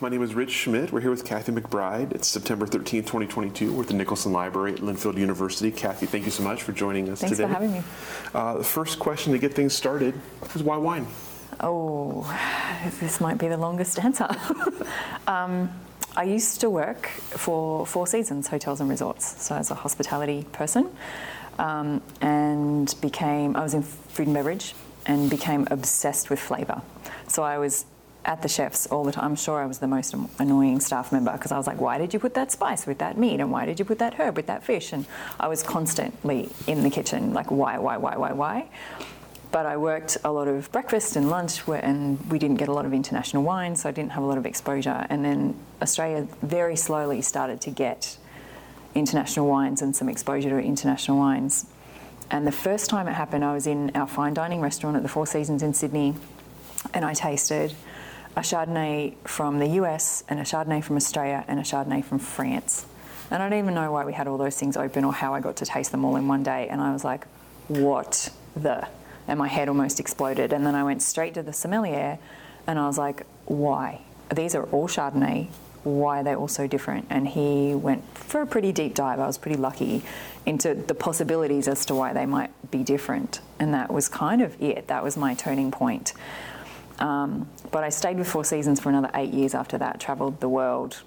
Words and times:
My 0.00 0.08
name 0.08 0.22
is 0.22 0.34
Rich 0.34 0.50
Schmidt. 0.50 0.92
We're 0.92 1.00
here 1.00 1.10
with 1.10 1.24
Kathy 1.24 1.52
McBride. 1.52 2.12
It's 2.12 2.28
September 2.28 2.66
13th, 2.66 3.06
2022. 3.06 3.72
We're 3.72 3.82
at 3.82 3.88
the 3.88 3.94
Nicholson 3.94 4.32
Library 4.32 4.74
at 4.74 4.80
Linfield 4.80 5.16
University. 5.16 5.70
Kathy, 5.70 6.06
thank 6.06 6.24
you 6.24 6.30
so 6.30 6.42
much 6.42 6.62
for 6.62 6.72
joining 6.72 7.08
us 7.08 7.20
Thanks 7.20 7.36
today. 7.36 7.48
Thanks 7.50 7.58
for 7.58 7.66
having 7.66 7.72
me. 7.72 7.84
Uh, 8.34 8.58
the 8.58 8.64
first 8.64 8.98
question 8.98 9.32
to 9.32 9.38
get 9.38 9.54
things 9.54 9.74
started 9.74 10.14
is 10.54 10.62
why 10.62 10.76
wine? 10.76 11.06
Oh, 11.60 12.24
this 13.00 13.20
might 13.20 13.38
be 13.38 13.48
the 13.48 13.56
longest 13.56 13.98
answer. 13.98 14.28
um, 15.26 15.70
I 16.16 16.24
used 16.24 16.60
to 16.60 16.68
work 16.68 17.06
for 17.06 17.86
Four 17.86 18.06
Seasons 18.06 18.48
Hotels 18.48 18.80
and 18.80 18.90
Resorts, 18.90 19.42
so 19.42 19.54
as 19.54 19.70
a 19.70 19.74
hospitality 19.74 20.44
person, 20.52 20.90
um, 21.58 22.02
and 22.20 22.94
became, 23.00 23.56
I 23.56 23.62
was 23.62 23.74
in 23.74 23.82
food 23.82 24.26
and 24.26 24.34
beverage 24.34 24.74
and 25.06 25.30
became 25.30 25.66
obsessed 25.70 26.28
with 26.28 26.38
flavour. 26.38 26.82
So 27.28 27.42
I 27.42 27.58
was 27.58 27.86
at 28.26 28.42
the 28.42 28.48
chefs 28.48 28.86
all 28.88 29.04
the 29.04 29.12
time. 29.12 29.24
I'm 29.24 29.36
sure 29.36 29.62
I 29.62 29.66
was 29.66 29.78
the 29.78 29.86
most 29.86 30.12
annoying 30.38 30.80
staff 30.80 31.12
member 31.12 31.32
because 31.32 31.52
I 31.52 31.56
was 31.56 31.66
like, 31.66 31.80
why 31.80 31.96
did 31.96 32.12
you 32.12 32.18
put 32.18 32.34
that 32.34 32.50
spice 32.50 32.84
with 32.84 32.98
that 32.98 33.16
meat? 33.16 33.38
And 33.38 33.52
why 33.52 33.64
did 33.64 33.78
you 33.78 33.84
put 33.84 34.00
that 34.00 34.14
herb 34.14 34.36
with 34.36 34.46
that 34.48 34.64
fish? 34.64 34.92
And 34.92 35.06
I 35.38 35.46
was 35.46 35.62
constantly 35.62 36.50
in 36.66 36.82
the 36.82 36.90
kitchen, 36.90 37.32
like, 37.32 37.52
why, 37.52 37.78
why, 37.78 37.96
why, 37.96 38.16
why, 38.16 38.32
why? 38.32 38.68
But 39.52 39.64
I 39.64 39.76
worked 39.76 40.18
a 40.24 40.32
lot 40.32 40.48
of 40.48 40.70
breakfast 40.72 41.14
and 41.14 41.30
lunch, 41.30 41.66
and 41.68 42.18
we 42.28 42.38
didn't 42.38 42.56
get 42.56 42.68
a 42.68 42.72
lot 42.72 42.84
of 42.84 42.92
international 42.92 43.44
wine, 43.44 43.76
so 43.76 43.88
I 43.88 43.92
didn't 43.92 44.10
have 44.10 44.24
a 44.24 44.26
lot 44.26 44.38
of 44.38 44.44
exposure. 44.44 45.06
And 45.08 45.24
then 45.24 45.54
Australia 45.80 46.26
very 46.42 46.76
slowly 46.76 47.22
started 47.22 47.60
to 47.62 47.70
get 47.70 48.18
international 48.96 49.46
wines 49.46 49.82
and 49.82 49.94
some 49.94 50.08
exposure 50.08 50.50
to 50.50 50.58
international 50.58 51.16
wines. 51.16 51.66
And 52.28 52.44
the 52.44 52.52
first 52.52 52.90
time 52.90 53.06
it 53.06 53.12
happened, 53.12 53.44
I 53.44 53.54
was 53.54 53.68
in 53.68 53.92
our 53.94 54.08
fine 54.08 54.34
dining 54.34 54.60
restaurant 54.60 54.96
at 54.96 55.04
the 55.04 55.08
Four 55.08 55.28
Seasons 55.28 55.62
in 55.62 55.74
Sydney, 55.74 56.14
and 56.92 57.04
I 57.04 57.14
tasted 57.14 57.72
a 58.36 58.40
Chardonnay 58.40 59.14
from 59.24 59.58
the 59.58 59.66
US 59.80 60.22
and 60.28 60.38
a 60.38 60.42
Chardonnay 60.42 60.84
from 60.84 60.96
Australia 60.96 61.44
and 61.48 61.58
a 61.58 61.62
Chardonnay 61.62 62.04
from 62.04 62.18
France. 62.18 62.86
And 63.30 63.42
I 63.42 63.48
don't 63.48 63.58
even 63.58 63.74
know 63.74 63.90
why 63.90 64.04
we 64.04 64.12
had 64.12 64.28
all 64.28 64.36
those 64.36 64.58
things 64.58 64.76
open 64.76 65.04
or 65.04 65.12
how 65.12 65.34
I 65.34 65.40
got 65.40 65.56
to 65.56 65.66
taste 65.66 65.90
them 65.90 66.04
all 66.04 66.16
in 66.16 66.28
one 66.28 66.42
day. 66.42 66.68
And 66.68 66.80
I 66.80 66.92
was 66.92 67.02
like, 67.02 67.26
what 67.68 68.30
the? 68.54 68.86
And 69.26 69.38
my 69.38 69.48
head 69.48 69.68
almost 69.68 69.98
exploded. 69.98 70.52
And 70.52 70.66
then 70.66 70.74
I 70.74 70.84
went 70.84 71.02
straight 71.02 71.34
to 71.34 71.42
the 71.42 71.52
sommelier 71.52 72.18
and 72.66 72.78
I 72.78 72.86
was 72.86 72.98
like, 72.98 73.26
why? 73.46 74.02
These 74.34 74.54
are 74.54 74.64
all 74.64 74.86
Chardonnay. 74.86 75.48
Why 75.82 76.20
are 76.20 76.24
they 76.24 76.34
all 76.34 76.48
so 76.48 76.66
different? 76.66 77.06
And 77.10 77.26
he 77.26 77.74
went 77.74 78.04
for 78.18 78.42
a 78.42 78.46
pretty 78.46 78.70
deep 78.70 78.94
dive. 78.94 79.18
I 79.18 79.26
was 79.26 79.38
pretty 79.38 79.56
lucky 79.56 80.02
into 80.44 80.74
the 80.74 80.94
possibilities 80.94 81.68
as 81.68 81.86
to 81.86 81.94
why 81.94 82.12
they 82.12 82.26
might 82.26 82.50
be 82.70 82.82
different. 82.82 83.40
And 83.58 83.72
that 83.72 83.92
was 83.92 84.08
kind 84.08 84.42
of 84.42 84.60
it. 84.60 84.88
That 84.88 85.02
was 85.02 85.16
my 85.16 85.34
turning 85.34 85.70
point. 85.70 86.12
Um, 86.98 87.48
but 87.70 87.84
I 87.84 87.88
stayed 87.88 88.18
with 88.18 88.28
Four 88.28 88.44
Seasons 88.44 88.80
for 88.80 88.88
another 88.88 89.10
eight 89.14 89.32
years 89.32 89.54
after 89.54 89.78
that, 89.78 90.00
travelled 90.00 90.40
the 90.40 90.48
world, 90.48 91.02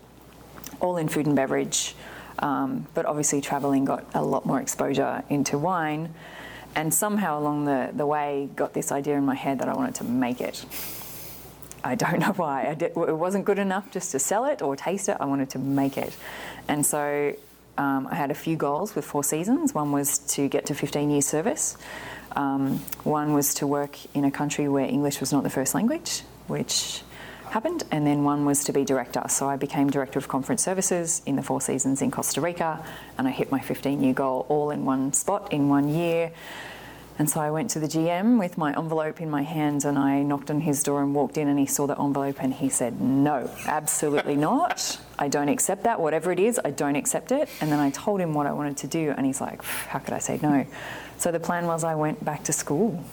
all 0.80 0.98
in 0.98 1.08
food 1.08 1.26
and 1.26 1.36
beverage. 1.36 1.96
Um, 2.40 2.88
but 2.94 3.06
obviously, 3.06 3.42
travelling 3.42 3.86
got 3.86 4.06
a 4.14 4.24
lot 4.24 4.46
more 4.46 4.62
exposure 4.62 5.24
into 5.30 5.58
wine. 5.58 6.14
And 6.76 6.94
somehow 6.94 7.40
along 7.40 7.66
the, 7.66 7.90
the 7.94 8.06
way, 8.06 8.50
got 8.56 8.74
this 8.74 8.92
idea 8.92 9.18
in 9.18 9.26
my 9.26 9.36
head 9.36 9.60
that 9.60 9.68
I 9.68 9.74
wanted 9.74 9.96
to 9.96 10.04
make 10.04 10.40
it. 10.40 10.66
I 11.84 11.96
don't 11.96 12.20
know 12.20 12.34
why. 12.34 12.74
Did, 12.76 12.92
it 12.92 12.96
wasn't 12.96 13.46
good 13.46 13.60
enough 13.60 13.92
just 13.92 14.12
to 14.12 14.20
sell 14.20 14.46
it 14.46 14.62
or 14.62 14.76
taste 14.76 15.10
it. 15.10 15.18
I 15.20 15.26
wanted 15.26 15.50
to 15.52 15.60
make 15.60 15.98
it. 15.98 16.16
And 16.68 16.86
so 16.86 17.34
um, 17.78 18.08
I 18.12 18.16
had 18.16 18.32
a 18.32 18.36
few 18.36 18.56
goals 18.56 18.96
with 18.96 19.06
Four 19.06 19.24
Seasons. 19.24 19.74
One 19.74 19.92
was 19.92 20.20
to 20.36 20.48
get 20.48 20.66
to 20.68 20.76
15 20.76 21.10
years 21.10 21.26
service. 21.26 21.78
Um, 22.36 22.80
one 23.04 23.34
was 23.34 23.54
to 23.56 23.68
work 23.68 23.98
in 24.14 24.26
a 24.26 24.32
country 24.32 24.68
where 24.68 24.86
English 24.86 25.20
was 25.20 25.32
not 25.32 25.44
the 25.44 25.50
first 25.50 25.74
language, 25.74 26.22
which 26.50 27.02
happened, 27.52 27.84
and 27.92 28.06
then 28.06 28.24
one 28.24 28.46
was 28.46 28.64
to 28.66 28.74
be 28.74 28.86
director. 28.86 29.24
So 29.30 29.50
I 29.50 29.56
became 29.56 29.90
director 29.90 30.20
of 30.20 30.28
conference 30.28 30.64
services 30.64 31.22
in 31.26 31.36
the 31.36 31.44
Four 31.44 31.62
Seasons 31.62 32.02
in 32.02 32.12
Costa 32.12 32.42
Rica, 32.42 32.84
and 33.18 33.28
I 33.28 33.32
hit 33.32 33.52
my 33.52 33.60
15 33.60 34.02
year 34.02 34.14
goal 34.14 34.46
all 34.50 34.72
in 34.72 34.86
one 34.86 35.14
spot 35.14 35.52
in 35.52 35.70
one 35.70 35.90
year. 35.90 36.32
And 37.20 37.30
so 37.30 37.42
I 37.42 37.52
went 37.52 37.70
to 37.72 37.82
the 37.82 37.88
GM 37.88 38.40
with 38.40 38.58
my 38.58 38.74
envelope 38.78 39.20
in 39.20 39.30
my 39.30 39.42
hands 39.42 39.84
and 39.84 40.00
I 40.00 40.24
knocked 40.24 40.50
on 40.50 40.62
his 40.62 40.84
door 40.84 41.04
and 41.04 41.14
walked 41.14 41.38
in 41.38 41.50
and 41.50 41.60
he 41.60 41.66
saw 41.66 41.86
the 41.86 42.00
envelope 42.00 42.42
and 42.42 42.54
he 42.54 42.70
said, 42.70 43.02
No, 43.02 43.52
absolutely 43.66 44.36
not. 44.48 44.98
I 45.20 45.28
don't 45.28 45.50
accept 45.50 45.84
that. 45.84 46.00
Whatever 46.00 46.32
it 46.32 46.40
is, 46.40 46.62
I 46.64 46.72
don't 46.72 46.96
accept 46.96 47.34
it. 47.34 47.50
And 47.60 47.70
then 47.70 47.80
I 47.80 47.90
told 47.90 48.22
him 48.22 48.34
what 48.34 48.48
I 48.48 48.54
wanted 48.54 48.78
to 48.78 48.88
do 48.88 49.14
and 49.18 49.26
he's 49.26 49.42
like, 49.42 49.62
How 49.64 50.00
could 50.00 50.14
I 50.14 50.20
say 50.20 50.40
no? 50.42 50.66
So 51.18 51.30
the 51.30 51.42
plan 51.42 51.68
was 51.68 51.84
I 51.84 51.96
went 51.96 52.24
back 52.24 52.46
to 52.46 52.54
school. 52.54 53.04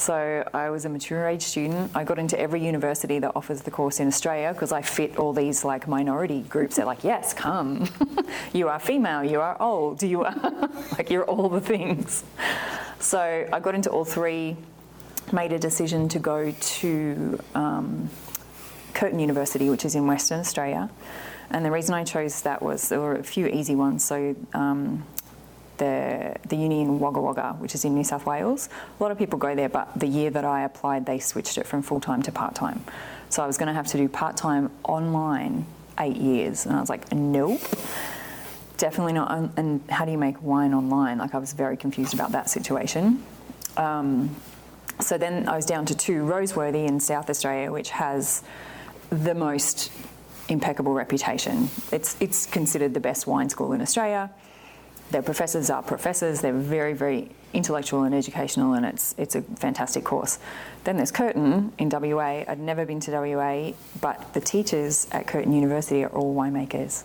So 0.00 0.48
I 0.54 0.70
was 0.70 0.86
a 0.86 0.88
mature 0.88 1.28
age 1.28 1.42
student. 1.42 1.90
I 1.94 2.04
got 2.04 2.18
into 2.18 2.40
every 2.40 2.64
university 2.64 3.18
that 3.18 3.32
offers 3.36 3.60
the 3.60 3.70
course 3.70 4.00
in 4.00 4.08
Australia 4.08 4.50
because 4.54 4.72
I 4.72 4.80
fit 4.80 5.18
all 5.18 5.34
these 5.34 5.62
like 5.62 5.86
minority 5.86 6.40
groups. 6.40 6.76
They're 6.76 6.86
like, 6.86 7.04
yes, 7.04 7.34
come. 7.34 7.86
you 8.54 8.70
are 8.70 8.78
female, 8.78 9.22
you 9.22 9.42
are 9.42 9.60
old, 9.60 10.02
you 10.02 10.24
are 10.24 10.70
like 10.92 11.10
you're 11.10 11.26
all 11.26 11.50
the 11.50 11.60
things. 11.60 12.24
So 12.98 13.46
I 13.52 13.60
got 13.60 13.74
into 13.74 13.90
all 13.90 14.06
three, 14.06 14.56
made 15.32 15.52
a 15.52 15.58
decision 15.58 16.08
to 16.08 16.18
go 16.18 16.50
to 16.50 17.38
um, 17.54 18.08
Curtin 18.94 19.18
University, 19.18 19.68
which 19.68 19.84
is 19.84 19.96
in 19.96 20.06
Western 20.06 20.40
Australia. 20.40 20.88
And 21.50 21.62
the 21.62 21.70
reason 21.70 21.94
I 21.94 22.04
chose 22.04 22.40
that 22.40 22.62
was 22.62 22.88
there 22.88 23.00
were 23.00 23.16
a 23.16 23.22
few 23.22 23.48
easy 23.48 23.74
ones. 23.74 24.02
So 24.02 24.34
um, 24.54 25.04
the, 25.80 26.36
the 26.48 26.54
uni 26.54 26.82
in 26.82 27.00
Wagga 27.00 27.20
Wagga, 27.20 27.56
which 27.58 27.74
is 27.74 27.84
in 27.84 27.94
New 27.96 28.04
South 28.04 28.24
Wales. 28.24 28.68
A 28.98 29.02
lot 29.02 29.10
of 29.10 29.18
people 29.18 29.38
go 29.38 29.56
there, 29.56 29.68
but 29.68 29.98
the 29.98 30.06
year 30.06 30.30
that 30.30 30.44
I 30.44 30.62
applied, 30.62 31.06
they 31.06 31.18
switched 31.18 31.58
it 31.58 31.66
from 31.66 31.82
full 31.82 32.00
time 32.00 32.22
to 32.22 32.30
part 32.30 32.54
time. 32.54 32.84
So 33.30 33.42
I 33.42 33.46
was 33.46 33.58
going 33.58 33.66
to 33.66 33.72
have 33.72 33.88
to 33.88 33.96
do 33.96 34.08
part 34.08 34.36
time 34.36 34.70
online 34.84 35.66
eight 35.98 36.16
years. 36.16 36.66
And 36.66 36.76
I 36.76 36.80
was 36.80 36.88
like, 36.88 37.10
nope, 37.12 37.60
definitely 38.76 39.14
not. 39.14 39.30
And 39.56 39.82
how 39.90 40.04
do 40.04 40.12
you 40.12 40.18
make 40.18 40.40
wine 40.42 40.74
online? 40.74 41.18
Like, 41.18 41.34
I 41.34 41.38
was 41.38 41.52
very 41.52 41.76
confused 41.76 42.14
about 42.14 42.32
that 42.32 42.48
situation. 42.48 43.24
Um, 43.76 44.36
so 45.00 45.16
then 45.16 45.48
I 45.48 45.56
was 45.56 45.64
down 45.64 45.86
to 45.86 45.94
two 45.94 46.22
Roseworthy 46.24 46.86
in 46.86 47.00
South 47.00 47.30
Australia, 47.30 47.72
which 47.72 47.90
has 47.90 48.42
the 49.08 49.34
most 49.34 49.90
impeccable 50.48 50.92
reputation. 50.92 51.70
It's, 51.90 52.16
it's 52.20 52.44
considered 52.44 52.92
the 52.92 53.00
best 53.00 53.26
wine 53.26 53.48
school 53.48 53.72
in 53.72 53.80
Australia 53.80 54.30
their 55.10 55.22
professors 55.22 55.70
are 55.70 55.82
professors. 55.82 56.40
They're 56.40 56.52
very, 56.52 56.92
very 56.92 57.30
intellectual 57.52 58.04
and 58.04 58.14
educational, 58.14 58.74
and 58.74 58.86
it's 58.86 59.14
it's 59.18 59.34
a 59.34 59.42
fantastic 59.42 60.04
course. 60.04 60.38
Then 60.84 60.96
there's 60.96 61.10
Curtin 61.10 61.72
in 61.78 61.88
WA. 61.88 62.44
I'd 62.46 62.60
never 62.60 62.86
been 62.86 63.00
to 63.00 63.10
WA, 63.10 63.72
but 64.00 64.32
the 64.34 64.40
teachers 64.40 65.08
at 65.12 65.26
Curtin 65.26 65.52
University 65.52 66.04
are 66.04 66.10
all 66.10 66.34
winemakers, 66.34 67.02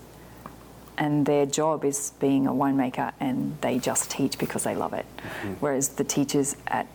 and 0.97 1.25
their 1.25 1.45
job 1.45 1.83
is 1.83 2.11
being 2.19 2.47
a 2.47 2.51
winemaker, 2.51 3.11
and 3.19 3.57
they 3.61 3.79
just 3.79 4.11
teach 4.11 4.37
because 4.37 4.63
they 4.63 4.75
love 4.75 4.93
it. 4.93 5.05
Mm-hmm. 5.17 5.53
Whereas 5.59 5.89
the 5.89 6.03
teachers 6.03 6.55
at 6.67 6.87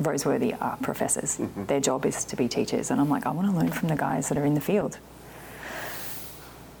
Roseworthy 0.00 0.60
are 0.60 0.76
professors. 0.78 1.38
Mm-hmm. 1.38 1.66
Their 1.66 1.80
job 1.80 2.04
is 2.04 2.24
to 2.26 2.36
be 2.36 2.46
teachers, 2.48 2.90
and 2.90 3.00
I'm 3.00 3.08
like, 3.08 3.26
I 3.26 3.30
want 3.30 3.50
to 3.50 3.56
learn 3.56 3.70
from 3.70 3.88
the 3.88 3.96
guys 3.96 4.28
that 4.28 4.36
are 4.36 4.44
in 4.44 4.54
the 4.54 4.60
field. 4.60 4.98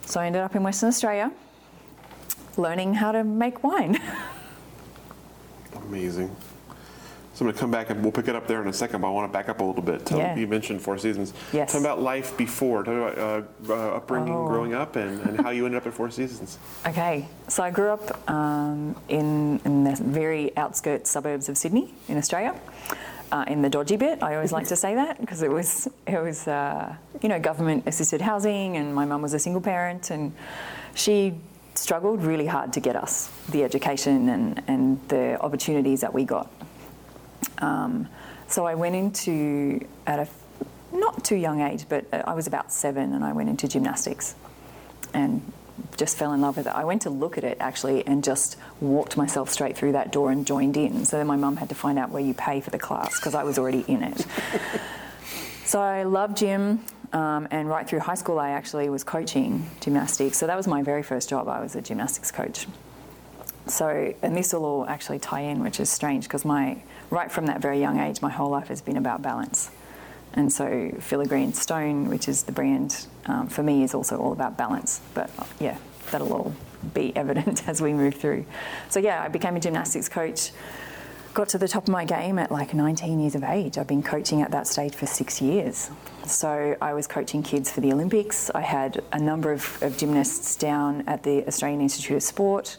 So 0.04 0.20
I 0.20 0.26
ended 0.26 0.42
up 0.42 0.54
in 0.54 0.62
Western 0.62 0.90
Australia 0.90 1.32
learning 2.56 2.94
how 2.94 3.12
to 3.12 3.24
make 3.24 3.62
wine. 3.62 3.98
Amazing. 5.88 6.34
So 7.34 7.44
I'm 7.44 7.46
going 7.46 7.54
to 7.54 7.60
come 7.60 7.70
back 7.70 7.88
and 7.88 8.02
we'll 8.02 8.12
pick 8.12 8.28
it 8.28 8.36
up 8.36 8.46
there 8.46 8.60
in 8.60 8.68
a 8.68 8.72
second, 8.74 9.00
but 9.00 9.08
I 9.08 9.10
want 9.10 9.30
to 9.30 9.32
back 9.32 9.48
up 9.48 9.60
a 9.60 9.64
little 9.64 9.80
bit. 9.82 10.04
Tell, 10.04 10.18
yeah. 10.18 10.36
You 10.36 10.46
mentioned 10.46 10.82
Four 10.82 10.98
Seasons. 10.98 11.32
Yes. 11.50 11.72
Tell 11.72 11.80
me 11.80 11.86
about 11.86 12.02
life 12.02 12.36
before. 12.36 12.84
Tell 12.84 12.92
me 12.92 13.00
about 13.00 13.18
uh, 13.18 13.72
uh, 13.72 13.96
upbringing, 13.96 14.34
oh. 14.34 14.46
growing 14.46 14.74
up, 14.74 14.96
and, 14.96 15.18
and 15.22 15.40
how 15.40 15.48
you 15.48 15.64
ended 15.64 15.80
up 15.80 15.86
at 15.86 15.94
Four 15.94 16.10
Seasons. 16.10 16.58
Okay. 16.86 17.26
So 17.48 17.62
I 17.62 17.70
grew 17.70 17.88
up 17.88 18.30
um, 18.30 18.94
in, 19.08 19.60
in 19.64 19.84
the 19.84 19.96
very 19.96 20.54
outskirts 20.58 21.10
suburbs 21.10 21.48
of 21.48 21.56
Sydney 21.56 21.94
in 22.08 22.18
Australia. 22.18 22.54
Uh, 23.30 23.46
in 23.48 23.62
the 23.62 23.70
dodgy 23.70 23.96
bit, 23.96 24.22
I 24.22 24.34
always 24.34 24.52
like 24.52 24.66
to 24.66 24.76
say 24.76 24.94
that 24.94 25.18
because 25.18 25.40
it 25.40 25.50
was 25.50 25.88
it 26.06 26.22
was 26.22 26.46
uh, 26.46 26.94
you 27.22 27.30
know 27.30 27.40
government 27.40 27.84
assisted 27.86 28.20
housing, 28.20 28.76
and 28.76 28.94
my 28.94 29.06
mum 29.06 29.22
was 29.22 29.32
a 29.32 29.38
single 29.38 29.62
parent, 29.62 30.10
and 30.10 30.34
she 30.94 31.32
struggled 31.74 32.22
really 32.22 32.46
hard 32.46 32.72
to 32.74 32.80
get 32.80 32.96
us 32.96 33.30
the 33.48 33.64
education 33.64 34.28
and, 34.28 34.62
and 34.66 35.08
the 35.08 35.40
opportunities 35.40 36.00
that 36.00 36.12
we 36.12 36.24
got. 36.24 36.50
Um, 37.58 38.08
so 38.48 38.66
I 38.66 38.74
went 38.74 38.94
into, 38.94 39.86
at 40.06 40.18
a 40.18 40.28
not 40.92 41.24
too 41.24 41.36
young 41.36 41.60
age, 41.60 41.86
but 41.88 42.06
I 42.12 42.34
was 42.34 42.46
about 42.46 42.72
seven 42.72 43.14
and 43.14 43.24
I 43.24 43.32
went 43.32 43.48
into 43.48 43.66
gymnastics 43.66 44.34
and 45.14 45.42
just 45.96 46.16
fell 46.16 46.32
in 46.32 46.40
love 46.40 46.56
with 46.56 46.66
it. 46.66 46.74
I 46.74 46.84
went 46.84 47.02
to 47.02 47.10
look 47.10 47.38
at 47.38 47.44
it 47.44 47.56
actually 47.60 48.06
and 48.06 48.22
just 48.22 48.56
walked 48.80 49.16
myself 49.16 49.50
straight 49.50 49.76
through 49.76 49.92
that 49.92 50.12
door 50.12 50.30
and 50.30 50.46
joined 50.46 50.76
in. 50.76 51.04
So 51.04 51.16
then 51.16 51.26
my 51.26 51.36
mum 51.36 51.56
had 51.56 51.68
to 51.70 51.74
find 51.74 51.98
out 51.98 52.10
where 52.10 52.22
you 52.22 52.34
pay 52.34 52.60
for 52.60 52.70
the 52.70 52.78
class 52.78 53.18
because 53.18 53.34
I 53.34 53.42
was 53.42 53.58
already 53.58 53.84
in 53.88 54.02
it. 54.02 54.26
so 55.64 55.80
I 55.80 56.02
love 56.02 56.34
gym. 56.34 56.84
Um, 57.12 57.46
and 57.50 57.68
right 57.68 57.86
through 57.86 58.00
high 58.00 58.14
school, 58.14 58.38
I 58.38 58.50
actually 58.50 58.88
was 58.88 59.04
coaching 59.04 59.68
gymnastics. 59.80 60.38
So 60.38 60.46
that 60.46 60.56
was 60.56 60.66
my 60.66 60.82
very 60.82 61.02
first 61.02 61.28
job. 61.28 61.46
I 61.48 61.60
was 61.60 61.76
a 61.76 61.82
gymnastics 61.82 62.30
coach. 62.30 62.66
So, 63.66 64.14
and 64.22 64.36
this 64.36 64.52
will 64.52 64.64
all 64.64 64.86
actually 64.86 65.18
tie 65.18 65.42
in, 65.42 65.62
which 65.62 65.78
is 65.78 65.90
strange 65.90 66.24
because 66.24 66.44
my 66.44 66.82
right 67.10 67.30
from 67.30 67.46
that 67.46 67.60
very 67.60 67.78
young 67.78 68.00
age, 68.00 68.22
my 68.22 68.30
whole 68.30 68.50
life 68.50 68.68
has 68.68 68.80
been 68.80 68.96
about 68.96 69.22
balance. 69.22 69.70
And 70.34 70.50
so, 70.50 70.90
Filigree 70.98 71.44
and 71.44 71.54
Stone, 71.54 72.08
which 72.08 72.28
is 72.28 72.44
the 72.44 72.52
brand 72.52 73.06
um, 73.26 73.48
for 73.48 73.62
me, 73.62 73.82
is 73.82 73.94
also 73.94 74.16
all 74.18 74.32
about 74.32 74.56
balance. 74.56 75.00
But 75.12 75.30
uh, 75.38 75.44
yeah, 75.60 75.76
that'll 76.10 76.32
all 76.32 76.54
be 76.94 77.14
evident 77.16 77.68
as 77.68 77.80
we 77.82 77.92
move 77.92 78.14
through. 78.14 78.46
So 78.88 79.00
yeah, 79.00 79.22
I 79.22 79.28
became 79.28 79.56
a 79.56 79.60
gymnastics 79.60 80.08
coach. 80.08 80.50
Got 81.34 81.48
to 81.50 81.58
the 81.58 81.68
top 81.68 81.84
of 81.84 81.88
my 81.88 82.04
game 82.04 82.38
at 82.38 82.52
like 82.52 82.74
19 82.74 83.18
years 83.18 83.34
of 83.34 83.42
age. 83.42 83.78
I've 83.78 83.86
been 83.86 84.02
coaching 84.02 84.42
at 84.42 84.50
that 84.50 84.66
stage 84.66 84.94
for 84.94 85.06
six 85.06 85.40
years. 85.40 85.90
So 86.26 86.76
I 86.78 86.92
was 86.92 87.06
coaching 87.06 87.42
kids 87.42 87.70
for 87.70 87.80
the 87.80 87.90
Olympics. 87.90 88.50
I 88.50 88.60
had 88.60 89.02
a 89.12 89.18
number 89.18 89.50
of, 89.50 89.82
of 89.82 89.96
gymnasts 89.96 90.56
down 90.56 91.04
at 91.06 91.22
the 91.22 91.46
Australian 91.46 91.80
Institute 91.80 92.18
of 92.18 92.22
Sport. 92.22 92.76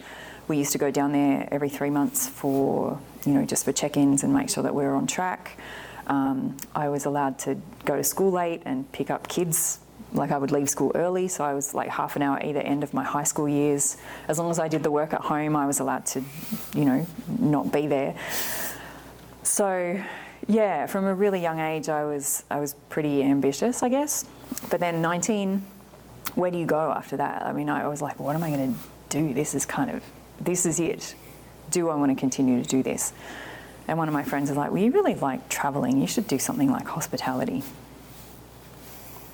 We 0.47 0.57
used 0.57 0.71
to 0.73 0.77
go 0.77 0.91
down 0.91 1.13
there 1.13 1.47
every 1.51 1.69
three 1.69 1.89
months 1.89 2.29
for, 2.29 3.00
you 3.25 3.33
know, 3.33 3.44
just 3.44 3.65
for 3.65 3.71
check-ins 3.71 4.23
and 4.23 4.31
make 4.31 4.51
sure 4.51 4.61
that 4.61 4.75
we 4.75 4.83
were 4.83 4.94
on 4.94 5.07
track. 5.07 5.57
Um, 6.05 6.55
I 6.75 6.89
was 6.89 7.05
allowed 7.05 7.39
to 7.39 7.59
go 7.85 7.95
to 7.95 8.03
school 8.03 8.29
late 8.31 8.61
and 8.65 8.91
pick 8.91 9.09
up 9.09 9.27
kids 9.29 9.79
like 10.13 10.31
I 10.31 10.38
would 10.38 10.51
leave 10.51 10.69
school 10.69 10.92
early, 10.95 11.27
so 11.27 11.44
I 11.44 11.54
was 11.54 11.74
like 11.74 11.89
half 11.89 12.15
an 12.15 12.21
hour 12.21 12.39
either 12.44 12.60
end 12.60 12.83
of 12.83 12.94
my 12.94 13.04
high 13.04 13.24
school 13.24 13.50
years. 13.50 13.98
As 14.27 14.39
long 14.39 14.50
as 14.51 14.60
I 14.60 14.68
did 14.68 14.83
the 14.83 14.92
work 14.92 15.13
at 15.13 15.21
home, 15.21 15.56
I 15.56 15.65
was 15.65 15.80
allowed 15.80 16.06
to, 16.07 16.24
you 16.75 16.86
know, 16.86 17.06
not 17.39 17.71
be 17.71 17.88
there. 17.88 18.15
So, 19.44 20.00
yeah, 20.48 20.86
from 20.86 21.06
a 21.06 21.13
really 21.13 21.42
young 21.42 21.60
age, 21.60 21.89
I 21.89 22.06
was 22.06 22.44
I 22.50 22.60
was 22.60 22.75
pretty 22.89 23.24
ambitious, 23.24 23.83
I 23.83 23.89
guess. 23.89 24.25
But 24.69 24.80
then 24.80 25.01
19, 25.01 25.63
where 26.36 26.51
do 26.51 26.57
you 26.57 26.65
go 26.65 26.92
after 26.92 27.18
that? 27.18 27.44
I 27.44 27.54
mean, 27.54 27.69
I 27.69 27.88
was 27.88 28.01
like, 28.01 28.19
what 28.19 28.36
am 28.36 28.44
I 28.44 28.50
going 28.50 28.74
to 28.74 28.80
do? 29.10 29.33
This 29.33 29.56
is 29.56 29.65
kind 29.65 29.89
of 29.89 30.04
this 30.39 30.65
is 30.65 30.80
it. 30.80 31.15
Do 31.71 31.89
I 31.89 31.95
want 31.95 32.12
to 32.12 32.19
continue 32.19 32.62
to 32.62 32.69
do 32.69 32.83
this? 32.83 33.13
And 33.88 33.98
one 33.98 34.07
of 34.07 34.13
my 34.13 34.24
friends 34.24 34.50
was 34.50 34.57
like, 34.57 34.71
well, 34.71 34.81
you 34.81 34.92
really 34.92 35.15
like 35.15 35.50
traveling. 35.50 36.00
You 36.00 36.07
should 36.07 36.27
do 36.27 36.39
something 36.39 36.71
like 36.71 36.88
hospitality 36.88 37.63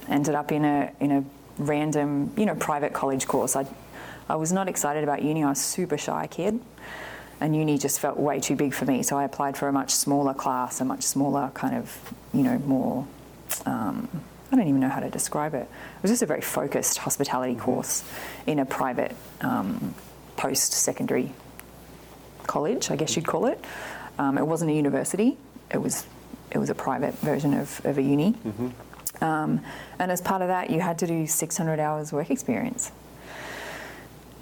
ended 0.10 0.36
up 0.36 0.52
in 0.52 0.66
a 0.66 0.92
in 1.00 1.12
a 1.12 1.24
random, 1.58 2.34
you 2.36 2.46
know, 2.46 2.56
private 2.56 2.94
college 2.94 3.28
course. 3.28 3.56
I 3.56 3.66
I 4.28 4.36
was 4.36 4.52
not 4.52 4.68
excited 4.68 5.04
about 5.04 5.22
uni. 5.22 5.44
I 5.44 5.50
was 5.50 5.60
a 5.60 5.64
super 5.64 5.98
shy 5.98 6.28
kid, 6.28 6.60
and 7.40 7.56
uni 7.56 7.78
just 7.78 8.00
felt 8.00 8.18
way 8.18 8.40
too 8.40 8.56
big 8.56 8.74
for 8.74 8.86
me. 8.86 9.04
So 9.04 9.18
I 9.18 9.24
applied 9.24 9.58
for 9.58 9.68
a 9.68 9.74
much 9.74 9.92
smaller 9.92 10.34
class, 10.34 10.82
a 10.82 10.86
much 10.86 11.04
smaller 11.04 11.52
kind 11.54 11.76
of, 11.76 12.14
you 12.34 12.44
know, 12.44 12.60
more. 12.60 13.08
Um, 13.66 14.08
I 14.52 14.56
don't 14.56 14.68
even 14.68 14.82
know 14.82 14.90
how 14.90 15.00
to 15.00 15.10
describe 15.10 15.54
it. 15.54 15.68
It 15.68 16.02
was 16.02 16.12
just 16.12 16.24
a 16.24 16.26
very 16.26 16.42
focused 16.42 16.98
hospitality 17.00 17.56
course 17.56 18.04
in 18.48 18.60
a 18.60 18.66
private 18.66 19.16
um, 19.42 19.94
post-secondary 20.38 21.32
college, 22.48 22.90
I 22.90 22.96
guess 22.96 23.16
you'd 23.16 23.28
call 23.28 23.46
it. 23.46 23.64
Um, 24.18 24.38
it 24.38 24.46
wasn't 24.46 24.72
a 24.72 24.74
university. 24.74 25.38
It 25.72 25.78
was 25.78 26.06
it 26.52 26.58
was 26.58 26.70
a 26.70 26.76
private 26.76 27.14
version 27.20 27.54
of, 27.54 27.82
of 27.86 27.98
a 27.98 28.02
uni. 28.02 28.34
Mm-hmm. 28.34 28.70
Um, 29.22 29.62
and 29.98 30.12
as 30.12 30.22
part 30.22 30.42
of 30.42 30.48
that, 30.48 30.70
you 30.70 30.80
had 30.80 31.00
to 31.00 31.08
do 31.08 31.28
600 31.28 31.80
hours 31.80 32.12
work 32.14 32.30
experience, 32.30 32.92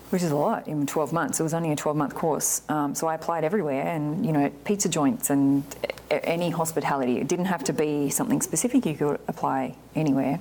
which 0.09 0.23
is 0.23 0.31
a 0.31 0.35
lot 0.35 0.67
in 0.67 0.85
12 0.85 1.13
months. 1.13 1.39
It 1.39 1.43
was 1.43 1.53
only 1.53 1.71
a 1.71 1.75
12 1.75 1.97
month 1.97 2.15
course. 2.15 2.61
Um, 2.69 2.95
so 2.95 3.07
I 3.07 3.15
applied 3.15 3.43
everywhere 3.43 3.87
and, 3.87 4.25
you 4.25 4.31
know, 4.31 4.51
pizza 4.65 4.89
joints 4.89 5.29
and 5.29 5.63
any 6.09 6.49
hospitality. 6.49 7.17
It 7.17 7.27
didn't 7.27 7.45
have 7.45 7.63
to 7.65 7.73
be 7.73 8.09
something 8.09 8.41
specific, 8.41 8.85
you 8.85 8.95
could 8.95 9.19
apply 9.27 9.75
anywhere. 9.95 10.39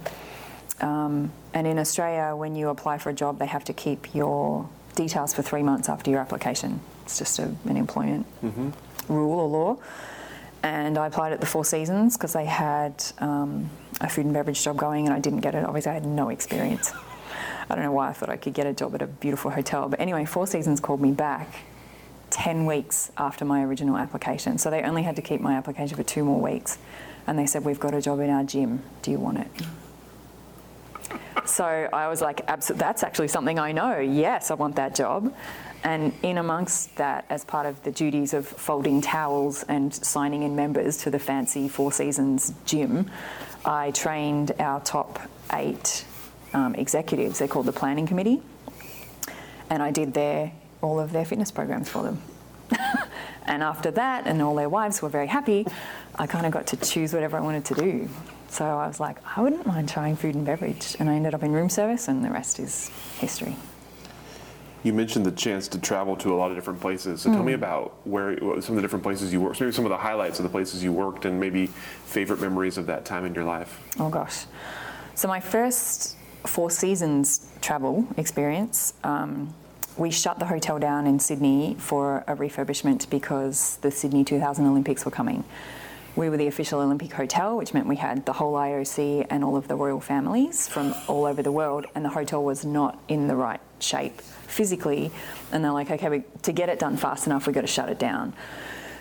Um, 0.81 1.33
and 1.55 1.67
in 1.67 1.79
Australia, 1.79 2.37
when 2.37 2.55
you 2.55 2.69
apply 2.69 2.99
for 2.99 3.09
a 3.09 3.15
job, 3.15 3.39
they 3.39 3.47
have 3.47 3.65
to 3.65 3.73
keep 3.73 4.15
your 4.15 4.69
details 4.95 5.33
for 5.33 5.43
three 5.43 5.63
months 5.63 5.89
after 5.89 6.11
your 6.11 6.21
application. 6.21 6.81
It's 7.05 7.19
just 7.19 7.39
a, 7.39 7.55
an 7.65 7.77
employment 7.77 8.27
mm-hmm. 8.43 8.71
rule 9.13 9.41
or 9.41 9.49
law 9.49 9.79
and 10.67 10.99
I 10.99 11.07
applied 11.07 11.33
at 11.33 11.41
the 11.41 11.47
Four 11.47 11.65
Seasons 11.65 12.17
because 12.17 12.33
they 12.33 12.45
had 12.45 13.05
um, 13.19 13.71
a 14.01 14.09
food 14.09 14.25
and 14.25 14.35
beverage 14.35 14.63
job 14.63 14.77
going, 14.77 15.07
and 15.07 15.15
I 15.15 15.21
didn't 15.21 15.41
get 15.41 15.55
it. 15.55 15.65
Obviously, 15.65 15.91
I 15.91 15.95
had 15.95 16.07
no 16.07 16.29
experience. 16.29 16.93
I 17.69 17.75
don't 17.75 17.85
know 17.85 17.93
why 17.93 18.09
I 18.09 18.13
thought 18.13 18.29
I 18.29 18.37
could 18.37 18.55
get 18.55 18.67
a 18.67 18.73
job 18.73 18.95
at 18.95 19.03
a 19.03 19.07
beautiful 19.07 19.51
hotel, 19.51 19.89
but 19.89 20.01
anyway, 20.01 20.25
Four 20.25 20.47
Seasons 20.47 20.81
called 20.81 21.01
me 21.01 21.13
back 21.13 21.49
10 22.31 22.67
weeks 22.67 23.11
after 23.17 23.45
my 23.45 23.63
original 23.65 23.97
application. 23.97 24.59
So 24.59 24.71
they 24.71 24.83
only 24.83 25.03
had 25.03 25.17
to 25.17 25.23
keep 25.23 25.41
my 25.41 25.55
application 25.55 25.97
for 25.97 26.03
two 26.03 26.25
more 26.25 26.41
weeks. 26.41 26.79
And 27.27 27.39
they 27.39 27.47
said, 27.47 27.65
We've 27.65 27.81
got 27.81 27.95
a 27.95 28.01
job 28.01 28.21
in 28.21 28.31
our 28.31 28.45
gym. 28.45 28.83
Do 29.03 29.11
you 29.11 29.19
want 29.19 29.39
it? 29.39 29.49
So 31.45 31.65
I 31.65 32.09
was 32.09 32.21
like, 32.21 32.43
Absolutely, 32.49 32.81
That's 32.81 33.03
actually 33.03 33.29
something 33.29 33.59
I 33.59 33.73
know. 33.73 33.99
Yes, 33.99 34.51
I 34.51 34.55
want 34.55 34.77
that 34.77 34.95
job. 34.95 35.35
And 35.85 36.13
in 36.23 36.39
amongst 36.39 36.97
that, 36.97 37.27
as 37.31 37.45
part 37.45 37.67
of 37.67 37.83
the 37.85 37.93
duties 37.93 38.35
of 38.35 38.47
folding 38.47 39.01
towels 39.01 39.63
and 39.65 39.95
signing 39.95 40.43
in 40.43 40.57
members 40.57 40.97
to 40.99 41.11
the 41.11 41.19
fancy 41.19 41.69
Four 41.69 41.93
Seasons 41.93 42.53
gym, 42.65 43.11
I 43.65 43.91
trained 43.93 44.53
our 44.59 44.81
top 44.81 45.21
eight 45.53 46.05
um, 46.53 46.75
executives. 46.75 47.39
They're 47.39 47.49
called 47.49 47.67
the 47.67 47.73
Planning 47.73 48.07
Committee. 48.07 48.43
And 49.71 49.83
I 49.83 49.91
did 49.91 50.15
their, 50.15 50.53
all 50.81 50.99
of 51.01 51.13
their 51.13 51.25
fitness 51.25 51.51
programs 51.51 51.89
for 51.89 52.03
them. 52.03 52.23
and 53.47 53.63
after 53.63 53.91
that, 53.93 54.27
and 54.27 54.41
all 54.43 54.55
their 54.55 54.69
wives 54.69 55.03
were 55.03 55.09
very 55.09 55.27
happy, 55.27 55.67
I 56.17 56.27
kind 56.27 56.47
of 56.47 56.53
got 56.53 56.69
to 56.69 56.77
choose 56.77 57.13
whatever 57.13 57.37
I 57.37 57.41
wanted 57.41 57.65
to 57.67 57.75
do. 57.75 58.09
So 58.49 58.65
I 58.65 58.87
was 58.87 59.01
like, 59.01 59.19
I 59.37 59.43
wouldn't 59.43 59.67
mind 59.67 59.89
trying 59.89 60.17
food 60.17 60.35
and 60.35 60.47
beverage. 60.47 60.97
And 60.99 61.11
I 61.11 61.15
ended 61.15 61.35
up 61.35 61.43
in 61.43 61.53
room 61.53 61.69
service, 61.69 62.09
and 62.09 62.25
the 62.25 62.31
rest 62.31 62.59
is 62.59 62.89
history. 63.19 63.57
You 64.87 64.93
mentioned 64.93 65.27
the 65.27 65.33
chance 65.33 65.67
to 65.69 65.81
travel 65.81 66.15
to 66.19 66.33
a 66.33 66.37
lot 66.37 66.53
of 66.53 66.57
different 66.57 66.81
places. 66.81 67.23
So 67.23 67.31
mm. 67.31 67.35
tell 67.35 67.43
me 67.43 67.55
hmm. 67.55 67.59
about 67.59 68.07
where 68.07 68.39
some 68.39 68.55
of 68.55 68.77
the 68.77 68.83
different 68.83 69.03
places 69.03 69.33
you 69.33 69.41
worked. 69.41 69.61
Maybe 69.61 69.73
some 69.73 69.85
of 69.85 69.91
the 69.91 69.97
highlights 69.97 70.39
of 70.39 70.45
the 70.45 70.49
places 70.49 70.85
you 70.85 70.93
worked, 70.93 71.25
and 71.25 71.41
maybe 71.41 71.67
favorite 72.05 72.41
memories 72.41 72.79
of 72.79 72.87
that 72.87 73.05
time 73.05 73.25
in 73.25 73.35
your 73.35 73.43
life. 73.43 73.81
Oh 73.99 74.09
gosh, 74.09 74.45
so 75.17 75.27
my 75.27 75.41
first 75.41 76.17
Four 76.45 76.71
Seasons 76.71 77.51
travel 77.61 78.07
experience. 78.17 78.95
Um, 79.03 79.53
we 79.97 80.13
shut 80.13 80.39
the 80.39 80.45
hotel 80.45 80.79
down 80.79 81.09
in 81.09 81.19
Sydney 81.19 81.75
for 81.81 82.23
a 82.29 82.37
refurbishment 82.37 83.11
because 83.11 83.79
the 83.79 83.91
Sydney 83.91 84.23
2000 84.23 84.67
Olympics 84.67 85.05
were 85.05 85.11
coming. 85.11 85.43
We 86.15 86.29
were 86.31 86.37
the 86.37 86.47
official 86.47 86.81
Olympic 86.81 87.13
hotel, 87.13 87.57
which 87.57 87.75
meant 87.75 87.89
we 87.89 87.97
had 87.97 88.25
the 88.25 88.35
whole 88.35 88.55
IOC 88.55 89.27
and 89.31 89.43
all 89.43 89.57
of 89.57 89.67
the 89.67 89.75
royal 89.75 90.01
families 90.01 90.69
from 90.69 90.95
all 91.09 91.25
over 91.25 91.43
the 91.43 91.51
world, 91.51 91.87
and 91.97 92.05
the 92.05 92.11
hotel 92.11 92.45
was 92.45 92.65
not 92.65 93.01
in 93.09 93.27
the 93.27 93.35
right 93.35 93.61
shape 93.81 94.23
physically, 94.57 95.13
and 95.53 95.63
they're 95.63 95.73
like, 95.73 95.91
okay, 95.91 96.09
we, 96.09 96.23
to 96.43 96.53
get 96.53 96.69
it 96.69 96.79
done 96.79 96.97
fast 96.97 97.27
enough, 97.27 97.47
we've 97.47 97.55
got 97.55 97.61
to 97.61 97.67
shut 97.67 97.89
it 97.91 97.99
down. 97.99 98.33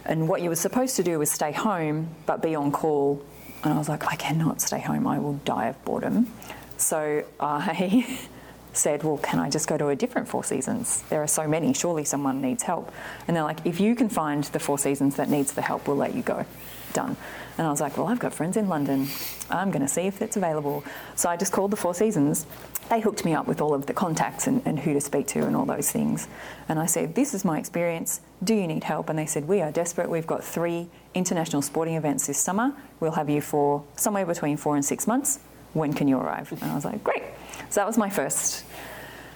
And 0.04 0.28
what 0.28 0.42
you 0.42 0.50
were 0.50 0.56
supposed 0.56 0.98
to 0.98 1.04
do 1.04 1.18
was 1.18 1.32
stay 1.32 1.52
home 1.52 2.10
but 2.26 2.42
be 2.42 2.54
on 2.54 2.72
call. 2.72 3.26
And 3.64 3.74
I 3.74 3.78
was 3.78 3.90
like, 3.90 4.06
I 4.06 4.16
cannot 4.16 4.62
stay 4.62 4.80
home, 4.80 5.08
I 5.08 5.18
will 5.18 5.40
die 5.46 5.68
of 5.68 5.84
boredom. 5.86 6.32
So 6.78 7.24
I 7.40 8.20
said, 8.74 9.04
Well, 9.04 9.18
can 9.18 9.40
I 9.40 9.50
just 9.50 9.68
go 9.68 9.78
to 9.78 9.88
a 9.88 9.96
different 9.96 10.28
Four 10.28 10.44
Seasons? 10.44 11.02
There 11.10 11.24
are 11.24 11.28
so 11.28 11.48
many, 11.48 11.74
surely 11.74 12.04
someone 12.04 12.42
needs 12.42 12.64
help. 12.64 12.92
And 13.28 13.36
they're 13.36 13.44
like, 13.44 13.66
If 13.66 13.80
you 13.80 13.96
can 13.96 14.10
find 14.10 14.44
the 14.44 14.60
Four 14.60 14.78
Seasons 14.78 15.16
that 15.16 15.30
needs 15.30 15.54
the 15.54 15.62
help, 15.62 15.88
we'll 15.88 15.98
let 15.98 16.14
you 16.14 16.22
go. 16.22 16.46
Done. 16.94 17.18
And 17.58 17.66
I 17.66 17.70
was 17.70 17.82
like, 17.82 17.98
Well, 17.98 18.08
I've 18.08 18.20
got 18.20 18.34
friends 18.34 18.58
in 18.58 18.68
London. 18.68 19.08
I'm 19.50 19.72
going 19.72 19.82
to 19.82 19.88
see 19.88 20.02
if 20.02 20.22
it's 20.22 20.38
available. 20.38 20.84
So 21.16 21.30
I 21.30 21.38
just 21.38 21.52
called 21.52 21.72
the 21.72 21.78
Four 21.78 21.94
Seasons 21.94 22.46
they 22.90 23.00
hooked 23.00 23.26
me 23.26 23.34
up 23.34 23.48
with 23.48 23.62
all 23.62 23.74
of 23.74 23.86
the 23.88 23.94
contacts 23.94 24.48
and, 24.48 24.62
and, 24.66 24.80
who 24.80 24.94
to 24.94 25.02
speak 25.02 25.28
to 25.28 25.40
and 25.40 25.56
all 25.56 25.66
those 25.66 25.92
things. 25.92 26.28
And 26.70 26.80
I 26.80 26.86
said, 26.86 27.16
This 27.16 27.34
is 27.34 27.44
my 27.44 27.58
experience. 27.58 28.22
Do 28.44 28.54
you 28.54 28.68
need 28.68 28.84
help? 28.84 29.10
And 29.10 29.18
they 29.18 29.26
said, 29.26 29.48
We 29.48 29.62
are 29.62 29.72
desperate. 29.72 30.10
We've 30.10 30.28
got 30.28 30.44
three 30.44 30.88
international 31.14 31.62
sporting 31.62 31.96
events 31.96 32.28
this 32.28 32.38
summer. 32.38 32.74
We'll 33.00 33.14
have 33.14 33.30
you 33.30 33.42
for 33.42 33.84
somewhere 33.96 34.26
between 34.26 34.58
four 34.58 34.76
and 34.76 34.86
six 34.86 35.08
months. 35.08 35.40
When 35.74 35.94
can 35.94 36.08
you 36.08 36.18
arrive? 36.18 36.52
And 36.52 36.72
I 36.72 36.76
was 36.76 36.86
like, 36.86 37.04
Great. 37.04 37.24
So 37.70 37.82
that 37.82 37.88
was 37.88 37.98
my 37.98 38.10
first 38.10 38.64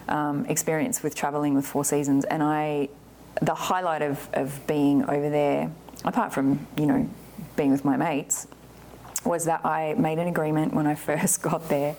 um, 0.08 0.46
experience 0.46 1.02
with 1.02 1.16
travelling 1.16 1.56
with 1.56 1.66
Four 1.66 1.86
Seasons. 1.86 2.26
And 2.26 2.44
I, 2.44 2.90
the 3.42 3.56
highlight 3.56 4.04
of, 4.04 4.30
of 4.34 4.66
being 4.68 5.04
over 5.10 5.30
there, 5.30 5.72
apart 6.06 6.34
from, 6.34 6.68
you 6.78 6.86
know, 6.86 7.10
being 7.60 7.72
with 7.72 7.84
my 7.84 7.98
mates, 7.98 8.48
was 9.26 9.44
that 9.44 9.66
I 9.66 9.94
made 9.96 10.18
an 10.18 10.28
agreement 10.28 10.74
when 10.74 10.88
I 10.88 10.96
first 11.10 11.42
got 11.42 11.68
there 11.68 11.98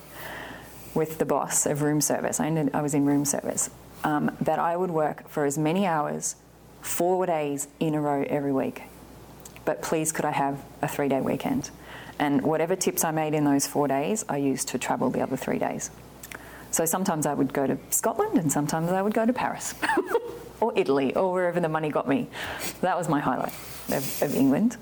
with 0.95 1.19
the 1.19 1.27
boss 1.27 1.67
of 1.67 1.83
room 1.83 2.01
service. 2.01 2.41
I, 2.41 2.47
ended, 2.47 2.71
I 2.75 2.81
was 2.81 2.95
in 2.95 3.05
room 3.05 3.25
service. 3.27 3.69
Um, 4.03 4.35
that 4.41 4.59
I 4.59 4.75
would 4.79 4.91
work 4.91 5.29
for 5.29 5.45
as 5.45 5.59
many 5.59 5.87
hours, 5.87 6.37
four 6.81 7.27
days 7.27 7.69
in 7.79 7.95
a 7.95 8.01
row 8.01 8.25
every 8.27 8.53
week. 8.53 8.85
But 9.67 9.83
please, 9.83 10.11
could 10.11 10.25
I 10.25 10.31
have 10.31 10.65
a 10.81 10.89
three 10.89 11.09
day 11.09 11.21
weekend? 11.21 11.69
And 12.19 12.41
whatever 12.41 12.75
tips 12.75 13.05
I 13.05 13.11
made 13.11 13.35
in 13.35 13.45
those 13.45 13.67
four 13.67 13.87
days, 13.87 14.25
I 14.31 14.39
used 14.39 14.69
to 14.69 14.79
travel 14.79 15.11
the 15.11 15.21
other 15.21 15.37
three 15.37 15.59
days. 15.59 15.91
So 16.71 16.87
sometimes 16.87 17.27
I 17.27 17.35
would 17.35 17.53
go 17.53 17.67
to 17.67 17.77
Scotland 17.91 18.39
and 18.39 18.51
sometimes 18.51 18.91
I 18.91 19.03
would 19.03 19.13
go 19.13 19.27
to 19.27 19.33
Paris 19.35 19.75
or 20.61 20.73
Italy 20.75 21.15
or 21.15 21.31
wherever 21.33 21.61
the 21.61 21.69
money 21.69 21.91
got 21.91 22.09
me. 22.09 22.29
That 22.81 22.97
was 22.97 23.11
my 23.11 23.21
highlight 23.21 23.53
of, 23.91 24.23
of 24.23 24.35
England. 24.35 24.79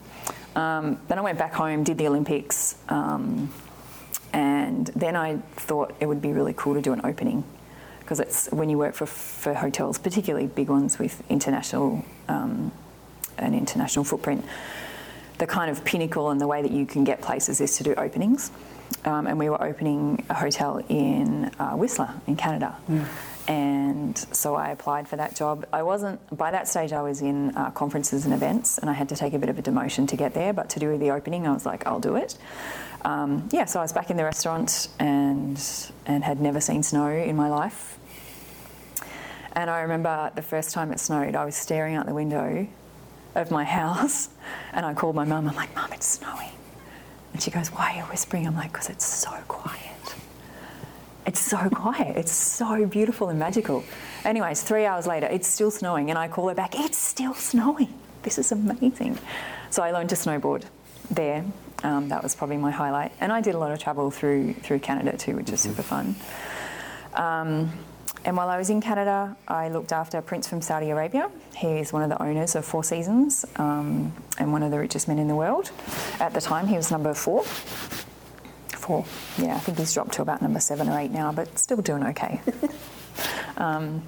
Um, 0.57 1.01
then 1.09 1.19
I 1.19 1.23
went 1.23 1.39
back 1.39 1.53
home, 1.55 1.85
did 1.85 1.99
the 1.99 2.09
Olympics, 2.09 2.77
um, 2.89 3.53
and 4.33 4.89
then 4.89 5.17
I 5.17 5.37
thought 5.57 5.95
it 6.01 6.07
would 6.07 6.21
be 6.21 6.33
really 6.33 6.55
cool 6.57 6.75
to 6.75 6.83
do 6.83 6.93
an 6.93 7.01
opening 7.05 7.45
because 8.01 8.21
it's 8.21 8.51
when 8.51 8.71
you 8.71 8.79
work 8.79 8.95
for, 8.95 9.07
for 9.07 9.55
hotels, 9.55 9.99
particularly 9.99 10.47
big 10.47 10.69
ones 10.69 10.99
with 10.99 11.23
international 11.31 12.05
um, 12.29 12.73
an 13.39 13.55
international 13.55 14.05
footprint. 14.05 14.45
The 15.39 15.47
kind 15.47 15.71
of 15.71 15.85
pinnacle 15.85 16.31
and 16.31 16.41
the 16.41 16.47
way 16.47 16.63
that 16.63 16.71
you 16.71 16.87
can 16.87 17.05
get 17.05 17.21
places 17.21 17.61
is 17.61 17.77
to 17.77 17.85
do 17.85 17.95
openings. 17.95 18.51
Um, 19.05 19.27
and 19.27 19.39
we 19.39 19.49
were 19.49 19.63
opening 19.63 20.25
a 20.29 20.35
hotel 20.35 20.83
in 20.89 21.47
uh, 21.59 21.73
Whistler 21.73 22.13
in 22.27 22.37
Canada. 22.37 22.77
Mm. 22.91 23.07
And 23.49 24.17
so 24.31 24.55
I 24.55 24.71
applied 24.71 25.09
for 25.09 25.17
that 25.17 25.35
job. 25.35 25.67
I 25.73 25.83
wasn't, 25.83 26.21
by 26.37 26.51
that 26.51 26.69
stage, 26.69 26.93
I 26.93 27.01
was 27.01 27.23
in 27.23 27.57
uh, 27.57 27.71
conferences 27.71 28.27
and 28.27 28.35
events, 28.35 28.77
and 28.77 28.91
I 28.91 28.93
had 28.93 29.09
to 29.09 29.17
take 29.17 29.33
a 29.33 29.39
bit 29.39 29.49
of 29.49 29.59
a 29.59 29.63
demotion 29.63 30.07
to 30.09 30.17
get 30.17 30.35
there. 30.35 30.53
But 30.53 30.69
to 30.71 30.79
do 30.79 30.97
the 30.99 31.11
opening, 31.11 31.47
I 31.47 31.53
was 31.55 31.65
like, 31.65 31.87
I'll 31.87 31.99
do 31.99 32.17
it. 32.17 32.37
Um, 33.07 33.49
yeah, 33.51 33.65
so 33.65 33.79
I 33.79 33.83
was 33.83 33.93
back 33.93 34.11
in 34.11 34.19
the 34.19 34.25
restaurant 34.25 34.89
and, 34.99 35.59
and 36.05 36.25
had 36.25 36.41
never 36.43 36.61
seen 36.61 36.83
snow 36.83 37.09
in 37.09 37.37
my 37.37 37.49
life. 37.49 37.99
And 39.53 39.71
I 39.71 39.81
remember 39.81 40.31
the 40.35 40.43
first 40.43 40.73
time 40.73 40.93
it 40.93 41.01
snowed, 41.01 41.35
I 41.35 41.45
was 41.47 41.57
staring 41.57 41.95
out 41.95 42.05
the 42.05 42.15
window 42.15 42.69
of 43.35 43.51
my 43.51 43.65
house 43.81 44.29
and 44.73 44.85
I 44.85 44.93
called 44.93 45.17
my 45.17 45.25
mum. 45.25 45.49
I'm 45.49 45.57
like, 45.57 45.75
Mum, 45.75 45.91
it's 45.93 46.07
snowing. 46.07 46.51
And 47.33 47.43
she 47.43 47.51
goes, 47.51 47.69
Why 47.69 47.93
are 47.93 47.97
you 47.97 48.03
whispering? 48.03 48.47
I'm 48.47 48.57
like, 48.57 48.73
Because 48.73 48.91
it's 48.91 49.07
so 49.07 49.31
quiet. 49.49 50.15
It's 51.29 51.41
so 51.41 51.69
quiet. 51.69 52.17
It's 52.17 52.33
so 52.33 52.87
beautiful 52.87 53.29
and 53.29 53.39
magical. 53.39 53.85
Anyways, 54.25 54.63
three 54.63 54.87
hours 54.87 55.07
later, 55.07 55.27
it's 55.27 55.47
still 55.47 55.71
snowing, 55.71 56.09
and 56.09 56.19
I 56.19 56.27
call 56.27 56.49
her 56.49 56.55
back, 56.55 56.75
It's 56.75 56.97
still 56.97 57.35
snowing. 57.35 57.93
This 58.23 58.39
is 58.39 58.51
amazing. 58.51 59.19
So 59.69 59.83
I 59.83 59.91
learned 59.91 60.09
to 60.09 60.15
snowboard 60.15 60.65
there. 61.11 61.45
Um, 61.83 62.09
that 62.09 62.23
was 62.23 62.35
probably 62.35 62.57
my 62.57 62.71
highlight. 62.71 63.13
And 63.21 63.31
I 63.31 63.43
did 63.43 63.55
a 63.55 63.59
lot 63.59 63.73
of 63.73 63.79
travel 63.79 64.11
through, 64.11 64.55
through 64.55 64.79
Canada 64.79 65.19
too, 65.19 65.37
which 65.37 65.51
is 65.51 65.61
mm-hmm. 65.61 65.69
super 65.69 65.83
fun. 65.83 66.17
Um, 67.13 67.73
and 68.25 68.35
while 68.35 68.49
I 68.49 68.57
was 68.57 68.71
in 68.71 68.81
Canada, 68.81 69.37
I 69.47 69.69
looked 69.69 69.93
after 69.93 70.17
a 70.17 70.23
prince 70.23 70.49
from 70.49 70.63
Saudi 70.63 70.89
Arabia. 70.89 71.31
He 71.55 71.79
is 71.79 71.93
one 71.93 72.03
of 72.03 72.09
the 72.09 72.23
owners 72.23 72.55
of 72.55 72.65
Four 72.65 72.85
Seasons 72.85 73.45
um, 73.57 74.15
and 74.39 74.51
one 74.51 74.63
of 74.63 74.71
the 74.71 74.79
richest 74.79 75.09
men 75.09 75.19
in 75.19 75.29
the 75.29 75.37
world. 75.37 75.73
At 76.21 76.33
the 76.33 76.41
time, 76.41 76.69
he 76.69 76.77
was 76.77 76.91
number 76.91 77.13
four. 77.13 77.45
Yeah, 79.39 79.57
I 79.57 79.61
think 79.61 79.79
he's 79.79 79.93
dropped 79.93 80.13
to 80.15 80.23
about 80.23 80.43
number 80.43 80.61
seven 80.61 80.89
or 80.89 80.99
eight 80.99 81.11
now, 81.11 81.33
but 81.33 81.59
still 81.59 81.79
doing 81.79 82.05
okay. 82.05 82.41
um, 83.57 84.03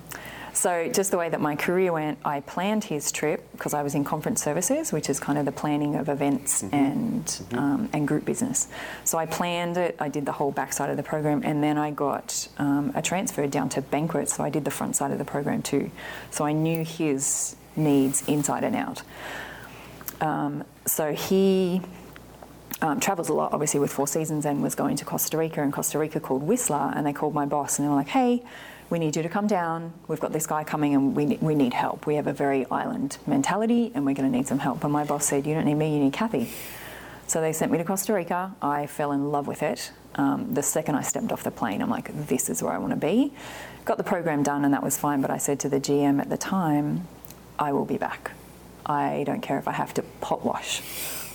so, 0.53 0.91
just 0.93 1.11
the 1.11 1.17
way 1.17 1.29
that 1.29 1.41
my 1.41 1.57
career 1.57 1.93
went, 1.93 2.19
I 2.25 2.41
planned 2.41 2.85
his 2.85 3.13
trip 3.13 3.51
because 3.53 3.73
I 3.73 3.83
was 3.83 3.95
in 3.95 4.05
conference 4.05 4.43
services, 4.43 4.93
which 4.93 5.09
is 5.09 5.21
kind 5.21 5.39
of 5.39 5.45
the 5.45 5.53
planning 5.53 5.95
of 5.95 6.09
events 6.09 6.63
mm-hmm. 6.63 6.75
and 6.75 7.25
mm-hmm. 7.25 7.59
Um, 7.59 7.89
and 7.93 8.07
group 8.07 8.25
business. 8.25 8.69
So 9.05 9.17
I 9.17 9.27
planned 9.27 9.77
it. 9.77 9.97
I 9.99 10.09
did 10.09 10.27
the 10.27 10.33
whole 10.33 10.51
backside 10.51 10.91
of 10.91 10.97
the 10.97 11.03
program, 11.03 11.43
and 11.45 11.63
then 11.63 11.79
I 11.79 11.93
got 11.93 12.49
um, 12.59 12.93
a 12.95 13.03
transfer 13.03 13.47
down 13.47 13.69
to 13.71 13.81
banquets. 13.81 14.35
So 14.37 14.45
I 14.45 14.51
did 14.51 14.65
the 14.65 14.71
front 14.71 14.97
side 14.97 15.13
of 15.13 15.19
the 15.19 15.25
program 15.25 15.63
too. 15.63 15.91
So 16.31 16.45
I 16.45 16.53
knew 16.53 16.85
his 16.85 17.57
needs 17.77 18.27
inside 18.29 18.65
and 18.65 18.77
out. 18.77 19.03
Um, 20.21 20.65
so 20.87 21.13
he. 21.13 21.81
Um, 22.83 22.99
travels 22.99 23.29
a 23.29 23.35
lot, 23.35 23.53
obviously, 23.53 23.79
with 23.79 23.93
Four 23.93 24.07
Seasons, 24.07 24.47
and 24.47 24.63
was 24.63 24.75
going 24.75 24.97
to 24.97 25.05
Costa 25.05 25.37
Rica. 25.37 25.63
And 25.63 25.73
Costa 25.73 25.99
Rica 25.99 26.19
called 26.19 26.43
Whistler, 26.43 26.93
and 26.95 27.07
they 27.07 27.13
called 27.13 27.35
my 27.35 27.45
boss, 27.45 27.79
and 27.79 27.85
they 27.85 27.91
were 27.91 27.97
like, 27.97 28.09
"Hey, 28.09 28.43
we 28.91 28.99
need 28.99 29.15
you 29.15 29.23
to 29.23 29.29
come 29.29 29.47
down. 29.47 29.93
We've 30.09 30.21
got 30.21 30.33
this 30.33 30.47
guy 30.47 30.65
coming 30.65 30.95
and 30.95 31.15
we, 31.15 31.39
we 31.41 31.55
need 31.55 31.73
help. 31.73 32.07
We 32.07 32.17
have 32.17 32.27
a 32.27 32.33
very 32.33 32.67
island 32.67 33.19
mentality 33.27 33.93
and 33.95 34.05
we're 34.05 34.15
going 34.15 34.31
to 34.31 34.37
need 34.37 34.49
some 34.49 34.59
help. 34.59 34.83
And 34.83 34.93
my 34.93 35.05
boss 35.05 35.27
said, 35.27 35.47
You 35.47 35.55
don't 35.55 35.65
need 35.65 35.77
me, 35.77 35.95
you 35.95 36.01
need 36.03 36.13
Kathy. 36.13 36.51
So 37.29 37.41
they 37.41 37.53
sent 37.53 37.71
me 37.71 37.79
to 37.79 37.85
Costa 37.85 38.13
Rica. 38.13 38.55
I 38.61 38.87
fell 38.87 39.13
in 39.13 39.31
love 39.31 39.47
with 39.47 39.63
it. 39.63 39.93
Um, 40.17 40.53
the 40.53 40.63
second 40.63 40.97
I 40.97 41.03
stepped 41.03 41.31
off 41.31 41.45
the 41.45 41.53
plane, 41.53 41.81
I'm 41.81 41.89
like, 41.89 42.27
This 42.27 42.51
is 42.51 42.63
where 42.63 42.73
I 42.73 42.79
want 42.79 42.93
to 42.93 42.99
be. 42.99 43.33
Got 43.85 43.97
the 43.97 44.05
program 44.05 44.43
done 44.43 44.65
and 44.65 44.75
that 44.75 44.83
was 44.83 44.99
fine. 44.99 45.21
But 45.21 45.31
I 45.31 45.39
said 45.39 45.61
to 45.61 45.69
the 45.69 45.81
GM 45.81 46.21
at 46.21 46.29
the 46.29 46.37
time, 46.37 47.07
I 47.59 47.73
will 47.73 47.87
be 47.87 47.97
back. 47.97 48.33
I 48.85 49.23
don't 49.25 49.41
care 49.41 49.59
if 49.59 49.69
I 49.69 49.73
have 49.73 49.95
to 49.95 50.03
pot 50.21 50.45
wash. 50.45 50.83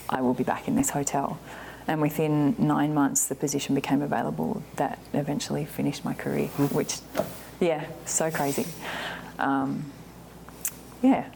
I 0.09 0.21
will 0.21 0.33
be 0.33 0.43
back 0.43 0.67
in 0.67 0.75
this 0.75 0.89
hotel. 0.91 1.39
And 1.87 2.01
within 2.01 2.55
nine 2.57 2.93
months, 2.93 3.27
the 3.27 3.35
position 3.35 3.75
became 3.75 4.01
available 4.01 4.63
that 4.77 4.97
eventually 5.13 5.65
finished 5.65 6.03
my 6.03 6.13
career, 6.13 6.47
which 6.71 6.97
yeah, 7.59 7.85
so 8.05 8.31
crazy. 8.31 8.65
Um, 9.37 9.85
yeah. 11.01 11.29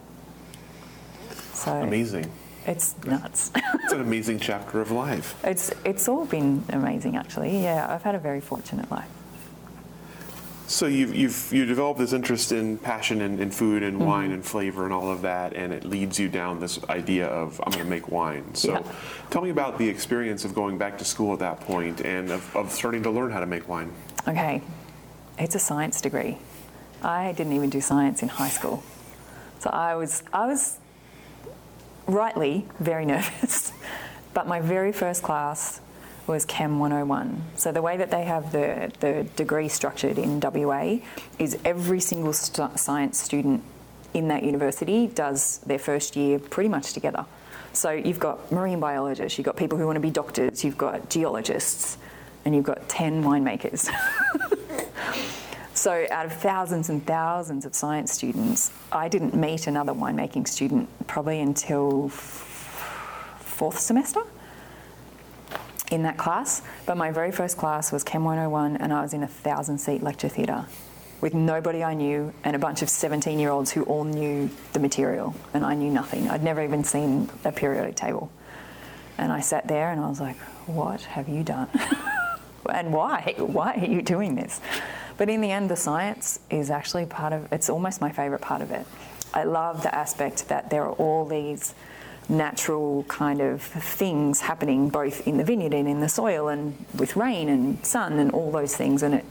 So 1.54 1.74
amazing. 1.74 2.32
It's 2.66 2.96
nuts. 3.06 3.52
it's 3.56 3.94
an 3.94 4.02
amazing 4.02 4.40
chapter 4.40 4.82
of 4.82 4.92
life. 4.92 5.40
It's 5.44 5.72
it's 5.86 6.08
all 6.08 6.26
been 6.26 6.64
amazing 6.70 7.16
actually. 7.16 7.62
Yeah, 7.62 7.86
I've 7.90 8.04
had 8.04 8.16
a 8.16 8.20
very 8.20 8.42
fortunate 8.42 8.90
life. 8.92 9.10
So 10.70 10.86
you've, 10.86 11.16
you've 11.16 11.52
you 11.52 11.66
developed 11.66 12.00
this 12.00 12.14
interest 12.14 12.52
in 12.52 12.78
passion 12.78 13.22
and 13.22 13.40
in 13.40 13.50
food 13.50 13.82
and 13.82 13.98
mm-hmm. 13.98 14.06
wine 14.06 14.32
and 14.32 14.46
flavor 14.46 14.84
and 14.84 14.94
all 14.94 15.10
of 15.12 15.24
that, 15.24 15.54
and 15.54 15.74
it 15.74 15.84
leads 15.84 16.20
you 16.20 16.30
down 16.30 16.60
this 16.60 16.80
idea 16.90 17.26
of 17.26 17.60
I'm 17.66 17.72
going 17.72 17.84
to 17.84 17.90
make 17.90 18.10
wine. 18.10 18.54
So, 18.54 18.74
yeah. 18.74 18.84
tell 19.32 19.42
me 19.42 19.50
about 19.50 19.80
the 19.80 19.90
experience 19.90 20.46
of 20.46 20.54
going 20.54 20.78
back 20.78 21.00
to 21.00 21.06
school 21.06 21.34
at 21.34 21.40
that 21.40 21.60
point 21.62 22.02
and 22.02 22.30
of, 22.30 22.56
of 22.56 22.72
starting 22.72 23.02
to 23.02 23.10
learn 23.10 23.32
how 23.32 23.40
to 23.40 23.48
make 23.48 23.68
wine. 23.68 23.92
Okay, 24.28 24.62
it's 25.40 25.56
a 25.56 25.60
science 25.60 26.02
degree. 26.02 26.38
I 27.02 27.32
didn't 27.32 27.54
even 27.54 27.72
do 27.72 27.82
science 27.82 28.22
in 28.22 28.30
high 28.30 28.50
school. 28.50 28.84
So 29.62 29.72
I 29.72 29.96
was, 29.96 30.22
I 30.32 30.46
was 30.46 30.78
rightly 32.06 32.68
very 32.80 33.06
nervous. 33.08 33.72
but 34.36 34.48
my 34.48 34.62
very 34.62 34.92
first 34.92 35.24
class 35.24 35.82
was 36.30 36.46
Chem 36.46 36.78
101. 36.78 37.42
So 37.56 37.72
the 37.72 37.82
way 37.82 37.98
that 37.98 38.12
they 38.12 38.24
have 38.24 38.52
the, 38.52 38.92
the 39.00 39.24
degree 39.36 39.68
structured 39.68 40.20
in 40.20 40.40
WA 40.40 41.00
is 41.40 41.58
every 41.66 42.00
single 42.00 42.34
st- 42.34 42.80
science 42.80 43.20
student 43.20 43.64
in 44.14 44.28
that 44.28 44.44
university 44.44 45.08
does 45.08 45.58
their 45.66 45.80
first 45.80 46.16
year 46.16 46.38
pretty 46.38 46.70
much 46.70 46.94
together. 46.94 47.26
So 47.74 47.90
you've 47.90 48.20
got 48.20 48.52
marine 48.52 48.80
biologists, 48.80 49.40
you've 49.40 49.46
got 49.46 49.58
people 49.58 49.80
who 49.80 49.88
want 49.88 49.96
to 49.96 50.02
be 50.02 50.12
doctors, 50.12 50.64
you've 50.64 50.78
got 50.78 51.10
geologists, 51.10 51.98
and 52.46 52.56
you've 52.56 52.66
got 52.66 52.88
10 52.88 53.24
winemakers. 53.24 53.90
So, 55.76 56.06
out 56.12 56.26
of 56.26 56.34
thousands 56.34 56.90
and 56.90 57.06
thousands 57.08 57.64
of 57.64 57.74
science 57.74 58.12
students, 58.12 58.70
I 58.92 59.08
didn't 59.08 59.34
meet 59.34 59.66
another 59.66 59.94
winemaking 59.94 60.46
student 60.46 60.90
probably 61.08 61.40
until 61.40 62.08
f- 62.08 63.40
fourth 63.40 63.80
semester 63.80 64.24
in 65.92 66.04
that 66.04 66.18
class. 66.18 66.62
But 66.86 66.98
my 66.98 67.12
very 67.12 67.32
first 67.32 67.58
class 67.58 67.92
was 67.92 68.04
Chem 68.04 68.24
101, 68.24 68.78
and 68.78 68.94
I 68.94 69.02
was 69.02 69.14
in 69.14 69.24
a 69.24 69.28
thousand 69.28 69.78
seat 69.80 70.04
lecture 70.04 70.30
theatre 70.30 70.66
with 71.22 71.34
nobody 71.34 71.84
I 71.84 71.94
knew 71.94 72.34
and 72.44 72.56
a 72.56 72.60
bunch 72.60 72.82
of 72.82 72.90
17 72.90 73.40
year 73.40 73.50
olds 73.50 73.72
who 73.72 73.84
all 73.84 74.04
knew 74.04 74.50
the 74.74 74.80
material, 74.80 75.36
and 75.54 75.66
I 75.66 75.74
knew 75.74 75.92
nothing. 75.92 76.30
I'd 76.30 76.44
never 76.44 76.64
even 76.64 76.84
seen 76.84 77.30
a 77.44 77.52
periodic 77.52 77.96
table. 77.96 78.32
And 79.18 79.32
I 79.32 79.42
sat 79.42 79.68
there 79.68 79.92
and 79.92 80.00
I 80.00 80.08
was 80.08 80.22
like, 80.22 80.38
What 80.66 81.02
have 81.02 81.28
you 81.28 81.44
done? 81.44 81.68
and 82.74 82.94
why? 82.94 83.36
Why 83.38 83.74
are 83.76 83.86
you 83.86 84.02
doing 84.02 84.36
this? 84.36 84.62
But 85.18 85.30
in 85.30 85.42
the 85.42 85.52
end, 85.52 85.70
the 85.70 85.76
science 85.76 86.40
is 86.50 86.70
actually 86.70 87.06
part 87.06 87.34
of 87.34 87.52
it's 87.52 87.70
almost 87.70 88.00
my 88.00 88.12
favourite 88.12 88.42
part 88.42 88.62
of 88.62 88.72
it. 88.72 88.86
I 89.34 89.44
love 89.44 89.84
the 89.84 89.94
aspect 89.94 90.48
that 90.48 90.70
there 90.70 90.84
are 90.84 90.94
all 90.94 91.26
these 91.26 91.76
natural 92.30 93.04
kind 93.06 93.42
of 93.42 93.62
things 93.62 94.40
happening 94.40 94.90
both 94.90 95.28
in 95.28 95.38
the 95.38 95.44
vineyard 95.44 95.74
and 95.74 95.88
in 95.88 96.00
the 96.00 96.10
soil 96.10 96.48
and 96.48 96.86
with 96.96 97.16
rain 97.16 97.50
and 97.50 97.84
sun 97.86 98.20
and 98.20 98.32
all 98.32 98.52
those 98.52 98.76
things 98.76 99.04
and 99.04 99.16
it 99.16 99.26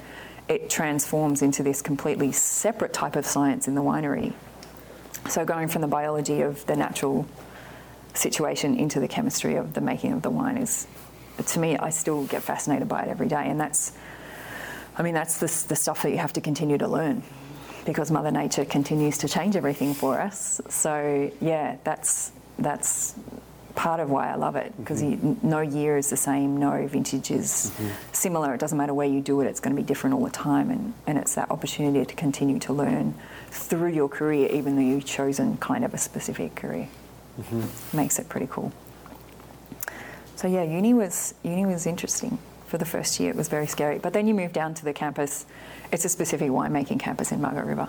it 0.48 0.70
transforms 0.70 1.42
into 1.42 1.62
this 1.62 1.82
completely 1.82 2.32
separate 2.32 2.92
type 2.94 3.16
of 3.16 3.26
science 3.26 3.68
in 3.68 3.74
the 3.74 3.82
winery. 3.82 4.32
So 5.28 5.44
going 5.44 5.68
from 5.68 5.82
the 5.82 5.88
biology 5.88 6.40
of 6.40 6.64
the 6.64 6.74
natural 6.74 7.26
situation 8.14 8.74
into 8.74 8.98
the 8.98 9.08
chemistry 9.08 9.56
of 9.56 9.74
the 9.74 9.82
making 9.82 10.12
of 10.12 10.22
the 10.22 10.30
wine 10.30 10.56
is 10.56 10.86
to 11.46 11.58
me 11.60 11.76
I 11.76 11.90
still 11.90 12.24
get 12.24 12.42
fascinated 12.42 12.88
by 12.88 13.02
it 13.02 13.08
every 13.08 13.28
day 13.28 13.48
and 13.48 13.60
that's 13.60 13.92
I 14.98 15.02
mean, 15.02 15.14
that's 15.14 15.38
the, 15.38 15.68
the 15.68 15.76
stuff 15.76 16.02
that 16.02 16.10
you 16.10 16.18
have 16.18 16.32
to 16.32 16.40
continue 16.40 16.76
to 16.78 16.88
learn 16.88 17.22
because 17.86 18.10
Mother 18.10 18.32
Nature 18.32 18.64
continues 18.64 19.18
to 19.18 19.28
change 19.28 19.54
everything 19.54 19.94
for 19.94 20.20
us. 20.20 20.60
So, 20.68 21.30
yeah, 21.40 21.76
that's, 21.84 22.32
that's 22.58 23.14
part 23.74 24.00
of 24.00 24.10
why 24.10 24.30
I 24.30 24.34
love 24.34 24.56
it 24.56 24.76
because 24.76 25.02
mm-hmm. 25.02 25.48
no 25.48 25.60
year 25.60 25.96
is 25.96 26.10
the 26.10 26.16
same, 26.16 26.56
no 26.56 26.86
vintage 26.86 27.30
is 27.30 27.72
mm-hmm. 27.74 27.90
similar. 28.12 28.54
It 28.54 28.60
doesn't 28.60 28.76
matter 28.76 28.94
where 28.94 29.06
you 29.06 29.20
do 29.20 29.40
it, 29.40 29.46
it's 29.46 29.60
going 29.60 29.74
to 29.74 29.80
be 29.80 29.86
different 29.86 30.14
all 30.14 30.24
the 30.24 30.30
time. 30.30 30.70
And, 30.70 30.94
and 31.06 31.18
it's 31.18 31.34
that 31.36 31.50
opportunity 31.50 32.04
to 32.04 32.14
continue 32.14 32.58
to 32.60 32.72
learn 32.72 33.14
through 33.50 33.92
your 33.92 34.08
career, 34.08 34.48
even 34.50 34.76
though 34.76 34.82
you've 34.82 35.04
chosen 35.06 35.56
kind 35.58 35.84
of 35.84 35.94
a 35.94 35.98
specific 35.98 36.54
career. 36.54 36.88
Mm-hmm. 37.40 37.96
Makes 37.96 38.18
it 38.18 38.28
pretty 38.28 38.48
cool. 38.50 38.72
So 40.34 40.48
yeah, 40.48 40.64
uni 40.64 40.94
was 40.94 41.34
uni 41.42 41.66
was 41.66 41.86
interesting. 41.86 42.38
for 42.68 42.78
the 42.78 42.84
first 42.84 43.18
year. 43.18 43.30
It 43.30 43.36
was 43.36 43.48
very 43.48 43.66
scary. 43.66 43.98
But 43.98 44.12
then 44.12 44.26
you 44.28 44.34
move 44.34 44.52
down 44.52 44.74
to 44.74 44.84
the 44.84 44.92
campus. 44.92 45.46
It's 45.90 46.04
a 46.04 46.08
specific 46.08 46.50
winemaking 46.50 47.00
campus 47.00 47.32
in 47.32 47.40
Margaret 47.40 47.66
River, 47.66 47.88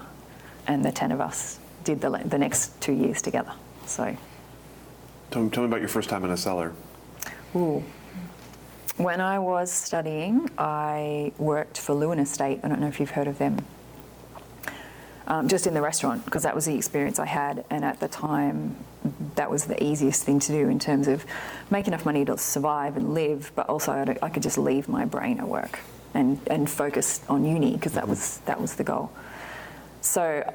and 0.67 0.83
the 0.83 0.91
ten 0.91 1.11
of 1.11 1.21
us 1.21 1.59
did 1.83 2.01
the, 2.01 2.09
the 2.25 2.37
next 2.37 2.79
two 2.81 2.93
years 2.93 3.21
together. 3.21 3.51
So, 3.85 4.15
Tell 5.31 5.43
me, 5.43 5.49
tell 5.49 5.63
me 5.63 5.67
about 5.67 5.79
your 5.79 5.89
first 5.89 6.09
time 6.09 6.23
in 6.23 6.31
a 6.31 6.37
cellar. 6.37 6.73
ooh. 7.55 7.83
When 8.97 9.21
I 9.21 9.39
was 9.39 9.71
studying, 9.71 10.49
I 10.57 11.31
worked 11.37 11.77
for 11.77 11.95
Leeuwin 11.95 12.19
Estate. 12.19 12.59
I 12.63 12.67
don't 12.67 12.81
know 12.81 12.87
if 12.87 12.99
you've 12.99 13.11
heard 13.11 13.27
of 13.27 13.37
them. 13.37 13.65
Um, 15.27 15.47
just 15.47 15.67
in 15.67 15.73
the 15.75 15.81
restaurant, 15.81 16.25
because 16.25 16.43
that 16.43 16.55
was 16.55 16.65
the 16.65 16.75
experience 16.75 17.19
I 17.19 17.27
had, 17.27 17.63
and 17.69 17.85
at 17.85 17.99
the 17.99 18.07
time, 18.07 18.75
that 19.35 19.49
was 19.49 19.65
the 19.65 19.81
easiest 19.81 20.23
thing 20.23 20.39
to 20.39 20.51
do 20.51 20.67
in 20.67 20.79
terms 20.79 21.07
of 21.07 21.23
make 21.69 21.87
enough 21.87 22.03
money 22.03 22.25
to 22.25 22.37
survive 22.37 22.97
and 22.97 23.13
live, 23.13 23.51
but 23.55 23.69
also 23.69 23.91
I, 23.91 24.17
I 24.25 24.29
could 24.29 24.43
just 24.43 24.57
leave 24.57 24.89
my 24.89 25.05
brain 25.05 25.39
at 25.39 25.47
work 25.47 25.79
and, 26.15 26.41
and 26.47 26.67
focus 26.69 27.21
on 27.29 27.45
uni 27.45 27.73
because 27.73 27.93
that 27.93 28.07
was 28.07 28.39
that 28.39 28.59
was 28.59 28.75
the 28.75 28.83
goal. 28.83 29.11
So 30.01 30.51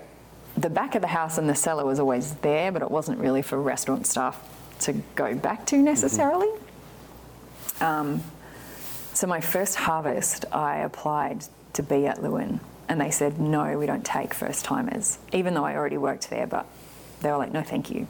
the 0.57 0.69
back 0.71 0.97
of 0.97 1.00
the 1.00 1.09
house 1.09 1.38
and 1.38 1.49
the 1.49 1.54
cellar 1.54 1.85
was 1.87 2.00
always 2.00 2.35
there, 2.35 2.73
but 2.73 2.83
it 2.83 2.90
wasn't 2.90 3.21
really 3.21 3.43
for 3.43 3.62
restaurant 3.62 4.07
staff 4.07 4.43
to 4.81 4.93
go 5.14 5.35
back 5.35 5.66
to 5.66 5.78
necessarily. 5.78 6.49
Um, 7.81 8.23
so 9.12 9.26
my 9.26 9.40
first 9.40 9.76
harvest, 9.76 10.45
I 10.52 10.78
applied 10.78 11.45
to 11.75 11.83
be 11.83 12.07
at 12.07 12.19
Leeuwin, 12.19 12.61
and 12.88 13.00
they 13.00 13.11
said 13.11 13.38
no, 13.38 13.78
we 13.78 13.87
don't 13.87 14.04
take 14.04 14.35
first 14.35 14.64
timers, 14.64 15.19
even 15.33 15.54
though 15.54 15.64
I 15.64 15.76
already 15.76 15.99
worked 15.99 16.31
there. 16.31 16.47
But 16.47 16.66
they 17.21 17.31
were 17.31 17.38
like, 17.38 17.52
no, 17.52 17.62
thank 17.62 17.90
you. 17.90 18.07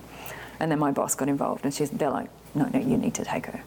And 0.61 0.71
then 0.71 0.78
my 0.78 0.92
boss 0.92 1.14
got 1.14 1.28
involved, 1.28 1.64
and 1.64 1.75
she's, 1.75 1.90
they're 1.90 2.11
like, 2.11 2.30
no, 2.54 2.66
no, 2.66 2.78
you 2.78 2.97
need 2.97 3.14
to 3.14 3.25
take 3.25 3.47
her. 3.47 3.62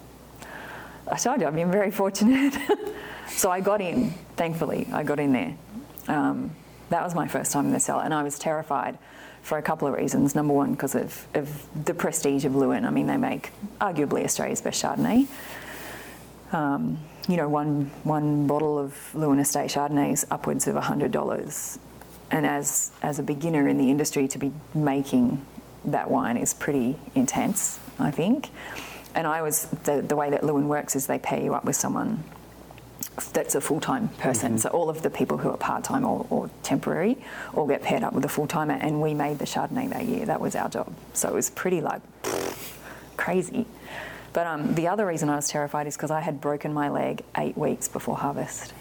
I 1.09 1.17
told 1.17 1.39
you 1.39 1.47
I've 1.47 1.55
been 1.55 1.71
very 1.71 1.91
fortunate. 1.91 2.57
so 3.29 3.49
I 3.49 3.61
got 3.61 3.81
in, 3.81 4.11
thankfully, 4.35 4.87
I 4.91 5.03
got 5.03 5.19
in 5.19 5.33
there. 5.33 5.55
Um, 6.07 6.51
that 6.89 7.03
was 7.03 7.15
my 7.15 7.27
first 7.27 7.51
time 7.51 7.65
in 7.65 7.71
the 7.71 7.79
cellar, 7.79 8.03
and 8.03 8.13
I 8.13 8.23
was 8.23 8.39
terrified 8.39 8.97
for 9.47 9.57
a 9.57 9.61
couple 9.61 9.87
of 9.87 9.93
reasons. 9.93 10.35
Number 10.35 10.53
one, 10.53 10.73
because 10.73 10.93
of, 10.93 11.25
of 11.33 11.85
the 11.85 11.93
prestige 11.93 12.43
of 12.43 12.51
Leeuwin. 12.51 12.85
I 12.85 12.89
mean, 12.89 13.07
they 13.07 13.15
make 13.15 13.51
arguably 13.79 14.25
Australia's 14.25 14.59
best 14.59 14.83
Chardonnay. 14.83 15.25
Um, 16.51 16.99
you 17.29 17.37
know, 17.37 17.47
one 17.47 17.89
one 18.03 18.45
bottle 18.45 18.77
of 18.77 18.93
Leeuwin 19.13 19.39
Estate 19.39 19.69
Chardonnay 19.69 20.11
is 20.11 20.27
upwards 20.29 20.67
of 20.67 20.75
hundred 20.75 21.13
dollars, 21.13 21.79
and 22.29 22.45
as 22.45 22.91
as 23.01 23.19
a 23.19 23.23
beginner 23.23 23.69
in 23.69 23.77
the 23.77 23.89
industry, 23.89 24.27
to 24.27 24.37
be 24.37 24.51
making 24.73 25.45
that 25.85 26.11
wine 26.11 26.35
is 26.35 26.53
pretty 26.53 26.97
intense, 27.15 27.79
I 27.99 28.11
think. 28.11 28.49
And 29.15 29.25
I 29.27 29.41
was 29.43 29.67
the 29.85 30.01
the 30.01 30.17
way 30.17 30.29
that 30.29 30.41
Leeuwin 30.41 30.67
works 30.67 30.93
is 30.93 31.07
they 31.07 31.19
pair 31.19 31.39
you 31.39 31.53
up 31.53 31.63
with 31.63 31.77
someone 31.77 32.21
that's 33.33 33.55
a 33.55 33.61
full 33.61 33.79
time 33.79 34.09
person. 34.19 34.57
So 34.57 34.69
all 34.69 34.89
of 34.89 35.01
the 35.01 35.09
people 35.09 35.37
who 35.37 35.49
are 35.49 35.57
part 35.57 35.83
time 35.83 36.05
or, 36.05 36.25
or 36.29 36.49
temporary 36.63 37.17
all 37.53 37.67
get 37.67 37.81
paired 37.81 38.03
up 38.03 38.13
with 38.13 38.25
a 38.25 38.29
full 38.29 38.47
timer, 38.47 38.75
and 38.75 39.01
we 39.01 39.13
made 39.13 39.39
the 39.39 39.45
Chardonnay 39.45 39.89
that 39.89 40.05
year. 40.05 40.25
That 40.25 40.39
was 40.39 40.55
our 40.55 40.69
job. 40.69 40.93
So 41.13 41.29
it 41.29 41.33
was 41.33 41.49
pretty 41.49 41.81
like 41.81 42.01
crazy. 43.17 43.65
But 44.33 44.45
um, 44.45 44.75
the 44.75 44.87
other 44.87 45.05
reason 45.05 45.29
I 45.29 45.35
was 45.35 45.49
terrified 45.49 45.87
is 45.87 45.95
because 45.95 46.11
I 46.11 46.21
had 46.21 46.39
broken 46.39 46.73
my 46.73 46.89
leg 46.89 47.23
eight 47.37 47.57
weeks 47.57 47.87
before 47.87 48.17
harvest 48.17 48.73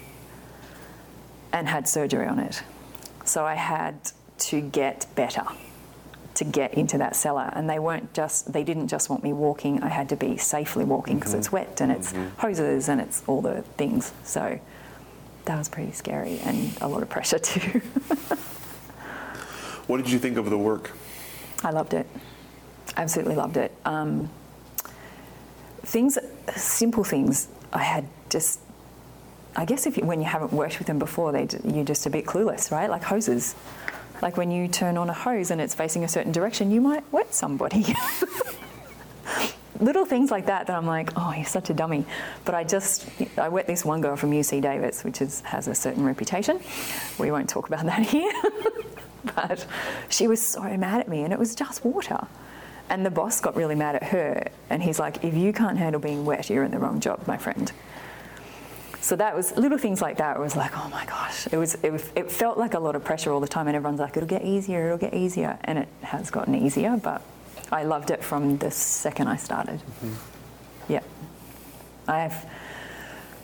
and 1.52 1.66
had 1.68 1.88
surgery 1.88 2.26
on 2.26 2.38
it. 2.38 2.62
So 3.24 3.46
I 3.46 3.54
had 3.54 4.12
to 4.38 4.60
get 4.60 5.06
better 5.14 5.44
to 6.36 6.44
get 6.44 6.74
into 6.74 6.98
that 6.98 7.16
cellar. 7.16 7.50
And 7.54 7.68
they 7.68 7.78
weren't 7.78 8.12
just, 8.14 8.52
they 8.52 8.62
didn't 8.62 8.88
just 8.88 9.10
want 9.10 9.22
me 9.22 9.32
walking, 9.32 9.82
I 9.82 9.88
had 9.88 10.08
to 10.10 10.16
be 10.16 10.36
safely 10.36 10.84
walking 10.84 11.18
because 11.18 11.34
it's 11.34 11.50
wet 11.50 11.80
and 11.80 11.90
it's 11.90 12.12
hoses 12.38 12.88
and 12.88 13.00
it's 13.00 13.22
all 13.26 13.40
the 13.42 13.62
things. 13.76 14.12
So 14.22 14.58
that 15.46 15.58
was 15.58 15.68
pretty 15.68 15.92
scary 15.92 16.38
and 16.40 16.76
a 16.80 16.88
lot 16.88 17.02
of 17.02 17.08
pressure 17.08 17.38
too. 17.40 17.80
What 19.86 19.98
did 19.98 20.10
you 20.10 20.18
think 20.18 20.36
of 20.36 20.50
the 20.50 20.58
work? 20.58 20.92
I 21.62 21.70
loved 21.70 21.94
it. 21.94 22.06
Absolutely 22.96 23.36
loved 23.36 23.56
it. 23.56 23.72
Um, 23.84 24.28
things, 25.82 26.18
simple 26.54 27.04
things, 27.04 27.49
I 27.72 27.82
had 27.82 28.04
just. 28.28 28.60
I 29.58 29.64
guess 29.64 29.86
if 29.86 29.96
you, 29.96 30.04
when 30.04 30.20
you 30.20 30.26
haven't 30.26 30.52
worked 30.52 30.78
with 30.78 30.86
them 30.86 30.99
before, 30.99 31.32
they, 31.32 31.49
you're 31.64 31.84
just 31.84 32.04
a 32.04 32.10
bit 32.10 32.26
clueless, 32.26 32.70
right? 32.70 32.90
Like 32.90 33.02
hoses. 33.02 33.54
Like 34.22 34.36
when 34.36 34.50
you 34.50 34.68
turn 34.68 34.96
on 34.96 35.10
a 35.10 35.12
hose 35.12 35.50
and 35.50 35.60
it's 35.60 35.74
facing 35.74 36.04
a 36.04 36.08
certain 36.08 36.32
direction, 36.32 36.70
you 36.70 36.80
might 36.80 37.04
wet 37.12 37.34
somebody. 37.34 37.84
Little 39.80 40.06
things 40.06 40.30
like 40.30 40.46
that 40.46 40.66
that 40.68 40.76
I'm 40.76 40.86
like, 40.86 41.10
oh, 41.16 41.34
you're 41.34 41.44
such 41.44 41.68
a 41.68 41.74
dummy. 41.74 42.06
But 42.44 42.54
I 42.54 42.64
just, 42.64 43.06
I 43.36 43.48
wet 43.50 43.66
this 43.66 43.84
one 43.84 44.00
girl 44.00 44.16
from 44.16 44.30
UC 44.30 44.62
Davis, 44.62 45.04
which 45.04 45.20
is, 45.20 45.42
has 45.42 45.68
a 45.68 45.74
certain 45.74 46.04
reputation. 46.04 46.60
We 47.18 47.30
won't 47.30 47.48
talk 47.48 47.68
about 47.68 47.84
that 47.84 48.00
here. 48.06 48.32
but 49.34 49.66
she 50.08 50.28
was 50.28 50.40
so 50.40 50.62
mad 50.62 51.00
at 51.00 51.08
me, 51.08 51.24
and 51.24 51.32
it 51.32 51.38
was 51.38 51.54
just 51.54 51.84
water. 51.84 52.26
And 52.88 53.04
the 53.04 53.10
boss 53.10 53.40
got 53.40 53.54
really 53.54 53.74
mad 53.74 53.96
at 53.96 54.04
her, 54.04 54.48
and 54.70 54.82
he's 54.82 54.98
like, 54.98 55.22
if 55.24 55.34
you 55.34 55.52
can't 55.52 55.76
handle 55.76 56.00
being 56.00 56.24
wet, 56.24 56.48
you're 56.48 56.64
in 56.64 56.70
the 56.70 56.78
wrong 56.78 57.00
job, 57.00 57.26
my 57.26 57.36
friend. 57.36 57.70
So 59.06 59.14
that 59.14 59.36
was 59.36 59.56
little 59.56 59.78
things 59.78 60.02
like 60.02 60.16
that. 60.16 60.36
It 60.36 60.40
was 60.40 60.56
like, 60.56 60.76
oh 60.76 60.88
my 60.88 61.06
gosh, 61.06 61.47
it 61.52 61.56
was, 61.56 61.76
it. 61.76 61.92
It 62.16 62.28
felt 62.28 62.58
like 62.58 62.75
a 62.75 62.80
lot 62.80 62.97
of 62.97 63.04
pressure 63.04 63.30
all 63.30 63.38
the 63.38 63.47
time, 63.47 63.69
and 63.69 63.76
everyone's 63.76 64.00
like, 64.00 64.16
it'll 64.16 64.28
get 64.28 64.42
easier, 64.42 64.86
it'll 64.86 64.99
get 64.99 65.14
easier, 65.14 65.60
and 65.62 65.78
it 65.78 65.88
has 66.02 66.28
gotten 66.28 66.56
easier. 66.56 66.97
But 66.97 67.23
I 67.71 67.84
loved 67.84 68.10
it 68.10 68.25
from 68.25 68.58
the 68.58 68.73
second 68.73 69.28
I 69.28 69.36
started. 69.36 69.78
Mm-hmm. 69.78 70.92
Yeah, 70.92 71.02
I 72.08 72.19
have. 72.19 72.50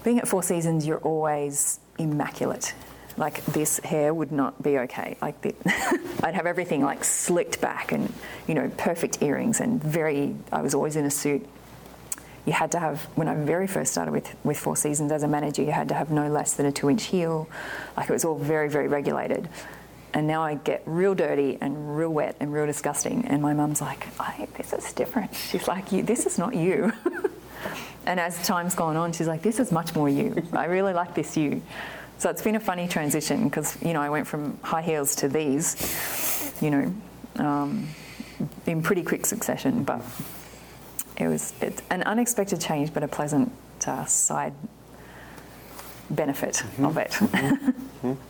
Being 0.02 0.18
at 0.18 0.26
Four 0.26 0.42
Seasons, 0.42 0.84
you're 0.84 0.98
always 0.98 1.78
immaculate. 1.96 2.74
Like 3.16 3.44
this 3.44 3.78
hair 3.84 4.12
would 4.12 4.32
not 4.32 4.60
be 4.64 4.78
okay. 4.78 5.16
Like 5.22 5.42
the, 5.42 5.54
I'd 6.24 6.34
have 6.34 6.46
everything 6.46 6.82
like 6.82 7.04
slicked 7.04 7.60
back 7.60 7.92
and 7.92 8.12
you 8.48 8.56
know 8.56 8.68
perfect 8.78 9.22
earrings 9.22 9.60
and 9.60 9.80
very. 9.80 10.34
I 10.50 10.60
was 10.60 10.74
always 10.74 10.96
in 10.96 11.04
a 11.04 11.10
suit 11.10 11.46
you 12.44 12.52
had 12.52 12.72
to 12.72 12.78
have 12.78 13.02
when 13.14 13.28
I 13.28 13.34
very 13.34 13.66
first 13.66 13.92
started 13.92 14.12
with 14.12 14.34
with 14.44 14.58
Four 14.58 14.76
Seasons 14.76 15.12
as 15.12 15.22
a 15.22 15.28
manager, 15.28 15.62
you 15.62 15.72
had 15.72 15.88
to 15.88 15.94
have 15.94 16.10
no 16.10 16.28
less 16.28 16.54
than 16.54 16.66
a 16.66 16.72
two 16.72 16.90
inch 16.90 17.04
heel. 17.04 17.48
Like 17.96 18.08
it 18.08 18.12
was 18.12 18.24
all 18.24 18.36
very 18.36 18.68
very 18.68 18.88
regulated. 18.88 19.48
And 20.14 20.26
now 20.26 20.42
I 20.42 20.56
get 20.56 20.82
real 20.84 21.14
dirty 21.14 21.56
and 21.60 21.96
real 21.96 22.10
wet 22.10 22.36
and 22.38 22.52
real 22.52 22.66
disgusting. 22.66 23.24
And 23.28 23.40
my 23.40 23.54
mum's 23.54 23.80
like, 23.80 24.06
I, 24.20 24.46
"This 24.56 24.72
is 24.72 24.92
different." 24.92 25.34
She's 25.50 25.68
like, 25.68 25.92
you, 25.92 26.02
"This 26.02 26.26
is 26.26 26.38
not 26.38 26.54
you." 26.54 26.92
and 28.06 28.20
as 28.20 28.44
time's 28.46 28.74
gone 28.74 28.96
on, 28.96 29.12
she's 29.12 29.28
like, 29.28 29.42
"This 29.42 29.60
is 29.60 29.72
much 29.72 29.94
more 29.94 30.08
you. 30.08 30.42
I 30.52 30.66
really 30.66 30.92
like 30.92 31.14
this 31.14 31.36
you." 31.36 31.62
So 32.18 32.30
it's 32.30 32.42
been 32.42 32.56
a 32.56 32.60
funny 32.60 32.88
transition 32.88 33.44
because 33.44 33.80
you 33.82 33.92
know 33.92 34.00
I 34.00 34.10
went 34.10 34.26
from 34.26 34.58
high 34.62 34.82
heels 34.82 35.16
to 35.16 35.28
these, 35.28 36.54
you 36.60 36.70
know, 36.70 36.94
um, 37.36 37.88
in 38.66 38.82
pretty 38.82 39.02
quick 39.02 39.26
succession, 39.26 39.84
but 39.84 40.02
it 41.22 41.28
was 41.28 41.54
it, 41.60 41.82
an 41.90 42.02
unexpected 42.02 42.60
change, 42.60 42.92
but 42.92 43.02
a 43.02 43.08
pleasant 43.08 43.52
uh, 43.86 44.04
side 44.04 44.52
benefit 46.10 46.54
mm-hmm. 46.54 46.84
of 46.84 46.96
it. 46.96 47.10
Mm-hmm. 47.12 47.70
Mm-hmm. 48.02 48.20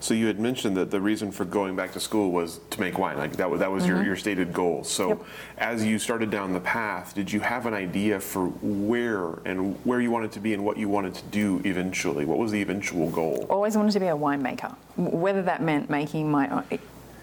So 0.00 0.14
you 0.14 0.26
had 0.26 0.38
mentioned 0.38 0.76
that 0.76 0.92
the 0.92 1.00
reason 1.00 1.32
for 1.32 1.44
going 1.44 1.74
back 1.74 1.92
to 1.92 2.00
school 2.00 2.30
was 2.30 2.60
to 2.70 2.80
make 2.80 2.96
wine. 2.96 3.18
Like 3.18 3.36
that 3.36 3.50
was 3.50 3.58
that 3.60 3.72
was 3.72 3.86
your, 3.86 4.04
your 4.04 4.14
stated 4.14 4.52
goal. 4.52 4.84
So 4.84 5.08
Yep. 5.08 5.24
as 5.58 5.84
you 5.84 5.98
started 5.98 6.30
down 6.30 6.52
the 6.52 6.60
path, 6.60 7.14
did 7.14 7.32
you 7.32 7.40
have 7.40 7.66
an 7.66 7.74
idea 7.74 8.20
for 8.20 8.46
where 8.62 9.40
and 9.44 9.74
where 9.84 10.00
you 10.00 10.12
wanted 10.12 10.30
to 10.32 10.40
be 10.40 10.54
and 10.54 10.64
what 10.64 10.76
you 10.76 10.88
wanted 10.88 11.14
to 11.14 11.24
do 11.24 11.60
eventually? 11.64 12.24
What 12.24 12.38
was 12.38 12.52
the 12.52 12.62
eventual 12.62 13.10
goal? 13.10 13.46
Always 13.50 13.76
wanted 13.76 13.92
to 13.92 14.00
be 14.00 14.06
a 14.06 14.16
winemaker, 14.16 14.76
whether 14.96 15.42
that 15.42 15.62
meant 15.62 15.90
making 15.90 16.30
my 16.30 16.48
own. 16.50 16.78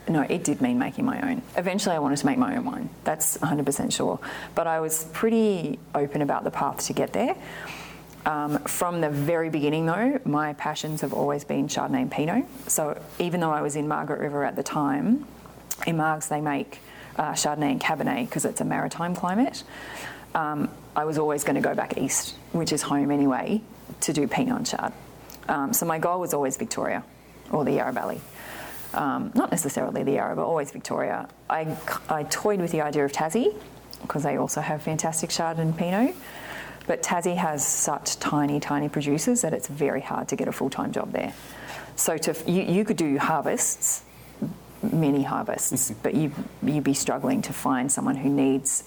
No, 0.08 0.22
it 0.22 0.44
did 0.44 0.62
mean 0.62 0.78
making 0.78 1.06
my 1.06 1.22
own. 1.22 1.42
Eventually, 1.56 1.96
I 1.96 2.00
wanted 2.00 2.18
to 2.18 2.26
make 2.26 2.38
my 2.38 2.58
own 2.58 2.66
wine. 2.66 2.90
That's 3.04 3.38
100% 3.38 3.94
sure. 3.94 4.20
But 4.54 4.68
I 4.68 4.80
was 4.82 5.06
pretty 5.14 5.80
open 5.96 6.22
about 6.22 6.44
the 6.44 6.52
path 6.52 6.86
to 6.88 6.94
get 6.94 7.14
there. 7.14 7.36
Um, 8.26 8.60
from 8.60 9.02
the 9.02 9.10
very 9.10 9.50
beginning, 9.50 9.86
though, 9.86 10.20
my 10.26 10.54
passions 10.54 11.02
have 11.02 11.14
always 11.14 11.44
been 11.44 11.68
Chardonnay 11.68 12.02
and 12.02 12.12
Pinot. 12.12 12.46
So 12.68 13.02
even 13.20 13.40
though 13.40 13.52
I 13.52 13.62
was 13.62 13.76
in 13.76 13.88
Margaret 13.88 14.20
River 14.20 14.44
at 14.44 14.56
the 14.56 14.64
time, 14.64 15.26
in 15.86 15.98
Margs 15.98 16.30
they 16.30 16.42
make 16.42 16.80
uh, 17.18 17.32
Chardonnay 17.34 17.72
and 17.72 17.82
Cabernet 17.82 18.26
because 18.26 18.46
it's 18.46 18.62
a 18.62 18.66
maritime 18.66 19.16
climate. 19.16 19.64
Um, 20.36 20.70
I 20.96 21.06
was 21.06 21.18
always 21.18 21.44
going 21.44 21.56
to 21.56 21.62
go 21.62 21.76
back 21.76 21.98
east, 21.98 22.36
which 22.54 22.72
is 22.72 22.82
home 22.82 23.12
anyway, 23.12 23.62
to 24.02 24.14
do 24.14 24.28
Pinot 24.28 24.58
and 24.58 24.66
Chard. 24.66 24.94
Um, 25.48 25.74
so 25.74 25.86
my 25.86 26.00
goal 26.00 26.20
was 26.20 26.34
always 26.34 26.58
Victoria 26.58 27.04
or 27.52 27.66
the 27.66 27.74
Yarra 27.74 27.92
Valley. 27.92 28.22
Um, 28.94 29.32
not 29.34 29.52
necessarily 29.52 30.04
the 30.04 30.14
Yarra, 30.14 30.36
but 30.36 30.46
always 30.46 30.72
Victoria. 30.72 31.28
I, 31.50 31.76
I 32.10 32.24
toyed 32.24 32.60
with 32.62 32.72
the 32.72 32.82
idea 32.82 33.06
of 33.06 33.12
Tassie 33.12 33.56
because 34.02 34.24
they 34.24 34.38
also 34.38 34.62
have 34.62 34.82
fantastic 34.82 35.30
Chard 35.30 35.58
and 35.58 35.76
Pinot. 35.76 36.16
But 36.86 37.02
Tassie 37.02 37.38
has 37.38 37.66
such 37.66 38.20
tiny, 38.20 38.60
tiny 38.60 38.90
producers 38.90 39.42
that 39.42 39.54
it's 39.54 39.68
very 39.68 40.02
hard 40.02 40.28
to 40.28 40.36
get 40.36 40.48
a 40.48 40.52
full 40.52 40.70
time 40.70 40.92
job 40.92 41.12
there. 41.12 41.34
So 41.96 42.18
to, 42.18 42.36
you, 42.52 42.64
you 42.64 42.86
could 42.86 42.98
do 42.98 43.18
harvests, 43.18 44.04
many 44.92 45.24
harvests, 45.24 45.92
mm-hmm. 45.92 46.00
but 46.04 46.14
you, 46.14 46.32
you'd 46.62 46.84
be 46.84 46.94
struggling 46.94 47.42
to 47.44 47.54
find 47.54 47.92
someone 47.92 48.16
who 48.16 48.30
needs 48.30 48.84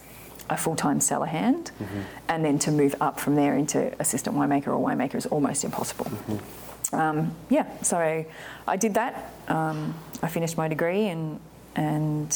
a 0.49 0.57
full-time 0.57 1.01
cellar 1.01 1.27
hand, 1.27 1.73
mm-hmm. 1.81 2.01
and 2.29 2.45
then 2.45 2.59
to 2.61 2.71
move 2.71 2.95
up 3.01 3.19
from 3.19 3.35
there 3.35 3.57
into 3.57 3.92
assistant 3.99 4.37
winemaker 4.37 4.69
or 4.69 4.79
winemaker 4.79 5.16
is 5.16 5.27
almost 5.27 5.64
impossible. 5.64 6.05
Mm-hmm. 6.05 6.66
Um, 6.92 7.35
yeah, 7.51 7.66
so 7.83 8.25
I 8.66 8.77
did 8.77 8.94
that. 8.94 9.33
Um, 9.49 9.94
I 10.22 10.29
finished 10.29 10.57
my 10.57 10.68
degree 10.68 11.09
and 11.09 11.40
and 11.75 12.35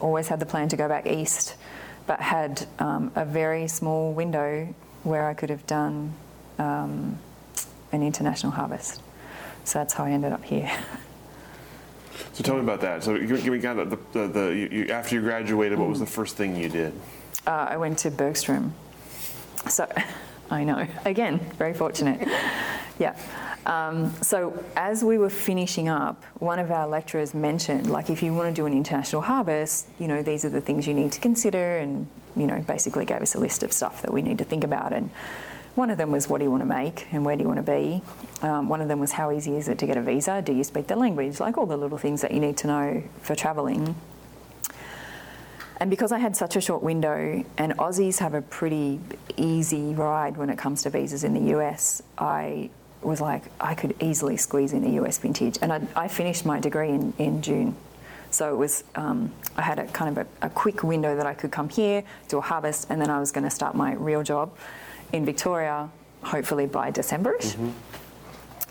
always 0.00 0.28
had 0.28 0.38
the 0.38 0.46
plan 0.46 0.68
to 0.68 0.76
go 0.76 0.88
back 0.88 1.06
east, 1.06 1.54
but 2.06 2.20
had 2.20 2.66
um, 2.78 3.10
a 3.14 3.24
very 3.24 3.68
small 3.68 4.12
window 4.12 4.68
where 5.02 5.26
I 5.26 5.34
could 5.34 5.50
have 5.50 5.66
done 5.66 6.12
um, 6.58 7.18
an 7.92 8.02
international 8.02 8.52
harvest. 8.52 9.00
So 9.64 9.78
that's 9.78 9.94
how 9.94 10.04
I 10.04 10.10
ended 10.10 10.32
up 10.32 10.44
here. 10.44 10.70
So 12.34 12.44
tell 12.44 12.54
me 12.56 12.60
about 12.60 12.82
that. 12.82 13.02
So 13.02 13.18
give 13.18 13.46
me 13.46 13.60
kind 13.60 13.78
of 13.78 13.90
the, 13.90 13.98
the, 14.12 14.28
the 14.28 14.46
you, 14.54 14.68
you, 14.70 14.86
after 14.92 15.14
you 15.14 15.22
graduated, 15.22 15.78
what 15.78 15.88
was 15.88 16.00
the 16.00 16.06
first 16.06 16.36
thing 16.36 16.54
you 16.54 16.68
did? 16.68 16.92
Uh, 17.46 17.66
I 17.70 17.76
went 17.78 17.98
to 18.00 18.10
Bergstrom. 18.10 18.74
So 19.68 19.90
I 20.50 20.64
know, 20.64 20.86
again, 21.04 21.38
very 21.56 21.72
fortunate. 21.72 22.28
Yeah. 22.98 23.16
Um, 23.66 24.14
so 24.22 24.64
as 24.76 25.02
we 25.02 25.18
were 25.18 25.28
finishing 25.28 25.88
up, 25.88 26.22
one 26.38 26.60
of 26.60 26.70
our 26.70 26.86
lecturers 26.86 27.34
mentioned, 27.34 27.90
like, 27.90 28.10
if 28.10 28.22
you 28.22 28.32
want 28.32 28.54
to 28.54 28.54
do 28.54 28.64
an 28.66 28.72
international 28.72 29.22
harvest, 29.22 29.88
you 29.98 30.06
know, 30.06 30.22
these 30.22 30.44
are 30.44 30.50
the 30.50 30.60
things 30.60 30.86
you 30.86 30.94
need 30.94 31.10
to 31.12 31.20
consider, 31.20 31.78
and 31.78 32.06
you 32.36 32.46
know, 32.46 32.60
basically 32.60 33.04
gave 33.04 33.22
us 33.22 33.34
a 33.34 33.40
list 33.40 33.62
of 33.62 33.72
stuff 33.72 34.02
that 34.02 34.12
we 34.12 34.22
need 34.22 34.38
to 34.38 34.44
think 34.44 34.62
about. 34.62 34.92
And 34.92 35.10
one 35.74 35.90
of 35.90 35.98
them 35.98 36.12
was, 36.12 36.28
what 36.28 36.38
do 36.38 36.44
you 36.44 36.50
want 36.50 36.62
to 36.62 36.68
make, 36.68 37.12
and 37.12 37.24
where 37.24 37.34
do 37.34 37.42
you 37.42 37.48
want 37.48 37.64
to 37.64 37.70
be? 37.72 38.02
Um, 38.40 38.68
one 38.68 38.80
of 38.80 38.88
them 38.88 39.00
was, 39.00 39.12
how 39.12 39.32
easy 39.32 39.56
is 39.56 39.68
it 39.68 39.78
to 39.78 39.86
get 39.86 39.96
a 39.96 40.02
visa? 40.02 40.42
Do 40.42 40.52
you 40.52 40.62
speak 40.62 40.86
the 40.86 40.96
language? 40.96 41.40
Like 41.40 41.58
all 41.58 41.66
the 41.66 41.76
little 41.76 41.98
things 41.98 42.22
that 42.22 42.30
you 42.30 42.38
need 42.38 42.56
to 42.58 42.68
know 42.68 43.02
for 43.20 43.34
travelling. 43.34 43.96
And 45.78 45.90
because 45.90 46.12
I 46.12 46.18
had 46.18 46.36
such 46.36 46.54
a 46.54 46.60
short 46.60 46.82
window, 46.82 47.44
and 47.58 47.76
Aussies 47.78 48.18
have 48.18 48.32
a 48.32 48.42
pretty 48.42 49.00
easy 49.36 49.92
ride 49.92 50.36
when 50.36 50.50
it 50.50 50.56
comes 50.56 50.84
to 50.84 50.90
visas 50.90 51.24
in 51.24 51.34
the 51.34 51.56
US, 51.56 52.00
I 52.16 52.70
was 53.06 53.20
like, 53.20 53.44
I 53.60 53.74
could 53.74 53.94
easily 54.02 54.36
squeeze 54.36 54.72
in 54.72 54.84
a 54.84 55.02
US 55.02 55.18
vintage. 55.18 55.58
And 55.62 55.72
I, 55.72 55.80
I 55.94 56.08
finished 56.08 56.44
my 56.44 56.60
degree 56.60 56.90
in, 56.90 57.14
in 57.18 57.42
June. 57.42 57.76
So 58.30 58.52
it 58.52 58.56
was, 58.56 58.84
um, 58.96 59.32
I 59.56 59.62
had 59.62 59.78
a 59.78 59.86
kind 59.86 60.18
of 60.18 60.26
a, 60.26 60.46
a 60.46 60.50
quick 60.50 60.82
window 60.82 61.16
that 61.16 61.26
I 61.26 61.34
could 61.34 61.52
come 61.52 61.68
here, 61.68 62.02
do 62.28 62.38
a 62.38 62.40
harvest, 62.40 62.90
and 62.90 63.00
then 63.00 63.08
I 63.08 63.20
was 63.20 63.32
going 63.32 63.44
to 63.44 63.50
start 63.50 63.74
my 63.74 63.94
real 63.94 64.22
job 64.22 64.54
in 65.12 65.24
Victoria, 65.24 65.88
hopefully 66.22 66.66
by 66.66 66.90
Decemberish. 66.90 67.56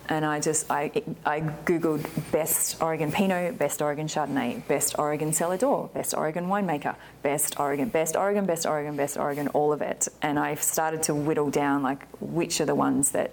And 0.09 0.25
I 0.25 0.41
just, 0.41 0.69
I, 0.69 0.91
I 1.25 1.39
Googled 1.39 2.05
best 2.31 2.81
Oregon 2.81 3.11
Pinot, 3.11 3.57
best 3.57 3.81
Oregon 3.81 4.07
Chardonnay, 4.07 4.67
best 4.67 4.95
Oregon 4.99 5.31
cellar 5.31 5.57
door, 5.57 5.89
best 5.93 6.13
Oregon 6.13 6.47
winemaker, 6.47 6.95
best 7.21 7.57
Oregon, 7.57 7.87
best 7.87 8.17
Oregon, 8.17 8.45
best 8.45 8.65
Oregon, 8.65 8.97
best 8.97 9.17
Oregon, 9.17 9.47
all 9.49 9.71
of 9.71 9.81
it. 9.81 10.09
And 10.21 10.37
I 10.37 10.55
started 10.55 11.03
to 11.03 11.15
whittle 11.15 11.49
down 11.51 11.83
like 11.83 12.05
which 12.19 12.59
are 12.59 12.65
the 12.65 12.75
ones 12.75 13.11
that 13.11 13.31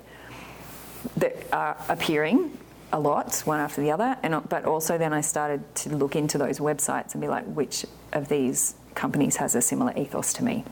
that 1.16 1.34
are 1.52 1.76
appearing 1.88 2.56
a 2.92 3.00
lot, 3.00 3.40
one 3.44 3.60
after 3.60 3.80
the 3.80 3.90
other. 3.90 4.16
And 4.22 4.48
but 4.48 4.64
also 4.64 4.98
then 4.98 5.12
I 5.12 5.20
started 5.20 5.74
to 5.76 5.90
look 5.90 6.16
into 6.16 6.38
those 6.38 6.58
websites 6.58 7.12
and 7.12 7.20
be 7.20 7.28
like, 7.28 7.44
which 7.44 7.86
of 8.12 8.28
these 8.28 8.74
companies 8.94 9.36
has 9.36 9.54
a 9.54 9.62
similar 9.62 9.96
ethos 9.96 10.32
to 10.34 10.44
me? 10.44 10.64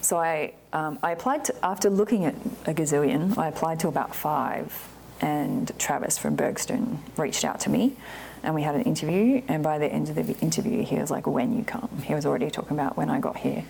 So 0.00 0.18
I, 0.18 0.52
um, 0.72 0.98
I 1.02 1.12
applied 1.12 1.46
to, 1.46 1.64
after 1.64 1.88
looking 1.88 2.26
at 2.26 2.34
a 2.66 2.74
gazillion, 2.74 3.38
I 3.38 3.48
applied 3.48 3.80
to 3.80 3.88
about 3.88 4.14
five, 4.14 4.88
and 5.20 5.72
Travis 5.78 6.18
from 6.18 6.36
Bergstrom 6.36 7.02
reached 7.16 7.44
out 7.44 7.60
to 7.60 7.70
me, 7.70 7.96
and 8.42 8.54
we 8.54 8.62
had 8.62 8.74
an 8.74 8.82
interview. 8.82 9.40
And 9.48 9.62
by 9.62 9.78
the 9.78 9.86
end 9.86 10.10
of 10.10 10.16
the 10.16 10.36
interview, 10.40 10.84
he 10.84 10.96
was 10.96 11.10
like, 11.10 11.26
"When 11.26 11.56
you 11.56 11.64
come?" 11.64 12.02
He 12.04 12.14
was 12.14 12.26
already 12.26 12.50
talking 12.50 12.76
about 12.76 12.98
when 12.98 13.08
I 13.08 13.18
got 13.18 13.38
here. 13.38 13.64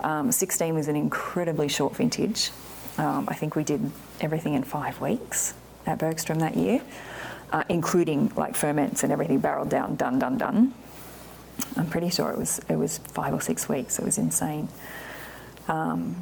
Um, 0.00 0.30
16 0.30 0.74
was 0.74 0.88
an 0.88 0.96
incredibly 0.96 1.68
short 1.68 1.96
vintage. 1.96 2.50
Um, 2.98 3.26
I 3.28 3.34
think 3.34 3.56
we 3.56 3.64
did 3.64 3.90
everything 4.20 4.52
in 4.52 4.64
five 4.64 5.00
weeks 5.00 5.54
at 5.86 5.98
Bergstrom 5.98 6.38
that 6.40 6.56
year, 6.56 6.80
uh, 7.52 7.64
including 7.68 8.32
like 8.36 8.56
ferments 8.56 9.02
and 9.02 9.12
everything 9.12 9.38
barreled 9.38 9.68
down, 9.68 9.96
done, 9.96 10.18
done, 10.18 10.38
done. 10.38 10.74
I'm 11.76 11.88
pretty 11.88 12.10
sure 12.10 12.30
it 12.30 12.38
was 12.38 12.60
it 12.68 12.76
was 12.76 12.98
five 12.98 13.34
or 13.34 13.40
six 13.40 13.68
weeks. 13.68 13.98
It 13.98 14.04
was 14.04 14.18
insane. 14.18 14.68
Um, 15.68 16.16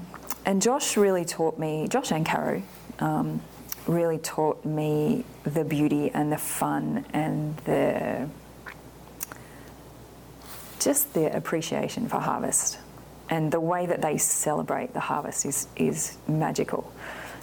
and 0.44 0.61
Josh 0.61 0.96
really 0.96 1.25
taught 1.25 1.59
me, 1.59 1.87
Josh 1.88 2.12
and 2.12 2.25
Caro, 2.25 2.62
um, 2.99 3.40
really 3.87 4.18
taught 4.18 4.64
me 4.64 5.25
the 5.44 5.64
beauty 5.64 6.11
and 6.11 6.33
the 6.33 6.38
fun 6.38 7.05
and 7.12 7.57
the 7.59 8.29
just 10.79 11.12
the 11.14 11.35
appreciation 11.37 12.09
for 12.09 12.18
harvest. 12.18 12.79
And 13.29 13.53
the 13.53 13.61
way 13.61 13.87
that 13.87 14.03
they 14.03 14.18
celebrate 14.18 14.92
the 14.92 15.01
harvest 15.01 15.44
is, 15.46 15.68
is 15.77 16.16
magical. 16.27 16.92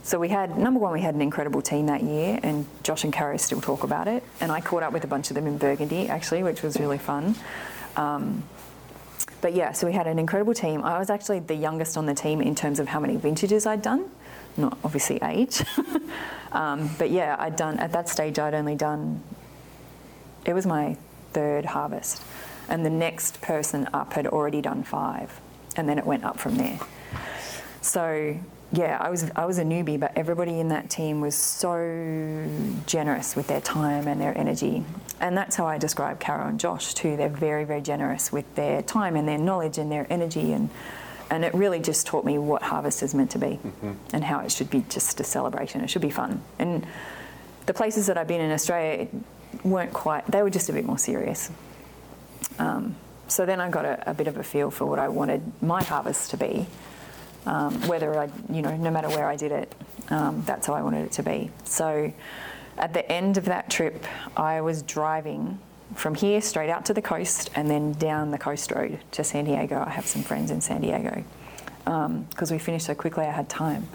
So 0.08 0.20
we 0.20 0.30
had, 0.30 0.58
number 0.58 0.80
one, 0.80 0.94
we 0.94 1.02
had 1.02 1.16
an 1.16 1.22
incredible 1.22 1.62
team 1.62 1.88
that 1.88 2.02
year, 2.02 2.40
and 2.42 2.66
Josh 2.82 3.04
and 3.04 3.12
Caro 3.12 3.36
still 3.36 3.60
talk 3.60 3.84
about 3.84 4.08
it. 4.08 4.24
And 4.40 4.54
I 4.54 4.62
caught 4.62 4.82
up 4.82 4.94
with 4.94 5.04
a 5.04 5.08
bunch 5.08 5.30
of 5.32 5.36
them 5.36 5.48
in 5.48 5.58
Burgundy, 5.58 6.08
actually, 6.08 6.44
which 6.44 6.62
was 6.62 6.80
really 6.80 6.98
fun. 6.98 7.36
Um, 7.98 8.42
but 9.42 9.54
yeah, 9.54 9.74
so 9.74 9.86
we 9.86 9.92
had 9.92 10.08
an 10.08 10.18
incredible 10.18 10.54
team. 10.54 10.82
I 10.82 10.98
was 10.98 11.10
actually 11.10 11.40
the 11.40 11.56
youngest 11.56 11.98
on 11.98 12.06
the 12.06 12.16
team 12.16 12.40
in 12.40 12.56
terms 12.56 12.80
of 12.80 12.88
how 12.88 13.02
many 13.02 13.18
vintages 13.18 13.66
I'd 13.66 13.82
done, 13.82 14.10
not 14.56 14.78
obviously 14.82 15.20
age. 15.22 15.62
um, 16.54 16.90
but 16.98 17.12
yeah, 17.12 17.36
I'd 17.38 17.58
done, 17.58 17.78
at 17.78 17.92
that 17.92 18.08
stage, 18.08 18.40
I'd 18.40 18.54
only 18.54 18.76
done, 18.76 19.22
it 20.46 20.54
was 20.54 20.66
my 20.66 20.96
third 21.34 21.66
harvest. 21.66 22.24
And 22.70 22.86
the 22.86 22.90
next 22.90 23.42
person 23.42 23.90
up 23.94 24.14
had 24.14 24.26
already 24.26 24.62
done 24.62 24.84
five. 24.84 25.38
And 25.76 25.90
then 25.90 26.00
it 26.00 26.06
went 26.06 26.24
up 26.24 26.40
from 26.40 26.56
there. 26.56 26.80
So 27.82 28.38
yeah, 28.72 28.98
I 29.00 29.10
was 29.10 29.32
I 29.36 29.46
was 29.46 29.60
a 29.60 29.64
newbie, 29.64 30.00
but 30.00 30.12
everybody 30.18 30.60
in 30.60 30.70
that 30.70 30.90
team 30.90 31.22
was 31.22 31.36
so 31.36 32.50
generous 32.86 33.36
with 33.36 33.48
their 33.48 33.62
time 33.62 34.08
and 34.08 34.20
their 34.20 34.38
energy, 34.38 34.84
and 35.22 35.38
that's 35.38 35.56
how 35.56 35.66
I 35.66 35.78
describe 35.78 36.20
Caro 36.20 36.48
and 36.48 36.60
Josh 36.60 36.94
too. 36.94 37.16
They're 37.16 37.30
very 37.30 37.64
very 37.64 37.82
generous 37.82 38.32
with 38.32 38.56
their 38.56 38.82
time 38.82 39.16
and 39.16 39.28
their 39.28 39.38
knowledge 39.38 39.78
and 39.78 39.90
their 39.90 40.06
energy, 40.10 40.52
and 40.52 40.70
and 41.30 41.46
it 41.46 41.54
really 41.54 41.80
just 41.80 42.08
taught 42.08 42.26
me 42.26 42.38
what 42.38 42.62
harvest 42.62 43.04
is 43.04 43.16
meant 43.16 43.32
to 43.32 43.40
be, 43.40 43.58
and 44.12 44.24
how 44.24 44.40
it 44.42 44.52
should 44.52 44.70
be 44.70 44.84
just 44.90 45.20
a 45.22 45.24
celebration. 45.24 45.80
It 45.82 45.90
should 45.90 46.02
be 46.02 46.10
fun, 46.10 46.42
and 46.60 46.86
the 47.68 47.74
places 47.74 48.08
that 48.08 48.18
I've 48.18 48.28
been 48.28 48.42
in 48.42 48.52
Australia 48.52 49.08
weren't 49.64 49.94
quite. 49.94 50.28
They 50.28 50.44
were 50.44 50.50
just 50.50 50.68
a 50.68 50.74
bit 50.74 50.84
more 50.84 50.98
serious. 50.98 51.50
Um, 52.60 52.98
so 53.30 53.46
then 53.46 53.62
I 53.62 53.70
got 53.70 53.86
a, 53.86 54.12
a 54.12 54.14
bit 54.14 54.28
of 54.28 54.38
a 54.38 54.44
feel 54.44 54.72
for 54.72 54.86
what 54.86 55.00
I 55.00 55.08
wanted 55.08 55.42
my 55.62 55.84
harvest 55.84 56.32
to 56.32 56.38
be 56.38 56.68
um, 57.48 57.74
whether 57.88 58.20
I, 58.20 58.30
you 58.52 58.62
know, 58.62 58.76
no 58.76 58.92
matter 58.92 59.08
where 59.08 59.26
I 59.26 59.38
did 59.38 59.54
it, 59.54 59.74
um, 60.10 60.44
that's 60.46 60.68
how 60.68 60.74
I 60.74 60.82
wanted 60.82 61.06
it 61.06 61.14
to 61.14 61.24
be. 61.24 61.50
So 61.64 62.12
at 62.78 62.94
the 62.94 63.10
end 63.10 63.38
of 63.38 63.46
that 63.46 63.70
trip, 63.70 64.06
I 64.36 64.60
was 64.62 64.82
driving 64.82 65.58
from 65.96 66.14
here 66.14 66.42
straight 66.42 66.70
out 66.70 66.86
to 66.88 66.94
the 66.94 67.02
coast 67.02 67.50
and 67.56 67.70
then 67.70 67.94
down 67.94 68.32
the 68.32 68.38
coast 68.38 68.72
road 68.72 69.00
to 69.12 69.24
San 69.24 69.46
Diego. 69.46 69.82
I 69.86 69.90
have 69.90 70.06
some 70.06 70.24
friends 70.24 70.52
in 70.52 70.60
San 70.60 70.82
Diego 70.82 71.24
because 71.86 72.52
um, 72.52 72.56
we 72.56 72.60
finished 72.60 72.86
so 72.86 72.94
quickly, 72.94 73.24
I 73.24 73.32
had 73.32 73.48
time. 73.48 73.88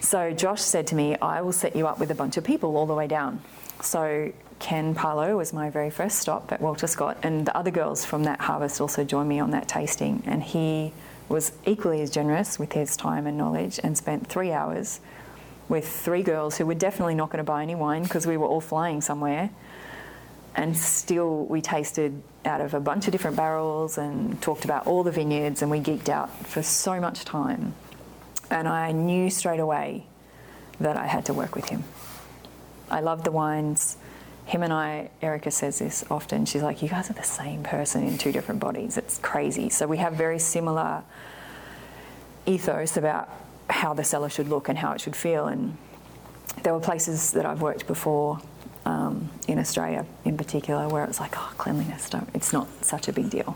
So 0.00 0.30
Josh 0.30 0.60
said 0.60 0.86
to 0.88 0.94
me, 0.94 1.16
I 1.16 1.40
will 1.40 1.52
set 1.52 1.74
you 1.74 1.86
up 1.86 1.98
with 1.98 2.10
a 2.10 2.14
bunch 2.14 2.36
of 2.36 2.44
people 2.44 2.76
all 2.76 2.86
the 2.86 2.94
way 2.94 3.06
down. 3.06 3.40
So 3.80 4.30
Ken 4.58 4.94
Pahlow 4.94 5.38
was 5.38 5.54
my 5.54 5.70
very 5.70 5.90
first 5.90 6.18
stop 6.18 6.52
at 6.52 6.60
Walter 6.60 6.86
Scott, 6.86 7.16
and 7.22 7.46
the 7.46 7.56
other 7.56 7.70
girls 7.70 8.04
from 8.04 8.24
that 8.24 8.40
harvest 8.40 8.80
also 8.80 9.04
joined 9.04 9.28
me 9.28 9.40
on 9.40 9.52
that 9.52 9.68
tasting. 9.68 10.22
And 10.26 10.42
he 10.42 10.92
was 11.28 11.52
equally 11.66 12.00
as 12.00 12.10
generous 12.10 12.58
with 12.58 12.72
his 12.72 12.96
time 12.96 13.26
and 13.26 13.36
knowledge 13.36 13.78
and 13.82 13.96
spent 13.96 14.26
three 14.26 14.52
hours 14.52 15.00
with 15.68 15.86
three 15.86 16.22
girls 16.22 16.56
who 16.56 16.64
were 16.64 16.74
definitely 16.74 17.14
not 17.14 17.30
going 17.30 17.38
to 17.38 17.44
buy 17.44 17.62
any 17.62 17.74
wine 17.74 18.02
because 18.02 18.26
we 18.26 18.36
were 18.36 18.46
all 18.46 18.60
flying 18.60 19.00
somewhere. 19.00 19.50
And 20.54 20.76
still, 20.76 21.44
we 21.44 21.60
tasted 21.60 22.20
out 22.44 22.60
of 22.60 22.74
a 22.74 22.80
bunch 22.80 23.06
of 23.06 23.12
different 23.12 23.36
barrels 23.36 23.98
and 23.98 24.40
talked 24.40 24.64
about 24.64 24.86
all 24.86 25.04
the 25.04 25.12
vineyards, 25.12 25.62
and 25.62 25.70
we 25.70 25.78
geeked 25.78 26.08
out 26.08 26.34
for 26.46 26.62
so 26.62 26.98
much 27.00 27.24
time. 27.24 27.74
And 28.50 28.66
I 28.66 28.92
knew 28.92 29.30
straight 29.30 29.60
away 29.60 30.06
that 30.80 30.96
I 30.96 31.06
had 31.06 31.26
to 31.26 31.34
work 31.34 31.54
with 31.54 31.68
him. 31.68 31.84
I 32.90 33.00
loved 33.00 33.24
the 33.24 33.30
wines. 33.30 33.98
Him 34.48 34.62
and 34.62 34.72
I, 34.72 35.10
Erica 35.20 35.50
says 35.50 35.78
this 35.78 36.02
often. 36.10 36.46
She's 36.46 36.62
like, 36.62 36.80
You 36.80 36.88
guys 36.88 37.10
are 37.10 37.12
the 37.12 37.22
same 37.22 37.62
person 37.62 38.04
in 38.04 38.16
two 38.16 38.32
different 38.32 38.60
bodies. 38.60 38.96
It's 38.96 39.18
crazy. 39.18 39.68
So 39.68 39.86
we 39.86 39.98
have 39.98 40.14
very 40.14 40.38
similar 40.38 41.04
ethos 42.46 42.96
about 42.96 43.28
how 43.68 43.92
the 43.92 44.02
cellar 44.02 44.30
should 44.30 44.48
look 44.48 44.70
and 44.70 44.78
how 44.78 44.92
it 44.92 45.02
should 45.02 45.14
feel. 45.14 45.48
And 45.48 45.76
there 46.62 46.72
were 46.72 46.80
places 46.80 47.32
that 47.32 47.44
I've 47.44 47.60
worked 47.60 47.86
before 47.86 48.40
um, 48.86 49.28
in 49.46 49.58
Australia, 49.58 50.06
in 50.24 50.38
particular, 50.38 50.88
where 50.88 51.04
it's 51.04 51.20
like, 51.20 51.36
oh, 51.36 51.52
cleanliness, 51.58 52.08
it's 52.32 52.50
not 52.50 52.68
such 52.82 53.06
a 53.06 53.12
big 53.12 53.28
deal. 53.28 53.54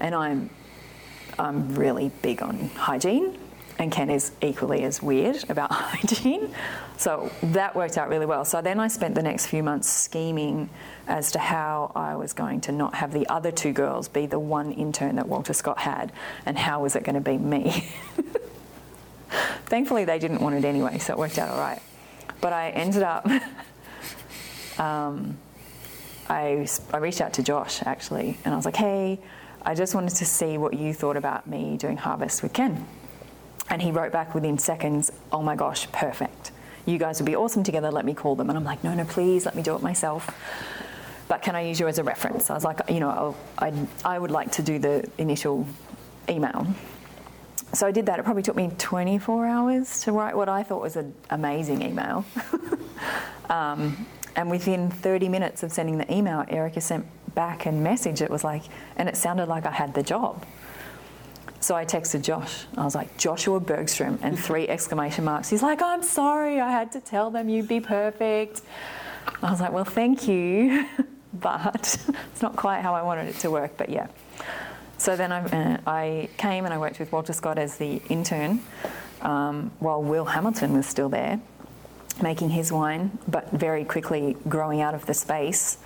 And 0.00 0.16
I'm, 0.16 0.50
I'm 1.38 1.76
really 1.76 2.10
big 2.22 2.42
on 2.42 2.70
hygiene, 2.70 3.38
and 3.82 3.90
Ken 3.90 4.10
is 4.10 4.30
equally 4.40 4.84
as 4.84 5.02
weird 5.02 5.44
about 5.50 5.72
hygiene. 5.72 6.54
So 6.96 7.30
that 7.42 7.74
worked 7.74 7.98
out 7.98 8.08
really 8.08 8.26
well. 8.26 8.44
So 8.44 8.62
then 8.62 8.78
I 8.78 8.88
spent 8.88 9.14
the 9.16 9.22
next 9.22 9.46
few 9.46 9.62
months 9.62 9.88
scheming 9.88 10.70
as 11.08 11.32
to 11.32 11.40
how 11.40 11.90
I 11.96 12.14
was 12.14 12.32
going 12.32 12.60
to 12.62 12.72
not 12.72 12.94
have 12.94 13.12
the 13.12 13.26
other 13.28 13.50
two 13.50 13.72
girls 13.72 14.08
be 14.08 14.26
the 14.26 14.38
one 14.38 14.70
intern 14.72 15.16
that 15.16 15.26
Walter 15.26 15.52
Scott 15.52 15.78
had, 15.78 16.12
and 16.46 16.56
how 16.56 16.80
was 16.82 16.94
it 16.94 17.02
going 17.02 17.16
to 17.16 17.20
be 17.20 17.36
me. 17.36 17.88
Thankfully, 19.66 20.04
they 20.04 20.18
didn't 20.18 20.40
want 20.40 20.54
it 20.54 20.64
anyway, 20.64 20.98
so 20.98 21.14
it 21.14 21.18
worked 21.18 21.38
out 21.38 21.48
all 21.50 21.58
right. 21.58 21.82
But 22.40 22.52
I 22.52 22.70
ended 22.70 23.02
up, 23.02 23.26
um, 24.78 25.36
I, 26.28 26.68
I 26.92 26.98
reached 26.98 27.20
out 27.20 27.32
to 27.34 27.42
Josh 27.42 27.82
actually, 27.84 28.38
and 28.44 28.54
I 28.54 28.56
was 28.56 28.64
like, 28.64 28.76
hey, 28.76 29.18
I 29.62 29.74
just 29.74 29.94
wanted 29.94 30.14
to 30.16 30.24
see 30.24 30.56
what 30.56 30.74
you 30.74 30.94
thought 30.94 31.16
about 31.16 31.48
me 31.48 31.76
doing 31.76 31.96
harvest 31.96 32.42
with 32.42 32.52
Ken. 32.52 32.86
And 33.70 33.80
he 33.80 33.90
wrote 33.90 34.12
back 34.12 34.34
within 34.34 34.58
seconds, 34.58 35.10
oh 35.30 35.42
my 35.42 35.56
gosh, 35.56 35.90
perfect. 35.92 36.52
You 36.84 36.98
guys 36.98 37.20
would 37.20 37.26
be 37.26 37.36
awesome 37.36 37.62
together, 37.62 37.90
let 37.90 38.04
me 38.04 38.14
call 38.14 38.34
them. 38.34 38.50
And 38.50 38.58
I'm 38.58 38.64
like, 38.64 38.82
no, 38.82 38.92
no, 38.94 39.04
please, 39.04 39.46
let 39.46 39.54
me 39.54 39.62
do 39.62 39.74
it 39.76 39.82
myself. 39.82 40.30
But 41.28 41.42
can 41.42 41.54
I 41.54 41.62
use 41.62 41.80
you 41.80 41.88
as 41.88 41.98
a 41.98 42.04
reference? 42.04 42.50
I 42.50 42.54
was 42.54 42.64
like, 42.64 42.80
you 42.90 43.00
know, 43.00 43.36
I, 43.58 43.72
I 44.04 44.18
would 44.18 44.30
like 44.30 44.52
to 44.52 44.62
do 44.62 44.78
the 44.78 45.08
initial 45.18 45.66
email. 46.28 46.66
So 47.72 47.86
I 47.86 47.90
did 47.90 48.04
that. 48.06 48.18
It 48.18 48.24
probably 48.24 48.42
took 48.42 48.56
me 48.56 48.70
24 48.76 49.46
hours 49.46 50.02
to 50.02 50.12
write 50.12 50.36
what 50.36 50.48
I 50.48 50.62
thought 50.62 50.82
was 50.82 50.96
an 50.96 51.14
amazing 51.30 51.80
email. 51.80 52.24
um, 53.48 54.06
and 54.36 54.50
within 54.50 54.90
30 54.90 55.28
minutes 55.28 55.62
of 55.62 55.72
sending 55.72 55.96
the 55.96 56.12
email, 56.12 56.44
Erica 56.48 56.80
sent 56.80 57.06
back 57.34 57.64
a 57.64 57.72
message. 57.72 58.20
It 58.20 58.30
was 58.30 58.44
like, 58.44 58.64
and 58.96 59.08
it 59.08 59.16
sounded 59.16 59.48
like 59.48 59.64
I 59.64 59.70
had 59.70 59.94
the 59.94 60.02
job. 60.02 60.44
So 61.62 61.76
I 61.76 61.84
texted 61.84 62.22
Josh. 62.22 62.64
I 62.76 62.84
was 62.84 62.96
like, 62.96 63.16
Joshua 63.16 63.60
Bergstrom, 63.60 64.18
and 64.22 64.36
three 64.36 64.66
exclamation 64.68 65.24
marks. 65.24 65.48
He's 65.48 65.62
like, 65.62 65.80
I'm 65.80 66.02
sorry, 66.02 66.60
I 66.60 66.72
had 66.72 66.90
to 66.92 67.00
tell 67.00 67.30
them 67.30 67.48
you'd 67.48 67.68
be 67.68 67.78
perfect. 67.78 68.62
I 69.40 69.50
was 69.50 69.60
like, 69.60 69.72
well, 69.72 69.84
thank 69.84 70.26
you, 70.26 70.86
but 71.34 71.96
it's 72.32 72.42
not 72.42 72.56
quite 72.56 72.82
how 72.82 72.94
I 72.94 73.02
wanted 73.02 73.28
it 73.28 73.36
to 73.40 73.50
work, 73.50 73.76
but 73.76 73.90
yeah. 73.90 74.08
So 74.98 75.14
then 75.14 75.30
I, 75.30 75.44
uh, 75.44 75.78
I 75.86 76.28
came 76.36 76.64
and 76.64 76.74
I 76.74 76.78
worked 76.78 76.98
with 76.98 77.12
Walter 77.12 77.32
Scott 77.32 77.58
as 77.58 77.76
the 77.76 78.02
intern 78.08 78.60
um, 79.20 79.70
while 79.78 80.02
Will 80.02 80.24
Hamilton 80.24 80.72
was 80.72 80.86
still 80.86 81.08
there 81.08 81.40
making 82.20 82.50
his 82.50 82.72
wine, 82.72 83.18
but 83.28 83.50
very 83.52 83.84
quickly 83.84 84.36
growing 84.48 84.80
out 84.80 84.94
of 84.94 85.06
the 85.06 85.14
space. 85.14 85.78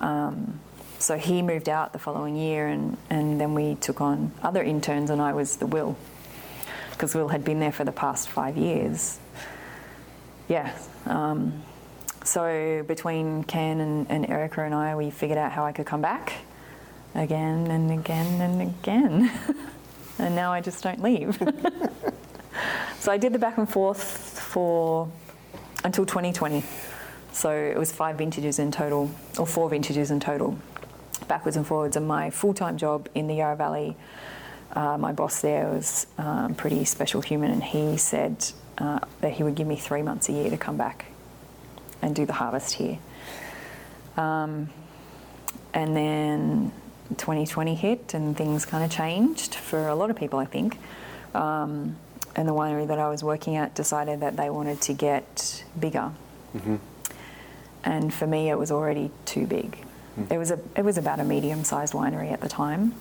Um, 0.00 0.60
so 0.98 1.16
he 1.16 1.42
moved 1.42 1.68
out 1.68 1.92
the 1.92 1.98
following 1.98 2.36
year, 2.36 2.66
and, 2.66 2.96
and 3.08 3.40
then 3.40 3.54
we 3.54 3.76
took 3.76 4.00
on 4.00 4.32
other 4.42 4.62
interns, 4.62 5.10
and 5.10 5.22
I 5.22 5.32
was 5.32 5.56
the 5.56 5.66
Will, 5.66 5.96
because 6.90 7.14
Will 7.14 7.28
had 7.28 7.44
been 7.44 7.60
there 7.60 7.72
for 7.72 7.84
the 7.84 7.92
past 7.92 8.28
five 8.28 8.56
years. 8.56 9.18
Yeah. 10.48 10.76
Um, 11.06 11.62
so 12.24 12.84
between 12.86 13.44
Ken 13.44 13.80
and, 13.80 14.10
and 14.10 14.28
Erica 14.28 14.62
and 14.62 14.74
I, 14.74 14.96
we 14.96 15.10
figured 15.10 15.38
out 15.38 15.52
how 15.52 15.64
I 15.64 15.72
could 15.72 15.86
come 15.86 16.02
back 16.02 16.32
again 17.14 17.68
and 17.68 17.90
again 17.92 18.40
and 18.40 18.62
again. 18.62 19.30
and 20.18 20.34
now 20.34 20.52
I 20.52 20.60
just 20.60 20.82
don't 20.82 21.00
leave. 21.00 21.36
so 22.98 23.12
I 23.12 23.18
did 23.18 23.32
the 23.32 23.38
back 23.38 23.56
and 23.56 23.68
forth 23.68 24.02
for 24.02 25.08
until 25.84 26.04
2020. 26.04 26.64
So 27.32 27.52
it 27.52 27.78
was 27.78 27.92
five 27.92 28.18
vintages 28.18 28.58
in 28.58 28.72
total, 28.72 29.10
or 29.38 29.46
four 29.46 29.70
vintages 29.70 30.10
in 30.10 30.18
total 30.18 30.58
backwards 31.28 31.56
and 31.56 31.66
forwards. 31.66 31.96
And 31.96 32.08
my 32.08 32.30
full 32.30 32.54
time 32.54 32.76
job 32.76 33.08
in 33.14 33.26
the 33.26 33.34
Yarra 33.36 33.56
Valley, 33.56 33.96
uh, 34.72 34.98
my 34.98 35.12
boss 35.12 35.40
there 35.40 35.68
was 35.68 36.06
um, 36.18 36.54
pretty 36.54 36.84
special 36.84 37.20
human, 37.20 37.50
and 37.50 37.62
he 37.62 37.96
said 37.96 38.52
uh, 38.78 39.00
that 39.20 39.32
he 39.32 39.42
would 39.42 39.54
give 39.54 39.66
me 39.66 39.76
three 39.76 40.02
months 40.02 40.28
a 40.28 40.32
year 40.32 40.50
to 40.50 40.56
come 40.56 40.76
back 40.76 41.06
and 42.02 42.14
do 42.14 42.26
the 42.26 42.34
harvest 42.34 42.74
here. 42.74 42.98
Um, 44.16 44.70
and 45.74 45.96
then 45.96 46.72
2020 47.16 47.74
hit, 47.74 48.14
and 48.14 48.36
things 48.36 48.64
kind 48.66 48.84
of 48.84 48.90
changed 48.90 49.54
for 49.54 49.88
a 49.88 49.94
lot 49.94 50.10
of 50.10 50.16
people, 50.16 50.38
I 50.38 50.44
think. 50.44 50.78
Um, 51.34 51.96
and 52.36 52.46
the 52.46 52.54
winery 52.54 52.86
that 52.86 52.98
I 52.98 53.08
was 53.08 53.24
working 53.24 53.56
at 53.56 53.74
decided 53.74 54.20
that 54.20 54.36
they 54.36 54.50
wanted 54.50 54.80
to 54.82 54.92
get 54.92 55.64
bigger. 55.78 56.12
Mm-hmm. 56.56 56.76
And 57.84 58.12
for 58.12 58.26
me, 58.26 58.50
it 58.50 58.58
was 58.58 58.70
already 58.70 59.10
too 59.24 59.46
big. 59.46 59.78
It 60.30 60.38
was 60.38 60.50
a 60.50 60.58
it 60.76 60.84
was 60.84 60.98
about 60.98 61.20
a 61.20 61.24
medium 61.24 61.64
sized 61.64 61.94
winery 61.94 62.32
at 62.32 62.40
the 62.40 62.48
time, 62.48 62.94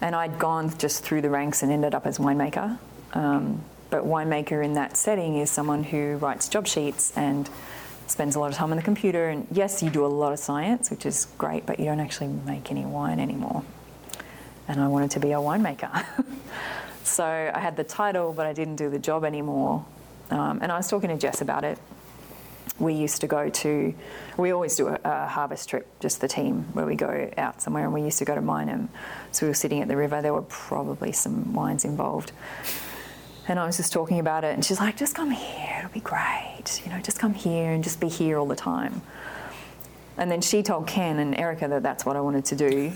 and 0.00 0.14
I'd 0.14 0.38
gone 0.38 0.76
just 0.78 1.04
through 1.04 1.22
the 1.22 1.30
ranks 1.30 1.62
and 1.62 1.70
ended 1.70 1.94
up 1.94 2.06
as 2.06 2.18
winemaker. 2.18 2.78
Um, 3.14 3.62
but 3.90 4.04
winemaker 4.04 4.64
in 4.64 4.74
that 4.74 4.96
setting 4.96 5.38
is 5.38 5.50
someone 5.50 5.82
who 5.84 6.16
writes 6.16 6.48
job 6.48 6.66
sheets 6.66 7.16
and 7.16 7.48
spends 8.06 8.36
a 8.36 8.40
lot 8.40 8.50
of 8.50 8.56
time 8.56 8.70
on 8.70 8.76
the 8.76 8.82
computer. 8.82 9.28
And 9.28 9.46
yes, 9.50 9.82
you 9.82 9.90
do 9.90 10.04
a 10.04 10.08
lot 10.08 10.32
of 10.32 10.38
science, 10.38 10.90
which 10.90 11.06
is 11.06 11.26
great, 11.38 11.64
but 11.66 11.78
you 11.78 11.86
don't 11.86 12.00
actually 12.00 12.28
make 12.28 12.70
any 12.70 12.84
wine 12.84 13.18
anymore. 13.18 13.64
And 14.66 14.80
I 14.80 14.88
wanted 14.88 15.10
to 15.12 15.20
be 15.20 15.32
a 15.32 15.36
winemaker. 15.36 16.04
so 17.04 17.24
I 17.24 17.58
had 17.58 17.76
the 17.76 17.84
title, 17.84 18.32
but 18.32 18.46
I 18.46 18.52
didn't 18.52 18.76
do 18.76 18.90
the 18.90 18.98
job 18.98 19.24
anymore. 19.24 19.84
Um, 20.30 20.58
and 20.60 20.70
I 20.70 20.76
was 20.76 20.88
talking 20.88 21.08
to 21.08 21.16
Jess 21.16 21.40
about 21.40 21.64
it 21.64 21.78
we 22.78 22.94
used 22.94 23.20
to 23.20 23.26
go 23.26 23.48
to, 23.48 23.94
we 24.36 24.52
always 24.52 24.76
do 24.76 24.88
a, 24.88 24.98
a, 25.04 25.26
harvest 25.26 25.68
trip, 25.68 25.86
just 26.00 26.20
the 26.20 26.28
team, 26.28 26.64
where 26.72 26.86
we 26.86 26.94
go 26.94 27.30
out 27.36 27.60
somewhere, 27.60 27.84
and 27.84 27.92
we 27.92 28.02
used 28.02 28.18
to 28.18 28.24
go 28.24 28.34
to 28.34 28.40
Meinham. 28.40 28.88
So 29.32 29.46
we 29.46 29.50
were 29.50 29.54
sitting 29.54 29.80
at 29.80 29.88
the 29.88 29.96
river, 29.96 30.22
there 30.22 30.34
were 30.34 30.42
probably 30.42 31.12
some 31.12 31.52
wines 31.52 31.84
involved. 31.84 32.32
And 33.48 33.58
I 33.58 33.66
was 33.66 33.78
just 33.78 33.92
talking 33.92 34.18
about 34.18 34.44
it, 34.44 34.54
and 34.54 34.64
she's 34.64 34.78
like, 34.78 34.96
just 34.96 35.14
come 35.14 35.30
here, 35.30 35.76
it'll 35.78 35.92
be 35.92 36.00
great. 36.00 36.82
You 36.84 36.92
know, 36.92 37.00
just 37.00 37.18
come 37.18 37.34
here 37.34 37.72
and 37.72 37.82
just 37.82 38.00
be 38.00 38.08
here 38.08 38.38
all 38.38 38.46
the 38.46 38.56
time. 38.56 39.00
And 40.18 40.30
then 40.30 40.40
she 40.40 40.62
told 40.62 40.86
Ken 40.86 41.18
and 41.18 41.38
Erica 41.38 41.68
that 41.68 41.82
that's 41.82 42.04
what 42.04 42.16
I 42.16 42.20
wanted 42.20 42.44
to 42.46 42.56
do. 42.56 42.92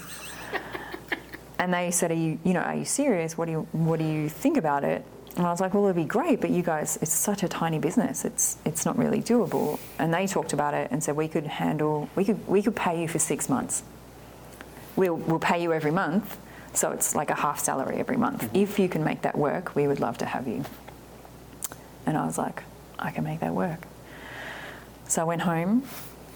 and 1.58 1.72
they 1.72 1.90
said, 1.92 2.11
"Are 2.11 2.14
you, 2.14 2.38
you 2.44 2.52
know, 2.52 2.61
are 2.61 2.74
you 2.74 2.85
serious? 2.85 3.38
What 3.38 3.46
do 3.46 3.52
you, 3.52 3.68
what 3.70 4.00
do 4.00 4.04
you 4.04 4.28
think 4.28 4.56
about 4.56 4.82
it?" 4.82 5.04
And 5.37 5.47
I 5.47 5.51
was 5.51 5.61
like, 5.61 5.73
well, 5.73 5.85
it'd 5.85 5.97
be 5.97 6.05
great, 6.05 6.40
but 6.42 6.51
you 6.51 6.62
guys, 6.62 6.99
it's 7.01 7.12
such 7.12 7.42
a 7.42 7.49
tiny 7.49 7.79
business. 7.79 8.25
It's 8.25 8.59
it's 8.66 8.85
not 8.85 8.99
really 8.99 9.23
doable. 9.23 9.79
And 9.99 10.12
they 10.12 10.27
talked 10.27 10.53
about 10.53 10.75
it 10.75 10.90
and 10.90 11.03
said 11.03 11.16
we 11.16 11.29
could 11.29 11.47
handle, 11.47 12.11
we 12.16 12.25
could 12.25 12.47
we 12.47 12.62
could 12.62 12.77
pay 12.77 13.01
you 13.01 13.09
for 13.09 13.18
six 13.18 13.49
months. 13.49 13.83
We'll 14.95 15.16
we'll 15.16 15.38
pay 15.38 15.62
you 15.62 15.73
every 15.73 15.90
month, 15.90 16.37
so 16.75 16.92
it's 16.92 17.14
like 17.14 17.31
a 17.31 17.35
half 17.35 17.61
salary 17.61 17.97
every 17.97 18.18
month. 18.18 18.42
Mm-hmm. 18.42 18.57
If 18.57 18.79
you 18.79 18.90
can 18.90 19.05
make 19.05 19.23
that 19.23 19.37
work, 19.38 19.75
we 19.75 19.87
would 19.88 20.01
love 20.01 20.18
to 20.18 20.27
have 20.27 20.47
you. 20.47 20.64
And 22.05 22.18
I 22.18 22.27
was 22.27 22.37
like, 22.37 22.62
I 22.99 23.11
can 23.11 23.25
make 23.25 23.40
that 23.40 23.55
work. 23.55 23.87
So 25.09 25.23
I 25.23 25.25
went 25.25 25.42
home 25.42 25.85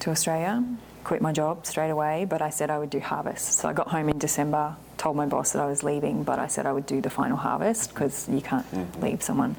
to 0.01 0.11
Australia, 0.11 0.65
quit 1.05 1.21
my 1.21 1.33
job 1.33 1.67
straight 1.67 1.91
away, 1.91 2.25
but 2.25 2.41
I 2.41 2.51
said 2.51 2.71
I 2.71 2.79
would 2.79 2.91
do 2.91 3.01
harvest. 3.01 3.59
So 3.59 3.69
I 3.69 3.73
got 3.75 3.89
home 3.89 4.09
in 4.09 4.19
December 4.19 4.77
told 4.99 5.17
my 5.17 5.27
boss 5.27 5.53
that 5.53 5.63
I 5.63 5.67
was 5.67 5.83
leaving, 5.83 6.23
but 6.23 6.39
I 6.39 6.47
said 6.47 6.67
I 6.67 6.73
would 6.73 6.87
do 6.87 7.01
the 7.01 7.11
final 7.11 7.37
harvest 7.37 7.91
because 7.91 8.29
you 8.29 8.41
can't 8.41 8.71
mm-hmm. 8.73 9.03
leave 9.03 9.23
someone 9.23 9.57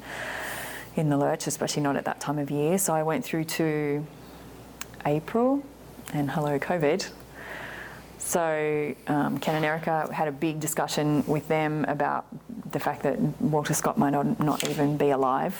in 0.96 1.10
the 1.10 1.16
lurch, 1.16 1.46
especially 1.46 1.82
not 1.82 1.96
at 1.96 2.04
that 2.04 2.20
time 2.20 2.38
of 2.38 2.50
year. 2.50 2.78
So 2.78 2.92
I 2.92 3.02
went 3.02 3.24
through 3.24 3.44
to 3.44 4.04
April, 5.06 5.62
and 6.12 6.30
hello, 6.30 6.58
COVID. 6.58 7.08
So 8.18 8.94
um, 9.06 9.38
Ken 9.38 9.54
and 9.54 9.64
Erica 9.64 10.12
had 10.12 10.28
a 10.28 10.32
big 10.32 10.60
discussion 10.60 11.24
with 11.26 11.48
them 11.48 11.84
about 11.86 12.26
the 12.72 12.80
fact 12.80 13.02
that 13.04 13.18
Walter 13.40 13.74
Scott 13.74 13.96
might 13.96 14.10
not, 14.10 14.40
not 14.40 14.68
even 14.68 14.96
be 14.96 15.10
alive 15.10 15.58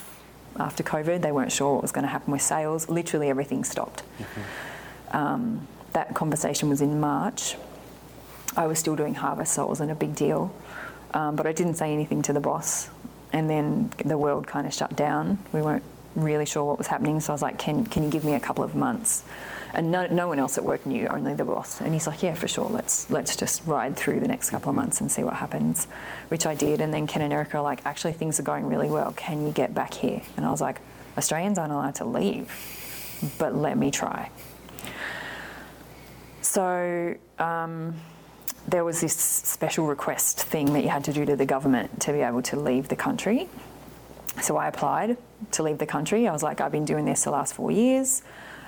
after 0.59 0.83
COVID. 0.83 1.23
They 1.23 1.33
weren't 1.33 1.53
sure 1.53 1.75
what 1.75 1.83
was 1.83 1.93
going 1.93 2.03
to 2.03 2.11
happen 2.11 2.33
with 2.33 2.43
sales. 2.43 2.89
Literally 2.89 3.29
everything 3.29 3.65
stopped. 3.65 4.03
Mm-hmm. 4.19 5.17
Um, 5.17 5.69
that 5.93 6.15
conversation 6.15 6.69
was 6.69 6.81
in 6.83 7.01
March. 7.01 7.57
I 8.59 8.67
was 8.67 8.81
still 8.81 8.97
doing 8.97 9.15
harvest, 9.15 9.55
so 9.55 9.63
it 9.63 9.69
wasn't 9.69 9.93
a 9.93 9.95
big 9.95 10.17
deal. 10.17 10.53
Um, 11.15 11.37
but 11.37 11.47
I 11.47 11.53
didn't 11.53 11.75
say 11.75 11.93
anything 11.93 12.23
to 12.23 12.33
the 12.33 12.41
boss. 12.41 12.91
And 13.33 13.49
then 13.49 13.91
the 14.05 14.19
world 14.19 14.49
kind 14.49 14.67
of 14.67 14.75
shut 14.75 14.97
down. 14.97 15.39
We 15.53 15.63
weren't 15.63 15.85
really 16.17 16.45
sure 16.45 16.65
what 16.65 16.77
was 16.77 16.89
happening, 16.89 17.21
so 17.21 17.33
I 17.33 17.35
was 17.35 17.43
like, 17.43 17.59
"Can 17.59 17.87
can 17.87 18.03
you 18.03 18.11
give 18.11 18.25
me 18.25 18.35
a 18.35 18.41
couple 18.41 18.65
of 18.65 18.75
months?" 18.75 19.23
And 19.75 19.93
no, 19.93 20.07
no 20.07 20.27
one 20.27 20.41
else 20.41 20.59
at 20.59 20.65
work 20.65 20.87
knew, 20.87 21.07
only 21.07 21.35
the 21.35 21.45
boss. 21.45 21.81
And 21.81 21.93
he's 21.93 22.07
like, 22.09 22.23
"Yeah, 22.23 22.35
for 22.35 22.49
sure. 22.49 22.69
Let's 22.69 23.09
let's 23.11 23.37
just 23.37 23.65
ride 23.65 23.97
through 23.97 24.19
the 24.21 24.27
next 24.27 24.51
couple 24.51 24.71
of 24.71 24.77
months 24.77 25.01
and 25.01 25.13
see 25.13 25.23
what 25.23 25.35
happens," 25.35 25.87
which 26.29 26.45
I 26.45 26.57
did. 26.57 26.81
And 26.81 26.93
then 26.93 27.07
Ken 27.07 27.23
and 27.23 27.33
Erica 27.33 27.59
are 27.59 27.63
like, 27.63 27.87
"Actually, 27.87 28.15
things 28.15 28.41
are 28.41 28.45
going 28.45 28.67
really 28.67 28.91
well. 28.91 29.13
Can 29.13 29.47
you 29.47 29.53
get 29.53 29.73
back 29.73 29.95
here?" 29.95 30.23
And 30.37 30.45
I 30.45 30.51
was 30.51 30.61
like, 30.61 30.81
"Australians 31.17 31.59
aren't 31.59 31.73
allowed 31.73 31.95
to 31.97 32.07
leave, 32.07 32.51
but 33.39 33.55
let 33.55 33.79
me 33.79 33.93
try." 33.93 34.31
So. 36.41 37.15
Um, 37.39 37.95
there 38.69 38.85
was 38.85 39.01
this 39.01 39.17
special 39.17 39.87
request 39.87 40.43
thing 40.43 40.75
that 40.75 40.83
you 40.83 40.91
had 40.91 41.05
to 41.05 41.13
do 41.13 41.25
to 41.25 41.37
the 41.37 41.47
government 41.47 42.01
to 42.03 42.13
be 42.13 42.21
able 42.21 42.43
to 42.43 42.61
leave 42.61 42.89
the 42.89 42.97
country. 42.97 43.49
So 44.43 44.57
I 44.59 44.69
applied 44.69 45.17
to 45.53 45.63
leave 45.63 45.79
the 45.79 45.87
country. 45.87 46.29
I 46.29 46.33
was 46.33 46.43
like, 46.43 46.61
I've 46.61 46.71
been 46.71 46.85
doing 46.85 47.07
this 47.07 47.25
the 47.25 47.31
last 47.31 47.55
four 47.55 47.71
years. 47.71 48.23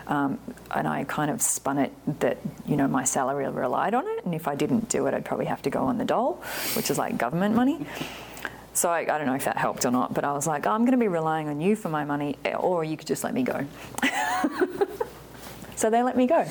Um, 0.07 0.41
and 0.71 0.89
I 0.89 1.05
kind 1.05 1.31
of 1.31 1.43
spun 1.43 1.79
it 1.79 1.93
that, 2.21 2.39
you 2.67 2.77
know, 2.77 2.89
my 2.89 3.05
salary 3.05 3.49
relied 3.49 3.93
on 3.93 4.09
it. 4.09 4.25
And 4.25 4.35
if 4.35 4.49
I 4.49 4.55
didn't 4.55 4.89
do 4.89 5.07
it, 5.07 5.13
I'd 5.13 5.25
probably 5.25 5.47
have 5.47 5.63
to 5.63 5.71
go 5.71 5.85
on 5.85 5.99
the 5.99 6.05
dole, 6.05 6.43
which 6.75 6.91
is 6.91 6.97
like 6.97 7.19
government 7.19 7.55
money. 7.55 7.87
So 8.73 8.89
I, 8.89 9.01
I 9.01 9.19
don't 9.19 9.27
know 9.27 9.35
if 9.35 9.45
that 9.45 9.59
helped 9.59 9.85
or 9.85 9.91
not, 9.91 10.15
but 10.15 10.25
I 10.25 10.33
was 10.33 10.47
like, 10.47 10.67
oh, 10.67 10.71
I'm 10.71 10.81
going 10.81 10.99
to 10.99 10.99
be 10.99 11.09
relying 11.09 11.49
on 11.49 11.61
you 11.61 11.77
for 11.77 11.91
my 11.91 12.05
money, 12.05 12.39
or 12.59 12.85
you 12.85 12.97
could 12.97 13.07
just 13.07 13.23
let 13.23 13.35
me 13.35 13.43
go. 13.43 13.67
so 15.81 15.89
they 15.89 16.03
let 16.03 16.15
me 16.15 16.27
go. 16.27 16.47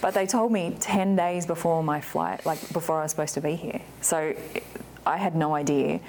But 0.00 0.12
they 0.12 0.26
told 0.26 0.50
me 0.50 0.76
10 0.80 1.14
days 1.14 1.46
before 1.46 1.84
my 1.84 2.00
flight, 2.00 2.44
like 2.44 2.72
before 2.72 2.98
I 2.98 3.04
was 3.04 3.12
supposed 3.12 3.34
to 3.34 3.40
be 3.40 3.54
here. 3.54 3.80
So 4.00 4.34
I 5.06 5.18
had 5.18 5.36
no 5.36 5.54
idea. 5.54 6.00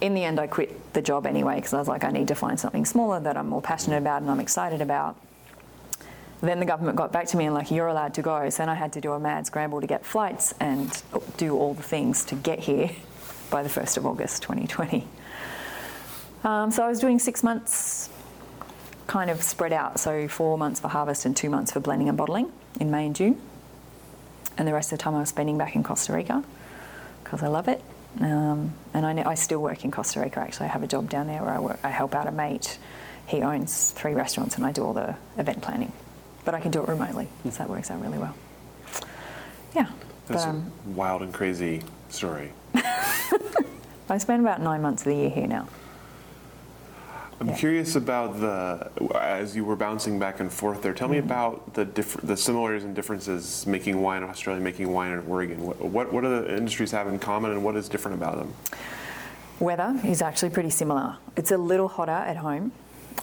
In 0.00 0.14
the 0.14 0.24
end, 0.24 0.40
I 0.40 0.46
quit 0.46 0.94
the 0.94 1.02
job 1.02 1.26
anyway 1.26 1.56
because 1.56 1.74
I 1.74 1.78
was 1.78 1.88
like, 1.88 2.04
I 2.04 2.10
need 2.10 2.28
to 2.28 2.34
find 2.34 2.58
something 2.58 2.86
smaller 2.86 3.20
that 3.20 3.36
I'm 3.36 3.48
more 3.50 3.60
passionate 3.60 3.98
about 3.98 4.22
and 4.22 4.30
I'm 4.30 4.40
excited 4.40 4.80
about. 4.80 5.16
Then 6.40 6.58
the 6.58 6.64
government 6.64 6.96
got 6.96 7.12
back 7.12 7.26
to 7.28 7.36
me 7.36 7.44
and 7.44 7.54
like, 7.54 7.70
you're 7.70 7.88
allowed 7.88 8.14
to 8.14 8.22
go. 8.22 8.48
So 8.48 8.62
then 8.62 8.70
I 8.70 8.74
had 8.74 8.94
to 8.94 9.00
do 9.02 9.12
a 9.12 9.20
mad 9.20 9.46
scramble 9.46 9.82
to 9.82 9.86
get 9.86 10.06
flights 10.06 10.54
and 10.58 11.02
do 11.36 11.54
all 11.54 11.74
the 11.74 11.82
things 11.82 12.24
to 12.26 12.34
get 12.34 12.60
here 12.60 12.92
by 13.50 13.62
the 13.62 13.68
1st 13.68 13.98
of 13.98 14.06
August 14.06 14.40
2020. 14.40 15.06
Um, 16.44 16.70
so 16.70 16.82
I 16.82 16.88
was 16.88 16.98
doing 16.98 17.18
six 17.18 17.42
months 17.42 18.08
kind 19.06 19.30
of 19.30 19.42
spread 19.42 19.72
out. 19.72 19.98
So 19.98 20.28
four 20.28 20.58
months 20.58 20.80
for 20.80 20.88
harvest 20.88 21.24
and 21.24 21.36
two 21.36 21.50
months 21.50 21.72
for 21.72 21.80
blending 21.80 22.08
and 22.08 22.16
bottling 22.16 22.50
in 22.80 22.90
May 22.90 23.06
and 23.06 23.16
June. 23.16 23.40
And 24.58 24.66
the 24.66 24.72
rest 24.72 24.92
of 24.92 24.98
the 24.98 25.02
time 25.02 25.14
I 25.14 25.20
was 25.20 25.28
spending 25.28 25.58
back 25.58 25.76
in 25.76 25.82
Costa 25.82 26.12
Rica 26.12 26.42
because 27.22 27.42
I 27.42 27.48
love 27.48 27.68
it. 27.68 27.82
Um, 28.20 28.72
and 28.94 29.04
I, 29.04 29.12
know, 29.12 29.24
I 29.26 29.34
still 29.34 29.60
work 29.60 29.84
in 29.84 29.90
Costa 29.90 30.20
Rica 30.20 30.40
actually. 30.40 30.66
I 30.66 30.70
have 30.70 30.82
a 30.82 30.86
job 30.86 31.10
down 31.10 31.26
there 31.26 31.42
where 31.42 31.52
I, 31.52 31.58
work, 31.58 31.78
I 31.84 31.90
help 31.90 32.14
out 32.14 32.26
a 32.26 32.32
mate. 32.32 32.78
He 33.26 33.42
owns 33.42 33.90
three 33.90 34.14
restaurants 34.14 34.56
and 34.56 34.64
I 34.64 34.72
do 34.72 34.84
all 34.84 34.94
the 34.94 35.16
event 35.36 35.62
planning. 35.62 35.92
But 36.44 36.54
I 36.54 36.60
can 36.60 36.70
do 36.70 36.80
it 36.80 36.88
remotely, 36.88 37.26
so 37.44 37.50
that 37.50 37.68
works 37.68 37.90
out 37.90 38.00
really 38.00 38.18
well. 38.18 38.34
Yeah. 39.74 39.88
That's 40.28 40.44
but, 40.44 40.48
um, 40.48 40.72
a 40.86 40.90
wild 40.90 41.22
and 41.22 41.34
crazy 41.34 41.82
story. 42.08 42.52
I 44.08 44.18
spend 44.18 44.42
about 44.42 44.60
nine 44.60 44.80
months 44.80 45.02
of 45.02 45.08
the 45.08 45.16
year 45.16 45.30
here 45.30 45.48
now. 45.48 45.68
I'm 47.40 47.48
Yeah. 47.48 47.56
curious 47.56 47.96
about 47.96 48.40
the 48.40 48.90
as 49.20 49.54
you 49.54 49.64
were 49.64 49.76
bouncing 49.76 50.18
back 50.18 50.40
and 50.40 50.50
forth 50.50 50.80
there. 50.82 50.94
Tell 50.94 51.08
me 51.08 51.18
Mm-hmm. 51.18 51.26
about 51.26 51.74
the 51.74 51.84
diff- 51.84 52.20
the 52.22 52.36
similarities 52.36 52.84
and 52.84 52.94
differences 52.94 53.66
making 53.66 54.00
wine 54.00 54.22
in 54.22 54.28
Australia, 54.30 54.62
making 54.62 54.90
wine 54.92 55.12
in 55.12 55.22
Oregon. 55.28 55.60
What, 55.60 55.80
what 55.80 56.12
what 56.12 56.22
do 56.22 56.28
the 56.40 56.56
industries 56.56 56.92
have 56.92 57.08
in 57.08 57.18
common, 57.18 57.50
and 57.52 57.62
what 57.62 57.76
is 57.76 57.88
different 57.88 58.16
about 58.16 58.36
them? 58.38 58.54
Weather 59.60 59.98
is 60.04 60.22
actually 60.22 60.50
pretty 60.50 60.70
similar. 60.70 61.16
It's 61.36 61.50
a 61.50 61.58
little 61.58 61.88
hotter 61.88 62.10
at 62.12 62.36
home, 62.38 62.72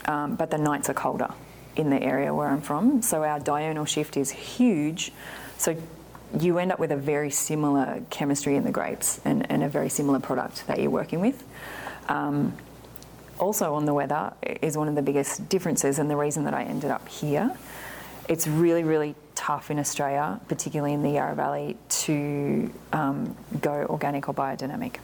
um, 0.05 0.35
but 0.35 0.49
the 0.51 0.57
nights 0.57 0.89
are 0.89 0.93
colder 0.95 1.29
in 1.75 1.89
the 1.89 2.01
area 2.01 2.33
where 2.33 2.47
I'm 2.47 2.61
from. 2.61 3.01
So 3.01 3.23
our 3.23 3.39
diurnal 3.39 3.85
shift 3.85 4.15
is 4.17 4.29
huge. 4.31 5.11
So 5.57 5.75
you 6.39 6.57
end 6.59 6.71
up 6.71 6.79
with 6.79 6.91
a 6.91 6.95
very 6.97 7.29
similar 7.31 8.01
chemistry 8.09 8.55
in 8.55 8.63
the 8.63 8.71
grapes 8.71 9.19
and, 9.25 9.49
and 9.51 9.63
a 9.63 9.69
very 9.69 9.89
similar 9.89 10.19
product 10.19 10.65
that 10.67 10.79
you're 10.79 10.89
working 10.91 11.19
with. 11.19 11.43
Um, 12.09 12.53
also 13.39 13.73
on 13.73 13.85
the 13.85 13.93
weather 13.93 14.33
is 14.61 14.77
one 14.77 14.87
of 14.87 14.95
the 14.95 15.01
biggest 15.01 15.49
differences 15.49 15.99
and 15.99 16.09
the 16.09 16.15
reason 16.15 16.43
that 16.45 16.53
I 16.53 16.63
ended 16.63 16.91
up 16.91 17.07
here. 17.07 17.55
It's 18.29 18.47
really, 18.47 18.83
really 18.83 19.15
tough 19.35 19.69
in 19.69 19.79
Australia, 19.79 20.39
particularly 20.47 20.93
in 20.93 21.03
the 21.03 21.11
Yarra 21.11 21.35
Valley, 21.35 21.77
to 21.89 22.71
um, 22.93 23.35
go 23.59 23.85
organic 23.89 24.29
or 24.29 24.33
biodynamic. 24.33 24.97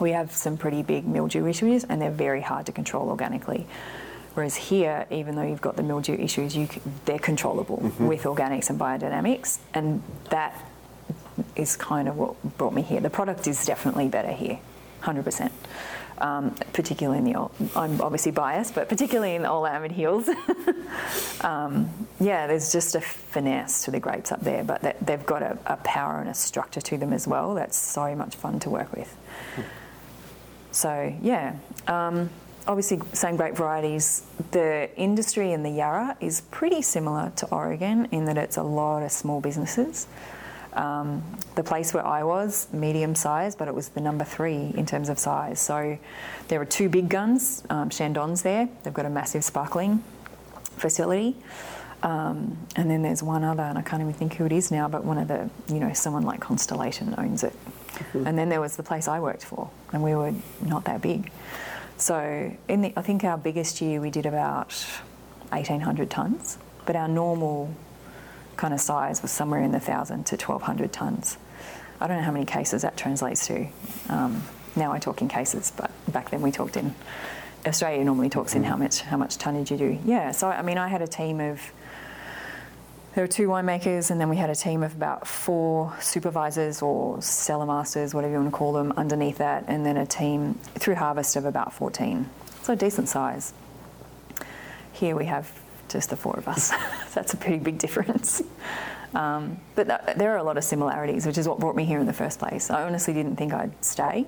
We 0.00 0.10
have 0.10 0.32
some 0.32 0.58
pretty 0.58 0.82
big 0.82 1.06
mildew 1.06 1.46
issues 1.46 1.84
and 1.84 2.00
they're 2.02 2.10
very 2.10 2.42
hard 2.42 2.66
to 2.66 2.72
control 2.72 3.08
organically. 3.08 3.66
Whereas 4.34 4.54
here, 4.54 5.06
even 5.10 5.34
though 5.34 5.46
you've 5.46 5.62
got 5.62 5.76
the 5.76 5.82
mildew 5.82 6.12
issues, 6.12 6.54
you, 6.54 6.68
they're 7.06 7.18
controllable 7.18 7.78
with 7.98 8.24
organics 8.24 8.68
and 8.68 8.78
biodynamics, 8.78 9.60
and 9.72 10.02
that 10.28 10.54
is 11.54 11.74
kind 11.74 12.06
of 12.06 12.18
what 12.18 12.58
brought 12.58 12.74
me 12.74 12.82
here. 12.82 13.00
The 13.00 13.08
product 13.08 13.46
is 13.46 13.64
definitely 13.64 14.08
better 14.08 14.32
here, 14.32 14.58
100%. 15.04 15.50
Um, 16.18 16.54
particularly 16.72 17.18
in 17.18 17.24
the 17.24 17.34
old, 17.34 17.52
I'm 17.74 18.00
obviously 18.00 18.32
biased, 18.32 18.74
but 18.74 18.88
particularly 18.88 19.34
in 19.34 19.42
the 19.42 19.48
Eola 19.48 19.70
Amity 19.70 19.94
Hills. 19.94 20.30
um, 21.42 21.90
yeah, 22.18 22.46
there's 22.46 22.72
just 22.72 22.94
a 22.94 23.02
finesse 23.02 23.84
to 23.84 23.90
the 23.90 24.00
grapes 24.00 24.32
up 24.32 24.40
there, 24.40 24.64
but 24.64 24.80
that, 24.80 25.04
they've 25.06 25.26
got 25.26 25.42
a, 25.42 25.58
a 25.66 25.76
power 25.78 26.20
and 26.20 26.30
a 26.30 26.34
structure 26.34 26.80
to 26.80 26.96
them 26.96 27.12
as 27.12 27.28
well 27.28 27.54
that's 27.54 27.76
so 27.76 28.14
much 28.14 28.34
fun 28.34 28.58
to 28.60 28.70
work 28.70 28.96
with. 28.96 29.14
So 30.72 31.14
yeah, 31.22 31.56
um, 31.86 32.30
obviously 32.66 33.00
same 33.12 33.36
grape 33.36 33.56
varieties. 33.56 34.22
The 34.50 34.90
industry 34.96 35.52
in 35.52 35.62
the 35.62 35.70
Yarra 35.70 36.16
is 36.20 36.42
pretty 36.50 36.82
similar 36.82 37.32
to 37.36 37.46
Oregon 37.48 38.08
in 38.12 38.24
that 38.26 38.36
it's 38.36 38.56
a 38.56 38.62
lot 38.62 39.02
of 39.02 39.12
small 39.12 39.40
businesses. 39.40 40.06
Um, 40.76 41.22
the 41.54 41.64
place 41.64 41.94
where 41.94 42.06
I 42.06 42.22
was, 42.22 42.68
medium 42.72 43.14
size, 43.14 43.56
but 43.56 43.66
it 43.66 43.74
was 43.74 43.88
the 43.88 44.00
number 44.00 44.24
three 44.24 44.72
in 44.76 44.84
terms 44.84 45.08
of 45.08 45.18
size. 45.18 45.58
So 45.58 45.98
there 46.48 46.58
were 46.58 46.66
two 46.66 46.88
big 46.90 47.08
guns, 47.08 47.64
um, 47.70 47.88
Chandon's 47.88 48.42
there. 48.42 48.68
They've 48.82 48.92
got 48.92 49.06
a 49.06 49.10
massive 49.10 49.42
sparkling 49.42 50.04
facility. 50.76 51.34
Um, 52.02 52.58
and 52.76 52.90
then 52.90 53.02
there's 53.02 53.22
one 53.22 53.42
other, 53.42 53.62
and 53.62 53.78
I 53.78 53.82
can't 53.82 54.02
even 54.02 54.12
think 54.12 54.34
who 54.34 54.44
it 54.44 54.52
is 54.52 54.70
now, 54.70 54.86
but 54.86 55.04
one 55.04 55.18
of 55.18 55.28
the, 55.28 55.48
you 55.72 55.80
know, 55.80 55.92
someone 55.92 56.22
like 56.22 56.40
Constellation 56.40 57.14
owns 57.16 57.42
it. 57.42 57.54
And 58.26 58.38
then 58.38 58.50
there 58.50 58.60
was 58.60 58.76
the 58.76 58.82
place 58.82 59.08
I 59.08 59.20
worked 59.20 59.44
for, 59.44 59.70
and 59.92 60.02
we 60.02 60.14
were 60.14 60.34
not 60.60 60.84
that 60.84 61.00
big. 61.00 61.30
So 61.96 62.52
in 62.68 62.82
the, 62.82 62.92
I 62.96 63.02
think 63.02 63.24
our 63.24 63.38
biggest 63.38 63.80
year 63.80 64.00
we 64.00 64.10
did 64.10 64.26
about 64.26 64.72
1,800 65.50 66.10
tonnes, 66.10 66.58
but 66.84 66.94
our 66.94 67.08
normal 67.08 67.74
kind 68.56 68.74
of 68.74 68.80
size 68.80 69.22
was 69.22 69.30
somewhere 69.30 69.60
in 69.60 69.72
the 69.72 69.78
1,000 69.78 70.24
to 70.26 70.36
1,200 70.36 70.92
tonnes. 70.92 71.36
I 72.00 72.06
don't 72.06 72.18
know 72.18 72.22
how 72.22 72.32
many 72.32 72.44
cases 72.44 72.82
that 72.82 72.96
translates 72.96 73.46
to. 73.46 73.66
Um, 74.08 74.42
now 74.74 74.92
I 74.92 74.98
talk 74.98 75.22
in 75.22 75.28
cases, 75.28 75.72
but 75.76 75.90
back 76.12 76.30
then 76.30 76.42
we 76.42 76.50
talked 76.50 76.76
in. 76.76 76.94
Australia 77.66 78.04
normally 78.04 78.28
talks 78.28 78.54
in 78.54 78.62
how 78.62 78.76
much 78.76 79.00
how 79.00 79.16
much 79.16 79.38
tonnage 79.38 79.70
you 79.70 79.76
do. 79.76 79.98
Yeah, 80.04 80.30
so 80.30 80.48
I 80.48 80.62
mean 80.62 80.78
I 80.78 80.88
had 80.88 81.02
a 81.02 81.06
team 81.06 81.40
of 81.40 81.60
there 83.14 83.24
were 83.24 83.28
two 83.28 83.48
winemakers, 83.48 84.10
and 84.10 84.20
then 84.20 84.28
we 84.28 84.36
had 84.36 84.50
a 84.50 84.54
team 84.54 84.82
of 84.82 84.94
about 84.94 85.26
four 85.26 85.96
supervisors 86.00 86.82
or 86.82 87.20
cellar 87.22 87.64
masters, 87.64 88.12
whatever 88.12 88.34
you 88.34 88.38
want 88.40 88.52
to 88.52 88.56
call 88.56 88.74
them, 88.74 88.92
underneath 88.94 89.38
that, 89.38 89.64
and 89.68 89.86
then 89.86 89.96
a 89.96 90.04
team 90.04 90.54
through 90.74 90.96
harvest 90.96 91.34
of 91.34 91.46
about 91.46 91.72
14. 91.72 92.28
So 92.62 92.74
a 92.74 92.76
decent 92.76 93.08
size. 93.08 93.54
Here 94.92 95.16
we 95.16 95.24
have 95.24 95.50
just 95.96 96.10
the 96.10 96.16
four 96.16 96.34
of 96.36 96.46
us. 96.46 96.72
That's 97.14 97.32
a 97.32 97.36
pretty 97.38 97.58
big 97.58 97.78
difference. 97.78 98.42
Um, 99.14 99.58
but 99.74 99.84
th- 99.88 100.16
there 100.18 100.32
are 100.34 100.36
a 100.36 100.42
lot 100.42 100.58
of 100.58 100.64
similarities, 100.64 101.24
which 101.26 101.38
is 101.38 101.48
what 101.48 101.58
brought 101.58 101.74
me 101.74 101.84
here 101.86 101.98
in 101.98 102.06
the 102.06 102.12
first 102.12 102.38
place. 102.38 102.68
I 102.70 102.82
honestly 102.82 103.14
didn't 103.14 103.36
think 103.36 103.54
I'd 103.54 103.72
stay. 103.82 104.26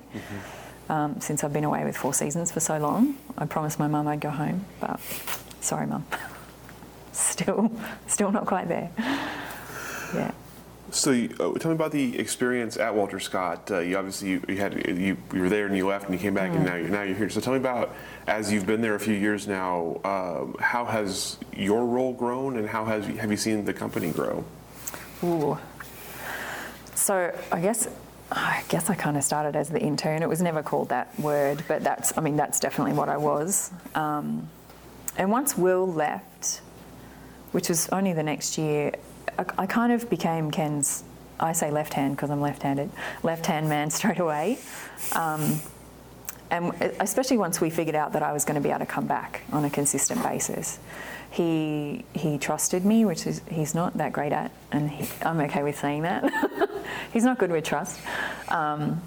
Um, 0.88 1.20
since 1.20 1.44
I've 1.44 1.52
been 1.52 1.64
away 1.64 1.84
with 1.84 1.94
Four 1.94 2.14
Seasons 2.14 2.50
for 2.50 2.60
so 2.60 2.78
long, 2.78 3.18
I 3.36 3.44
promised 3.44 3.78
my 3.78 3.86
mum 3.86 4.08
I'd 4.08 4.20
go 4.20 4.30
home, 4.30 4.64
but 4.80 4.98
sorry, 5.60 5.86
mum. 5.86 6.06
still, 7.12 7.70
still 8.06 8.32
not 8.32 8.46
quite 8.46 8.68
there. 8.68 8.90
Yeah. 10.14 10.30
So, 10.90 11.10
you, 11.10 11.34
uh, 11.38 11.52
tell 11.58 11.70
me 11.70 11.74
about 11.74 11.92
the 11.92 12.18
experience 12.18 12.78
at 12.78 12.94
Walter 12.94 13.20
Scott. 13.20 13.70
Uh, 13.70 13.80
you 13.80 13.98
obviously 13.98 14.30
you, 14.30 14.42
you 14.48 14.56
had 14.56 14.74
you, 14.88 15.18
you 15.34 15.40
were 15.40 15.48
there 15.48 15.66
and 15.66 15.76
you 15.76 15.86
left 15.86 16.06
and 16.06 16.14
you 16.14 16.20
came 16.20 16.34
back 16.34 16.50
and 16.52 16.64
now 16.64 16.76
you're 16.76 16.88
now 16.88 17.02
you're 17.02 17.16
here. 17.16 17.28
So, 17.28 17.40
tell 17.40 17.52
me 17.52 17.58
about 17.58 17.94
as 18.26 18.50
you've 18.50 18.66
been 18.66 18.80
there 18.80 18.94
a 18.94 19.00
few 19.00 19.14
years 19.14 19.46
now. 19.46 20.00
Um, 20.04 20.56
how 20.58 20.84
has 20.86 21.36
your 21.54 21.84
role 21.84 22.14
grown 22.14 22.56
and 22.56 22.68
how 22.68 22.84
has 22.86 23.06
have 23.06 23.30
you 23.30 23.36
seen 23.36 23.64
the 23.64 23.74
company 23.74 24.10
grow? 24.10 24.44
Ooh. 25.22 25.58
So 26.94 27.34
I 27.52 27.60
guess 27.60 27.88
I 28.30 28.62
guess 28.68 28.90
I 28.90 28.94
kind 28.94 29.16
of 29.16 29.24
started 29.24 29.56
as 29.56 29.70
the 29.70 29.80
intern. 29.80 30.22
It 30.22 30.28
was 30.28 30.42
never 30.42 30.62
called 30.62 30.90
that 30.90 31.18
word, 31.18 31.64
but 31.68 31.82
that's 31.82 32.16
I 32.16 32.20
mean 32.20 32.36
that's 32.36 32.60
definitely 32.60 32.92
what 32.92 33.08
I 33.08 33.16
was. 33.16 33.70
Um, 33.94 34.48
and 35.16 35.30
once 35.30 35.56
Will 35.56 35.86
left, 35.86 36.60
which 37.52 37.68
was 37.68 37.88
only 37.88 38.12
the 38.12 38.22
next 38.22 38.58
year, 38.58 38.92
I, 39.38 39.44
I 39.58 39.66
kind 39.66 39.92
of 39.92 40.10
became 40.10 40.50
Ken's. 40.50 41.04
I 41.40 41.52
say 41.52 41.70
left 41.70 41.94
hand 41.94 42.16
because 42.16 42.30
I'm 42.30 42.40
left-handed. 42.40 42.90
Left-hand 43.22 43.68
man 43.68 43.90
straight 43.98 44.18
away. 44.18 44.58
Um, 45.14 45.60
and 46.50 46.72
especially 47.00 47.36
once 47.36 47.60
we 47.60 47.70
figured 47.70 47.94
out 47.94 48.12
that 48.14 48.22
I 48.22 48.32
was 48.32 48.44
going 48.44 48.54
to 48.54 48.60
be 48.60 48.70
able 48.70 48.80
to 48.80 48.86
come 48.86 49.06
back 49.06 49.42
on 49.52 49.64
a 49.64 49.70
consistent 49.70 50.22
basis, 50.22 50.78
he 51.30 52.04
he 52.14 52.38
trusted 52.38 52.84
me, 52.84 53.04
which 53.04 53.26
is 53.26 53.42
he's 53.50 53.74
not 53.74 53.96
that 53.98 54.12
great 54.12 54.32
at, 54.32 54.50
and 54.72 54.90
he, 54.90 55.08
I'm 55.22 55.38
okay 55.40 55.62
with 55.62 55.78
saying 55.78 56.02
that. 56.02 56.24
he's 57.12 57.24
not 57.24 57.38
good 57.38 57.50
with 57.50 57.64
trust, 57.64 58.00
um, 58.48 59.02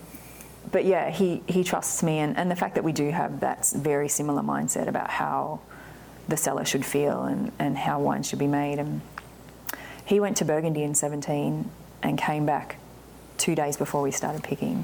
but 0.71 0.85
yeah, 0.85 1.09
he 1.09 1.41
he 1.47 1.63
trusts 1.63 2.03
me, 2.03 2.19
and, 2.19 2.37
and 2.37 2.51
the 2.51 2.55
fact 2.55 2.75
that 2.75 2.83
we 2.83 2.91
do 2.91 3.09
have 3.09 3.39
that 3.39 3.67
very 3.75 4.07
similar 4.07 4.43
mindset 4.43 4.87
about 4.87 5.09
how 5.09 5.61
the 6.27 6.37
cellar 6.37 6.63
should 6.63 6.85
feel 6.85 7.23
and, 7.23 7.51
and 7.57 7.77
how 7.77 7.99
wine 7.99 8.21
should 8.21 8.39
be 8.39 8.47
made, 8.47 8.77
and 8.77 9.01
he 10.11 10.19
went 10.19 10.35
to 10.35 10.43
Burgundy 10.43 10.83
in 10.83 10.93
17 10.93 11.71
and 12.03 12.17
came 12.17 12.45
back 12.45 12.75
two 13.37 13.55
days 13.55 13.77
before 13.77 14.01
we 14.01 14.11
started 14.11 14.43
picking 14.43 14.83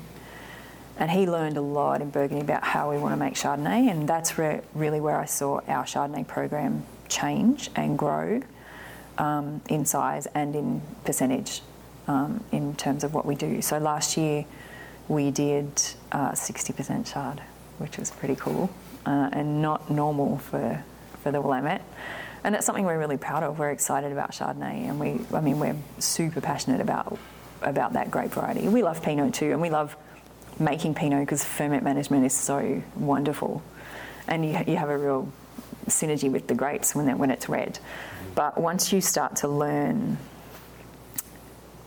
And 0.97 1.11
he 1.11 1.27
learned 1.27 1.57
a 1.57 1.61
lot 1.61 2.01
in 2.01 2.11
Burgundy 2.11 2.41
about 2.41 2.63
how 2.63 2.89
we 2.89 2.97
want 2.97 3.11
to 3.11 3.17
make 3.17 3.33
Chardonnay, 3.33 3.91
and 3.91 4.07
that's 4.07 4.37
re- 4.37 4.61
really 4.73 5.01
where 5.01 5.17
I 5.17 5.25
saw 5.25 5.59
our 5.67 5.83
Chardonnay 5.83 6.25
program 6.25 6.85
change 7.09 7.69
and 7.75 7.99
grow 7.99 8.41
um, 9.17 9.59
in 9.67 9.83
size 9.83 10.27
and 10.27 10.55
in 10.55 10.81
percentage 11.03 11.61
um, 12.07 12.41
in 12.53 12.73
terms 12.75 13.03
of 13.03 13.13
what 13.13 13.25
we 13.25 13.35
do. 13.35 13.61
So 13.61 13.79
last 13.79 14.15
year 14.15 14.45
we 15.09 15.29
did 15.29 15.67
uh, 16.13 16.31
60% 16.31 17.05
Chard, 17.11 17.41
which 17.79 17.97
was 17.97 18.11
pretty 18.11 18.37
cool 18.37 18.69
uh, 19.05 19.29
and 19.33 19.61
not 19.61 19.91
normal 19.91 20.37
for, 20.37 20.85
for 21.21 21.33
the 21.33 21.41
Willamette. 21.41 21.83
And 22.47 22.55
it's 22.55 22.65
something 22.65 22.85
we're 22.85 22.97
really 22.97 23.17
proud 23.17 23.43
of. 23.43 23.59
We're 23.59 23.71
excited 23.71 24.13
about 24.13 24.31
Chardonnay, 24.31 24.87
and 24.87 24.97
we, 25.01 25.19
I 25.35 25.41
mean, 25.41 25.59
we're 25.59 25.75
super 25.99 26.39
passionate 26.39 26.79
about 26.79 27.19
about 27.61 27.91
that 27.91 28.09
grape 28.09 28.31
variety. 28.31 28.69
We 28.69 28.83
love 28.83 29.03
Pinot 29.03 29.33
too, 29.33 29.51
and 29.51 29.61
we 29.61 29.69
love 29.69 29.97
making 30.57 30.93
Pinot 30.93 31.19
because 31.19 31.43
ferment 31.43 31.83
management 31.83 32.25
is 32.25 32.33
so 32.33 32.81
wonderful, 32.95 33.61
and 34.29 34.45
you, 34.45 34.57
you 34.65 34.77
have 34.77 34.87
a 34.87 34.97
real 34.97 35.29
synergy 35.87 36.31
with 36.31 36.47
the 36.47 36.55
grapes 36.55 36.95
when 36.95 37.17
when 37.17 37.31
it's 37.31 37.49
red. 37.49 37.79
But 38.33 38.57
once 38.57 38.93
you 38.93 39.01
start 39.01 39.35
to 39.37 39.49
learn 39.49 40.17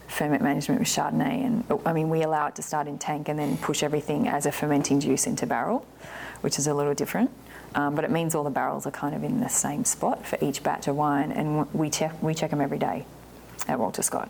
ferment 0.09 0.43
management 0.43 0.81
with 0.81 0.89
Chardonnay, 0.89 1.43
and 1.43 1.65
I 1.87 1.95
mean, 1.95 2.11
we 2.11 2.21
allow 2.21 2.49
it 2.49 2.57
to 2.57 2.63
start 2.63 2.87
in 2.87 2.99
tank 2.99 3.31
and 3.31 3.39
then 3.39 3.57
push 3.57 3.83
everything 3.83 4.29
as 4.29 4.45
a 4.45 4.53
fermenting 4.53 5.01
juice 5.01 5.27
into 5.27 5.47
barrel, 5.47 5.87
which 6.43 6.59
is 6.59 6.67
a 6.67 6.75
little 6.75 6.93
different. 6.93 7.31
Um, 7.75 7.95
but 7.95 8.05
it 8.05 8.11
means 8.11 8.35
all 8.35 8.45
the 8.45 8.51
barrels 8.51 8.87
are 8.87 8.91
kind 8.91 9.15
of 9.15 9.23
in 9.23 9.41
the 9.41 9.49
same 9.49 9.85
spot 9.85 10.27
for 10.27 10.39
each 10.41 10.63
batch 10.63 10.89
of 10.89 10.97
wine, 10.97 11.31
and 11.31 11.73
we 11.73 11.89
check 11.89 12.21
we 12.23 12.35
check 12.35 12.51
them 12.51 12.61
every 12.61 12.79
day 12.79 13.07
at 13.69 13.79
Walter 13.79 14.03
Scott 14.03 14.29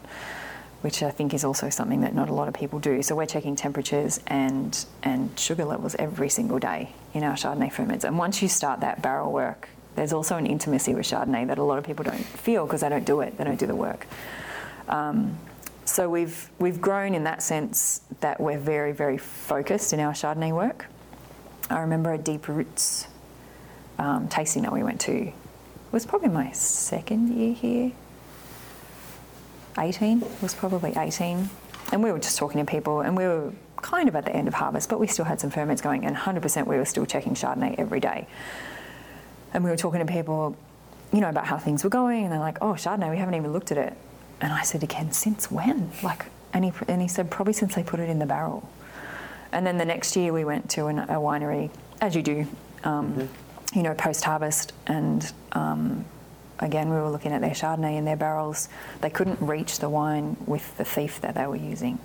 which 0.83 1.03
I 1.03 1.11
think 1.11 1.35
is 1.35 1.45
also 1.45 1.69
something 1.69 2.01
that 2.01 2.15
not 2.15 2.29
a 2.29 2.35
lot 2.35 2.49
of 2.49 2.55
people 2.55 2.79
do. 2.79 3.03
So 3.03 3.15
we're 3.15 3.27
checking 3.27 3.55
temperatures 3.57 4.21
and 4.27 4.85
and 5.03 5.39
sugar 5.39 5.65
levels 5.65 5.95
every 5.99 6.29
single 6.29 6.59
day 6.59 6.93
in 7.13 7.23
our 7.23 7.35
Chardonnay 7.35 7.73
ferments. 7.73 8.05
And 8.05 8.19
once 8.19 8.41
you 8.41 8.49
start 8.49 8.81
that 8.81 9.03
barrel 9.03 9.33
work, 9.33 9.69
there's 9.97 10.13
also 10.13 10.37
an 10.37 10.47
intimacy 10.47 10.95
with 10.95 11.07
Chardonnay 11.07 11.47
that 11.49 11.59
a 11.59 11.63
lot 11.63 11.79
of 11.79 11.85
people 11.85 12.05
don't 12.05 12.25
feel 12.25 12.67
because 12.67 12.81
they 12.81 12.89
don't 12.89 13.05
do 13.05 13.21
it, 13.21 13.37
they 13.37 13.45
don't 13.45 13.59
do 13.59 13.67
the 13.67 13.77
work. 13.77 14.07
Um, 14.89 15.39
so 15.85 16.09
we've 16.09 16.49
we've 16.59 16.81
grown 16.81 17.15
in 17.15 17.25
that 17.25 17.43
sense 17.43 18.01
that 18.21 18.41
we're 18.41 18.59
very 18.59 18.93
very 18.93 19.19
focused 19.19 19.93
in 19.93 20.01
our 20.01 20.13
Chardonnay 20.13 20.53
work. 20.53 20.87
I 21.69 21.81
remember 21.81 22.13
a 22.13 22.19
Deep 22.19 22.49
Roots 22.49 23.07
um, 24.01 24.29
tasting 24.29 24.63
that 24.63 24.73
we 24.73 24.83
went 24.83 25.01
to. 25.03 25.33
Was 25.93 26.07
probably 26.07 26.29
my 26.29 26.51
second 26.53 27.37
year 27.37 27.53
here 27.53 27.93
18, 29.79 30.25
was 30.43 30.55
probably 30.55 30.93
18. 30.97 31.49
And 31.93 32.03
we 32.03 32.11
were 32.13 32.19
just 32.19 32.39
talking 32.39 32.65
to 32.65 32.71
people, 32.71 33.01
and 33.01 33.17
we 33.17 33.25
were 33.25 33.53
kind 33.77 34.09
of 34.09 34.17
at 34.17 34.25
the 34.25 34.35
end 34.35 34.49
of 34.49 34.55
harvest, 34.55 34.89
but 34.89 35.01
we 35.01 35.07
still 35.07 35.25
had 35.25 35.41
some 35.41 35.51
ferments 35.51 35.83
going, 35.83 36.05
and 36.05 36.17
100% 36.17 36.67
we 36.67 36.77
were 36.77 36.85
still 36.85 37.07
checking 37.07 37.35
Chardonnay 37.35 37.75
every 37.79 38.01
day. 38.01 38.27
And 39.53 39.65
we 39.65 39.71
were 39.71 39.77
talking 39.77 40.05
to 40.05 40.11
people, 40.11 40.57
you 41.13 41.21
know, 41.21 41.29
about 41.29 41.47
how 41.47 41.59
things 41.59 41.83
were 41.83 41.91
going, 41.91 42.25
and 42.25 42.33
they're 42.33 42.39
like, 42.39 42.59
oh, 42.61 42.75
Chardonnay, 42.75 43.11
we 43.11 43.19
haven't 43.19 43.35
even 43.35 43.53
looked 43.53 43.73
at 43.73 43.79
it. 43.79 43.95
And 44.41 44.53
I 44.53 44.63
said 44.63 44.83
again, 44.83 45.13
since 45.13 45.51
when? 45.51 45.91
Like, 46.03 46.27
and 46.53 46.65
he, 46.65 46.73
and 46.89 47.03
he 47.03 47.09
said, 47.09 47.31
probably 47.31 47.53
since 47.53 47.75
they 47.75 47.83
put 47.83 48.01
it 48.01 48.09
in 48.09 48.19
the 48.19 48.27
barrel. 48.27 48.69
And 49.53 49.67
then 49.67 49.79
the 49.79 49.85
next 49.85 50.17
year 50.17 50.33
we 50.33 50.45
went 50.45 50.71
to 50.71 50.87
an, 50.87 51.01
a 51.01 51.17
winery, 51.17 51.71
as 52.01 52.15
you 52.15 52.23
do, 52.23 52.47
um, 52.85 53.13
mm-hmm. 53.13 53.27
You 53.75 53.83
know, 53.83 53.95
post 53.95 54.25
harvest, 54.25 54.73
and 54.87 55.33
um, 55.53 56.05
again, 56.59 56.91
we 56.91 56.97
were 56.97 57.11
looking 57.11 57.33
at 57.33 57.41
their 57.41 57.51
Chardonnay 57.51 57.97
in 57.97 58.05
their 58.05 58.17
barrels. 58.17 58.69
They 59.01 59.11
couldn't 59.11 59.41
reach 59.41 59.79
the 59.79 59.89
wine 59.89 60.37
with 60.47 60.77
the 60.77 60.85
thief 60.85 61.21
that 61.21 61.35
they 61.35 61.47
were 61.47 61.57
using. 61.57 61.99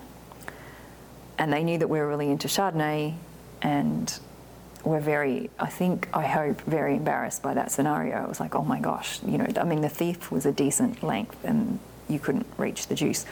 And 1.37 1.51
they 1.51 1.63
knew 1.63 1.77
that 1.77 1.89
we 1.89 1.99
were 1.99 2.07
really 2.07 2.29
into 2.29 2.47
Chardonnay 2.47 3.15
and 3.61 4.19
were 4.83 4.99
very, 4.99 5.49
I 5.59 5.67
think, 5.67 6.07
I 6.13 6.25
hope, 6.25 6.61
very 6.61 6.95
embarrassed 6.95 7.41
by 7.41 7.55
that 7.55 7.71
scenario. 7.71 8.23
It 8.23 8.29
was 8.29 8.39
like, 8.39 8.55
oh 8.55 8.63
my 8.63 8.79
gosh, 8.79 9.19
you 9.23 9.37
know, 9.37 9.47
I 9.57 9.63
mean, 9.63 9.81
the 9.81 9.89
thief 9.89 10.31
was 10.31 10.45
a 10.45 10.51
decent 10.51 11.03
length 11.03 11.43
and 11.43 11.79
you 12.07 12.19
couldn't 12.19 12.45
reach 12.57 12.87
the 12.87 12.95
juice. 12.95 13.25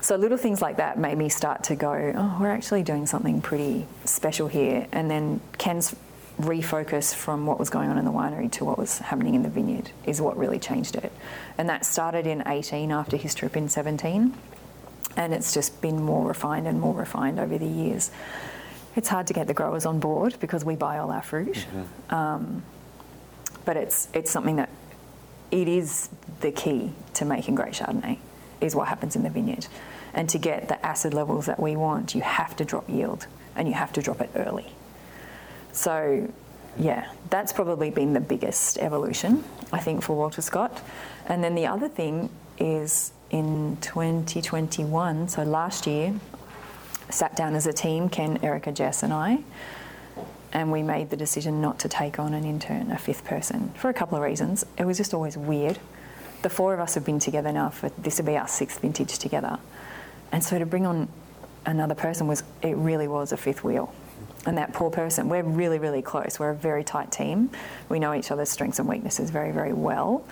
So 0.00 0.16
little 0.16 0.38
things 0.38 0.62
like 0.62 0.78
that 0.78 0.98
made 0.98 1.18
me 1.18 1.28
start 1.28 1.64
to 1.64 1.76
go, 1.76 1.92
oh, 1.92 2.38
we're 2.40 2.50
actually 2.50 2.82
doing 2.82 3.06
something 3.06 3.40
pretty 3.40 3.86
special 4.04 4.48
here. 4.48 4.86
And 4.92 5.10
then 5.10 5.40
Ken's 5.58 5.94
refocus 6.40 7.14
from 7.14 7.46
what 7.46 7.58
was 7.58 7.70
going 7.70 7.90
on 7.90 7.98
in 7.98 8.04
the 8.04 8.10
winery 8.10 8.50
to 8.52 8.64
what 8.64 8.78
was 8.78 8.98
happening 8.98 9.34
in 9.34 9.42
the 9.42 9.48
vineyard 9.48 9.90
is 10.06 10.20
what 10.20 10.36
really 10.36 10.58
changed 10.58 10.96
it. 10.96 11.12
And 11.58 11.68
that 11.68 11.84
started 11.84 12.26
in 12.26 12.42
18 12.46 12.90
after 12.90 13.16
his 13.16 13.34
trip 13.34 13.56
in 13.56 13.68
17. 13.68 14.34
And 15.16 15.34
it's 15.34 15.52
just 15.52 15.80
been 15.82 16.02
more 16.02 16.26
refined 16.26 16.66
and 16.66 16.80
more 16.80 16.94
refined 16.94 17.38
over 17.38 17.58
the 17.58 17.66
years. 17.66 18.10
It's 18.96 19.08
hard 19.08 19.26
to 19.26 19.32
get 19.32 19.46
the 19.46 19.54
growers 19.54 19.86
on 19.86 20.00
board 20.00 20.36
because 20.40 20.64
we 20.64 20.74
buy 20.74 20.98
all 20.98 21.10
our 21.10 21.22
fruit. 21.22 21.54
Mm-hmm. 21.54 22.14
Um, 22.14 22.62
but 23.64 23.76
it's, 23.76 24.08
it's 24.14 24.30
something 24.30 24.56
that 24.56 24.70
it 25.50 25.68
is 25.68 26.08
the 26.40 26.50
key 26.50 26.92
to 27.14 27.24
making 27.24 27.54
great 27.54 27.74
Chardonnay, 27.74 28.18
is 28.60 28.74
what 28.74 28.88
happens 28.88 29.16
in 29.16 29.22
the 29.22 29.30
vineyard. 29.30 29.66
And 30.14 30.28
to 30.30 30.38
get 30.38 30.68
the 30.68 30.84
acid 30.84 31.14
levels 31.14 31.46
that 31.46 31.60
we 31.60 31.76
want, 31.76 32.14
you 32.14 32.22
have 32.22 32.56
to 32.56 32.64
drop 32.64 32.88
yield 32.88 33.26
and 33.54 33.68
you 33.68 33.74
have 33.74 33.92
to 33.94 34.02
drop 34.02 34.20
it 34.20 34.30
early. 34.34 34.72
So, 35.72 36.30
yeah, 36.78 37.10
that's 37.30 37.52
probably 37.52 37.90
been 37.90 38.12
the 38.12 38.20
biggest 38.20 38.78
evolution, 38.78 39.44
I 39.72 39.78
think, 39.78 40.02
for 40.02 40.16
Walter 40.16 40.42
Scott. 40.42 40.82
And 41.26 41.42
then 41.42 41.54
the 41.54 41.66
other 41.66 41.88
thing 41.88 42.30
is 42.58 43.12
in 43.30 43.78
2021, 43.80 45.28
so 45.28 45.42
last 45.42 45.86
year, 45.86 46.14
sat 47.08 47.34
down 47.36 47.54
as 47.54 47.66
a 47.66 47.72
team, 47.72 48.08
Ken, 48.08 48.38
Erica, 48.42 48.72
Jess, 48.72 49.02
and 49.02 49.12
I, 49.12 49.38
and 50.52 50.70
we 50.70 50.82
made 50.82 51.10
the 51.10 51.16
decision 51.16 51.60
not 51.60 51.78
to 51.80 51.88
take 51.88 52.18
on 52.18 52.34
an 52.34 52.44
intern, 52.44 52.90
a 52.90 52.98
fifth 52.98 53.24
person, 53.24 53.70
for 53.70 53.88
a 53.88 53.94
couple 53.94 54.16
of 54.16 54.22
reasons. 54.22 54.64
It 54.76 54.84
was 54.84 54.98
just 54.98 55.14
always 55.14 55.36
weird. 55.36 55.78
The 56.42 56.50
four 56.50 56.74
of 56.74 56.80
us 56.80 56.94
have 56.94 57.04
been 57.04 57.18
together 57.18 57.52
now 57.52 57.70
for 57.70 57.88
this 57.90 58.18
will 58.18 58.26
be 58.26 58.36
our 58.36 58.48
sixth 58.48 58.80
vintage 58.80 59.18
together. 59.18 59.58
And 60.30 60.42
so 60.44 60.58
to 60.58 60.66
bring 60.66 60.86
on 60.86 61.08
another 61.64 61.94
person 61.94 62.26
was, 62.26 62.42
it 62.62 62.76
really 62.76 63.08
was 63.08 63.32
a 63.32 63.36
fifth 63.36 63.64
wheel 63.64 63.94
and 64.46 64.58
that 64.58 64.72
poor 64.72 64.90
person. 64.90 65.28
We're 65.28 65.42
really, 65.42 65.78
really 65.78 66.02
close. 66.02 66.38
We're 66.38 66.50
a 66.50 66.54
very 66.54 66.84
tight 66.84 67.12
team. 67.12 67.50
We 67.88 67.98
know 67.98 68.14
each 68.14 68.30
other's 68.30 68.50
strengths 68.50 68.78
and 68.78 68.88
weaknesses 68.88 69.30
very, 69.30 69.52
very 69.52 69.72
well. 69.72 70.24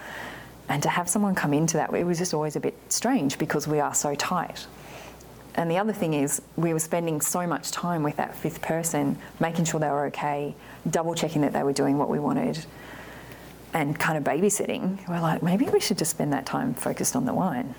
And 0.69 0.83
to 0.83 0.89
have 0.89 1.09
someone 1.09 1.35
come 1.35 1.53
into 1.53 1.77
that, 1.79 1.93
it 1.93 2.05
was 2.05 2.19
just 2.19 2.35
always 2.35 2.57
a 2.57 2.61
bit 2.61 2.75
strange 2.89 3.39
because 3.39 3.67
we 3.67 3.81
are 3.81 3.95
so 3.95 4.15
tight. 4.15 4.67
And 5.57 5.71
the 5.71 5.79
other 5.79 5.93
thing 5.93 6.15
is, 6.15 6.41
we 6.57 6.73
were 6.73 6.79
spending 6.79 7.21
so 7.21 7.47
much 7.47 7.73
time 7.73 8.05
with 8.05 8.17
that 8.17 8.37
fifth 8.37 8.63
person, 8.63 9.19
making 9.41 9.65
sure 9.65 9.81
they 9.81 9.89
were 9.89 10.07
okay, 10.07 10.55
double 10.89 11.15
checking 11.15 11.43
that 11.43 11.53
they 11.53 11.65
were 11.65 11.73
doing 11.73 11.99
what 11.99 12.09
we 12.09 12.21
wanted, 12.21 12.65
and 13.75 13.99
kind 13.99 14.17
of 14.17 14.23
babysitting. 14.23 15.07
We're 15.09 15.21
like, 15.21 15.43
maybe 15.43 15.67
we 15.67 15.81
should 15.81 15.99
just 15.99 16.13
spend 16.13 16.33
that 16.33 16.47
time 16.47 16.75
focused 16.75 17.17
on 17.17 17.25
the 17.25 17.35
wine. 17.35 17.75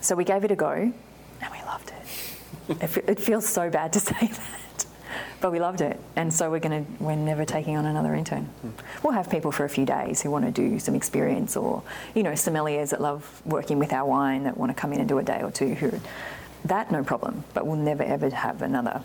So 0.00 0.16
we 0.16 0.24
gave 0.24 0.42
it 0.42 0.50
a 0.50 0.56
go, 0.56 0.72
and 0.72 1.52
we 1.52 1.62
loved 1.62 1.92
it. 2.68 2.82
it, 2.82 3.04
it 3.10 3.20
feels 3.20 3.48
so 3.48 3.70
bad 3.70 3.92
to 3.92 4.00
say 4.00 4.26
that 4.26 4.62
but 5.42 5.50
we 5.50 5.58
loved 5.58 5.80
it, 5.80 6.00
and 6.14 6.32
so 6.32 6.50
we're 6.50 6.60
going 6.60 6.86
to 6.86 7.02
we're 7.02 7.16
never 7.16 7.44
taking 7.44 7.76
on 7.76 7.84
another 7.84 8.14
intern. 8.14 8.48
We'll 9.02 9.12
have 9.12 9.28
people 9.28 9.50
for 9.50 9.64
a 9.64 9.68
few 9.68 9.84
days 9.84 10.22
who 10.22 10.30
want 10.30 10.44
to 10.44 10.52
do 10.52 10.78
some 10.78 10.94
experience, 10.94 11.56
or 11.56 11.82
you 12.14 12.22
know, 12.22 12.32
sommeliers 12.32 12.90
that 12.90 13.00
love 13.00 13.42
working 13.44 13.78
with 13.80 13.92
our 13.92 14.08
wine 14.08 14.44
that 14.44 14.56
want 14.56 14.70
to 14.70 14.80
come 14.80 14.92
in 14.92 15.00
and 15.00 15.08
do 15.08 15.18
a 15.18 15.22
day 15.22 15.42
or 15.42 15.50
two. 15.50 15.74
Who 15.74 16.00
that 16.64 16.92
no 16.92 17.02
problem, 17.02 17.42
but 17.54 17.66
we'll 17.66 17.76
never 17.76 18.04
ever 18.04 18.30
have 18.30 18.62
another 18.62 19.02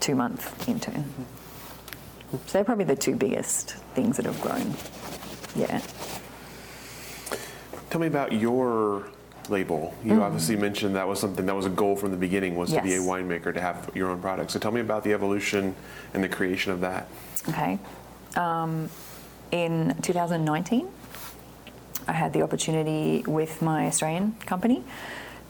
two 0.00 0.16
month 0.16 0.68
intern. 0.68 1.04
So 2.32 2.38
they're 2.52 2.64
probably 2.64 2.84
the 2.84 2.96
two 2.96 3.14
biggest 3.14 3.76
things 3.94 4.16
that 4.16 4.26
have 4.26 4.40
grown. 4.40 4.74
Yeah. 5.54 5.80
Tell 7.90 8.00
me 8.00 8.08
about 8.08 8.32
your 8.32 9.06
label. 9.50 9.94
You 10.04 10.14
mm. 10.14 10.22
obviously 10.22 10.56
mentioned 10.56 10.96
that 10.96 11.06
was 11.06 11.20
something 11.20 11.46
that 11.46 11.54
was 11.54 11.66
a 11.66 11.70
goal 11.70 11.96
from 11.96 12.10
the 12.10 12.16
beginning 12.16 12.56
was 12.56 12.72
yes. 12.72 12.82
to 12.82 12.88
be 12.88 12.94
a 12.94 12.98
winemaker 12.98 13.52
to 13.52 13.60
have 13.60 13.90
your 13.94 14.10
own 14.10 14.20
product. 14.20 14.50
So 14.50 14.58
tell 14.58 14.72
me 14.72 14.80
about 14.80 15.04
the 15.04 15.12
evolution 15.12 15.74
and 16.14 16.22
the 16.22 16.28
creation 16.28 16.72
of 16.72 16.80
that. 16.80 17.08
Okay. 17.48 17.78
Um, 18.36 18.90
in 19.50 19.94
2019, 20.02 20.88
I 22.08 22.12
had 22.12 22.32
the 22.32 22.42
opportunity 22.42 23.24
with 23.26 23.62
my 23.62 23.86
Australian 23.86 24.32
company 24.46 24.84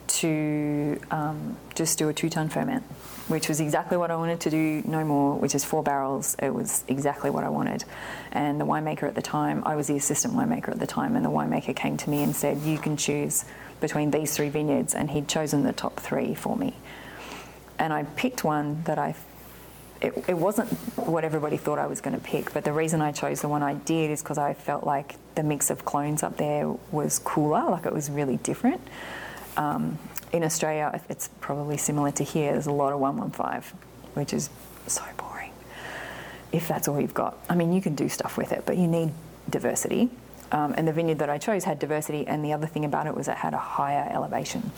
to 0.06 0.98
um, 1.10 1.56
just 1.74 1.98
do 1.98 2.08
a 2.08 2.14
two 2.14 2.30
ton 2.30 2.48
ferment, 2.48 2.82
which 3.28 3.48
was 3.48 3.60
exactly 3.60 3.96
what 3.96 4.10
I 4.10 4.16
wanted 4.16 4.40
to 4.40 4.50
do, 4.50 4.82
no 4.86 5.04
more, 5.04 5.34
which 5.34 5.54
is 5.54 5.64
four 5.64 5.82
barrels. 5.82 6.36
It 6.40 6.54
was 6.54 6.84
exactly 6.88 7.30
what 7.30 7.44
I 7.44 7.48
wanted. 7.48 7.84
And 8.32 8.60
the 8.60 8.64
winemaker 8.64 9.04
at 9.04 9.14
the 9.14 9.22
time, 9.22 9.62
I 9.66 9.76
was 9.76 9.88
the 9.88 9.96
assistant 9.96 10.34
winemaker 10.34 10.68
at 10.68 10.78
the 10.78 10.86
time, 10.86 11.16
and 11.16 11.24
the 11.24 11.30
winemaker 11.30 11.74
came 11.74 11.96
to 11.98 12.10
me 12.10 12.22
and 12.22 12.34
said, 12.34 12.58
You 12.58 12.78
can 12.78 12.96
choose 12.96 13.44
between 13.80 14.10
these 14.10 14.36
three 14.36 14.48
vineyards, 14.48 14.94
and 14.94 15.10
he'd 15.10 15.28
chosen 15.28 15.62
the 15.62 15.72
top 15.72 16.00
three 16.00 16.34
for 16.34 16.56
me. 16.56 16.74
And 17.78 17.92
I 17.92 18.04
picked 18.04 18.44
one 18.44 18.82
that 18.84 18.98
I 18.98 19.14
it, 20.00 20.24
it, 20.28 20.36
wasn't 20.36 20.68
what 20.96 21.24
everybody 21.24 21.56
thought 21.56 21.78
I 21.78 21.86
was 21.86 22.00
going 22.00 22.16
to 22.16 22.22
pick, 22.22 22.52
but 22.52 22.64
the 22.64 22.72
reason 22.72 23.00
I 23.00 23.12
chose 23.12 23.40
the 23.40 23.48
one 23.48 23.62
I 23.62 23.74
did 23.74 24.10
is 24.10 24.22
because 24.22 24.38
I 24.38 24.52
felt 24.54 24.84
like 24.84 25.14
the 25.34 25.42
mix 25.42 25.70
of 25.70 25.84
clones 25.84 26.22
up 26.22 26.36
there 26.36 26.68
was 26.92 27.18
cooler, 27.20 27.64
like 27.70 27.86
it 27.86 27.92
was 27.92 28.10
really 28.10 28.36
different. 28.38 28.80
Um, 29.56 29.98
in 30.32 30.44
Australia, 30.44 31.00
it's 31.08 31.28
probably 31.40 31.76
similar 31.76 32.10
to 32.12 32.24
here, 32.24 32.52
there's 32.52 32.66
a 32.66 32.72
lot 32.72 32.92
of 32.92 33.00
115. 33.00 33.78
which 34.14 34.32
is 34.32 34.50
so 34.86 35.02
boring. 35.16 35.52
If 36.52 36.68
that's 36.68 36.88
all 36.88 37.00
you've 37.00 37.14
got, 37.14 37.38
I 37.48 37.54
mean, 37.54 37.72
you 37.72 37.80
can 37.80 37.94
do 37.94 38.08
stuff 38.08 38.36
with 38.36 38.52
it, 38.52 38.64
but 38.66 38.76
you 38.76 38.86
need 38.86 39.12
diversity. 39.48 40.10
Um, 40.52 40.74
and 40.76 40.86
the 40.86 40.92
vineyard 40.92 41.18
that 41.18 41.30
I 41.30 41.38
chose 41.38 41.64
had 41.64 41.78
diversity, 41.78 42.26
and 42.26 42.44
the 42.44 42.52
other 42.52 42.66
thing 42.66 42.84
about 42.84 43.06
it 43.06 43.14
was 43.14 43.28
it 43.28 43.36
had 43.36 43.54
a 43.54 43.58
higher 43.58 44.08
elevation. 44.12 44.70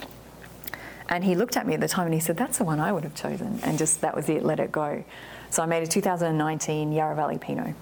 And 1.09 1.25
he 1.25 1.35
looked 1.35 1.57
at 1.57 1.67
me 1.67 1.75
at 1.75 1.81
the 1.81 1.89
time 1.89 2.07
and 2.07 2.15
he 2.15 2.21
said, 2.21 2.37
That's 2.37 2.59
the 2.59 2.65
one 2.65 2.81
I 2.81 2.93
would 2.93 3.05
have 3.05 3.15
chosen. 3.15 3.61
And 3.63 3.79
just 3.79 4.01
that 4.03 4.15
was 4.15 4.29
it, 4.29 4.45
let 4.45 4.61
it 4.61 4.71
go. 4.71 5.05
So 5.51 5.63
I 5.63 5.67
made 5.67 5.83
a 5.83 5.87
2019 5.87 6.93
Yarra 6.93 7.17
Valley 7.17 7.39
Pinot. 7.39 7.75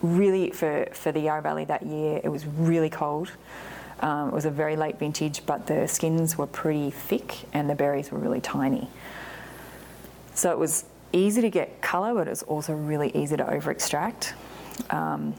Really, 0.00 0.50
for, 0.52 0.86
for 0.92 1.10
the 1.10 1.20
Yarra 1.20 1.42
Valley 1.42 1.64
that 1.64 1.84
year, 1.84 2.20
it 2.22 2.28
was 2.28 2.46
really 2.46 2.88
cold. 2.88 3.32
Um, 4.00 4.28
it 4.28 4.34
was 4.34 4.44
a 4.44 4.50
very 4.50 4.76
late 4.76 4.98
vintage, 4.98 5.44
but 5.44 5.66
the 5.66 5.88
skins 5.88 6.38
were 6.38 6.46
pretty 6.46 6.90
thick 6.90 7.36
and 7.52 7.68
the 7.68 7.74
berries 7.74 8.12
were 8.12 8.18
really 8.18 8.40
tiny. 8.40 8.88
So 10.34 10.52
it 10.52 10.58
was 10.58 10.84
easy 11.12 11.40
to 11.40 11.50
get 11.50 11.80
colour, 11.80 12.14
but 12.14 12.28
it 12.28 12.30
was 12.30 12.44
also 12.44 12.74
really 12.74 13.10
easy 13.12 13.36
to 13.36 13.50
over 13.50 13.72
extract. 13.72 14.34
Um, 14.90 15.34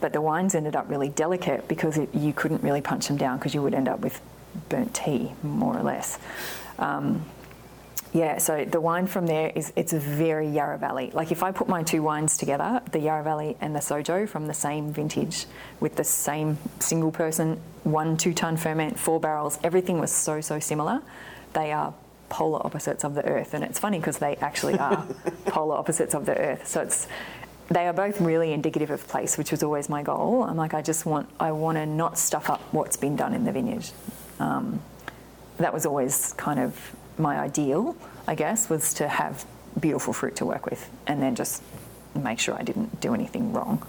but 0.00 0.12
the 0.12 0.20
wines 0.20 0.54
ended 0.54 0.76
up 0.76 0.88
really 0.88 1.08
delicate 1.08 1.68
because 1.68 1.98
it, 1.98 2.14
you 2.14 2.32
couldn't 2.32 2.62
really 2.62 2.80
punch 2.80 3.08
them 3.08 3.16
down 3.16 3.38
because 3.38 3.54
you 3.54 3.62
would 3.62 3.74
end 3.74 3.88
up 3.88 4.00
with 4.00 4.20
burnt 4.68 4.94
tea, 4.94 5.32
more 5.42 5.76
or 5.76 5.82
less. 5.82 6.18
Um, 6.78 7.24
yeah, 8.12 8.38
so 8.38 8.64
the 8.64 8.80
wine 8.80 9.06
from 9.06 9.26
there 9.26 9.52
is 9.54 9.72
it's 9.76 9.92
a 9.92 9.98
very 9.98 10.48
Yarra 10.48 10.78
Valley. 10.78 11.10
Like 11.12 11.30
if 11.30 11.44
I 11.44 11.52
put 11.52 11.68
my 11.68 11.84
two 11.84 12.02
wines 12.02 12.36
together, 12.36 12.82
the 12.90 12.98
Yarra 12.98 13.22
Valley 13.22 13.56
and 13.60 13.74
the 13.74 13.80
Sojo 13.80 14.28
from 14.28 14.48
the 14.48 14.54
same 14.54 14.92
vintage 14.92 15.46
with 15.78 15.94
the 15.94 16.02
same 16.02 16.58
single 16.80 17.12
person, 17.12 17.60
one 17.84 18.16
two 18.16 18.34
ton 18.34 18.56
ferment, 18.56 18.98
four 18.98 19.20
barrels, 19.20 19.60
everything 19.62 20.00
was 20.00 20.10
so 20.10 20.40
so 20.40 20.58
similar. 20.58 21.02
They 21.52 21.70
are 21.70 21.94
polar 22.30 22.64
opposites 22.64 23.04
of 23.04 23.14
the 23.14 23.24
earth, 23.26 23.54
and 23.54 23.62
it's 23.62 23.78
funny 23.78 23.98
because 23.98 24.18
they 24.18 24.36
actually 24.36 24.76
are 24.78 25.06
polar 25.46 25.76
opposites 25.76 26.14
of 26.14 26.26
the 26.26 26.36
earth. 26.36 26.66
So 26.66 26.80
it's 26.80 27.06
they 27.70 27.86
are 27.86 27.92
both 27.92 28.20
really 28.20 28.52
indicative 28.52 28.90
of 28.90 29.06
place, 29.06 29.38
which 29.38 29.52
was 29.52 29.62
always 29.62 29.88
my 29.88 30.02
goal. 30.02 30.42
I'm 30.42 30.56
like 30.56 30.74
I 30.74 30.82
just 30.82 31.06
want 31.06 31.28
I 31.38 31.52
want 31.52 31.78
to 31.78 31.86
not 31.86 32.18
stuff 32.18 32.50
up 32.50 32.60
what's 32.72 32.96
been 32.96 33.16
done 33.16 33.32
in 33.32 33.44
the 33.44 33.52
vineyard. 33.52 33.88
Um, 34.38 34.82
that 35.58 35.72
was 35.72 35.86
always 35.86 36.32
kind 36.34 36.58
of 36.58 36.94
my 37.16 37.38
ideal, 37.38 37.96
I 38.26 38.34
guess, 38.34 38.68
was 38.68 38.94
to 38.94 39.08
have 39.08 39.44
beautiful 39.78 40.12
fruit 40.12 40.36
to 40.36 40.46
work 40.46 40.66
with 40.66 40.90
and 41.06 41.22
then 41.22 41.34
just 41.36 41.62
make 42.14 42.38
sure 42.38 42.54
I 42.54 42.62
didn't 42.62 43.00
do 43.00 43.14
anything 43.14 43.52
wrong. 43.52 43.86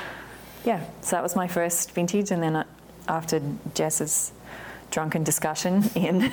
yeah, 0.64 0.84
so 1.00 1.16
that 1.16 1.22
was 1.22 1.34
my 1.34 1.48
first 1.48 1.92
vintage. 1.92 2.30
And 2.30 2.42
then 2.42 2.56
uh, 2.56 2.64
after 3.08 3.40
Jess's 3.74 4.32
drunken 4.90 5.24
discussion 5.24 5.84
in, 5.94 6.32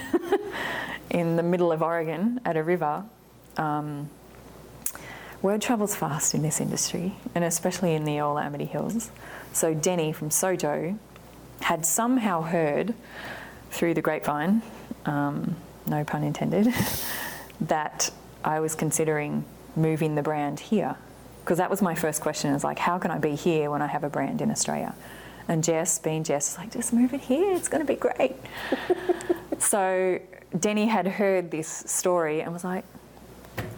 in 1.10 1.36
the 1.36 1.44
middle 1.44 1.72
of 1.72 1.82
Oregon 1.82 2.42
at 2.46 2.58
a 2.58 2.64
river, 2.64 3.04
um, 3.58 4.10
word 5.42 5.62
travels 5.62 5.96
fast 5.96 6.34
in 6.34 6.42
this 6.42 6.60
industry, 6.60 7.16
and 7.34 7.44
especially 7.44 7.94
in 7.94 8.06
the 8.06 8.18
Eola 8.18 8.44
Amity 8.44 8.66
Hills. 8.66 9.12
So 9.54 9.74
Denny 9.74 10.12
from 10.12 10.30
Sojo 10.30 10.98
had 11.62 11.86
somehow 11.86 12.42
heard 12.42 12.94
through 13.72 13.94
the 13.94 14.02
grapevine 14.02 14.62
um, 15.06 15.56
no 15.88 16.04
pun 16.04 16.24
intended, 16.24 16.74
that 17.62 18.12
I 18.44 18.60
was 18.60 18.76
considering 18.76 19.46
moving 19.76 20.16
the 20.16 20.24
brand 20.24 20.60
here. 20.60 20.96
Because 21.44 21.58
that 21.60 21.70
was 21.70 21.82
my 21.82 21.94
first 21.94 22.22
question 22.22 22.54
is 22.54 22.64
like, 22.64 22.80
how 22.80 22.98
can 22.98 23.12
I 23.12 23.20
be 23.20 23.36
here 23.36 23.70
when 23.70 23.82
I 23.82 23.88
have 23.88 24.04
a 24.04 24.10
brand 24.10 24.42
in 24.42 24.50
Australia? 24.50 24.96
And 25.48 25.64
Jess, 25.64 26.00
being 26.00 26.24
Jess, 26.24 26.52
is 26.52 26.58
like, 26.58 26.72
just 26.72 26.92
move 26.92 27.14
it 27.14 27.22
here, 27.22 27.54
it's 27.56 27.68
going 27.68 27.86
to 27.86 27.92
be 27.92 28.00
great. 28.00 28.36
so 29.60 30.20
Denny 30.60 30.88
had 30.88 31.06
heard 31.06 31.52
this 31.52 31.68
story 31.68 32.42
and 32.42 32.52
was 32.52 32.64
like, 32.64 32.84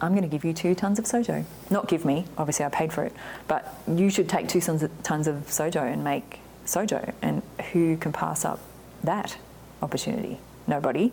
I'm 0.02 0.12
going 0.12 0.24
to 0.24 0.30
give 0.30 0.46
you 0.46 0.54
two 0.54 0.76
tons 0.76 1.00
of 1.00 1.06
sojo. 1.06 1.44
Not 1.70 1.88
give 1.88 2.06
me, 2.06 2.26
obviously 2.38 2.66
I 2.66 2.70
paid 2.70 2.94
for 2.94 3.04
it, 3.04 3.14
but 3.48 3.80
you 3.88 4.10
should 4.10 4.30
take 4.30 4.48
two 4.48 4.62
tons 4.62 4.84
of, 4.84 5.04
tons 5.04 5.28
of 5.28 5.36
sojo 5.48 5.82
and 5.82 6.04
make 6.04 6.40
sojo. 6.66 7.14
And 7.22 7.42
who 7.72 7.98
can 7.98 8.12
pass 8.12 8.46
up 8.46 8.60
that 9.04 9.38
opportunity? 9.82 10.40
nobody. 10.68 11.12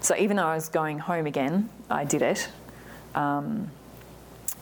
So 0.00 0.16
even 0.16 0.36
though 0.36 0.46
I 0.46 0.54
was 0.54 0.68
going 0.68 0.98
home 0.98 1.26
again, 1.26 1.68
I 1.88 2.04
did 2.04 2.22
it. 2.22 2.48
Um, 3.14 3.70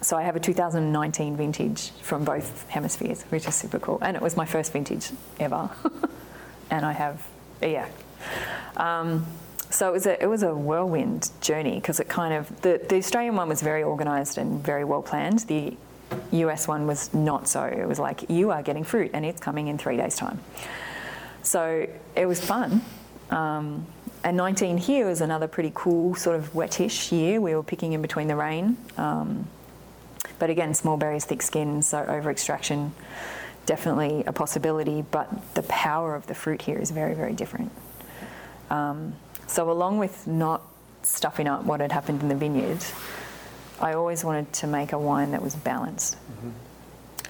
so 0.00 0.16
I 0.16 0.22
have 0.22 0.36
a 0.36 0.40
2019 0.40 1.36
vintage 1.36 1.90
from 2.02 2.24
both 2.24 2.68
hemispheres, 2.68 3.22
which 3.24 3.48
is 3.48 3.54
super 3.54 3.78
cool. 3.78 3.98
And 4.02 4.16
it 4.16 4.22
was 4.22 4.36
my 4.36 4.44
first 4.44 4.72
vintage 4.72 5.10
ever. 5.40 5.70
and 6.70 6.84
I 6.84 6.92
have, 6.92 7.26
yeah. 7.62 7.88
Um, 8.76 9.26
so 9.74 9.88
it 9.88 9.92
was 9.92 10.06
a 10.06 10.22
it 10.22 10.26
was 10.26 10.44
a 10.44 10.54
whirlwind 10.54 11.30
journey 11.40 11.74
because 11.74 11.98
it 11.98 12.08
kind 12.08 12.32
of 12.32 12.62
the, 12.62 12.80
the 12.88 12.94
Australian 12.94 13.34
one 13.34 13.48
was 13.48 13.60
very 13.60 13.82
organised 13.82 14.38
and 14.38 14.62
very 14.62 14.84
well 14.84 15.02
planned. 15.02 15.40
The 15.40 15.76
US 16.30 16.68
one 16.68 16.86
was 16.86 17.12
not 17.12 17.48
so. 17.48 17.64
It 17.64 17.88
was 17.88 17.98
like 17.98 18.30
you 18.30 18.52
are 18.52 18.62
getting 18.62 18.84
fruit 18.84 19.10
and 19.14 19.24
it's 19.24 19.40
coming 19.40 19.66
in 19.66 19.76
three 19.76 19.96
days' 19.96 20.14
time. 20.14 20.38
So 21.42 21.88
it 22.14 22.26
was 22.26 22.40
fun. 22.40 22.82
Um, 23.30 23.84
and 24.22 24.36
19 24.36 24.78
here 24.78 25.06
was 25.06 25.20
another 25.20 25.48
pretty 25.48 25.72
cool 25.74 26.14
sort 26.14 26.36
of 26.36 26.54
wettish 26.54 27.10
year. 27.10 27.40
We 27.40 27.56
were 27.56 27.64
picking 27.64 27.94
in 27.94 28.00
between 28.00 28.28
the 28.28 28.36
rain. 28.36 28.76
Um, 28.96 29.48
but 30.38 30.50
again, 30.50 30.74
small 30.74 30.96
berries, 30.96 31.24
thick 31.24 31.42
skin, 31.42 31.82
so 31.82 31.98
over 31.98 32.30
extraction, 32.30 32.94
definitely 33.66 34.22
a 34.24 34.32
possibility. 34.32 35.02
But 35.02 35.54
the 35.54 35.62
power 35.64 36.14
of 36.14 36.28
the 36.28 36.34
fruit 36.34 36.62
here 36.62 36.78
is 36.78 36.92
very, 36.92 37.14
very 37.14 37.32
different. 37.32 37.72
Um, 38.70 39.14
so, 39.46 39.70
along 39.70 39.98
with 39.98 40.26
not 40.26 40.62
stuffing 41.02 41.46
up 41.46 41.64
what 41.64 41.80
had 41.80 41.92
happened 41.92 42.22
in 42.22 42.28
the 42.28 42.34
vineyard, 42.34 42.84
I 43.80 43.94
always 43.94 44.24
wanted 44.24 44.52
to 44.54 44.66
make 44.66 44.92
a 44.92 44.98
wine 44.98 45.32
that 45.32 45.42
was 45.42 45.54
balanced. 45.54 46.16
Mm-hmm. 46.16 46.50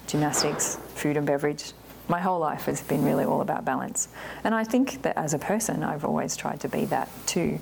Gymnastics, 0.07 0.77
food 0.95 1.17
and 1.17 1.25
beverage, 1.25 1.73
my 2.07 2.19
whole 2.19 2.39
life 2.39 2.65
has 2.65 2.81
been 2.81 3.03
really 3.03 3.25
all 3.25 3.41
about 3.41 3.65
balance. 3.65 4.07
And 4.43 4.53
I 4.53 4.63
think 4.63 5.01
that 5.01 5.17
as 5.17 5.33
a 5.33 5.39
person, 5.39 5.83
I've 5.83 6.05
always 6.05 6.35
tried 6.35 6.59
to 6.61 6.69
be 6.69 6.85
that 6.85 7.09
too. 7.25 7.59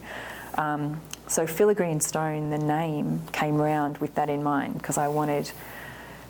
Um, 0.56 1.02
so 1.28 1.48
filigree 1.48 1.90
and 1.90 2.04
stone, 2.04 2.50
the 2.50 2.58
name 2.58 3.22
came 3.32 3.56
round 3.56 3.98
with 4.00 4.16
that 4.16 4.30
in 4.30 4.44
mind 4.44 4.74
because 4.76 4.98
I 4.98 5.08
wanted 5.08 5.52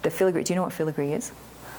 the 0.04 0.12
filigree. 0.12 0.44
Do 0.44 0.54
you 0.54 0.56
know 0.56 0.64
what 0.64 0.74
filigree 0.74 1.14
is? 1.14 1.32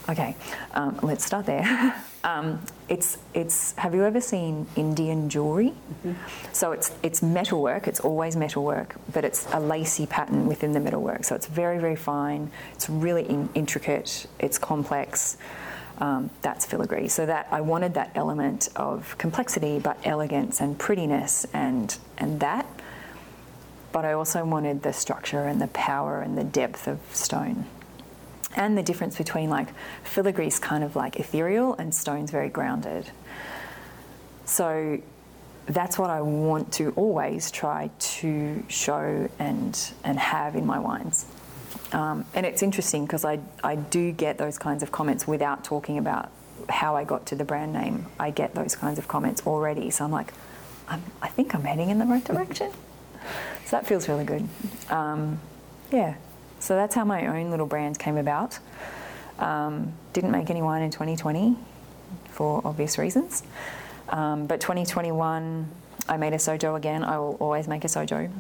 Okay, 0.09 0.37
um, 0.73 0.99
let's 1.03 1.25
start 1.25 1.47
there. 1.47 1.95
um, 2.25 2.61
it's 2.89 3.19
it's. 3.33 3.73
Have 3.77 3.95
you 3.95 4.05
ever 4.05 4.21
seen 4.21 4.67
Indian 4.77 5.31
jewelry? 5.31 5.71
Mm-hmm. 5.71 6.13
So 6.53 6.73
it's 6.73 6.93
it's 7.03 7.23
metalwork. 7.23 7.89
It's 7.89 8.01
always 8.01 8.37
metalwork, 8.37 8.97
but 9.13 9.25
it's 9.25 9.47
a 9.53 9.61
lacy 9.61 10.07
pattern 10.07 10.47
within 10.47 10.73
the 10.73 10.81
metalwork. 10.81 11.25
So 11.25 11.35
it's 11.35 11.47
very 11.47 11.79
very 11.79 11.97
fine. 11.97 12.51
It's 12.75 12.91
really 12.91 13.29
in, 13.29 13.49
intricate. 13.55 14.27
It's 14.39 14.59
complex 14.59 15.39
um, 15.99 16.31
that's 16.43 16.67
filigree. 16.67 17.09
So 17.09 17.27
that 17.27 17.49
I 17.51 17.61
wanted 17.61 17.95
that 17.95 18.11
element 18.15 18.69
of 18.77 19.17
complexity, 19.19 19.79
but 19.79 19.99
elegance 20.05 20.61
and 20.61 20.79
prettiness 20.79 21.47
and 21.53 21.97
and 22.19 22.41
that. 22.41 22.67
But 23.93 24.05
I 24.05 24.13
also 24.13 24.45
wanted 24.45 24.83
the 24.83 24.93
structure 24.93 25.45
and 25.45 25.61
the 25.61 25.69
power 25.69 26.21
and 26.21 26.37
the 26.37 26.45
depth 26.45 26.89
of 26.89 26.99
stone. 27.13 27.67
And 28.57 28.79
the 28.79 28.83
difference 28.83 29.17
between 29.17 29.51
like 29.51 29.69
filigree 30.05 30.47
is 30.47 30.59
kind 30.59 30.85
of 30.85 30.97
like 30.97 31.17
ethereal 31.17 31.75
and 31.75 31.95
stone's 31.95 32.31
very 32.31 32.49
grounded. 32.49 33.11
So 34.45 35.01
that's 35.67 35.99
what 35.99 36.11
I 36.11 36.21
want 36.21 36.73
to 36.75 36.93
always 36.93 37.51
try 37.51 37.91
to 37.99 38.63
show 38.69 39.29
and 39.39 39.93
and 40.05 40.19
have 40.19 40.55
in 40.57 40.67
my 40.67 40.79
wines. 40.79 41.27
Um, 41.93 42.25
and 42.35 42.45
it's 42.45 42.63
interesting 42.63 43.07
because 43.07 43.25
I, 43.25 43.39
I 43.63 43.77
do 43.77 44.11
get 44.11 44.37
those 44.37 44.59
kinds 44.59 44.83
of 44.83 44.91
comments 44.91 45.29
without 45.29 45.63
talking 45.63 45.99
about 45.99 46.31
how 46.69 46.97
I 46.97 47.05
got 47.05 47.27
to 47.27 47.37
the 47.37 47.45
brand 47.45 47.73
name. 47.73 48.07
I 48.19 48.31
get 48.31 48.55
those 48.55 48.75
kinds 48.75 48.99
of 48.99 49.07
comments 49.07 49.47
already. 49.47 49.91
So 49.91 50.05
I'm 50.05 50.11
like, 50.11 50.33
I'm, 50.89 51.03
i 51.23 51.29
think 51.29 51.55
I'm 51.55 51.63
heading 51.63 51.91
in 51.91 51.99
the 51.99 52.05
right 52.05 52.25
direction. 52.25 52.73
So 53.65 53.71
that 53.71 53.87
feels 53.87 54.09
really 54.09 54.25
good. 54.25 54.47
Um, 54.91 55.41
yeah. 55.91 56.17
So 56.65 56.77
that's 56.77 56.95
how 56.95 57.05
my 57.05 57.27
own 57.27 57.51
little 57.51 57.67
brand 57.67 57.99
came 57.99 58.17
about. 58.17 58.59
Um, 59.39 59.93
didn't 60.15 60.31
make 60.31 60.49
any 60.49 60.63
wine 60.63 60.81
in 60.81 60.91
2020 60.91 61.59
for 62.31 62.63
obvious 62.65 62.97
reasons. 62.97 63.43
Um, 64.09 64.47
but 64.47 64.63
2021, 64.63 65.69
I 66.09 66.17
made 66.17 66.33
a 66.33 66.39
Sojo 66.39 66.75
again. 66.75 67.05
I 67.05 67.19
will 67.19 67.35
always 67.39 67.69
make 67.69 67.85
a 67.85 67.89
Sojo. 67.89 68.31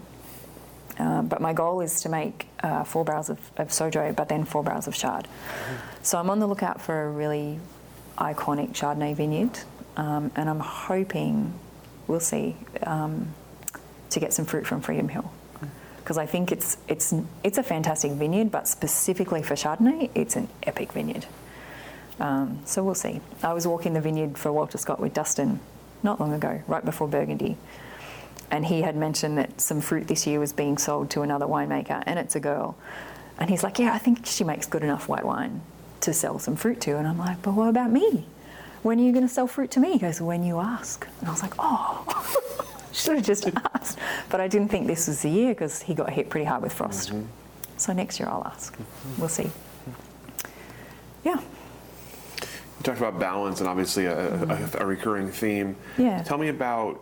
Um, 0.99 1.27
but 1.29 1.43
my 1.43 1.53
goal 1.53 1.83
is 1.83 2.01
to 2.01 2.09
make 2.09 2.49
uh, 2.63 2.83
four 2.85 3.05
barrels 3.05 3.29
of, 3.29 3.39
of 3.59 3.69
Sojo, 3.69 4.17
but 4.17 4.31
then 4.31 4.47
four 4.47 4.63
barrels 4.63 4.89
of 4.89 4.95
Chard. 4.95 5.25
Mm-hmm. 5.25 5.75
So 6.03 6.19
I'm 6.19 6.31
on 6.31 6.39
the 6.39 6.47
lookout 6.47 6.81
for 6.81 7.03
a 7.03 7.11
really 7.11 7.61
iconic 8.17 8.71
Chardonnay 8.71 9.15
vineyard, 9.15 9.59
um, 9.99 10.33
and 10.35 10.49
I'm 10.49 10.61
hoping, 10.61 11.53
we'll 12.07 12.21
see, 12.21 12.57
um, 12.85 13.35
to 14.09 14.19
get 14.19 14.33
some 14.33 14.47
fruit 14.47 14.67
from 14.67 14.81
Freedom 14.81 15.11
Hill. 15.11 15.31
Because 16.05 16.19
I 16.19 16.27
think 16.27 16.53
it's, 16.53 16.77
it's, 16.87 17.15
it's 17.43 17.59
a 17.59 17.63
fantastic 17.63 18.13
vineyard, 18.13 18.51
but 18.53 18.69
specifically 18.69 19.43
for 19.43 19.55
Chardonnay, 19.55 20.11
it's 20.15 20.37
an 20.37 20.49
epic 20.63 20.93
vineyard. 20.93 21.27
Um, 22.21 22.61
so 22.67 22.85
we'll 22.85 22.95
see. 22.95 23.21
I 23.43 23.55
was 23.55 23.67
walking 23.67 23.95
the 23.95 24.01
vineyard 24.01 24.39
for 24.39 24.53
Walter 24.53 24.79
Scott 24.79 25.01
with 25.01 25.15
Dustin 25.15 25.61
not 26.03 26.21
long 26.21 26.35
ago, 26.35 26.63
right 26.69 26.85
before 26.85 27.09
Burgundy 27.09 27.57
and 28.51 28.67
he 28.67 28.83
had 28.83 28.97
mentioned 28.97 29.39
that 29.39 29.61
some 29.61 29.81
fruit 29.81 30.07
this 30.07 30.27
year 30.27 30.39
was 30.39 30.53
being 30.53 30.79
sold 30.79 31.11
to 31.11 31.23
another 31.23 31.47
winemaker, 31.47 32.03
and 32.07 32.19
it's 32.19 32.37
a 32.37 32.41
girl. 32.41 32.77
And 33.39 33.51
he's 33.51 33.63
like, 33.63 33.79
Yeah, 33.79 33.93
I 33.93 33.99
think 33.99 34.27
she 34.27 34.45
makes 34.45 34.67
good 34.67 34.85
enough 34.85 35.09
white 35.09 35.25
wine 35.25 35.61
to 36.03 36.13
sell 36.13 36.39
some 36.39 36.57
fruit 36.57 36.81
to. 36.83 36.97
And 36.97 37.09
I'm 37.09 37.19
like, 37.19 37.43
But 37.43 37.55
what 37.55 37.69
about 37.69 37.91
me? 37.91 38.27
When 38.83 39.01
are 39.01 39.03
you 39.03 39.13
going 39.13 39.27
to 39.27 39.33
sell 39.33 39.47
fruit 39.47 39.71
to 39.73 39.81
me? 39.81 39.93
He 39.93 39.99
goes, 39.99 40.21
When 40.21 40.45
you 40.45 40.61
ask. 40.61 41.07
And 41.19 41.29
I 41.29 41.33
was 41.33 41.43
like, 41.43 41.55
Oh, 41.59 42.05
should 42.95 43.17
have 43.17 43.25
just 43.25 43.49
asked. 43.75 43.99
But 44.31 44.41
I 44.41 44.49
didn't 44.49 44.69
think 44.69 44.87
this 44.87 45.09
was 45.09 45.23
the 45.23 45.31
year 45.31 45.55
because 45.55 45.83
he 45.83 45.95
got 45.95 46.11
hit 46.11 46.31
pretty 46.31 46.47
hard 46.47 46.63
with 46.63 46.73
frost. 46.73 47.11
Mm-hmm. 47.11 47.27
So 47.77 47.93
next 47.93 48.21
year 48.21 48.29
I'll 48.29 48.45
ask. 48.45 48.75
Mm-hmm. 48.75 49.21
We'll 49.21 49.29
see. 49.29 49.51
Yeah. 51.25 51.41
You 51.41 52.83
talked 52.83 52.99
about 52.99 53.19
balance 53.19 53.61
and 53.61 53.69
obviously 53.69 54.07
a, 54.07 54.15
mm-hmm. 54.15 54.79
a, 54.79 54.83
a 54.83 54.87
recurring 54.87 55.31
theme. 55.31 55.77
Yeah. 55.99 56.23
Tell 56.23 56.39
me 56.39 56.49
about 56.49 57.01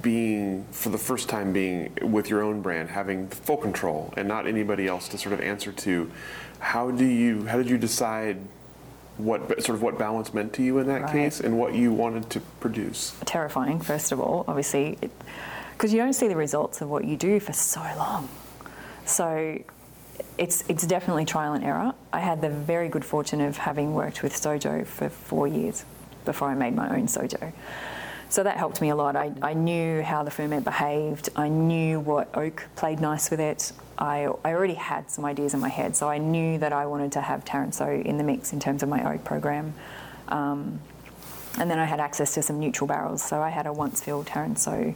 being 0.00 0.64
for 0.70 0.88
the 0.88 0.98
first 0.98 1.28
time 1.28 1.52
being 1.52 1.92
with 2.02 2.30
your 2.30 2.42
own 2.42 2.62
brand 2.62 2.88
having 2.88 3.28
full 3.28 3.56
control 3.56 4.12
and 4.16 4.26
not 4.26 4.46
anybody 4.46 4.86
else 4.86 5.08
to 5.08 5.18
sort 5.18 5.32
of 5.34 5.40
answer 5.40 5.72
to 5.72 6.10
how 6.60 6.90
do 6.90 7.04
you 7.04 7.44
how 7.46 7.58
did 7.58 7.68
you 7.68 7.76
decide 7.76 8.38
what 9.24 9.62
sort 9.62 9.76
of 9.76 9.82
what 9.82 9.98
balance 9.98 10.32
meant 10.34 10.52
to 10.54 10.62
you 10.62 10.78
in 10.78 10.86
that 10.86 11.02
right. 11.02 11.12
case 11.12 11.40
and 11.40 11.58
what 11.58 11.74
you 11.74 11.92
wanted 11.92 12.28
to 12.30 12.40
produce. 12.60 13.14
Terrifying 13.24 13.80
first 13.80 14.12
of 14.12 14.20
all. 14.20 14.44
Obviously 14.48 14.98
because 15.72 15.94
you 15.94 15.98
don't 15.98 16.12
see 16.12 16.28
the 16.28 16.36
results 16.36 16.82
of 16.82 16.90
what 16.90 17.04
you 17.06 17.16
do 17.16 17.40
for 17.40 17.54
so 17.54 17.80
long. 17.96 18.28
So 19.06 19.58
it's 20.36 20.62
it's 20.68 20.86
definitely 20.86 21.24
trial 21.24 21.54
and 21.54 21.64
error. 21.64 21.94
I 22.12 22.20
had 22.20 22.42
the 22.42 22.50
very 22.50 22.88
good 22.88 23.04
fortune 23.04 23.40
of 23.40 23.56
having 23.56 23.94
worked 23.94 24.22
with 24.22 24.34
sojo 24.34 24.86
for 24.86 25.08
four 25.08 25.48
years 25.48 25.84
before 26.24 26.48
i 26.48 26.54
made 26.54 26.74
my 26.74 26.88
own 26.96 27.06
sojo 27.06 27.52
so 28.30 28.42
that 28.44 28.56
helped 28.56 28.80
me 28.80 28.88
a 28.90 28.96
lot. 28.96 29.16
I, 29.16 29.32
I 29.42 29.54
knew 29.54 30.02
how 30.02 30.22
the 30.22 30.30
ferment 30.30 30.64
behaved. 30.64 31.28
I 31.36 31.48
knew 31.48 32.00
what 32.00 32.34
oak 32.34 32.66
played 32.76 33.00
nice 33.00 33.30
with 33.30 33.40
it. 33.40 33.72
I, 33.98 34.28
I 34.44 34.54
already 34.54 34.74
had 34.74 35.10
some 35.10 35.24
ideas 35.24 35.52
in 35.52 35.60
my 35.60 35.68
head, 35.68 35.96
so 35.96 36.08
I 36.08 36.18
knew 36.18 36.56
that 36.58 36.72
I 36.72 36.86
wanted 36.86 37.12
to 37.12 37.20
have 37.20 37.44
Taransaud 37.44 38.04
in 38.04 38.16
the 38.16 38.24
mix 38.24 38.52
in 38.52 38.60
terms 38.60 38.82
of 38.82 38.88
my 38.88 39.14
oak 39.14 39.24
program. 39.24 39.74
Um, 40.28 40.80
and 41.58 41.68
then 41.68 41.78
I 41.78 41.84
had 41.84 42.00
access 42.00 42.32
to 42.34 42.42
some 42.42 42.60
neutral 42.60 42.86
barrels, 42.86 43.22
so 43.22 43.42
I 43.42 43.50
had 43.50 43.66
a 43.66 43.72
once 43.72 44.00
filled 44.00 44.26
Taransaud 44.26 44.94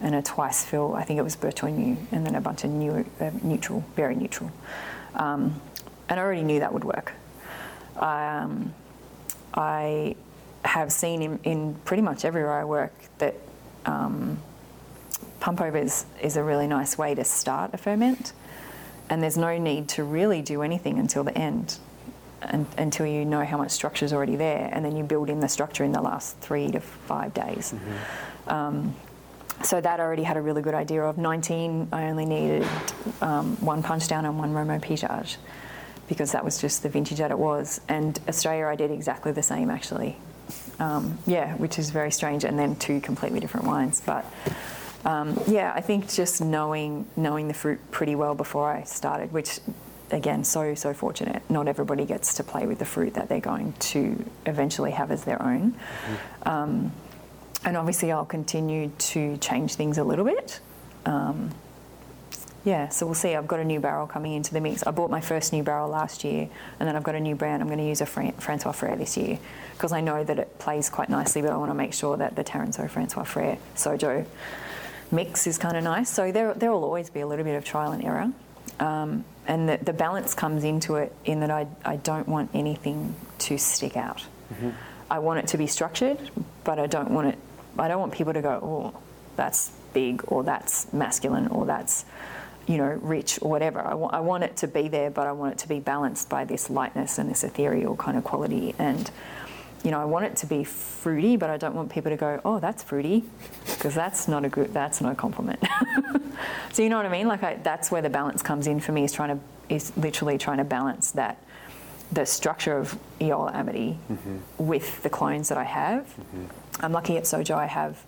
and 0.00 0.14
a 0.14 0.22
twice 0.22 0.64
fill, 0.64 0.94
I 0.94 1.04
think 1.04 1.18
it 1.18 1.22
was 1.22 1.36
Bertognu, 1.36 1.96
and 2.10 2.26
then 2.26 2.34
a 2.34 2.40
bunch 2.40 2.64
of 2.64 2.70
new, 2.70 3.04
uh, 3.20 3.30
neutral, 3.42 3.84
very 3.94 4.14
neutral. 4.14 4.50
Um, 5.14 5.60
and 6.08 6.18
I 6.18 6.22
already 6.22 6.42
knew 6.42 6.60
that 6.60 6.72
would 6.72 6.84
work. 6.84 7.12
Um, 7.96 8.74
I 9.54 10.16
have 10.64 10.92
seen 10.92 11.22
in, 11.22 11.38
in 11.44 11.74
pretty 11.84 12.02
much 12.02 12.24
everywhere 12.24 12.52
I 12.52 12.64
work 12.64 12.92
that 13.18 13.34
um, 13.84 14.38
pump 15.40 15.60
overs 15.60 16.06
is 16.20 16.36
a 16.36 16.42
really 16.42 16.66
nice 16.66 16.96
way 16.96 17.14
to 17.14 17.24
start 17.24 17.74
a 17.74 17.76
ferment, 17.76 18.32
and 19.10 19.22
there's 19.22 19.36
no 19.36 19.58
need 19.58 19.88
to 19.90 20.04
really 20.04 20.42
do 20.42 20.62
anything 20.62 20.98
until 20.98 21.24
the 21.24 21.36
end, 21.36 21.78
and, 22.42 22.66
until 22.78 23.06
you 23.06 23.24
know 23.24 23.44
how 23.44 23.56
much 23.56 23.70
structure 23.72 24.04
is 24.04 24.12
already 24.12 24.36
there, 24.36 24.68
and 24.72 24.84
then 24.84 24.96
you 24.96 25.02
build 25.02 25.28
in 25.28 25.40
the 25.40 25.48
structure 25.48 25.84
in 25.84 25.92
the 25.92 26.00
last 26.00 26.38
three 26.38 26.70
to 26.70 26.80
five 26.80 27.34
days. 27.34 27.72
Mm-hmm. 27.72 28.50
Um, 28.50 28.94
so 29.62 29.80
that 29.80 30.00
I 30.00 30.02
already 30.02 30.24
had 30.24 30.36
a 30.36 30.40
really 30.40 30.62
good 30.62 30.74
idea 30.74 31.02
of. 31.04 31.18
19, 31.18 31.88
I 31.92 32.04
only 32.04 32.24
needed 32.24 32.66
um, 33.20 33.56
one 33.56 33.82
punch 33.82 34.08
down 34.08 34.24
and 34.24 34.38
one 34.38 34.52
Romo 34.52 34.80
Pigeage 34.80 35.36
because 36.08 36.32
that 36.32 36.44
was 36.44 36.60
just 36.60 36.82
the 36.82 36.88
vintage 36.88 37.18
that 37.18 37.30
it 37.30 37.38
was. 37.38 37.80
And 37.88 38.18
Australia, 38.28 38.66
I 38.66 38.76
did 38.76 38.90
exactly 38.90 39.30
the 39.32 39.42
same 39.42 39.70
actually. 39.70 40.16
Um, 40.78 41.18
yeah, 41.26 41.54
which 41.56 41.78
is 41.78 41.90
very 41.90 42.10
strange, 42.10 42.44
and 42.44 42.58
then 42.58 42.76
two 42.76 43.00
completely 43.00 43.40
different 43.40 43.66
wines. 43.66 44.00
But 44.04 44.24
um, 45.04 45.38
yeah, 45.46 45.72
I 45.74 45.80
think 45.80 46.10
just 46.10 46.40
knowing 46.40 47.06
knowing 47.16 47.48
the 47.48 47.54
fruit 47.54 47.78
pretty 47.90 48.14
well 48.14 48.34
before 48.34 48.70
I 48.70 48.84
started, 48.84 49.32
which 49.32 49.60
again, 50.10 50.44
so 50.44 50.74
so 50.74 50.92
fortunate. 50.94 51.42
Not 51.50 51.68
everybody 51.68 52.04
gets 52.04 52.34
to 52.34 52.44
play 52.44 52.66
with 52.66 52.78
the 52.78 52.84
fruit 52.84 53.14
that 53.14 53.28
they're 53.28 53.40
going 53.40 53.72
to 53.74 54.24
eventually 54.46 54.92
have 54.92 55.10
as 55.10 55.24
their 55.24 55.42
own. 55.42 55.72
Mm-hmm. 55.72 56.48
Um, 56.48 56.92
and 57.64 57.76
obviously, 57.76 58.10
I'll 58.10 58.24
continue 58.24 58.90
to 58.98 59.36
change 59.38 59.74
things 59.76 59.98
a 59.98 60.04
little 60.04 60.24
bit. 60.24 60.60
Yeah, 62.64 62.90
so 62.90 63.06
we'll 63.06 63.16
see. 63.16 63.34
I've 63.34 63.48
got 63.48 63.58
a 63.58 63.64
new 63.64 63.80
barrel 63.80 64.06
coming 64.06 64.34
into 64.34 64.54
the 64.54 64.60
mix. 64.60 64.86
I 64.86 64.92
bought 64.92 65.10
my 65.10 65.20
first 65.20 65.52
new 65.52 65.64
barrel 65.64 65.88
last 65.88 66.22
year, 66.22 66.48
and 66.78 66.88
then 66.88 66.94
I've 66.94 67.02
got 67.02 67.16
a 67.16 67.20
new 67.20 67.34
brand. 67.34 67.60
I'm 67.60 67.68
going 67.68 67.80
to 67.80 67.86
use 67.86 68.00
a 68.00 68.06
Francois 68.06 68.72
Frere 68.72 68.94
this 68.96 69.16
year 69.16 69.38
because 69.72 69.92
I 69.92 70.00
know 70.00 70.22
that 70.22 70.38
it 70.38 70.58
plays 70.60 70.88
quite 70.88 71.08
nicely, 71.08 71.42
but 71.42 71.50
I 71.50 71.56
want 71.56 71.70
to 71.70 71.74
make 71.74 71.92
sure 71.92 72.16
that 72.16 72.36
the 72.36 72.44
Taransaud 72.44 72.88
Francois 72.88 73.24
Frere 73.24 73.58
Sojo 73.74 74.24
mix 75.10 75.46
is 75.46 75.58
kind 75.58 75.76
of 75.76 75.82
nice. 75.82 76.08
So 76.08 76.30
there, 76.30 76.54
there 76.54 76.70
will 76.70 76.84
always 76.84 77.10
be 77.10 77.20
a 77.20 77.26
little 77.26 77.44
bit 77.44 77.56
of 77.56 77.64
trial 77.64 77.90
and 77.90 78.04
error. 78.04 78.32
Um, 78.78 79.24
and 79.46 79.68
the, 79.68 79.78
the, 79.78 79.92
balance 79.92 80.34
comes 80.34 80.64
into 80.64 80.96
it 80.96 81.12
in 81.24 81.40
that 81.40 81.50
I, 81.50 81.66
I 81.84 81.96
don't 81.96 82.26
want 82.26 82.50
anything 82.54 83.14
to 83.40 83.58
stick 83.58 83.96
out. 83.96 84.24
Mm-hmm. 84.52 84.70
I 85.10 85.18
want 85.18 85.40
it 85.40 85.48
to 85.48 85.58
be 85.58 85.66
structured, 85.66 86.18
but 86.64 86.78
I 86.78 86.86
don't 86.86 87.10
want 87.10 87.28
it. 87.28 87.38
I 87.78 87.88
don't 87.88 88.00
want 88.00 88.12
people 88.12 88.32
to 88.32 88.40
go, 88.40 88.50
oh, 88.94 89.00
that's 89.36 89.72
big, 89.92 90.22
or 90.26 90.42
that's 90.42 90.92
masculine, 90.92 91.48
or 91.48 91.66
that's 91.66 92.04
you 92.66 92.76
know, 92.76 92.98
rich 93.02 93.38
or 93.42 93.50
whatever. 93.50 93.80
I, 93.80 93.90
w- 93.90 94.10
I 94.10 94.20
want 94.20 94.44
it 94.44 94.56
to 94.58 94.68
be 94.68 94.88
there, 94.88 95.10
but 95.10 95.26
I 95.26 95.32
want 95.32 95.52
it 95.52 95.58
to 95.58 95.68
be 95.68 95.80
balanced 95.80 96.28
by 96.28 96.44
this 96.44 96.70
lightness 96.70 97.18
and 97.18 97.28
this 97.28 97.44
ethereal 97.44 97.96
kind 97.96 98.16
of 98.16 98.24
quality. 98.24 98.74
And, 98.78 99.10
you 99.82 99.90
know, 99.90 100.00
I 100.00 100.04
want 100.04 100.26
it 100.26 100.36
to 100.36 100.46
be 100.46 100.62
fruity, 100.64 101.36
but 101.36 101.50
I 101.50 101.56
don't 101.56 101.74
want 101.74 101.90
people 101.90 102.10
to 102.10 102.16
go, 102.16 102.40
oh, 102.44 102.60
that's 102.60 102.82
fruity, 102.82 103.24
because 103.66 103.94
that's 103.94 104.28
not 104.28 104.44
a 104.44 104.48
good, 104.48 104.72
that's 104.72 105.00
no 105.00 105.14
compliment. 105.14 105.62
so 106.72 106.82
you 106.82 106.88
know 106.88 106.96
what 106.96 107.06
I 107.06 107.10
mean? 107.10 107.26
Like 107.26 107.42
I, 107.42 107.54
that's 107.56 107.90
where 107.90 108.02
the 108.02 108.10
balance 108.10 108.42
comes 108.42 108.66
in 108.66 108.78
for 108.80 108.92
me 108.92 109.04
is 109.04 109.12
trying 109.12 109.38
to, 109.38 109.74
is 109.74 109.96
literally 109.96 110.38
trying 110.38 110.58
to 110.58 110.64
balance 110.64 111.10
that, 111.12 111.42
the 112.12 112.26
structure 112.26 112.76
of 112.76 112.96
Eola 113.20 113.52
Amity 113.54 113.98
mm-hmm. 114.10 114.36
with 114.58 115.02
the 115.02 115.10
clones 115.10 115.48
that 115.48 115.58
I 115.58 115.64
have. 115.64 116.04
Mm-hmm. 116.04 116.84
I'm 116.84 116.92
lucky 116.92 117.16
at 117.16 117.24
Sojo 117.24 117.56
I 117.56 117.66
have 117.66 118.04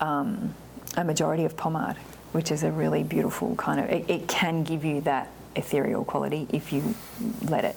um, 0.00 0.54
a 0.96 1.02
majority 1.02 1.44
of 1.44 1.56
Pommard 1.56 1.96
which 2.36 2.50
is 2.50 2.62
a 2.62 2.70
really 2.70 3.02
beautiful 3.02 3.56
kind 3.56 3.80
of, 3.80 3.88
it, 3.88 4.10
it 4.10 4.28
can 4.28 4.62
give 4.62 4.84
you 4.84 5.00
that 5.00 5.30
ethereal 5.54 6.04
quality 6.04 6.46
if 6.52 6.70
you 6.70 6.94
let 7.40 7.64
it. 7.64 7.74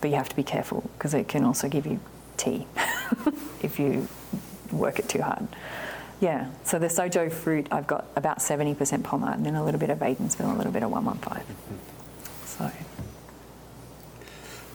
But 0.00 0.10
you 0.10 0.16
have 0.16 0.28
to 0.28 0.36
be 0.36 0.44
careful 0.44 0.88
because 0.96 1.14
it 1.14 1.26
can 1.26 1.42
also 1.42 1.68
give 1.68 1.84
you 1.84 1.98
tea 2.36 2.68
if 3.60 3.80
you 3.80 4.06
work 4.70 5.00
it 5.00 5.08
too 5.08 5.20
hard. 5.20 5.48
Yeah, 6.20 6.50
so 6.62 6.78
the 6.78 6.86
Sojo 6.86 7.32
fruit, 7.32 7.66
I've 7.72 7.88
got 7.88 8.04
about 8.14 8.38
70% 8.38 9.02
Pommard 9.02 9.38
and 9.38 9.44
then 9.44 9.56
a 9.56 9.64
little 9.64 9.80
bit 9.80 9.90
of 9.90 9.98
Wadenswil, 9.98 10.54
a 10.54 10.56
little 10.56 10.70
bit 10.70 10.84
of 10.84 10.92
115. 10.92 11.42
So. 12.46 12.70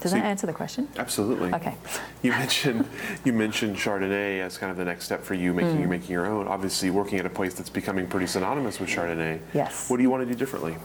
Does 0.08 0.14
so 0.14 0.22
that 0.22 0.26
answer 0.26 0.47
the 0.47 0.53
question? 0.53 0.88
Absolutely. 0.97 1.53
Okay. 1.53 1.76
You 2.22 2.32
mentioned 2.32 2.88
you 3.26 3.34
mentioned 3.34 3.76
Chardonnay 3.76 4.39
as 4.39 4.58
kind 4.58 4.72
of 4.72 4.78
the 4.78 4.86
next 4.86 5.05
step 5.05 5.22
for 5.22 5.34
you, 5.34 5.53
making 5.53 5.78
mm. 5.78 5.82
you 5.82 5.88
making 5.88 6.12
your 6.12 6.26
own. 6.26 6.47
Obviously, 6.47 6.89
working 6.89 7.20
at 7.20 7.26
a 7.26 7.30
place 7.30 7.53
that's 7.53 7.70
becoming 7.70 8.08
pretty 8.08 8.28
synonymous 8.28 8.80
with 8.80 8.89
Chardonnay. 8.89 9.39
Yes. 9.53 9.89
What 9.89 9.97
do 9.97 10.03
you 10.03 10.10
want 10.10 10.26
to 10.26 10.32
do 10.32 10.38
differently? 10.38 10.76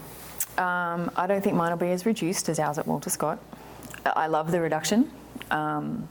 Um, 0.57 1.09
I 1.15 1.25
don't 1.27 1.41
think 1.41 1.55
mine 1.55 1.71
will 1.71 1.77
be 1.77 1.91
as 1.91 2.05
reduced 2.05 2.49
as 2.49 2.59
ours 2.59 2.77
at 2.77 2.85
Walter 2.85 3.09
Scott. 3.09 3.39
I 4.05 4.27
love 4.27 4.51
the 4.51 4.59
reduction, 4.59 5.09
um, 5.49 6.07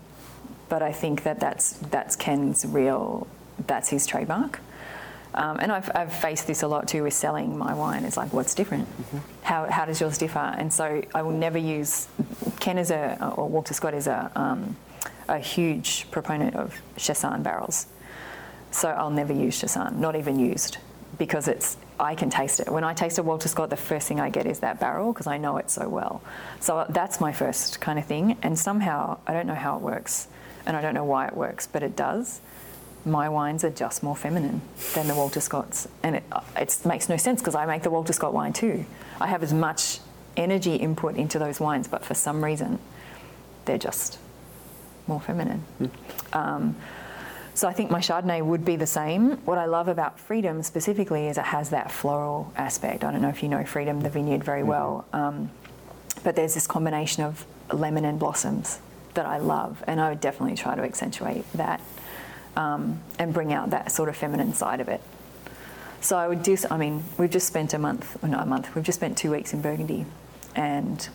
but 0.68 0.82
I 0.82 0.92
think 0.92 1.24
that 1.24 1.38
that's 1.38 1.72
that's 1.90 2.16
Ken's 2.16 2.64
real. 2.64 3.26
That's 3.66 3.90
his 3.90 4.06
trademark. 4.06 4.60
Um, 5.34 5.58
and 5.60 5.72
I've, 5.72 5.90
I've, 5.94 6.12
faced 6.12 6.46
this 6.46 6.62
a 6.62 6.68
lot 6.68 6.88
too 6.88 7.04
with 7.04 7.14
selling 7.14 7.56
my 7.56 7.72
wine. 7.74 8.04
It's 8.04 8.16
like, 8.16 8.32
what's 8.32 8.54
different? 8.54 8.86
Mm-hmm. 8.86 9.18
How, 9.42 9.70
how 9.70 9.84
does 9.86 10.00
yours 10.00 10.18
differ? 10.18 10.38
And 10.38 10.72
so 10.72 11.02
I 11.14 11.22
will 11.22 11.32
never 11.32 11.58
use. 11.58 12.06
Ken 12.60 12.76
is 12.76 12.90
a, 12.90 13.32
or 13.36 13.48
Walter 13.48 13.72
Scott 13.72 13.94
is 13.94 14.06
a, 14.06 14.30
um, 14.36 14.76
a 15.28 15.38
huge 15.38 16.10
proponent 16.10 16.54
of 16.56 16.80
Chassagne 16.96 17.42
barrels. 17.42 17.86
So 18.72 18.90
I'll 18.90 19.10
never 19.10 19.32
use 19.32 19.60
Chassagne, 19.60 19.96
not 19.96 20.16
even 20.16 20.38
used, 20.38 20.78
because 21.18 21.48
it's 21.48 21.76
I 21.98 22.14
can 22.14 22.30
taste 22.30 22.60
it. 22.60 22.70
When 22.70 22.84
I 22.84 22.94
taste 22.94 23.18
a 23.18 23.22
Walter 23.22 23.48
Scott, 23.48 23.70
the 23.70 23.76
first 23.76 24.08
thing 24.08 24.18
I 24.18 24.28
get 24.28 24.44
is 24.44 24.58
that 24.60 24.80
barrel 24.80 25.12
because 25.12 25.26
I 25.26 25.38
know 25.38 25.56
it 25.58 25.70
so 25.70 25.88
well. 25.88 26.22
So 26.60 26.84
that's 26.88 27.20
my 27.20 27.32
first 27.32 27.80
kind 27.80 27.98
of 27.98 28.06
thing. 28.06 28.36
And 28.42 28.58
somehow 28.58 29.18
I 29.26 29.32
don't 29.32 29.46
know 29.46 29.54
how 29.54 29.76
it 29.76 29.82
works, 29.82 30.28
and 30.66 30.76
I 30.76 30.82
don't 30.82 30.94
know 30.94 31.04
why 31.04 31.26
it 31.26 31.36
works, 31.36 31.66
but 31.66 31.82
it 31.82 31.96
does 31.96 32.40
my 33.04 33.28
wines 33.28 33.64
are 33.64 33.70
just 33.70 34.02
more 34.02 34.16
feminine 34.16 34.60
than 34.94 35.08
the 35.08 35.14
Walter 35.14 35.40
Scotts. 35.40 35.88
And 36.02 36.16
it, 36.16 36.24
it 36.56 36.78
makes 36.84 37.08
no 37.08 37.16
sense 37.16 37.40
because 37.40 37.54
I 37.54 37.66
make 37.66 37.82
the 37.82 37.90
Walter 37.90 38.12
Scott 38.12 38.32
wine 38.32 38.52
too. 38.52 38.84
I 39.20 39.26
have 39.26 39.42
as 39.42 39.52
much 39.52 39.98
energy 40.36 40.76
input 40.76 41.16
into 41.16 41.38
those 41.38 41.60
wines, 41.60 41.88
but 41.88 42.04
for 42.04 42.14
some 42.14 42.44
reason, 42.44 42.78
they're 43.64 43.78
just 43.78 44.18
more 45.06 45.20
feminine. 45.20 45.64
Mm. 45.80 45.90
Um, 46.32 46.76
so 47.54 47.68
I 47.68 47.72
think 47.72 47.90
my 47.90 48.00
Chardonnay 48.00 48.42
would 48.42 48.64
be 48.64 48.76
the 48.76 48.86
same. 48.86 49.32
What 49.44 49.58
I 49.58 49.66
love 49.66 49.88
about 49.88 50.18
Freedom 50.18 50.62
specifically 50.62 51.26
is 51.26 51.36
it 51.36 51.44
has 51.44 51.70
that 51.70 51.90
floral 51.90 52.52
aspect. 52.56 53.04
I 53.04 53.12
don't 53.12 53.20
know 53.20 53.28
if 53.28 53.42
you 53.42 53.48
know 53.48 53.64
Freedom, 53.64 54.00
the 54.00 54.08
vineyard, 54.08 54.42
very 54.42 54.60
mm-hmm. 54.60 54.68
well. 54.68 55.06
Um, 55.12 55.50
but 56.24 56.36
there's 56.36 56.54
this 56.54 56.66
combination 56.66 57.24
of 57.24 57.44
lemon 57.72 58.04
and 58.04 58.18
blossoms 58.18 58.78
that 59.14 59.26
I 59.26 59.38
love, 59.38 59.84
and 59.86 60.00
I 60.00 60.08
would 60.08 60.20
definitely 60.20 60.56
try 60.56 60.74
to 60.74 60.82
accentuate 60.82 61.44
that 61.52 61.80
um, 62.56 63.00
and 63.18 63.32
bring 63.32 63.52
out 63.52 63.70
that 63.70 63.92
sort 63.92 64.08
of 64.08 64.16
feminine 64.16 64.52
side 64.54 64.80
of 64.80 64.88
it. 64.88 65.00
So 66.00 66.16
I 66.16 66.26
would 66.26 66.42
do. 66.42 66.56
I 66.70 66.76
mean, 66.76 67.04
we've 67.18 67.30
just 67.30 67.46
spent 67.46 67.74
a 67.74 67.78
month, 67.78 68.20
well, 68.22 68.32
not 68.32 68.42
a 68.42 68.46
month. 68.46 68.74
We've 68.74 68.84
just 68.84 68.98
spent 68.98 69.16
two 69.16 69.30
weeks 69.30 69.52
in 69.52 69.62
Burgundy, 69.62 70.04
and 70.54 71.08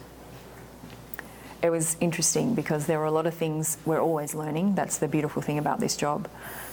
it 1.62 1.70
was 1.70 1.98
interesting 2.00 2.56
because 2.56 2.86
there 2.86 3.00
were 3.00 3.06
a 3.06 3.12
lot 3.12 3.26
of 3.26 3.34
things 3.34 3.78
we're 3.86 4.00
always 4.00 4.34
learning. 4.34 4.76
That's 4.76 4.98
the 4.98 5.08
beautiful 5.08 5.42
thing 5.42 5.58
about 5.58 5.80
this 5.80 5.98
job 5.98 6.30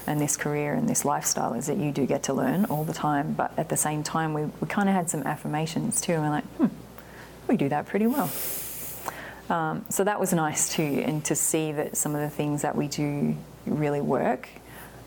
and 0.06 0.20
this 0.20 0.36
career 0.36 0.74
and 0.74 0.88
this 0.88 1.04
lifestyle 1.04 1.54
is 1.54 1.66
that 1.66 1.78
you 1.78 1.90
do 1.90 2.06
get 2.06 2.24
to 2.24 2.34
learn 2.34 2.66
all 2.66 2.84
the 2.84 2.92
time. 2.92 3.32
But 3.32 3.52
at 3.58 3.70
the 3.70 3.76
same 3.76 4.02
time, 4.02 4.34
we, 4.34 4.44
we 4.60 4.68
kind 4.68 4.88
of 4.88 4.94
had 4.94 5.08
some 5.08 5.22
affirmations 5.22 6.00
too. 6.00 6.12
And 6.12 6.22
we're 6.22 6.30
like, 6.30 6.44
hmm, 6.44 6.66
we 7.48 7.56
do 7.56 7.68
that 7.70 7.86
pretty 7.86 8.06
well. 8.06 8.30
Um, 9.48 9.84
so 9.88 10.04
that 10.04 10.20
was 10.20 10.32
nice 10.32 10.72
too, 10.72 10.82
and 10.82 11.22
to 11.26 11.34
see 11.34 11.72
that 11.72 11.96
some 11.96 12.14
of 12.14 12.20
the 12.20 12.30
things 12.30 12.62
that 12.62 12.76
we 12.76 12.88
do 12.88 13.36
really 13.66 14.00
work. 14.00 14.48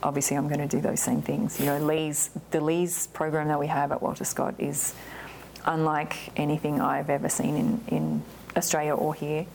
Obviously, 0.04 0.38
I'm 0.38 0.48
going 0.48 0.60
to 0.60 0.68
do 0.68 0.82
those 0.82 1.00
same 1.00 1.22
things. 1.22 1.60
You 1.60 1.66
know, 1.66 1.80
lees 1.80 2.30
the 2.52 2.62
lees 2.62 3.08
program 3.08 3.48
that 3.48 3.60
we 3.60 3.68
have 3.68 3.92
at 3.92 4.02
Walter 4.02 4.26
Scott 4.26 4.56
is 4.60 4.94
unlike 5.66 6.16
anything 6.38 6.80
I've 6.80 7.10
ever 7.10 7.30
seen 7.30 7.56
in, 7.56 7.82
in 7.88 8.24
Australia 8.56 8.94
or 8.94 9.14
here. 9.14 9.46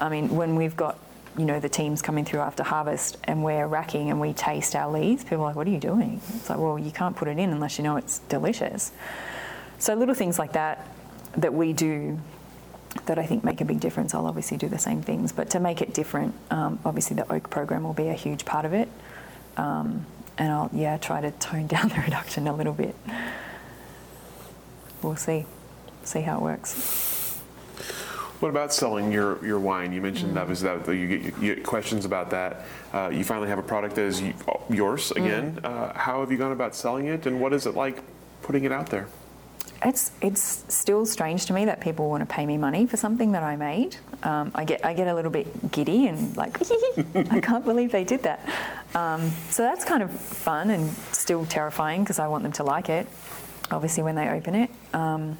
I 0.00 0.08
mean, 0.08 0.30
when 0.30 0.56
we've 0.56 0.76
got 0.76 0.98
you 1.38 1.44
know 1.44 1.60
the 1.60 1.68
teams 1.68 2.02
coming 2.02 2.24
through 2.24 2.40
after 2.40 2.62
harvest 2.62 3.16
and 3.24 3.44
we're 3.44 3.66
racking 3.66 4.10
and 4.10 4.20
we 4.20 4.32
taste 4.32 4.74
our 4.74 4.90
lees, 4.90 5.22
people 5.22 5.38
are 5.38 5.48
like, 5.48 5.56
"What 5.56 5.66
are 5.66 5.70
you 5.70 5.78
doing?" 5.78 6.20
It's 6.34 6.50
like, 6.50 6.58
well, 6.58 6.78
you 6.78 6.90
can't 6.90 7.16
put 7.16 7.28
it 7.28 7.38
in 7.38 7.50
unless 7.50 7.78
you 7.78 7.84
know 7.84 7.96
it's 7.96 8.18
delicious. 8.28 8.92
So 9.78 9.94
little 9.94 10.14
things 10.14 10.38
like 10.38 10.52
that 10.52 10.88
that 11.36 11.54
we 11.54 11.72
do 11.72 12.18
that 13.06 13.18
I 13.18 13.26
think 13.26 13.44
make 13.44 13.60
a 13.60 13.64
big 13.64 13.80
difference. 13.80 14.14
I'll 14.14 14.26
obviously 14.26 14.56
do 14.56 14.68
the 14.68 14.78
same 14.78 15.02
things, 15.02 15.32
but 15.32 15.50
to 15.50 15.60
make 15.60 15.80
it 15.80 15.94
different, 15.94 16.34
um, 16.50 16.78
obviously 16.84 17.16
the 17.16 17.30
oak 17.32 17.50
program 17.50 17.84
will 17.84 17.94
be 17.94 18.08
a 18.08 18.14
huge 18.14 18.44
part 18.44 18.64
of 18.64 18.72
it. 18.72 18.88
Um, 19.56 20.06
and 20.38 20.50
I'll 20.52 20.70
yeah 20.72 20.96
try 20.96 21.20
to 21.20 21.30
tone 21.32 21.66
down 21.74 21.88
the 21.88 22.00
reduction 22.00 22.48
a 22.48 22.54
little 22.54 22.72
bit. 22.72 22.94
We'll 25.02 25.16
see, 25.16 25.46
see 26.04 26.20
how 26.20 26.38
it 26.38 26.42
works. 26.42 27.38
What 28.40 28.48
about 28.48 28.72
selling 28.72 29.12
your, 29.12 29.44
your 29.44 29.58
wine? 29.58 29.92
You 29.92 30.00
mentioned 30.00 30.34
that 30.36 30.48
was 30.48 30.62
that 30.62 30.86
you 30.88 31.06
get, 31.06 31.42
you 31.42 31.54
get 31.54 31.64
questions 31.64 32.06
about 32.06 32.30
that. 32.30 32.64
Uh, 32.92 33.10
you 33.12 33.22
finally 33.22 33.48
have 33.48 33.58
a 33.58 33.62
product 33.62 33.96
that 33.96 34.04
is 34.04 34.22
yours 34.70 35.10
again. 35.10 35.60
Uh, 35.62 35.92
how 35.92 36.20
have 36.20 36.32
you 36.32 36.38
gone 36.38 36.52
about 36.52 36.74
selling 36.74 37.06
it, 37.06 37.26
and 37.26 37.38
what 37.38 37.52
is 37.52 37.66
it 37.66 37.74
like 37.74 38.02
putting 38.40 38.64
it 38.64 38.72
out 38.72 38.88
there? 38.88 39.08
It's 39.82 40.12
it's 40.20 40.64
still 40.68 41.06
strange 41.06 41.46
to 41.46 41.52
me 41.54 41.64
that 41.64 41.80
people 41.80 42.10
want 42.10 42.20
to 42.20 42.26
pay 42.26 42.44
me 42.44 42.58
money 42.58 42.86
for 42.86 42.96
something 42.96 43.32
that 43.32 43.42
I 43.42 43.56
made. 43.56 43.96
Um, 44.22 44.52
I 44.54 44.64
get 44.64 44.84
I 44.84 44.92
get 44.92 45.08
a 45.08 45.14
little 45.14 45.30
bit 45.30 45.70
giddy 45.72 46.06
and 46.06 46.36
like 46.36 46.58
I 47.14 47.40
can't 47.40 47.64
believe 47.64 47.90
they 47.90 48.04
did 48.04 48.22
that. 48.24 48.46
Um, 48.94 49.30
so 49.48 49.62
that's 49.62 49.84
kind 49.84 50.02
of 50.02 50.10
fun 50.10 50.70
and 50.70 50.90
still 51.12 51.46
terrifying 51.46 52.02
because 52.02 52.18
I 52.18 52.28
want 52.28 52.42
them 52.42 52.52
to 52.52 52.64
like 52.64 52.90
it. 52.90 53.06
Obviously, 53.70 54.02
when 54.02 54.16
they 54.16 54.28
open 54.28 54.54
it. 54.54 54.70
Um, 54.92 55.38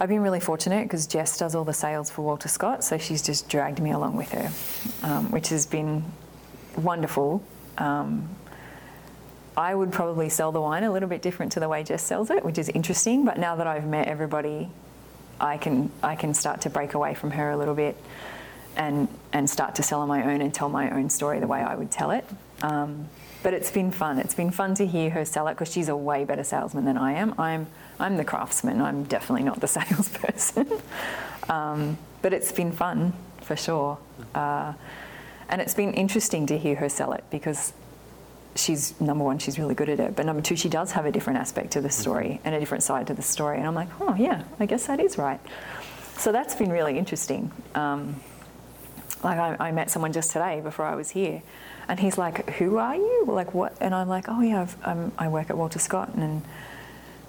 I've 0.00 0.08
been 0.08 0.22
really 0.22 0.40
fortunate 0.40 0.82
because 0.82 1.06
Jess 1.06 1.38
does 1.38 1.54
all 1.54 1.64
the 1.64 1.72
sales 1.72 2.10
for 2.10 2.22
Walter 2.22 2.48
Scott, 2.48 2.82
so 2.82 2.98
she's 2.98 3.22
just 3.22 3.48
dragged 3.48 3.80
me 3.80 3.92
along 3.92 4.16
with 4.16 4.32
her, 4.32 4.50
um, 5.06 5.30
which 5.30 5.50
has 5.50 5.64
been 5.64 6.02
wonderful. 6.76 7.40
I 9.56 9.74
would 9.74 9.92
probably 9.92 10.28
sell 10.28 10.52
the 10.52 10.60
wine 10.60 10.84
a 10.84 10.92
little 10.92 11.08
bit 11.08 11.22
different 11.22 11.52
to 11.52 11.60
the 11.60 11.68
way 11.68 11.82
Jess 11.84 12.02
sells 12.02 12.30
it, 12.30 12.44
which 12.44 12.58
is 12.58 12.68
interesting. 12.70 13.24
But 13.24 13.38
now 13.38 13.56
that 13.56 13.66
I've 13.66 13.86
met 13.86 14.08
everybody, 14.08 14.70
I 15.40 15.58
can 15.58 15.90
I 16.02 16.16
can 16.16 16.34
start 16.34 16.62
to 16.62 16.70
break 16.70 16.94
away 16.94 17.14
from 17.14 17.32
her 17.32 17.50
a 17.50 17.56
little 17.56 17.74
bit, 17.74 17.96
and 18.76 19.08
and 19.32 19.48
start 19.48 19.74
to 19.76 19.82
sell 19.82 20.00
on 20.00 20.08
my 20.08 20.32
own 20.32 20.40
and 20.40 20.54
tell 20.54 20.68
my 20.68 20.90
own 20.90 21.10
story 21.10 21.40
the 21.40 21.46
way 21.46 21.60
I 21.60 21.74
would 21.74 21.90
tell 21.90 22.10
it. 22.10 22.24
Um, 22.62 23.08
but 23.42 23.54
it's 23.54 23.70
been 23.70 23.90
fun. 23.90 24.18
It's 24.18 24.34
been 24.34 24.52
fun 24.52 24.74
to 24.76 24.86
hear 24.86 25.10
her 25.10 25.24
sell 25.24 25.48
it 25.48 25.54
because 25.54 25.72
she's 25.72 25.88
a 25.88 25.96
way 25.96 26.24
better 26.24 26.44
salesman 26.44 26.84
than 26.84 26.96
I 26.96 27.12
am. 27.12 27.34
I'm 27.38 27.66
I'm 27.98 28.16
the 28.16 28.24
craftsman. 28.24 28.80
I'm 28.80 29.04
definitely 29.04 29.44
not 29.44 29.60
the 29.60 29.68
salesperson. 29.68 30.68
um, 31.48 31.98
but 32.22 32.32
it's 32.32 32.52
been 32.52 32.72
fun 32.72 33.12
for 33.42 33.56
sure, 33.56 33.98
uh, 34.34 34.72
and 35.48 35.60
it's 35.60 35.74
been 35.74 35.92
interesting 35.92 36.46
to 36.46 36.56
hear 36.56 36.76
her 36.76 36.88
sell 36.88 37.12
it 37.12 37.24
because 37.30 37.72
she's 38.54 39.00
number 39.00 39.24
one, 39.24 39.38
she's 39.38 39.58
really 39.58 39.74
good 39.74 39.88
at 39.88 40.00
it. 40.00 40.16
But 40.16 40.26
number 40.26 40.42
two, 40.42 40.56
she 40.56 40.68
does 40.68 40.92
have 40.92 41.06
a 41.06 41.12
different 41.12 41.38
aspect 41.38 41.72
to 41.72 41.80
the 41.80 41.90
story 41.90 42.40
and 42.44 42.54
a 42.54 42.60
different 42.60 42.82
side 42.82 43.06
to 43.08 43.14
the 43.14 43.22
story. 43.22 43.58
And 43.58 43.66
I'm 43.66 43.74
like, 43.74 43.88
oh 44.00 44.14
yeah, 44.14 44.44
I 44.60 44.66
guess 44.66 44.86
that 44.86 45.00
is 45.00 45.18
right. 45.18 45.40
So 46.18 46.32
that's 46.32 46.54
been 46.54 46.70
really 46.70 46.98
interesting. 46.98 47.50
Um, 47.74 48.20
like 49.24 49.38
I, 49.38 49.68
I, 49.68 49.72
met 49.72 49.90
someone 49.90 50.12
just 50.12 50.32
today 50.32 50.60
before 50.60 50.84
I 50.84 50.94
was 50.94 51.10
here, 51.10 51.42
and 51.88 51.98
he's 51.98 52.18
like, 52.18 52.50
"Who 52.50 52.78
are 52.78 52.96
you? 52.96 53.24
Like 53.26 53.54
what?" 53.54 53.76
And 53.80 53.94
I'm 53.94 54.08
like, 54.08 54.26
"Oh 54.28 54.40
yeah, 54.40 54.66
i 55.18 55.28
work 55.28 55.50
at 55.50 55.56
Walter 55.56 55.78
Scott, 55.78 56.10
and 56.14 56.42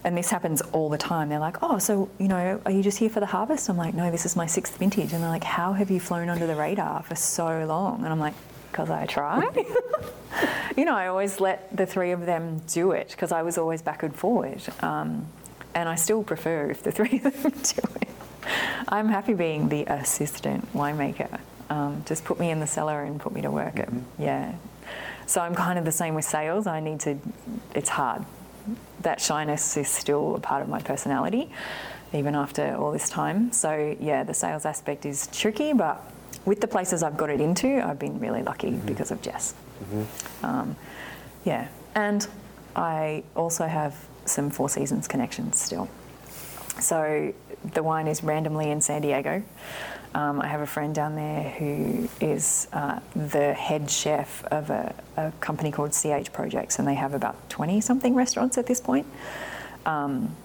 and 0.03 0.17
this 0.17 0.29
happens 0.29 0.61
all 0.73 0.89
the 0.89 0.97
time. 0.97 1.29
They're 1.29 1.39
like, 1.39 1.57
"Oh, 1.61 1.77
so 1.77 2.09
you 2.19 2.27
know, 2.27 2.61
are 2.65 2.71
you 2.71 2.81
just 2.81 2.97
here 2.97 3.09
for 3.09 3.19
the 3.19 3.27
harvest?" 3.27 3.69
I'm 3.69 3.77
like, 3.77 3.93
"No, 3.93 4.11
this 4.11 4.25
is 4.25 4.35
my 4.35 4.47
sixth 4.47 4.77
vintage." 4.77 5.13
And 5.13 5.23
they're 5.23 5.29
like, 5.29 5.43
"How 5.43 5.73
have 5.73 5.91
you 5.91 5.99
flown 5.99 6.29
under 6.29 6.47
the 6.47 6.55
radar 6.55 7.03
for 7.03 7.15
so 7.15 7.65
long?" 7.65 8.03
And 8.03 8.07
I'm 8.11 8.19
like, 8.19 8.33
"Because 8.73 8.89
I 8.89 9.05
try." 9.05 9.47
you 10.75 10.83
know, 10.83 10.95
I 10.95 11.07
always 11.07 11.39
let 11.39 11.75
the 11.75 11.85
three 11.85 12.11
of 12.11 12.25
them 12.25 12.61
do 12.67 12.91
it 12.91 13.09
because 13.11 13.31
I 13.31 13.43
was 13.43 13.57
always 13.57 13.81
backward 13.81 14.15
forward, 14.15 14.61
um, 14.81 15.27
and 15.75 15.87
I 15.87 15.95
still 15.95 16.23
prefer 16.23 16.71
if 16.71 16.83
the 16.83 16.91
three 16.97 17.21
of 17.23 17.43
them 17.43 17.51
do 17.51 17.81
it. 18.01 18.09
I'm 18.87 19.07
happy 19.07 19.33
being 19.33 19.69
the 19.69 19.85
assistant 19.85 20.73
winemaker. 20.73 21.39
Um, 21.69 22.03
just 22.05 22.25
put 22.25 22.39
me 22.39 22.49
in 22.49 22.59
the 22.59 22.67
cellar 22.67 23.03
and 23.03 23.19
put 23.19 23.31
me 23.31 23.41
to 23.41 23.51
work. 23.51 23.75
Mm-hmm. 23.75 24.21
Yeah. 24.21 24.53
So 25.25 25.39
I'm 25.41 25.55
kind 25.55 25.79
of 25.79 25.85
the 25.85 25.91
same 25.91 26.15
with 26.15 26.25
sales. 26.25 26.67
I 26.67 26.79
need 26.79 26.99
to. 27.01 27.17
It's 27.73 27.89
hard. 27.89 28.25
That 29.01 29.21
shyness 29.21 29.77
is 29.77 29.87
still 29.87 30.35
a 30.35 30.39
part 30.39 30.61
of 30.61 30.69
my 30.69 30.81
personality, 30.81 31.51
even 32.13 32.35
after 32.35 32.75
all 32.75 32.91
this 32.91 33.09
time. 33.09 33.51
So 33.51 33.95
yeah, 33.99 34.23
the 34.23 34.33
sales 34.33 34.65
aspect 34.65 35.05
is 35.05 35.27
tricky, 35.27 35.73
but 35.73 36.03
with 36.45 36.61
the 36.61 36.67
places 36.67 37.03
I've 37.03 37.17
got 37.17 37.29
it 37.29 37.41
into, 37.41 37.85
I've 37.85 37.99
been 37.99 38.19
really 38.19 38.43
lucky 38.43 38.71
mm-hmm. 38.71 38.85
because 38.85 39.11
of 39.11 39.21
Jess. 39.21 39.53
Mm-hmm. 39.83 40.45
Um, 40.45 40.75
yeah, 41.45 41.67
and 41.95 42.27
I 42.75 43.23
also 43.35 43.67
have 43.67 43.95
some 44.25 44.49
Four 44.49 44.69
Seasons 44.69 45.07
connections 45.07 45.59
still. 45.59 45.89
So 46.79 47.33
the 47.73 47.83
wine 47.83 48.07
is 48.07 48.23
randomly 48.23 48.71
in 48.71 48.81
San 48.81 49.01
Diego. 49.01 49.43
Um, 50.15 50.41
I 50.41 50.47
have 50.47 50.61
a 50.61 50.67
friend 50.67 50.93
down 50.93 51.15
there 51.15 51.49
who 51.57 52.07
is 52.21 52.67
uh, 52.71 52.99
the 53.15 53.53
head 53.53 53.89
chef 53.89 54.45
of 54.45 54.69
a, 54.69 54.93
a, 55.17 55.31
company 55.39 55.71
called 55.71 55.91
CH 55.91 56.31
Projects, 56.31 56.77
and 56.77 56.87
they 56.87 56.93
have 56.93 57.15
about 57.15 57.49
20 57.49 57.81
something 57.81 58.13
restaurants 58.13 58.59
at 58.59 58.67
this 58.67 58.79
point. 58.79 59.07
Um, 59.87 60.35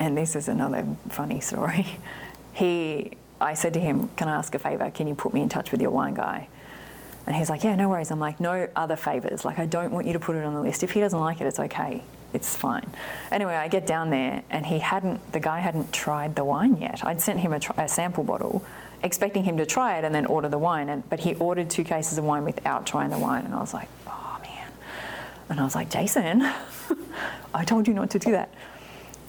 and 0.00 0.18
this 0.18 0.34
is 0.34 0.48
another 0.48 0.86
funny 1.08 1.40
story. 1.40 1.86
He, 2.54 3.12
I 3.42 3.54
said 3.54 3.74
to 3.74 3.80
him, 3.80 4.08
Can 4.16 4.28
I 4.28 4.36
ask 4.36 4.54
a 4.54 4.58
favour? 4.58 4.90
Can 4.90 5.06
you 5.06 5.14
put 5.14 5.34
me 5.34 5.42
in 5.42 5.48
touch 5.48 5.72
with 5.72 5.80
your 5.80 5.90
wine 5.90 6.14
guy? 6.14 6.48
And 7.26 7.36
he's 7.36 7.50
like, 7.50 7.64
Yeah, 7.64 7.74
no 7.76 7.88
worries. 7.88 8.10
I'm 8.10 8.20
like, 8.20 8.40
No 8.40 8.68
other 8.76 8.96
favours. 8.96 9.44
Like, 9.44 9.58
I 9.58 9.66
don't 9.66 9.92
want 9.92 10.06
you 10.06 10.12
to 10.14 10.20
put 10.20 10.36
it 10.36 10.44
on 10.44 10.54
the 10.54 10.60
list. 10.60 10.82
If 10.82 10.92
he 10.92 11.00
doesn't 11.00 11.18
like 11.18 11.40
it, 11.40 11.46
it's 11.46 11.60
okay 11.60 12.02
it's 12.32 12.56
fine. 12.56 12.88
Anyway, 13.30 13.54
I 13.54 13.68
get 13.68 13.86
down 13.86 14.10
there 14.10 14.42
and 14.50 14.64
he 14.64 14.78
hadn't, 14.78 15.32
the 15.32 15.40
guy 15.40 15.60
hadn't 15.60 15.92
tried 15.92 16.34
the 16.34 16.44
wine 16.44 16.76
yet. 16.78 17.04
I'd 17.04 17.20
sent 17.20 17.40
him 17.40 17.52
a, 17.52 17.60
a 17.76 17.88
sample 17.88 18.24
bottle, 18.24 18.64
expecting 19.02 19.44
him 19.44 19.56
to 19.58 19.66
try 19.66 19.98
it 19.98 20.04
and 20.04 20.14
then 20.14 20.26
order 20.26 20.48
the 20.48 20.58
wine. 20.58 20.88
And, 20.88 21.08
but 21.08 21.20
he 21.20 21.34
ordered 21.34 21.70
two 21.70 21.84
cases 21.84 22.18
of 22.18 22.24
wine 22.24 22.44
without 22.44 22.86
trying 22.86 23.10
the 23.10 23.18
wine. 23.18 23.44
And 23.44 23.54
I 23.54 23.60
was 23.60 23.74
like, 23.74 23.88
oh 24.06 24.38
man. 24.42 24.68
And 25.50 25.60
I 25.60 25.64
was 25.64 25.74
like, 25.74 25.90
Jason, 25.90 26.42
I 27.54 27.64
told 27.64 27.86
you 27.86 27.94
not 27.94 28.10
to 28.10 28.18
do 28.18 28.32
that. 28.32 28.52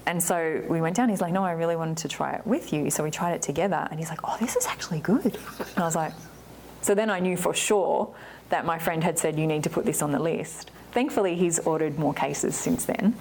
And 0.06 0.22
so 0.22 0.62
we 0.68 0.82
went 0.82 0.96
down. 0.96 1.10
He's 1.10 1.22
like, 1.22 1.34
no, 1.34 1.44
I 1.44 1.52
really 1.52 1.76
wanted 1.76 1.98
to 1.98 2.08
try 2.08 2.34
it 2.34 2.46
with 2.46 2.74
you. 2.74 2.90
So 2.90 3.04
we 3.04 3.12
tried 3.12 3.34
it 3.34 3.42
together. 3.42 3.88
And 3.90 4.00
he's 4.00 4.10
like, 4.10 4.20
oh, 4.24 4.36
this 4.40 4.56
is 4.56 4.66
actually 4.66 5.00
good. 5.00 5.38
And 5.60 5.78
I 5.78 5.84
was 5.84 5.96
like, 5.96 6.14
so 6.82 6.94
then 6.94 7.10
I 7.10 7.20
knew 7.20 7.38
for 7.38 7.54
sure 7.54 8.14
that 8.50 8.66
my 8.66 8.78
friend 8.78 9.04
had 9.04 9.18
said, 9.18 9.40
you 9.40 9.48
need 9.48 9.64
to 9.64 9.70
put 9.70 9.86
this 9.86 10.02
on 10.02 10.12
the 10.12 10.20
list. 10.20 10.72
Thankfully, 10.92 11.36
he's 11.36 11.60
ordered 11.60 11.98
more 11.98 12.14
cases 12.14 12.56
since 12.56 12.86
then. 12.86 13.16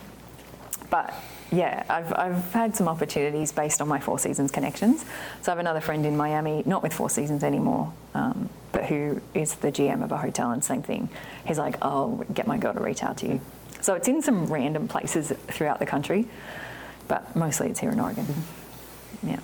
But 0.90 1.14
yeah, 1.52 1.84
I've, 1.88 2.12
I've 2.14 2.52
had 2.52 2.74
some 2.74 2.88
opportunities 2.88 3.52
based 3.52 3.80
on 3.80 3.88
my 3.88 4.00
Four 4.00 4.18
Seasons 4.18 4.50
connections. 4.50 5.04
So 5.42 5.50
I 5.50 5.54
have 5.54 5.58
another 5.58 5.80
friend 5.80 6.04
in 6.04 6.16
Miami, 6.16 6.62
not 6.66 6.82
with 6.82 6.92
Four 6.92 7.08
Seasons 7.08 7.44
anymore, 7.44 7.92
um, 8.14 8.48
but 8.72 8.86
who 8.86 9.20
is 9.34 9.54
the 9.56 9.70
GM 9.70 10.02
of 10.02 10.12
a 10.12 10.16
hotel, 10.16 10.50
and 10.50 10.64
same 10.64 10.82
thing. 10.82 11.08
He's 11.46 11.58
like, 11.58 11.76
I'll 11.82 12.24
get 12.34 12.46
my 12.46 12.58
girl 12.58 12.74
to 12.74 12.80
reach 12.80 13.02
out 13.02 13.18
to 13.18 13.28
you. 13.28 13.40
So 13.80 13.94
it's 13.94 14.08
in 14.08 14.22
some 14.22 14.46
random 14.46 14.88
places 14.88 15.32
throughout 15.48 15.78
the 15.78 15.86
country, 15.86 16.26
but 17.12 17.36
mostly 17.36 17.68
it's 17.68 17.78
here 17.78 17.90
in 17.90 18.00
Oregon. 18.00 18.24
Yeah. 19.22 19.38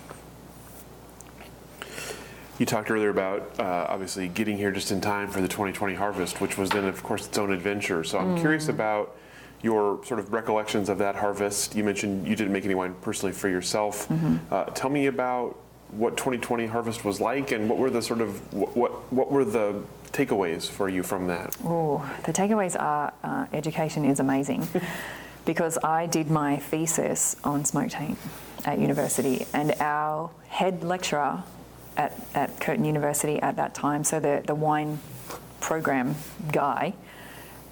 You 2.57 2.65
talked 2.65 2.89
earlier 2.89 3.09
about 3.09 3.59
uh, 3.59 3.85
obviously 3.87 4.27
getting 4.27 4.57
here 4.57 4.71
just 4.71 4.91
in 4.91 4.99
time 4.99 5.29
for 5.29 5.39
the 5.39 5.47
2020 5.47 5.93
harvest, 5.93 6.41
which 6.41 6.57
was 6.57 6.71
then, 6.71 6.85
of 6.85 7.03
course, 7.03 7.27
its 7.27 7.37
own 7.37 7.51
adventure. 7.51 8.03
So 8.03 8.17
I'm 8.17 8.35
mm. 8.35 8.39
curious 8.39 8.69
about 8.69 9.15
your 9.61 10.03
sort 10.03 10.19
of 10.19 10.33
recollections 10.33 10.89
of 10.89 10.97
that 10.97 11.15
harvest. 11.15 11.75
You 11.75 11.83
mentioned 11.83 12.27
you 12.27 12.35
didn't 12.35 12.51
make 12.51 12.65
any 12.65 12.73
wine 12.73 12.95
personally 13.01 13.33
for 13.33 13.49
yourself. 13.49 14.09
Mm-hmm. 14.09 14.37
Uh, 14.51 14.65
tell 14.65 14.89
me 14.89 15.05
about 15.05 15.55
what 15.91 16.17
2020 16.17 16.65
harvest 16.65 17.05
was 17.05 17.21
like, 17.21 17.51
and 17.51 17.69
what 17.69 17.77
were 17.77 17.91
the 17.91 18.01
sort 18.01 18.19
of 18.19 18.51
what 18.51 18.75
what, 18.75 19.13
what 19.13 19.31
were 19.31 19.45
the 19.45 19.83
takeaways 20.11 20.67
for 20.67 20.89
you 20.89 21.03
from 21.03 21.27
that? 21.27 21.55
Oh, 21.63 22.03
the 22.25 22.33
takeaways 22.33 22.75
are 22.79 23.13
uh, 23.23 23.45
education 23.53 24.05
is 24.05 24.19
amazing. 24.19 24.67
because 25.49 25.79
I 25.83 26.05
did 26.05 26.29
my 26.29 26.57
thesis 26.57 27.35
on 27.43 27.65
smoke 27.65 27.89
taint 27.89 28.19
at 28.65 28.77
university, 28.77 29.47
and 29.51 29.73
our 29.79 30.29
head 30.47 30.83
lecturer 30.83 31.43
at, 31.97 32.13
at 32.35 32.59
Curtin 32.59 32.85
University 32.85 33.41
at 33.41 33.55
that 33.55 33.73
time, 33.73 34.03
so 34.03 34.19
the, 34.19 34.43
the 34.45 34.53
wine 34.53 34.99
program 35.59 36.13
guy, 36.51 36.93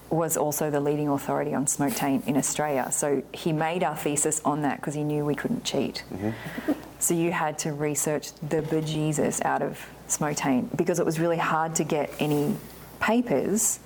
was 0.10 0.38
also 0.38 0.72
the 0.72 0.80
leading 0.80 1.08
authority 1.08 1.54
on 1.54 1.68
smoke 1.68 1.94
taint 1.94 2.26
in 2.26 2.36
Australia. 2.36 2.92
So 2.92 3.22
he 3.32 3.54
made 3.54 3.84
our 3.84 3.96
thesis 3.96 4.42
on 4.44 4.64
that 4.64 4.78
because 4.78 4.96
he 4.96 5.04
knew 5.04 5.24
we 5.24 5.36
couldn't 5.36 5.64
cheat. 5.64 6.04
Mm-hmm. 6.12 6.72
So 6.98 7.14
you 7.14 7.32
had 7.32 7.60
to 7.60 7.74
research 7.74 8.34
the 8.34 8.64
bejesus 8.64 9.46
out 9.46 9.62
of 9.62 9.86
smoke 10.08 10.38
taint 10.38 10.76
because 10.76 11.00
it 11.00 11.06
was 11.06 11.20
really 11.20 11.38
hard 11.38 11.76
to 11.76 11.84
get 11.84 12.12
any 12.18 12.56
papers. 13.00 13.80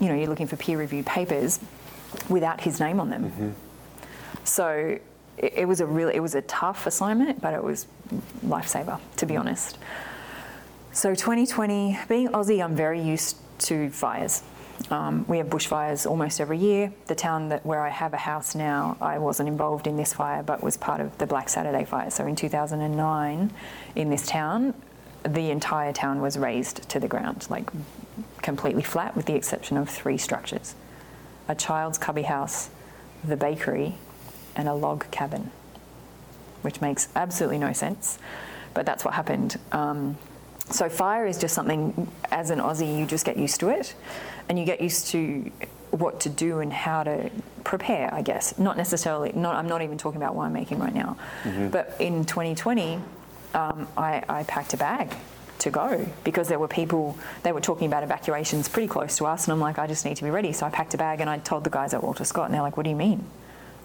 You 0.00 0.08
know, 0.08 0.16
you're 0.16 0.26
looking 0.26 0.48
for 0.48 0.56
peer-reviewed 0.56 1.06
papers 1.06 1.60
without 2.28 2.60
his 2.60 2.80
name 2.80 3.00
on 3.00 3.10
them. 3.10 3.24
So 4.44 4.98
it, 5.38 5.52
it 5.56 5.68
was 5.68 5.80
a 5.80 5.86
really, 5.86 6.14
it 6.14 6.20
was 6.20 6.34
a 6.34 6.42
tough 6.42 6.86
assignment, 6.86 7.40
but 7.40 7.54
it 7.54 7.62
was 7.62 7.86
lifesaver, 8.44 9.00
to 9.16 9.26
be 9.26 9.36
honest. 9.36 9.78
So 10.92 11.14
2020, 11.14 11.98
being 12.08 12.28
Aussie, 12.28 12.64
I'm 12.64 12.74
very 12.74 13.00
used 13.02 13.36
to 13.60 13.90
fires. 13.90 14.42
Um, 14.90 15.24
we 15.26 15.38
have 15.38 15.48
bushfires 15.48 16.06
almost 16.06 16.40
every 16.40 16.58
year. 16.58 16.92
The 17.06 17.14
town 17.14 17.48
that 17.48 17.64
where 17.64 17.82
I 17.82 17.88
have 17.88 18.12
a 18.12 18.18
house 18.18 18.54
now, 18.54 18.96
I 19.00 19.18
wasn't 19.18 19.48
involved 19.48 19.86
in 19.86 19.96
this 19.96 20.12
fire, 20.12 20.42
but 20.42 20.62
was 20.62 20.76
part 20.76 21.00
of 21.00 21.16
the 21.18 21.26
Black 21.26 21.48
Saturday 21.48 21.84
fire. 21.84 22.10
So 22.10 22.26
in 22.26 22.36
2009, 22.36 23.50
in 23.94 24.10
this 24.10 24.26
town, 24.26 24.74
the 25.22 25.50
entire 25.50 25.92
town 25.92 26.20
was 26.20 26.38
razed 26.38 26.88
to 26.90 27.00
the 27.00 27.08
ground, 27.08 27.46
like 27.50 27.70
completely 28.42 28.82
flat, 28.82 29.16
with 29.16 29.26
the 29.26 29.34
exception 29.34 29.76
of 29.76 29.88
three 29.88 30.18
structures: 30.18 30.74
a 31.48 31.54
child's 31.54 31.98
cubby 31.98 32.22
house, 32.22 32.70
the 33.24 33.36
bakery, 33.36 33.94
and 34.54 34.68
a 34.68 34.74
log 34.74 35.10
cabin, 35.10 35.50
which 36.62 36.80
makes 36.80 37.08
absolutely 37.14 37.58
no 37.58 37.72
sense, 37.72 38.18
but 38.74 38.86
that's 38.86 39.04
what 39.04 39.14
happened. 39.14 39.58
Um, 39.72 40.16
so 40.70 40.88
fire 40.88 41.26
is 41.26 41.38
just 41.38 41.54
something, 41.54 42.10
as 42.30 42.50
an 42.50 42.58
Aussie, 42.58 42.98
you 42.98 43.06
just 43.06 43.24
get 43.24 43.36
used 43.36 43.60
to 43.60 43.68
it, 43.68 43.94
and 44.48 44.58
you 44.58 44.64
get 44.64 44.80
used 44.80 45.08
to 45.08 45.50
what 45.90 46.20
to 46.20 46.28
do 46.28 46.58
and 46.58 46.72
how 46.72 47.02
to 47.04 47.30
prepare. 47.64 48.12
I 48.12 48.22
guess 48.22 48.58
not 48.58 48.76
necessarily. 48.76 49.32
Not 49.34 49.54
I'm 49.54 49.68
not 49.68 49.82
even 49.82 49.96
talking 49.96 50.20
about 50.20 50.34
winemaking 50.34 50.78
right 50.78 50.94
now, 50.94 51.16
but 51.70 51.96
in 52.00 52.24
2020, 52.24 53.00
um, 53.54 53.86
I, 53.96 54.22
I 54.28 54.42
packed 54.42 54.74
a 54.74 54.76
bag 54.76 55.14
to 55.58 55.70
go 55.70 56.06
because 56.24 56.48
there 56.48 56.58
were 56.58 56.68
people 56.68 57.18
they 57.42 57.52
were 57.52 57.60
talking 57.60 57.86
about 57.86 58.02
evacuations 58.02 58.68
pretty 58.68 58.88
close 58.88 59.16
to 59.16 59.26
us 59.26 59.44
and 59.44 59.52
I'm 59.52 59.60
like 59.60 59.78
I 59.78 59.86
just 59.86 60.04
need 60.04 60.16
to 60.16 60.24
be 60.24 60.30
ready 60.30 60.52
so 60.52 60.66
I 60.66 60.70
packed 60.70 60.94
a 60.94 60.98
bag 60.98 61.20
and 61.20 61.30
I 61.30 61.38
told 61.38 61.64
the 61.64 61.70
guys 61.70 61.94
at 61.94 62.02
Walter 62.02 62.24
Scott 62.24 62.46
and 62.46 62.54
they're 62.54 62.62
like 62.62 62.76
what 62.76 62.84
do 62.84 62.90
you 62.90 62.96
mean 62.96 63.24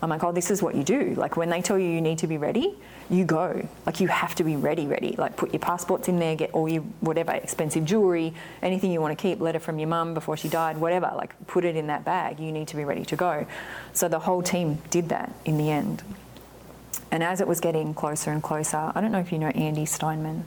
I'm 0.01 0.09
like, 0.09 0.24
oh, 0.24 0.32
this 0.32 0.49
is 0.49 0.63
what 0.63 0.74
you 0.74 0.84
do. 0.84 1.13
Like 1.15 1.38
when 1.38 1.49
they 1.49 1.61
tell 1.61 1.78
you 1.78 1.88
you 1.88 2.01
need 2.01 2.17
to 2.19 2.28
be 2.28 2.38
ready, 2.38 2.74
you 3.09 3.24
go. 3.24 3.67
Like 3.86 3.99
you 3.99 4.07
have 4.07 4.34
to 4.36 4.43
be 4.43 4.55
ready, 4.55 4.88
ready. 4.88 5.15
Like 5.15 5.38
put 5.38 5.53
your 5.53 5.59
passports 5.59 6.07
in 6.07 6.17
there, 6.17 6.36
get 6.36 6.51
all 6.51 6.67
your 6.67 6.82
whatever 7.01 7.34
expensive 7.34 7.86
jewelry, 7.86 8.34
anything 8.63 8.91
you 8.91 8.99
want 8.99 9.17
to 9.17 9.22
keep, 9.22 9.39
letter 9.39 9.59
from 9.59 9.78
your 9.78 9.88
mum 9.88 10.15
before 10.15 10.38
she 10.38 10.49
died, 10.49 10.78
whatever. 10.78 11.11
Like 11.15 11.36
put 11.45 11.65
it 11.65 11.76
in 11.76 11.88
that 11.88 12.03
bag. 12.03 12.39
You 12.39 12.51
need 12.51 12.67
to 12.69 12.76
be 12.76 12.84
ready 12.84 13.05
to 13.05 13.15
go. 13.15 13.45
So 13.93 14.07
the 14.07 14.19
whole 14.19 14.41
team 14.41 14.80
did 14.89 15.09
that 15.09 15.32
in 15.45 15.57
the 15.59 15.69
end. 15.69 16.01
And 17.11 17.22
as 17.22 17.39
it 17.39 17.47
was 17.47 17.59
getting 17.59 17.93
closer 17.93 18.32
and 18.32 18.41
closer, 18.41 18.91
I 18.95 19.01
don't 19.01 19.11
know 19.11 19.19
if 19.19 19.32
you 19.32 19.38
know 19.38 19.49
Andy 19.49 19.86
Steinman. 19.86 20.45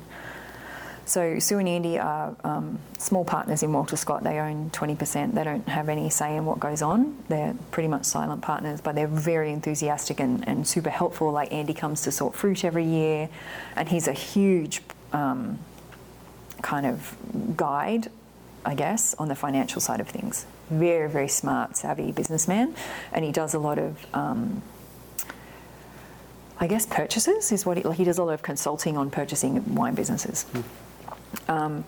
So 1.07 1.39
Sue 1.39 1.59
and 1.59 1.69
Andy 1.69 1.99
are 1.99 2.35
um, 2.45 2.79
small 2.99 3.25
partners 3.25 3.63
in 3.63 3.73
Walter 3.73 3.97
Scott. 3.97 4.25
They 4.25 4.39
own 4.39 4.71
20%. 4.71 5.35
They 5.35 5.45
don't 5.45 5.69
have 5.69 5.89
any 5.89 6.09
say 6.09 6.37
in 6.37 6.47
what 6.47 6.61
goes 6.61 6.81
on. 6.81 7.23
They're 7.29 7.55
pretty 7.71 7.89
much 7.89 8.05
silent 8.05 8.43
partners, 8.43 8.81
but 8.81 8.95
they're 8.95 9.07
very 9.07 9.53
enthusiastic 9.53 10.19
and, 10.21 10.47
and 10.49 10.67
super 10.67 10.91
helpful. 10.91 11.31
Like 11.31 11.53
Andy 11.53 11.75
comes 11.75 12.03
to 12.03 12.13
sort 12.13 12.35
fruit 12.35 12.65
every 12.65 12.87
year, 12.87 13.29
and 13.77 13.89
he's 13.89 14.09
a 14.09 14.13
huge 14.13 14.81
um, 15.13 15.59
kind 16.63 16.87
of 16.87 17.17
guide, 17.57 18.11
I 18.65 18.75
guess, 18.75 19.15
on 19.15 19.29
the 19.29 19.37
financial 19.37 19.83
side 19.83 20.01
of 20.01 20.09
things. 20.09 20.47
Very, 20.71 21.11
very 21.11 21.29
smart, 21.29 21.77
savvy 21.77 22.13
businessman, 22.13 22.75
and 23.13 23.25
he 23.25 23.33
does 23.33 23.53
a 23.53 23.59
lot 23.59 23.79
of 23.79 24.07
um, 24.15 24.63
I 26.59 26.67
guess 26.67 26.87
purchases 26.87 27.51
is 27.53 27.67
what 27.67 27.77
he, 27.77 27.93
he 27.93 28.05
does 28.05 28.19
a 28.19 28.25
lot 28.25 28.33
of 28.33 28.43
consulting 28.43 28.97
on 28.97 29.11
purchasing 29.11 29.75
wine 29.75 29.95
businesses. 29.95 30.47
Um, 31.49 31.85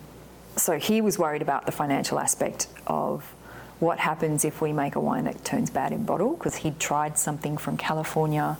so 0.56 0.78
he 0.78 1.00
was 1.00 1.18
worried 1.18 1.42
about 1.42 1.66
the 1.66 1.72
financial 1.72 2.18
aspect 2.18 2.68
of 2.86 3.22
what 3.78 3.98
happens 3.98 4.44
if 4.44 4.62
we 4.62 4.72
make 4.72 4.94
a 4.94 5.00
wine 5.00 5.24
that 5.24 5.44
turns 5.44 5.68
bad 5.68 5.92
in 5.92 6.04
bottle 6.04 6.34
because 6.34 6.56
he'd 6.56 6.80
tried 6.80 7.18
something 7.18 7.58
from 7.58 7.76
California. 7.76 8.56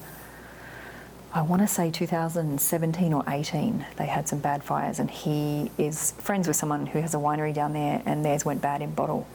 I 1.32 1.42
want 1.42 1.62
to 1.62 1.68
say 1.68 1.90
2017 1.90 3.12
or 3.12 3.24
18, 3.26 3.84
they 3.96 4.06
had 4.06 4.28
some 4.28 4.38
bad 4.38 4.62
fires, 4.62 4.98
and 4.98 5.10
he 5.10 5.70
is 5.76 6.12
friends 6.12 6.46
with 6.48 6.56
someone 6.56 6.86
who 6.86 7.00
has 7.00 7.14
a 7.14 7.18
winery 7.18 7.52
down 7.52 7.72
there, 7.72 8.02
and 8.06 8.24
theirs 8.24 8.44
went 8.44 8.62
bad 8.62 8.80
in 8.80 8.94
bottle. 8.94 9.26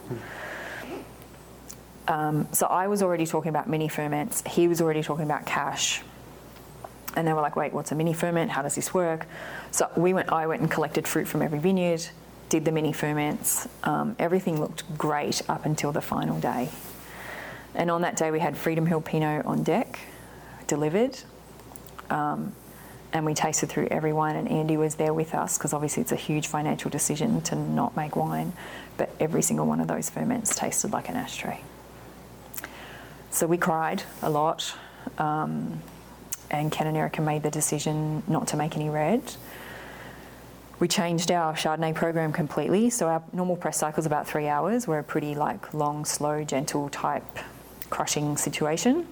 Um, 2.08 2.47
so 2.52 2.66
I 2.66 2.88
was 2.88 3.04
already 3.04 3.26
talking 3.26 3.49
about 3.49 3.70
mini 3.70 3.88
ferments. 3.88 4.43
He 4.47 4.68
was 4.68 4.82
already 4.82 5.04
talking 5.04 5.26
about 5.26 5.45
cash 5.45 6.02
and 7.16 7.28
they 7.28 7.34
were 7.34 7.41
like, 7.41 7.56
wait, 7.56 7.74
what's 7.74 7.91
a 7.91 7.95
mini 7.95 8.14
ferment? 8.14 8.52
How 8.52 8.62
does 8.62 8.76
this 8.76 8.93
work? 8.93 9.28
So 9.72 9.90
we 9.96 10.14
went, 10.14 10.32
I 10.32 10.48
went 10.48 10.62
and 10.62 10.70
collected 10.70 11.08
fruit 11.08 11.28
from 11.28 11.42
every 11.42 11.60
vineyard, 11.60 12.06
did 12.50 12.66
the 12.66 12.72
mini 12.72 12.92
ferments. 12.92 13.68
Um, 13.84 14.16
everything 14.20 14.60
looked 14.60 14.98
great 14.98 15.42
up 15.50 15.66
until 15.66 15.92
the 15.92 16.02
final 16.02 16.40
day. 16.40 16.70
And 17.74 17.90
on 17.90 18.02
that 18.02 18.18
day, 18.18 18.32
we 18.32 18.40
had 18.40 18.58
Freedom 18.58 18.86
Hill 18.86 19.02
Pinot 19.02 19.46
on 19.46 19.64
deck, 19.64 20.00
delivered. 20.68 21.18
Um, 22.10 22.54
and 23.14 23.26
we 23.26 23.34
tasted 23.34 23.70
through 23.70 23.88
every 23.92 24.14
wine, 24.14 24.36
and 24.36 24.50
Andy 24.50 24.78
was 24.78 24.96
there 24.96 25.14
with 25.14 25.34
us 25.34 25.58
because 25.58 25.74
obviously 25.74 26.02
it's 26.02 26.12
a 26.12 26.18
huge 26.18 26.48
financial 26.48 26.90
decision 26.90 27.42
to 27.42 27.56
not 27.56 27.96
make 27.96 28.16
wine. 28.16 28.54
But 28.98 29.10
every 29.20 29.42
single 29.42 29.66
one 29.66 29.80
of 29.80 29.88
those 29.88 30.10
ferments 30.10 30.56
tasted 30.56 30.92
like 30.92 31.10
an 31.10 31.16
ashtray. 31.16 31.62
So 33.30 33.48
we 33.48 33.58
cried 33.58 34.04
a 34.22 34.30
lot. 34.30 34.76
Um, 35.18 35.82
and 36.50 36.72
Ken 36.72 36.88
and 36.88 36.98
Erica 36.98 37.22
made 37.22 37.44
the 37.44 37.50
decision 37.50 38.24
not 38.28 38.50
to 38.50 38.58
make 38.58 38.76
any 38.76 38.90
red. 38.90 39.22
We 40.82 40.88
changed 40.88 41.30
our 41.30 41.54
Chardonnay 41.54 41.94
program 41.94 42.34
completely. 42.34 42.90
So 42.90 43.08
our 43.08 43.22
normal 43.34 43.56
press 43.56 43.78
cycle 43.78 44.00
is 44.00 44.08
about 44.08 44.28
three 44.28 44.48
hours. 44.48 44.88
We're 44.88 44.98
a 44.98 45.04
pretty 45.04 45.36
like 45.36 45.76
long, 45.76 46.06
slow, 46.06 46.44
gentle 46.44 46.90
type 46.90 47.38
crushing 47.92 48.36
situation. 48.36 49.06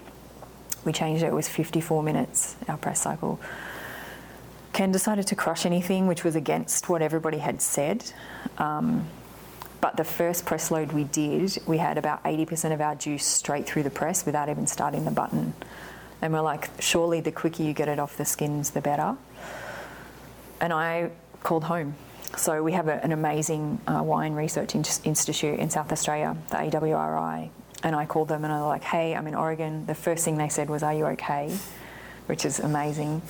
We 0.84 0.94
changed 0.94 1.22
it. 1.22 1.28
It 1.28 1.34
was 1.34 1.48
54 1.48 2.02
minutes. 2.02 2.56
Our 2.68 2.78
press 2.78 3.02
cycle. 3.02 3.40
Ken 4.74 4.92
decided 4.92 5.28
to 5.28 5.36
crush 5.36 5.64
anything, 5.64 6.08
which 6.08 6.24
was 6.24 6.36
against 6.36 6.90
what 6.90 7.04
everybody 7.04 7.38
had 7.38 7.62
said. 7.62 8.14
Um, 8.58 9.06
but 9.80 9.96
the 9.96 10.04
first 10.04 10.48
press 10.48 10.72
load 10.72 10.92
we 10.92 11.04
did, 11.04 11.60
we 11.68 11.78
had 11.78 12.00
about 12.00 12.24
80% 12.24 12.74
of 12.74 12.82
our 12.82 12.96
juice 12.96 13.26
straight 13.26 13.68
through 13.68 13.84
the 13.84 13.92
press 13.92 14.26
without 14.26 14.50
even 14.50 14.66
starting 14.66 15.06
the 15.06 15.12
button. 15.12 15.54
And 16.20 16.34
we're 16.34 16.42
like, 16.42 16.72
surely 16.80 17.22
the 17.22 17.32
quicker 17.32 17.62
you 17.62 17.74
get 17.74 17.88
it 17.88 18.00
off 18.00 18.18
the 18.18 18.26
skins, 18.26 18.72
the 18.72 18.82
better. 18.82 19.16
And 20.60 20.74
I 20.74 21.12
called 21.44 21.66
home. 21.66 21.96
So 22.38 22.64
we 22.64 22.74
have 22.74 22.88
a, 22.88 23.04
an 23.04 23.12
amazing 23.12 23.82
uh, 23.88 24.04
wine 24.04 24.34
research 24.34 24.76
in- 24.76 24.86
institute 25.04 25.60
in 25.60 25.70
South 25.70 25.92
Australia, 25.92 26.38
the 26.50 26.58
AWRI. 26.58 27.50
And 27.84 27.96
I 27.96 28.06
called 28.06 28.28
them 28.28 28.44
and 28.44 28.54
I 28.54 28.60
was 28.60 28.68
like, 28.68 28.84
hey, 28.84 29.16
I'm 29.16 29.28
in 29.28 29.36
Oregon. 29.36 29.86
The 29.86 29.96
first 29.96 30.26
thing 30.26 30.38
they 30.38 30.50
said 30.50 30.70
was, 30.70 30.84
are 30.84 30.94
you 30.94 31.06
okay? 31.08 31.58
Which 32.28 32.46
is 32.46 32.60
amazing. 32.60 33.22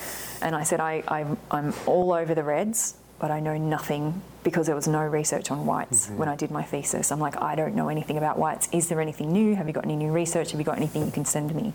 And 0.41 0.55
I 0.55 0.63
said, 0.63 0.79
I, 0.79 1.03
I, 1.07 1.25
I'm 1.51 1.73
all 1.85 2.11
over 2.11 2.33
the 2.35 2.43
reds, 2.43 2.95
but 3.19 3.31
I 3.31 3.39
know 3.39 3.57
nothing 3.57 4.21
because 4.43 4.65
there 4.65 4.75
was 4.75 4.87
no 4.87 5.01
research 5.01 5.51
on 5.51 5.65
whites 5.65 6.09
when 6.09 6.27
I 6.27 6.35
did 6.35 6.51
my 6.51 6.63
thesis. 6.63 7.11
I'm 7.11 7.19
like, 7.19 7.39
I 7.41 7.55
don't 7.55 7.75
know 7.75 7.89
anything 7.89 8.17
about 8.17 8.37
whites. 8.39 8.67
Is 8.71 8.89
there 8.89 8.99
anything 8.99 9.31
new? 9.31 9.55
Have 9.55 9.67
you 9.67 9.73
got 9.73 9.85
any 9.85 9.95
new 9.95 10.11
research? 10.11 10.51
Have 10.51 10.59
you 10.59 10.65
got 10.65 10.77
anything 10.77 11.05
you 11.05 11.11
can 11.11 11.25
send 11.25 11.53
me? 11.53 11.73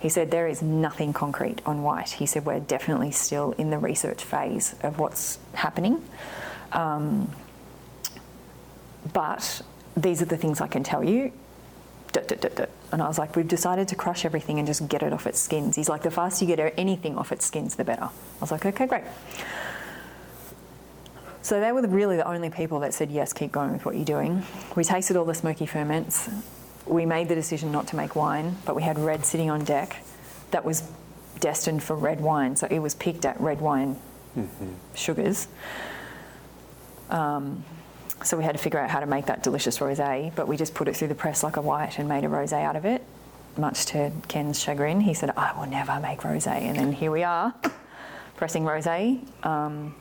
He 0.00 0.08
said, 0.08 0.30
There 0.30 0.46
is 0.46 0.62
nothing 0.62 1.12
concrete 1.12 1.60
on 1.66 1.82
white. 1.82 2.10
He 2.10 2.26
said, 2.26 2.44
We're 2.44 2.60
definitely 2.60 3.10
still 3.10 3.52
in 3.52 3.70
the 3.70 3.78
research 3.78 4.22
phase 4.22 4.74
of 4.82 4.98
what's 4.98 5.38
happening. 5.54 6.02
Um, 6.72 7.30
but 9.12 9.62
these 9.96 10.20
are 10.20 10.26
the 10.26 10.36
things 10.36 10.60
I 10.60 10.66
can 10.66 10.82
tell 10.82 11.02
you. 11.02 11.32
And 12.92 13.02
I 13.02 13.08
was 13.08 13.18
like, 13.18 13.36
We've 13.36 13.48
decided 13.48 13.88
to 13.88 13.94
crush 13.94 14.24
everything 14.24 14.58
and 14.58 14.66
just 14.66 14.86
get 14.88 15.02
it 15.02 15.12
off 15.12 15.26
its 15.26 15.40
skins. 15.40 15.76
He's 15.76 15.88
like, 15.88 16.02
The 16.02 16.10
faster 16.10 16.44
you 16.44 16.54
get 16.54 16.74
anything 16.76 17.16
off 17.16 17.32
its 17.32 17.46
skins, 17.46 17.76
the 17.76 17.84
better. 17.84 18.04
I 18.04 18.40
was 18.40 18.50
like, 18.50 18.66
Okay, 18.66 18.86
great. 18.86 19.04
So 21.42 21.60
they 21.60 21.70
were 21.70 21.82
really 21.82 22.16
the 22.16 22.26
only 22.26 22.50
people 22.50 22.80
that 22.80 22.92
said, 22.92 23.10
Yes, 23.10 23.32
keep 23.32 23.52
going 23.52 23.72
with 23.72 23.84
what 23.84 23.94
you're 23.94 24.04
doing. 24.04 24.42
We 24.74 24.84
tasted 24.84 25.16
all 25.16 25.24
the 25.24 25.34
smoky 25.34 25.66
ferments 25.66 26.28
we 26.86 27.06
made 27.06 27.28
the 27.28 27.34
decision 27.34 27.72
not 27.72 27.88
to 27.88 27.96
make 27.96 28.16
wine, 28.16 28.56
but 28.64 28.74
we 28.76 28.82
had 28.82 28.98
red 28.98 29.24
sitting 29.24 29.50
on 29.50 29.64
deck 29.64 29.96
that 30.50 30.64
was 30.64 30.88
destined 31.40 31.82
for 31.82 31.96
red 31.96 32.20
wine. 32.20 32.56
So 32.56 32.66
it 32.70 32.78
was 32.78 32.94
picked 32.94 33.24
at 33.24 33.40
red 33.40 33.60
wine 33.60 33.96
sugars. 34.94 35.48
Um, 37.10 37.64
so 38.24 38.36
we 38.36 38.44
had 38.44 38.52
to 38.52 38.62
figure 38.62 38.80
out 38.80 38.90
how 38.90 39.00
to 39.00 39.06
make 39.06 39.26
that 39.26 39.42
delicious 39.42 39.78
rosé, 39.78 40.34
but 40.34 40.48
we 40.48 40.56
just 40.56 40.74
put 40.74 40.88
it 40.88 40.96
through 40.96 41.08
the 41.08 41.14
press 41.14 41.42
like 41.42 41.56
a 41.56 41.60
white 41.60 41.98
and 41.98 42.08
made 42.08 42.24
a 42.24 42.28
rosé 42.28 42.62
out 42.64 42.76
of 42.76 42.84
it. 42.84 43.02
much 43.56 43.86
to 43.86 44.12
Ken's 44.28 44.60
chagrin, 44.60 45.00
he 45.00 45.14
said, 45.14 45.30
I 45.36 45.58
will 45.58 45.66
never 45.66 45.98
make 46.00 46.20
rosé. 46.20 46.62
And 46.62 46.76
then 46.76 46.92
here 46.92 47.10
we 47.10 47.22
are, 47.22 47.54
pressing 48.36 48.64
rosé. 48.64 49.24
Um, 49.44 49.94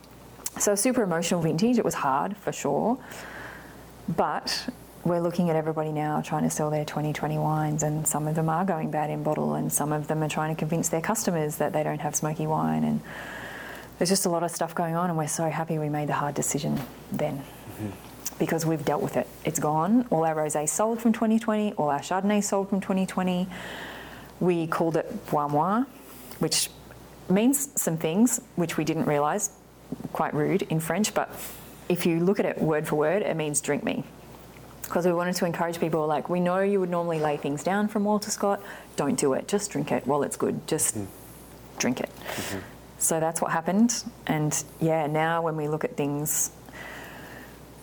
so 0.57 0.75
super 0.75 1.03
emotional 1.03 1.41
vintage. 1.41 1.77
It 1.77 1.85
was 1.85 1.93
hard 1.93 2.35
for 2.37 2.51
sure, 2.51 2.97
but 4.07 4.69
we're 5.05 5.21
looking 5.21 5.51
at 5.51 5.55
everybody 5.55 5.91
now 5.91 6.19
trying 6.19 6.43
to 6.43 6.49
sell 6.49 6.71
their 6.71 6.83
2020 6.83 7.37
wines, 7.37 7.83
and 7.83 8.07
some 8.07 8.27
of 8.27 8.33
them 8.33 8.49
are 8.49 8.65
going 8.65 8.89
bad 8.89 9.11
in 9.11 9.21
bottle, 9.21 9.53
and 9.53 9.71
some 9.71 9.93
of 9.93 10.07
them 10.07 10.23
are 10.23 10.27
trying 10.27 10.53
to 10.53 10.59
convince 10.59 10.89
their 10.89 10.99
customers 11.01 11.57
that 11.57 11.73
they 11.73 11.83
don't 11.83 12.01
have 12.01 12.15
smoky 12.15 12.47
wine, 12.47 12.83
and 12.83 13.01
there's 13.99 14.09
just 14.09 14.25
a 14.25 14.29
lot 14.29 14.41
of 14.41 14.49
stuff 14.49 14.73
going 14.73 14.95
on, 14.95 15.09
and 15.09 15.17
we're 15.17 15.27
so 15.27 15.47
happy 15.47 15.77
we 15.77 15.89
made 15.89 16.09
the 16.09 16.13
hard 16.13 16.33
decision 16.33 16.81
then. 17.11 17.37
Mm-hmm. 17.37 17.89
Because 18.39 18.65
we've 18.65 18.83
dealt 18.83 19.01
with 19.01 19.15
it. 19.15 19.27
It's 19.45 19.59
gone. 19.59 20.07
All 20.09 20.25
our 20.25 20.35
rosé 20.35 20.67
sold 20.67 20.99
from 20.99 21.13
2020, 21.13 21.73
all 21.73 21.89
our 21.89 21.99
chardonnay 21.99 22.43
sold 22.43 22.69
from 22.69 22.81
2020. 22.81 23.47
We 24.39 24.67
called 24.67 24.97
it 24.97 25.27
Bois 25.27 25.47
Moi, 25.47 25.85
which 26.39 26.69
means 27.29 27.69
some 27.79 27.95
things 27.95 28.41
which 28.55 28.75
we 28.75 28.83
didn't 28.83 29.05
realise, 29.05 29.51
quite 30.11 30.33
rude 30.33 30.63
in 30.63 30.79
French, 30.79 31.13
but 31.13 31.29
if 31.87 32.07
you 32.07 32.19
look 32.19 32.39
at 32.39 32.45
it 32.45 32.59
word 32.59 32.87
for 32.87 32.95
word, 32.95 33.21
it 33.21 33.37
means 33.37 33.61
drink 33.61 33.83
me 33.83 34.03
because 34.85 35.05
we 35.05 35.13
wanted 35.13 35.35
to 35.35 35.45
encourage 35.45 35.79
people 35.79 36.05
like 36.07 36.29
we 36.29 36.39
know 36.39 36.59
you 36.59 36.79
would 36.79 36.89
normally 36.89 37.19
lay 37.19 37.37
things 37.37 37.63
down 37.63 37.87
from 37.87 38.03
Walter 38.03 38.31
Scott 38.31 38.61
don't 38.95 39.17
do 39.19 39.33
it 39.33 39.47
just 39.47 39.71
drink 39.71 39.91
it 39.91 40.05
while 40.07 40.23
it's 40.23 40.37
good 40.37 40.67
just 40.67 40.97
mm. 40.97 41.07
drink 41.77 41.99
it 41.99 42.09
mm-hmm. 42.09 42.59
so 42.97 43.19
that's 43.19 43.41
what 43.41 43.51
happened 43.51 44.03
and 44.27 44.63
yeah 44.79 45.07
now 45.07 45.41
when 45.41 45.55
we 45.55 45.67
look 45.67 45.83
at 45.83 45.95
things 45.95 46.51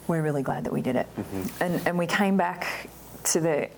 we're 0.08 0.22
really 0.22 0.42
glad 0.42 0.64
that 0.64 0.72
we 0.72 0.82
did 0.82 0.96
it 0.96 1.06
mm-hmm. 1.16 1.62
and 1.62 1.86
and 1.86 1.98
we 1.98 2.06
came 2.06 2.36
back 2.36 2.88
to 3.24 3.40
the 3.40 3.68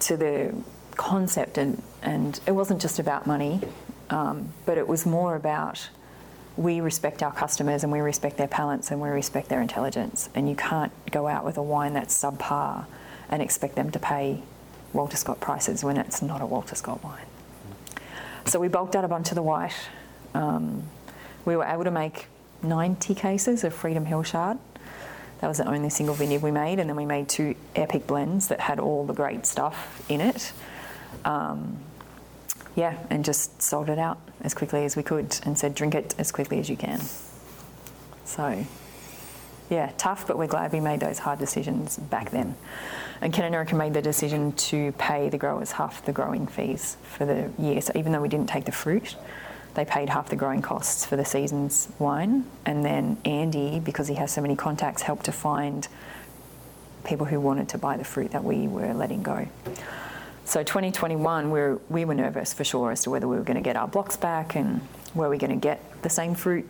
to 0.00 0.16
the 0.16 0.54
concept 0.96 1.58
and 1.58 1.82
and 2.02 2.40
it 2.46 2.52
wasn't 2.52 2.80
just 2.80 2.98
about 2.98 3.26
money 3.26 3.60
um, 4.10 4.52
but 4.66 4.76
it 4.76 4.86
was 4.86 5.06
more 5.06 5.36
about 5.36 5.88
we 6.56 6.80
respect 6.80 7.22
our 7.22 7.32
customers 7.32 7.82
and 7.82 7.92
we 7.92 8.00
respect 8.00 8.36
their 8.36 8.48
palates 8.48 8.90
and 8.90 9.00
we 9.00 9.08
respect 9.08 9.48
their 9.48 9.60
intelligence. 9.60 10.28
And 10.34 10.48
you 10.48 10.56
can't 10.56 10.92
go 11.10 11.26
out 11.26 11.44
with 11.44 11.56
a 11.56 11.62
wine 11.62 11.94
that's 11.94 12.16
subpar 12.20 12.86
and 13.28 13.40
expect 13.40 13.74
them 13.74 13.90
to 13.90 13.98
pay 13.98 14.42
Walter 14.92 15.16
Scott 15.16 15.40
prices 15.40 15.82
when 15.82 15.96
it's 15.96 16.20
not 16.20 16.40
a 16.40 16.46
Walter 16.46 16.74
Scott 16.74 17.02
wine. 17.02 17.24
So 18.44 18.60
we 18.60 18.68
bulked 18.68 18.94
out 18.94 19.04
a 19.04 19.08
bunch 19.08 19.30
of 19.30 19.36
the 19.36 19.42
white. 19.42 19.74
Um, 20.34 20.82
we 21.44 21.56
were 21.56 21.64
able 21.64 21.84
to 21.84 21.90
make 21.90 22.26
90 22.62 23.14
cases 23.14 23.64
of 23.64 23.74
Freedom 23.74 24.04
Hill 24.04 24.22
Chard. 24.22 24.58
That 25.40 25.48
was 25.48 25.58
the 25.58 25.68
only 25.68 25.90
single 25.90 26.14
vineyard 26.14 26.42
we 26.42 26.52
made, 26.52 26.78
and 26.78 26.88
then 26.88 26.96
we 26.96 27.06
made 27.06 27.28
two 27.28 27.56
epic 27.74 28.06
blends 28.06 28.48
that 28.48 28.60
had 28.60 28.78
all 28.78 29.04
the 29.04 29.12
great 29.12 29.44
stuff 29.44 30.04
in 30.08 30.20
it. 30.20 30.52
Um, 31.24 31.78
yeah, 32.76 32.98
and 33.10 33.24
just 33.24 33.60
sold 33.60 33.88
it 33.88 33.98
out 33.98 34.18
as 34.42 34.54
quickly 34.54 34.84
as 34.84 34.96
we 34.96 35.02
could 35.02 35.38
and 35.44 35.58
said, 35.58 35.74
drink 35.74 35.94
it 35.94 36.14
as 36.18 36.30
quickly 36.30 36.58
as 36.58 36.68
you 36.68 36.76
can. 36.76 37.00
So, 38.24 38.64
yeah, 39.70 39.92
tough, 39.96 40.26
but 40.26 40.36
we're 40.36 40.46
glad 40.46 40.72
we 40.72 40.80
made 40.80 41.00
those 41.00 41.18
hard 41.18 41.38
decisions 41.38 41.96
back 41.96 42.30
then. 42.30 42.54
And 43.20 43.32
Ken 43.32 43.54
and 43.54 43.78
made 43.78 43.94
the 43.94 44.02
decision 44.02 44.52
to 44.52 44.92
pay 44.92 45.28
the 45.28 45.38
growers 45.38 45.72
half 45.72 46.04
the 46.04 46.12
growing 46.12 46.46
fees 46.46 46.96
for 47.02 47.24
the 47.24 47.50
year. 47.58 47.80
So 47.80 47.92
even 47.94 48.12
though 48.12 48.20
we 48.20 48.28
didn't 48.28 48.48
take 48.48 48.64
the 48.64 48.72
fruit, 48.72 49.16
they 49.74 49.84
paid 49.84 50.08
half 50.08 50.28
the 50.28 50.36
growing 50.36 50.60
costs 50.60 51.06
for 51.06 51.16
the 51.16 51.24
season's 51.24 51.88
wine. 51.98 52.44
And 52.66 52.84
then 52.84 53.16
Andy, 53.24 53.80
because 53.80 54.08
he 54.08 54.14
has 54.16 54.32
so 54.32 54.40
many 54.40 54.56
contacts, 54.56 55.02
helped 55.02 55.24
to 55.26 55.32
find 55.32 55.86
people 57.04 57.26
who 57.26 57.40
wanted 57.40 57.68
to 57.70 57.78
buy 57.78 57.96
the 57.96 58.04
fruit 58.04 58.32
that 58.32 58.44
we 58.44 58.68
were 58.68 58.92
letting 58.92 59.22
go. 59.22 59.46
So 60.52 60.62
2021, 60.62 61.50
we 61.50 61.60
were, 61.60 61.80
we 61.88 62.04
were 62.04 62.12
nervous 62.12 62.52
for 62.52 62.62
sure 62.62 62.90
as 62.90 63.04
to 63.04 63.10
whether 63.10 63.26
we 63.26 63.36
were 63.36 63.42
going 63.42 63.56
to 63.56 63.62
get 63.62 63.74
our 63.74 63.88
blocks 63.88 64.18
back 64.18 64.54
and 64.54 64.86
were 65.14 65.30
we 65.30 65.38
going 65.38 65.48
to 65.48 65.56
get 65.56 65.80
the 66.02 66.10
same 66.10 66.34
fruit. 66.34 66.68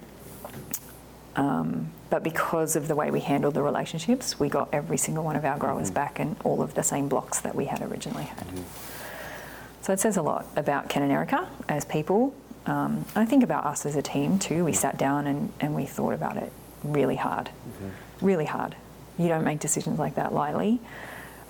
Um, 1.34 1.90
but 2.08 2.22
because 2.22 2.76
of 2.76 2.86
the 2.86 2.94
way 2.94 3.10
we 3.10 3.18
handled 3.18 3.54
the 3.54 3.62
relationships, 3.64 4.38
we 4.38 4.48
got 4.48 4.68
every 4.72 4.96
single 4.98 5.24
one 5.24 5.34
of 5.34 5.44
our 5.44 5.58
growers 5.58 5.88
mm-hmm. 5.88 5.94
back 5.94 6.20
and 6.20 6.36
all 6.44 6.62
of 6.62 6.74
the 6.74 6.84
same 6.84 7.08
blocks 7.08 7.40
that 7.40 7.56
we 7.56 7.64
had 7.64 7.82
originally 7.82 8.22
had. 8.22 8.46
Mm-hmm. 8.46 9.82
So 9.82 9.92
it 9.92 9.98
says 9.98 10.16
a 10.16 10.22
lot 10.22 10.46
about 10.54 10.88
Ken 10.88 11.02
and 11.02 11.10
Erica 11.10 11.48
as 11.68 11.84
people. 11.84 12.36
Um, 12.66 13.04
I 13.16 13.24
think 13.24 13.42
about 13.42 13.66
us 13.66 13.84
as 13.84 13.96
a 13.96 14.02
team 14.02 14.38
too. 14.38 14.64
We 14.64 14.74
sat 14.74 14.96
down 14.96 15.26
and, 15.26 15.52
and 15.58 15.74
we 15.74 15.86
thought 15.86 16.14
about 16.14 16.36
it 16.36 16.52
really 16.84 17.16
hard, 17.16 17.46
mm-hmm. 17.46 18.24
really 18.24 18.44
hard. 18.44 18.76
You 19.18 19.26
don't 19.26 19.42
make 19.42 19.58
decisions 19.58 19.98
like 19.98 20.14
that 20.14 20.32
lightly. 20.32 20.78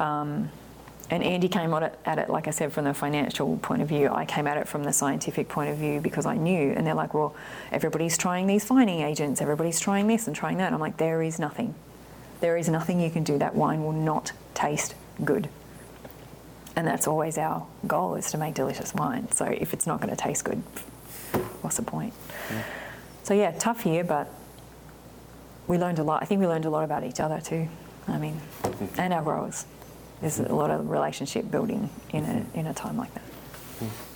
Um, 0.00 0.48
and 1.12 1.22
Andy 1.22 1.46
came 1.46 1.74
at 1.74 1.82
it, 1.82 1.98
at 2.06 2.18
it, 2.18 2.30
like 2.30 2.48
I 2.48 2.52
said, 2.52 2.72
from 2.72 2.86
the 2.86 2.94
financial 2.94 3.58
point 3.58 3.82
of 3.82 3.88
view. 3.88 4.08
I 4.08 4.24
came 4.24 4.46
at 4.46 4.56
it 4.56 4.66
from 4.66 4.82
the 4.82 4.94
scientific 4.94 5.46
point 5.46 5.68
of 5.68 5.76
view 5.76 6.00
because 6.00 6.24
I 6.24 6.38
knew. 6.38 6.72
And 6.74 6.86
they're 6.86 6.94
like, 6.94 7.12
well, 7.12 7.36
everybody's 7.70 8.16
trying 8.16 8.46
these 8.46 8.64
fining 8.64 9.02
agents, 9.02 9.42
everybody's 9.42 9.78
trying 9.78 10.06
this 10.06 10.26
and 10.26 10.34
trying 10.34 10.56
that. 10.56 10.68
And 10.68 10.74
I'm 10.74 10.80
like, 10.80 10.96
there 10.96 11.20
is 11.20 11.38
nothing. 11.38 11.74
There 12.40 12.56
is 12.56 12.66
nothing 12.70 12.98
you 12.98 13.10
can 13.10 13.24
do. 13.24 13.36
That 13.36 13.54
wine 13.54 13.84
will 13.84 13.92
not 13.92 14.32
taste 14.54 14.94
good. 15.22 15.50
And 16.76 16.86
that's 16.86 17.06
always 17.06 17.36
our 17.36 17.66
goal 17.86 18.14
is 18.14 18.30
to 18.30 18.38
make 18.38 18.54
delicious 18.54 18.94
wine. 18.94 19.30
So 19.32 19.44
if 19.44 19.74
it's 19.74 19.86
not 19.86 20.00
going 20.00 20.16
to 20.16 20.16
taste 20.16 20.46
good, 20.46 20.62
what's 21.60 21.76
the 21.76 21.82
point? 21.82 22.14
Yeah. 22.50 22.62
So 23.22 23.34
yeah, 23.34 23.50
tough 23.50 23.84
year, 23.84 24.02
but 24.02 24.32
we 25.66 25.76
learned 25.76 25.98
a 25.98 26.04
lot. 26.04 26.22
I 26.22 26.24
think 26.24 26.40
we 26.40 26.46
learned 26.46 26.64
a 26.64 26.70
lot 26.70 26.84
about 26.84 27.04
each 27.04 27.20
other 27.20 27.38
too. 27.38 27.68
I 28.08 28.16
mean, 28.16 28.40
and 28.96 29.12
our 29.12 29.22
growers 29.22 29.66
there's 30.22 30.38
a 30.38 30.54
lot 30.54 30.70
of 30.70 30.88
relationship 30.88 31.50
building 31.50 31.90
in 32.12 32.24
a, 32.24 32.58
in 32.58 32.66
a 32.68 32.74
time 32.74 32.96
like 32.96 33.12
that. 33.14 33.22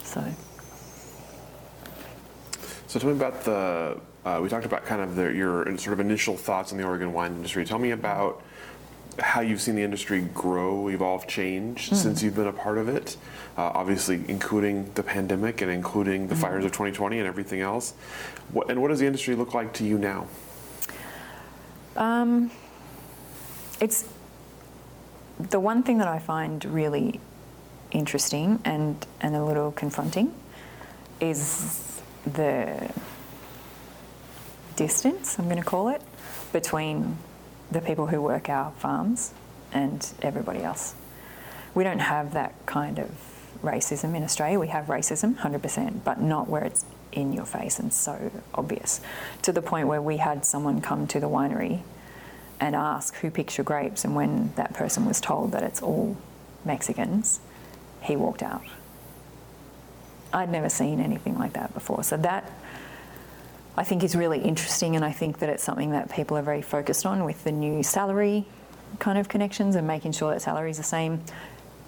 So. 0.04 0.24
So 2.86 3.00
tell 3.00 3.11
me 3.11 3.16
about 3.16 3.42
the. 3.42 4.00
Uh, 4.24 4.40
we 4.42 4.48
talked 4.48 4.66
about 4.66 4.86
kind 4.86 5.02
of 5.02 5.16
the, 5.16 5.32
your 5.32 5.64
sort 5.76 5.92
of 5.92 6.00
initial 6.00 6.36
thoughts 6.36 6.72
on 6.72 6.78
the 6.78 6.84
Oregon 6.84 7.12
wine 7.12 7.32
industry. 7.32 7.64
Tell 7.64 7.78
me 7.78 7.90
about 7.90 8.42
how 9.18 9.40
you've 9.40 9.61
seen 9.61 9.74
the 9.74 9.82
industry 9.82 10.20
grow, 10.34 10.88
evolve, 10.88 11.26
change 11.26 11.90
mm. 11.90 11.96
since 11.96 12.22
you've 12.22 12.34
been 12.34 12.46
a 12.46 12.52
part 12.52 12.78
of 12.78 12.88
it. 12.88 13.16
Uh, 13.57 13.70
obviously, 13.74 14.22
including 14.28 14.90
the 14.94 15.02
pandemic 15.02 15.61
and 15.61 15.70
including 15.70 16.28
the 16.28 16.34
mm. 16.34 16.40
fires 16.40 16.64
of 16.64 16.70
2020 16.72 17.18
and 17.18 17.26
everything 17.26 17.61
else. 17.61 17.94
What, 18.52 18.70
and 18.70 18.80
what 18.80 18.88
does 18.88 19.00
the 19.00 19.07
industry 19.07 19.34
look 19.34 19.54
like 19.54 19.72
to 19.74 19.84
you 19.84 19.98
now? 19.98 20.28
Um, 21.96 22.50
it's 23.80 24.07
the 25.39 25.61
one 25.61 25.82
thing 25.82 25.99
that 25.99 26.09
I 26.09 26.18
find 26.18 26.64
really 26.64 27.20
interesting 27.91 28.61
and, 28.64 29.05
and 29.20 29.37
a 29.37 29.45
little 29.45 29.72
confronting 29.72 30.34
is 31.20 32.01
the 32.24 32.91
distance, 34.76 35.39
I'm 35.39 35.47
going 35.47 35.62
to 35.62 35.64
call 35.64 35.89
it, 35.89 36.03
between 36.53 37.16
the 37.70 37.80
people 37.80 38.07
who 38.07 38.20
work 38.20 38.49
our 38.49 38.72
farms 38.72 39.32
and 39.72 40.07
everybody 40.22 40.62
else. 40.62 40.95
We 41.74 41.84
don't 41.84 41.99
have 41.99 42.32
that 42.34 42.55
kind 42.66 42.99
of 42.99 43.11
racism 43.62 44.14
in 44.14 44.22
Australia. 44.22 44.59
We 44.59 44.68
have 44.68 44.87
racism, 44.87 45.37
100%, 45.37 46.05
but 46.05 46.20
not 46.20 46.49
where 46.49 46.64
it's 46.64 46.84
in 47.12 47.32
your 47.32 47.47
face 47.47 47.78
and 47.78 47.93
so 47.93 48.30
obvious. 48.55 49.01
To 49.43 49.53
the 49.53 49.62
point 49.62 49.89
where 49.89 50.03
we 50.03 50.18
had 50.18 50.45
someone 50.45 50.80
come 50.80 51.07
to 51.09 51.20
the 51.20 51.28
winery 51.28 51.82
and 52.61 52.74
ask 52.74 53.14
who 53.16 53.30
picks 53.30 53.59
your 53.59 53.64
grapes. 53.64 54.04
And 54.04 54.14
when 54.14 54.52
that 54.57 54.74
person 54.74 55.04
was 55.07 55.20
told 55.20 55.52
that 55.52 55.62
it's 55.62 55.82
all 55.82 56.16
Mexicans, 56.64 57.40
he 58.02 58.16
walked 58.16 58.42
out. 58.42 58.62
I'd 60.32 60.50
never 60.50 60.68
seen 60.68 61.00
anything 61.00 61.38
like 61.38 61.52
that 61.54 61.72
before. 61.74 62.02
So 62.02 62.16
that 62.18 62.50
I 63.76 63.84
think 63.84 64.02
is 64.02 64.16
really 64.16 64.40
interesting, 64.40 64.96
and 64.96 65.04
I 65.04 65.12
think 65.12 65.38
that 65.40 65.48
it's 65.48 65.62
something 65.62 65.90
that 65.90 66.11
people 66.11 66.36
are 66.36 66.42
very 66.42 66.62
focused 66.62 67.04
on 67.04 67.24
with 67.24 67.44
the 67.44 67.52
new 67.52 67.82
salary 67.82 68.46
kind 68.98 69.18
of 69.18 69.28
connections 69.28 69.76
and 69.76 69.86
making 69.86 70.12
sure 70.12 70.32
that 70.32 70.40
salary 70.40 70.70
is 70.70 70.78
the 70.78 70.82
same. 70.82 71.22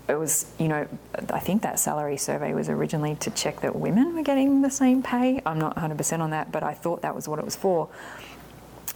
It 0.08 0.18
was, 0.18 0.50
you 0.58 0.68
know, 0.68 0.86
I 1.30 1.38
think 1.38 1.62
that 1.62 1.78
salary 1.78 2.16
survey 2.16 2.52
was 2.52 2.68
originally 2.68 3.14
to 3.16 3.30
check 3.30 3.60
that 3.60 3.76
women 3.76 4.14
were 4.14 4.22
getting 4.22 4.62
the 4.62 4.70
same 4.70 5.02
pay. 5.02 5.40
I'm 5.46 5.58
not 5.58 5.76
100% 5.76 6.20
on 6.20 6.30
that, 6.30 6.52
but 6.52 6.62
I 6.62 6.74
thought 6.74 7.02
that 7.02 7.14
was 7.14 7.28
what 7.28 7.38
it 7.38 7.44
was 7.44 7.56
for 7.56 7.88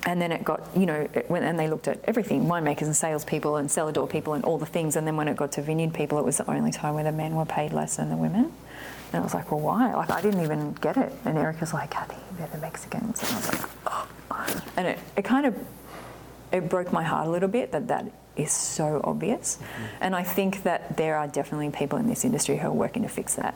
and 0.07 0.21
then 0.21 0.33
it 0.33 0.43
got, 0.43 0.61
you 0.77 0.87
know, 0.87 1.09
it 1.15 1.31
went, 1.31 1.45
and 1.45 1.59
they 1.59 1.69
looked 1.69 1.87
at 1.87 2.01
everything 2.05 2.47
winemakers 2.47 2.83
and 2.83 2.97
salespeople 2.97 3.57
and 3.57 3.71
cellar 3.71 3.93
door 3.93 4.09
people 4.09 4.35
and 4.35 4.45
all 4.45 4.59
the 4.59 4.67
things. 4.67 4.97
And 4.97 5.07
then 5.07 5.17
when 5.17 5.29
it 5.29 5.37
got 5.37 5.53
to 5.53 5.63
vineyard 5.63 5.95
people, 5.95 6.19
it 6.19 6.25
was 6.25 6.39
the 6.39 6.51
only 6.51 6.73
time 6.73 6.95
where 6.95 7.05
the 7.05 7.13
men 7.13 7.35
were 7.37 7.45
paid 7.45 7.73
less 7.73 7.97
than 7.97 8.09
the 8.09 8.17
women. 8.17 8.53
And 9.13 9.21
I 9.21 9.21
was 9.21 9.35
like, 9.35 9.51
well, 9.53 9.61
why? 9.61 9.95
Like, 9.95 10.11
I 10.11 10.21
didn't 10.21 10.43
even 10.43 10.73
get 10.75 10.97
it. 10.97 11.13
And 11.25 11.39
Erica's 11.39 11.73
like, 11.73 11.91
Kathy, 11.91 12.17
they're 12.37 12.49
the 12.49 12.59
Mexicans. 12.59 13.23
And 13.23 13.31
I 13.31 13.37
was 13.37 13.49
like, 13.49 13.71
oh. 13.87 14.63
And 14.77 14.89
it, 14.89 14.99
it 15.17 15.23
kind 15.23 15.47
of, 15.47 15.55
it 16.51 16.69
broke 16.69 16.93
my 16.93 17.05
heart 17.05 17.29
a 17.29 17.31
little 17.31 17.49
bit 17.49 17.73
that 17.73 17.89
that 17.89 18.07
is 18.37 18.51
so 18.51 19.01
obvious. 19.05 19.57
Mm-hmm. 19.57 19.85
And 20.01 20.17
I 20.17 20.23
think 20.23 20.63
that 20.65 20.97
there 20.97 21.17
are 21.17 21.29
definitely 21.29 21.71
people 21.71 21.99
in 21.99 22.09
this 22.09 22.25
industry 22.25 22.57
who 22.57 22.69
are 22.69 22.73
working 22.73 23.03
to 23.03 23.09
fix 23.09 23.35
that. 23.35 23.55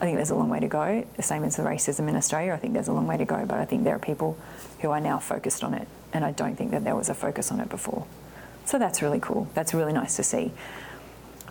I 0.00 0.04
think 0.04 0.16
there's 0.16 0.30
a 0.30 0.34
long 0.34 0.48
way 0.48 0.60
to 0.60 0.68
go. 0.68 1.04
The 1.16 1.22
same 1.22 1.44
as 1.44 1.56
the 1.56 1.62
racism 1.62 2.08
in 2.08 2.16
Australia, 2.16 2.54
I 2.54 2.56
think 2.56 2.72
there's 2.72 2.88
a 2.88 2.92
long 2.92 3.06
way 3.06 3.16
to 3.16 3.24
go, 3.24 3.44
but 3.44 3.58
I 3.58 3.64
think 3.64 3.84
there 3.84 3.94
are 3.94 4.00
people 4.00 4.36
who 4.82 4.90
are 4.90 5.00
now 5.00 5.18
focused 5.18 5.64
on 5.64 5.72
it, 5.74 5.88
and 6.12 6.24
I 6.24 6.32
don't 6.32 6.56
think 6.56 6.72
that 6.72 6.84
there 6.84 6.94
was 6.94 7.08
a 7.08 7.14
focus 7.14 7.50
on 7.50 7.60
it 7.60 7.70
before. 7.70 8.04
So 8.64 8.78
that's 8.78 9.00
really 9.00 9.20
cool. 9.20 9.48
That's 9.54 9.72
really 9.72 9.92
nice 9.92 10.16
to 10.16 10.22
see. 10.22 10.52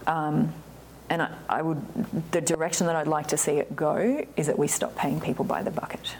Um, 0.05 0.53
and 1.09 1.21
I, 1.21 1.31
I 1.49 1.61
would, 1.61 2.31
the 2.31 2.41
direction 2.41 2.87
that 2.87 2.95
I'd 2.95 3.07
like 3.07 3.27
to 3.29 3.37
see 3.37 3.53
it 3.53 3.75
go 3.75 4.25
is 4.37 4.47
that 4.47 4.59
we 4.59 4.67
stop 4.67 4.95
paying 4.95 5.19
people 5.19 5.43
by 5.43 5.63
the 5.63 5.71
bucket. 5.71 6.15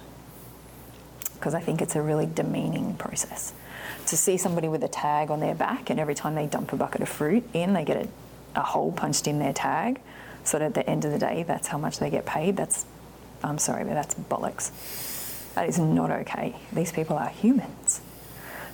Because 1.33 1.53
I 1.53 1.61
think 1.61 1.81
it's 1.81 1.95
a 1.95 2.01
really 2.01 2.25
demeaning 2.25 2.95
process. 2.95 3.53
To 4.07 4.17
see 4.17 4.37
somebody 4.37 4.67
with 4.67 4.83
a 4.83 4.87
tag 4.87 5.31
on 5.31 5.39
their 5.39 5.55
back, 5.55 5.89
and 5.89 5.99
every 5.99 6.15
time 6.15 6.35
they 6.35 6.45
dump 6.45 6.73
a 6.73 6.75
bucket 6.75 7.01
of 7.01 7.09
fruit 7.09 7.43
in, 7.53 7.73
they 7.73 7.85
get 7.85 7.97
a, 7.97 8.07
a 8.59 8.63
hole 8.63 8.91
punched 8.91 9.27
in 9.27 9.39
their 9.39 9.53
tag, 9.53 9.99
so 10.43 10.59
that 10.59 10.65
at 10.65 10.73
the 10.73 10.89
end 10.89 11.05
of 11.05 11.11
the 11.11 11.19
day, 11.19 11.43
that's 11.43 11.67
how 11.67 11.77
much 11.77 11.99
they 11.99 12.09
get 12.09 12.25
paid. 12.25 12.57
That's, 12.57 12.85
I'm 13.43 13.57
sorry, 13.57 13.83
but 13.83 13.93
that's 13.93 14.15
bollocks. 14.15 14.71
That 15.55 15.67
is 15.67 15.79
not 15.79 16.11
okay. 16.11 16.55
These 16.71 16.91
people 16.91 17.17
are 17.17 17.29
humans. 17.29 18.01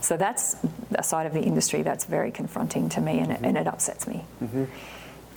So 0.02 0.16
that's 0.16 0.56
a 0.96 1.04
side 1.04 1.26
of 1.26 1.34
the 1.34 1.42
industry 1.42 1.82
that's 1.82 2.06
very 2.06 2.32
confronting 2.32 2.90
to 2.90 3.02
me 3.02 3.20
and, 3.20 3.32
it, 3.32 3.40
and 3.44 3.58
it 3.58 3.68
upsets 3.68 4.08
me. 4.08 4.26
Mm-hmm. 4.44 4.66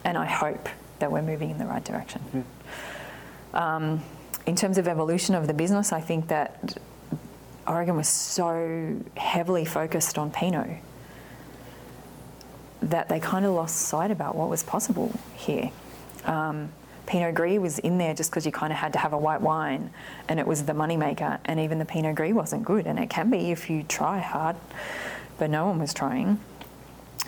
And 0.04 0.18
I 0.18 0.26
hope 0.26 0.68
that 0.98 1.10
we're 1.10 1.22
moving 1.22 1.50
in 1.50 1.58
the 1.58 1.66
right 1.66 1.84
direction. 1.84 2.20
Mm-hmm. 2.34 3.56
Um, 3.56 4.02
in 4.46 4.56
terms 4.56 4.78
of 4.78 4.86
evolution 4.86 5.34
of 5.34 5.46
the 5.46 5.54
business, 5.54 5.92
I 5.92 6.00
think 6.00 6.28
that 6.28 6.76
Oregon 7.66 7.96
was 7.96 8.08
so 8.08 8.96
heavily 9.16 9.64
focused 9.64 10.18
on 10.18 10.30
Pinot 10.30 10.78
that 12.82 13.08
they 13.08 13.20
kind 13.20 13.44
of 13.44 13.52
lost 13.52 13.76
sight 13.76 14.10
about 14.10 14.34
what 14.34 14.48
was 14.48 14.62
possible 14.62 15.12
here. 15.36 15.70
Um, 16.24 16.72
Pinot 17.10 17.34
Gris 17.34 17.58
was 17.58 17.80
in 17.80 17.98
there 17.98 18.14
just 18.14 18.30
because 18.30 18.46
you 18.46 18.52
kind 18.52 18.72
of 18.72 18.78
had 18.78 18.92
to 18.92 18.98
have 19.00 19.12
a 19.12 19.18
white 19.18 19.40
wine 19.40 19.90
and 20.28 20.38
it 20.38 20.46
was 20.46 20.62
the 20.62 20.72
moneymaker. 20.72 21.40
And 21.44 21.58
even 21.58 21.80
the 21.80 21.84
Pinot 21.84 22.14
Gris 22.14 22.32
wasn't 22.32 22.64
good. 22.64 22.86
And 22.86 23.00
it 23.00 23.10
can 23.10 23.30
be 23.30 23.50
if 23.50 23.68
you 23.68 23.82
try 23.82 24.20
hard, 24.20 24.54
but 25.36 25.50
no 25.50 25.66
one 25.66 25.80
was 25.80 25.92
trying. 25.92 26.38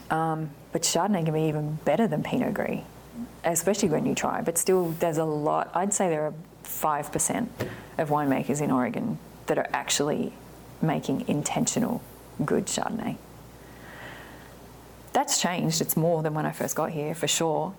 Um, 0.09 0.51
but 0.71 0.83
Chardonnay 0.83 1.25
can 1.25 1.35
be 1.35 1.49
even 1.49 1.81
better 1.85 2.07
than 2.07 2.23
Pinot 2.23 2.55
Gris, 2.55 2.79
especially 3.43 3.89
when 3.89 4.07
you 4.07 4.15
try. 4.15 4.41
But 4.41 4.57
still, 4.57 4.93
there's 5.01 5.19
a 5.19 5.25
lot. 5.25 5.73
I'd 5.75 5.93
say 5.93 6.09
there 6.09 6.27
are 6.27 6.35
5% 6.63 7.49
of 7.99 8.09
winemakers 8.09 8.63
in 8.63 8.71
Oregon 8.71 9.19
that 9.47 9.59
are 9.59 9.69
actually 9.73 10.33
making 10.81 11.27
intentional 11.27 12.05
good 12.45 12.67
Chardonnay. 12.67 13.17
That's 15.13 15.43
changed. 15.43 15.81
It's 15.81 15.97
more 15.97 16.23
than 16.23 16.35
when 16.35 16.47
I 16.47 16.53
first 16.53 16.77
got 16.77 16.93
here, 16.93 17.17
for 17.17 17.27
sure. 17.27 17.75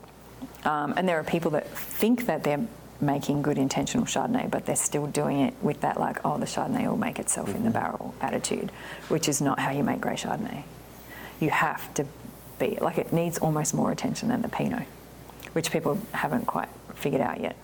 Um, 0.65 0.93
and 0.97 1.07
there 1.07 1.19
are 1.19 1.23
people 1.23 1.51
that 1.51 1.67
think 1.69 2.25
that 2.25 2.43
they're 2.43 2.65
making 3.01 3.41
good 3.41 3.57
intentional 3.57 4.05
Chardonnay, 4.05 4.49
but 4.49 4.65
they're 4.65 4.75
still 4.75 5.07
doing 5.07 5.41
it 5.41 5.53
with 5.61 5.81
that, 5.81 5.99
like, 5.99 6.25
oh, 6.25 6.37
the 6.37 6.45
Chardonnay 6.45 6.87
will 6.87 6.97
make 6.97 7.19
itself 7.19 7.47
mm-hmm. 7.47 7.57
in 7.57 7.63
the 7.63 7.69
mm-hmm. 7.69 7.79
barrel 7.79 8.15
attitude, 8.21 8.71
which 9.09 9.27
is 9.27 9.41
not 9.41 9.59
how 9.59 9.71
you 9.71 9.83
make 9.83 9.99
great 10.01 10.19
Chardonnay. 10.19 10.63
You 11.39 11.49
have 11.49 11.93
to 11.95 12.05
be, 12.59 12.77
like, 12.79 12.97
it 12.97 13.11
needs 13.11 13.37
almost 13.39 13.73
more 13.73 13.91
attention 13.91 14.29
than 14.29 14.41
the 14.41 14.49
Pinot, 14.49 14.87
which 15.53 15.71
people 15.71 15.99
haven't 16.11 16.45
quite 16.45 16.69
figured 16.95 17.21
out 17.21 17.41
yet. 17.41 17.57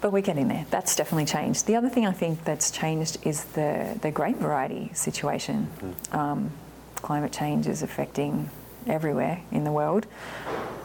But 0.00 0.12
we're 0.12 0.22
getting 0.22 0.48
there. 0.48 0.64
That's 0.70 0.96
definitely 0.96 1.26
changed. 1.26 1.66
The 1.66 1.76
other 1.76 1.90
thing 1.90 2.06
I 2.06 2.12
think 2.12 2.44
that's 2.44 2.70
changed 2.70 3.18
is 3.26 3.44
the, 3.44 3.98
the 4.00 4.10
grape 4.10 4.36
variety 4.36 4.90
situation. 4.94 5.68
Mm-hmm. 5.76 6.16
Um, 6.16 6.50
climate 6.96 7.32
change 7.32 7.66
is 7.66 7.82
affecting 7.82 8.48
everywhere 8.86 9.42
in 9.50 9.64
the 9.64 9.72
world. 9.72 10.06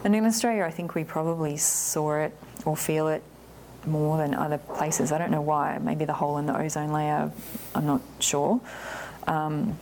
And 0.04 0.16
in 0.16 0.26
Australia, 0.26 0.64
I 0.64 0.72
think 0.72 0.96
we 0.96 1.04
probably 1.04 1.58
saw 1.58 2.16
it 2.18 2.38
or 2.66 2.78
feel 2.78 3.08
it 3.08 3.24
more 3.86 4.18
than 4.18 4.34
other 4.34 4.58
places. 4.58 5.12
I 5.12 5.18
don't 5.18 5.32
know 5.32 5.42
why. 5.42 5.80
Maybe 5.82 6.06
the 6.06 6.14
hole 6.14 6.38
in 6.38 6.46
the 6.46 6.58
ozone 6.58 6.92
layer, 6.92 7.32
I'm 7.74 7.86
not 7.86 8.02
sure. 8.20 8.62
Um, 9.28 9.78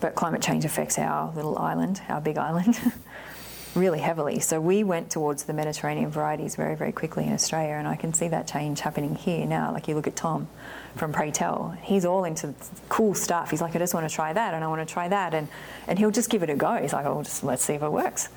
but 0.00 0.14
climate 0.14 0.42
change 0.42 0.64
affects 0.64 0.98
our 0.98 1.32
little 1.34 1.58
island, 1.58 2.02
our 2.08 2.20
big 2.20 2.38
island, 2.38 2.78
really 3.74 4.00
heavily. 4.00 4.40
So 4.40 4.60
we 4.60 4.84
went 4.84 5.10
towards 5.10 5.44
the 5.44 5.52
Mediterranean 5.52 6.10
varieties 6.10 6.56
very, 6.56 6.74
very 6.74 6.92
quickly 6.92 7.24
in 7.24 7.32
Australia, 7.32 7.74
and 7.74 7.88
I 7.88 7.96
can 7.96 8.12
see 8.12 8.28
that 8.28 8.46
change 8.46 8.80
happening 8.80 9.14
here 9.14 9.46
now. 9.46 9.72
Like 9.72 9.88
you 9.88 9.94
look 9.94 10.06
at 10.06 10.16
Tom 10.16 10.48
from 10.96 11.12
Pray 11.12 11.30
Tell, 11.30 11.76
he's 11.82 12.04
all 12.04 12.24
into 12.24 12.54
cool 12.88 13.14
stuff. 13.14 13.50
He's 13.50 13.60
like, 13.60 13.76
I 13.76 13.78
just 13.78 13.94
want 13.94 14.08
to 14.08 14.14
try 14.14 14.32
that, 14.32 14.54
and 14.54 14.64
I 14.64 14.68
want 14.68 14.86
to 14.86 14.92
try 14.92 15.08
that, 15.08 15.34
and 15.34 15.48
and 15.86 15.98
he'll 15.98 16.10
just 16.10 16.30
give 16.30 16.42
it 16.42 16.50
a 16.50 16.56
go. 16.56 16.76
He's 16.76 16.92
like, 16.92 17.06
oh, 17.06 17.22
just 17.22 17.44
let's 17.44 17.62
see 17.62 17.74
if 17.74 17.82
it 17.82 17.92
works. 17.92 18.28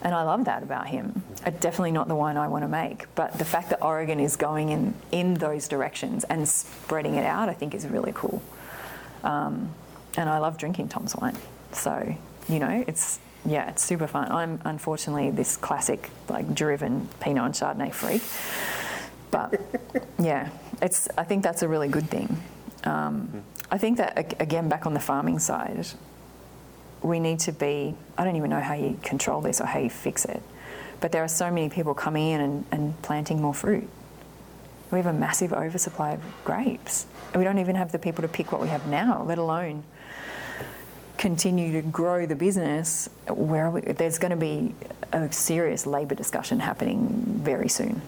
And 0.00 0.14
I 0.14 0.22
love 0.22 0.44
that 0.44 0.62
about 0.62 0.86
him. 0.86 1.22
It's 1.44 1.58
definitely 1.58 1.90
not 1.90 2.08
the 2.08 2.14
wine 2.14 2.36
I 2.36 2.48
want 2.48 2.62
to 2.62 2.68
make, 2.68 3.12
but 3.14 3.36
the 3.36 3.44
fact 3.44 3.70
that 3.70 3.82
Oregon 3.82 4.20
is 4.20 4.36
going 4.36 4.68
in, 4.68 4.94
in 5.10 5.34
those 5.34 5.66
directions 5.66 6.24
and 6.24 6.48
spreading 6.48 7.16
it 7.16 7.24
out, 7.24 7.48
I 7.48 7.54
think 7.54 7.74
is 7.74 7.86
really 7.86 8.12
cool. 8.14 8.40
Um, 9.24 9.74
and 10.16 10.28
I 10.28 10.38
love 10.38 10.56
drinking 10.56 10.88
Tom's 10.88 11.16
wine. 11.16 11.36
So, 11.72 12.14
you 12.48 12.60
know, 12.60 12.84
it's, 12.86 13.18
yeah, 13.44 13.70
it's 13.70 13.82
super 13.82 14.06
fun. 14.06 14.30
I'm 14.30 14.60
unfortunately 14.64 15.30
this 15.30 15.56
classic, 15.56 16.10
like, 16.28 16.54
driven 16.54 17.08
Pinot 17.18 17.44
and 17.44 17.54
Chardonnay 17.54 17.92
freak. 17.92 18.22
But 19.32 19.60
yeah, 20.18 20.50
it's, 20.80 21.08
I 21.16 21.24
think 21.24 21.42
that's 21.42 21.62
a 21.62 21.68
really 21.68 21.88
good 21.88 22.08
thing. 22.08 22.40
Um, 22.84 23.42
I 23.70 23.78
think 23.78 23.98
that, 23.98 24.40
again, 24.40 24.68
back 24.68 24.86
on 24.86 24.94
the 24.94 25.00
farming 25.00 25.38
side, 25.38 25.86
we 27.02 27.20
need 27.20 27.40
to 27.40 27.52
be, 27.52 27.94
I 28.16 28.24
don't 28.24 28.36
even 28.36 28.50
know 28.50 28.60
how 28.60 28.74
you 28.74 28.98
control 29.02 29.40
this 29.40 29.60
or 29.60 29.66
how 29.66 29.78
you 29.78 29.90
fix 29.90 30.24
it, 30.24 30.42
but 31.00 31.12
there 31.12 31.22
are 31.22 31.28
so 31.28 31.50
many 31.50 31.68
people 31.68 31.94
coming 31.94 32.30
in 32.30 32.40
and, 32.40 32.64
and 32.72 33.02
planting 33.02 33.40
more 33.40 33.54
fruit. 33.54 33.88
We 34.90 34.98
have 34.98 35.06
a 35.06 35.12
massive 35.12 35.52
oversupply 35.52 36.12
of 36.12 36.20
grapes. 36.44 37.06
We 37.34 37.44
don't 37.44 37.58
even 37.58 37.76
have 37.76 37.92
the 37.92 37.98
people 37.98 38.22
to 38.22 38.28
pick 38.28 38.52
what 38.52 38.60
we 38.60 38.68
have 38.68 38.86
now, 38.86 39.22
let 39.22 39.38
alone 39.38 39.84
continue 41.18 41.72
to 41.72 41.82
grow 41.82 42.24
the 42.26 42.34
business. 42.34 43.10
Where 43.28 43.70
we, 43.70 43.80
there's 43.82 44.18
going 44.18 44.30
to 44.30 44.36
be 44.36 44.74
a 45.12 45.30
serious 45.30 45.86
labour 45.86 46.14
discussion 46.14 46.60
happening 46.60 47.08
very 47.42 47.68
soon. 47.68 48.00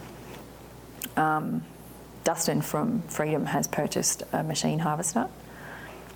Um, 1.16 1.62
Dustin 2.25 2.62
from 2.62 3.03
Freedom 3.03 3.47
has 3.47 3.66
purchased 3.66 4.23
a 4.33 4.43
machine 4.43 4.81
harvester. 4.81 5.29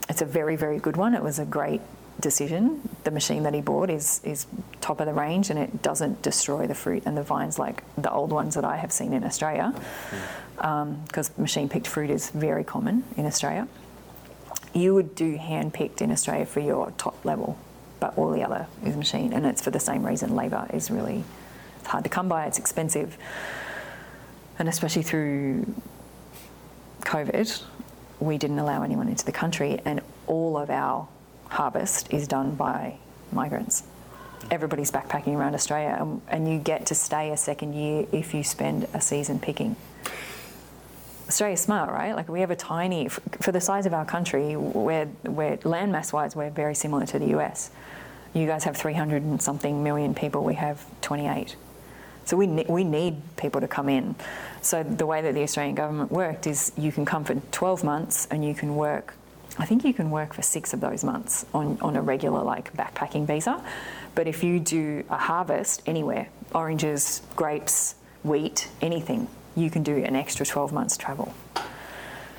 It's 0.09 0.23
a 0.23 0.27
very, 0.27 0.57
very 0.57 0.79
good 0.79 0.97
one. 0.97 1.15
It 1.15 1.23
was 1.23 1.39
a 1.39 1.45
great 1.45 1.81
decision. 2.21 2.89
The 3.05 3.11
machine 3.11 3.43
that 3.43 3.55
he 3.55 3.61
bought 3.61 3.91
is 3.91 4.21
is 4.25 4.47
top 4.81 5.01
of 5.01 5.07
the 5.07 5.13
range 5.13 5.51
and 5.51 5.59
it 5.59 5.83
doesn't 5.83 6.23
destroy 6.23 6.67
the 6.67 6.75
fruit 6.75 7.03
and 7.07 7.17
the 7.17 7.23
vines 7.23 7.59
like 7.59 7.83
the 7.97 8.11
old 8.11 8.31
ones 8.31 8.55
that 8.55 8.65
I 8.65 8.77
have 8.77 8.93
seen 8.93 9.13
in 9.13 9.25
Australia. 9.25 9.75
Because 10.57 11.31
um, 11.31 11.43
machine 11.43 11.69
picked 11.69 11.87
fruit 11.87 12.11
is 12.11 12.31
very 12.31 12.65
common 12.65 13.05
in 13.17 13.27
Australia. 13.27 13.67
You 14.73 14.95
would 14.95 15.15
do 15.15 15.37
hand 15.37 15.73
picked 15.73 16.03
in 16.03 16.11
Australia 16.11 16.47
for 16.47 16.61
your 16.61 16.93
top 16.99 17.25
level, 17.25 17.59
but 18.01 18.17
all 18.19 18.31
the 18.31 18.43
other 18.43 18.67
is 18.85 18.97
machine, 18.97 19.33
and 19.33 19.47
it's 19.47 19.63
for 19.63 19.71
the 19.71 19.81
same 19.81 20.05
reason. 20.05 20.35
Labour 20.35 20.67
is 20.73 20.91
really 20.91 21.25
it's 21.79 21.89
hard 21.89 22.05
to 22.05 22.11
come 22.11 22.29
by. 22.29 22.47
It's 22.47 22.59
expensive, 22.59 23.17
and 24.59 24.69
especially 24.69 25.03
through 25.03 25.67
COVID, 27.05 27.63
we 28.21 28.39
didn't 28.39 28.59
allow 28.59 28.83
anyone 28.83 29.09
into 29.09 29.25
the 29.25 29.33
country, 29.33 29.81
and 29.85 30.01
all 30.27 30.57
of 30.57 30.71
our 30.71 31.09
harvest 31.49 32.13
is 32.13 32.27
done 32.27 32.55
by 32.55 32.97
migrants. 33.33 33.85
Everybody's 34.51 34.91
backpacking 34.91 35.37
around 35.37 35.55
Australia, 35.55 35.97
and, 35.99 36.21
and 36.29 36.49
you 36.51 36.59
get 36.59 36.87
to 36.87 36.95
stay 36.95 37.31
a 37.31 37.37
second 37.37 37.75
year 37.75 38.07
if 38.13 38.35
you 38.35 38.43
spend 38.43 38.89
a 38.95 39.01
season 39.01 39.39
picking. 39.39 39.76
Australia's 41.29 41.61
smart, 41.61 41.91
right? 41.91 42.14
Like 42.14 42.29
we 42.29 42.41
have 42.41 42.51
a 42.51 42.57
tiny, 42.57 43.09
for 43.09 43.53
the 43.53 43.61
size 43.61 43.87
of 43.87 43.95
our 43.95 44.05
country, 44.05 44.57
we're, 44.57 45.09
we're 45.25 45.57
landmass 45.59 46.13
wise, 46.13 46.37
we're 46.37 46.51
very 46.51 46.75
similar 46.75 47.07
to 47.07 47.18
the 47.18 47.37
US. 47.39 47.71
You 48.35 48.47
guys 48.47 48.64
have 48.64 48.76
300 48.76 49.22
and 49.22 49.41
something 49.41 49.83
million 49.83 50.14
people, 50.14 50.45
we 50.45 50.55
have 50.55 50.85
28. 51.01 51.57
So 52.25 52.37
we, 52.37 52.46
ne- 52.46 52.67
we 52.68 52.84
need 52.84 53.21
people 53.37 53.61
to 53.61 53.68
come 53.68 53.88
in. 53.88 54.14
So 54.63 54.83
the 54.83 55.07
way 55.07 55.21
that 55.21 55.34
the 55.34 55.42
Australian 55.42 55.75
government 55.75 56.11
worked 56.11 56.46
is 56.46 56.72
you 56.76 56.91
can 56.91 57.05
come 57.05 57.25
for 57.25 57.34
12 57.34 57.84
months 57.84 58.26
and 58.30 58.45
you 58.45 58.55
can 58.55 58.76
work 58.76 59.14
I 59.57 59.67
think 59.67 59.84
you 59.84 59.95
can 59.95 60.11
work 60.11 60.34
for 60.34 60.42
six 60.42 60.72
of 60.72 60.80
those 60.80 61.05
months 61.05 61.46
on, 61.55 61.79
on 61.80 61.95
a 61.96 62.03
regular 62.03 62.42
like 62.42 62.75
backpacking 62.75 63.26
visa. 63.26 63.63
But 64.14 64.26
if 64.26 64.42
you 64.42 64.59
do 64.59 65.05
a 65.11 65.17
harvest 65.17 65.83
anywhere, 65.87 66.29
oranges, 66.53 67.22
grapes, 67.37 67.95
wheat, 68.25 68.68
anything, 68.80 69.29
you 69.55 69.71
can 69.71 69.83
do 69.83 69.96
an 69.96 70.17
extra 70.17 70.45
12 70.45 70.72
months 70.72 70.96
travel. 70.96 71.33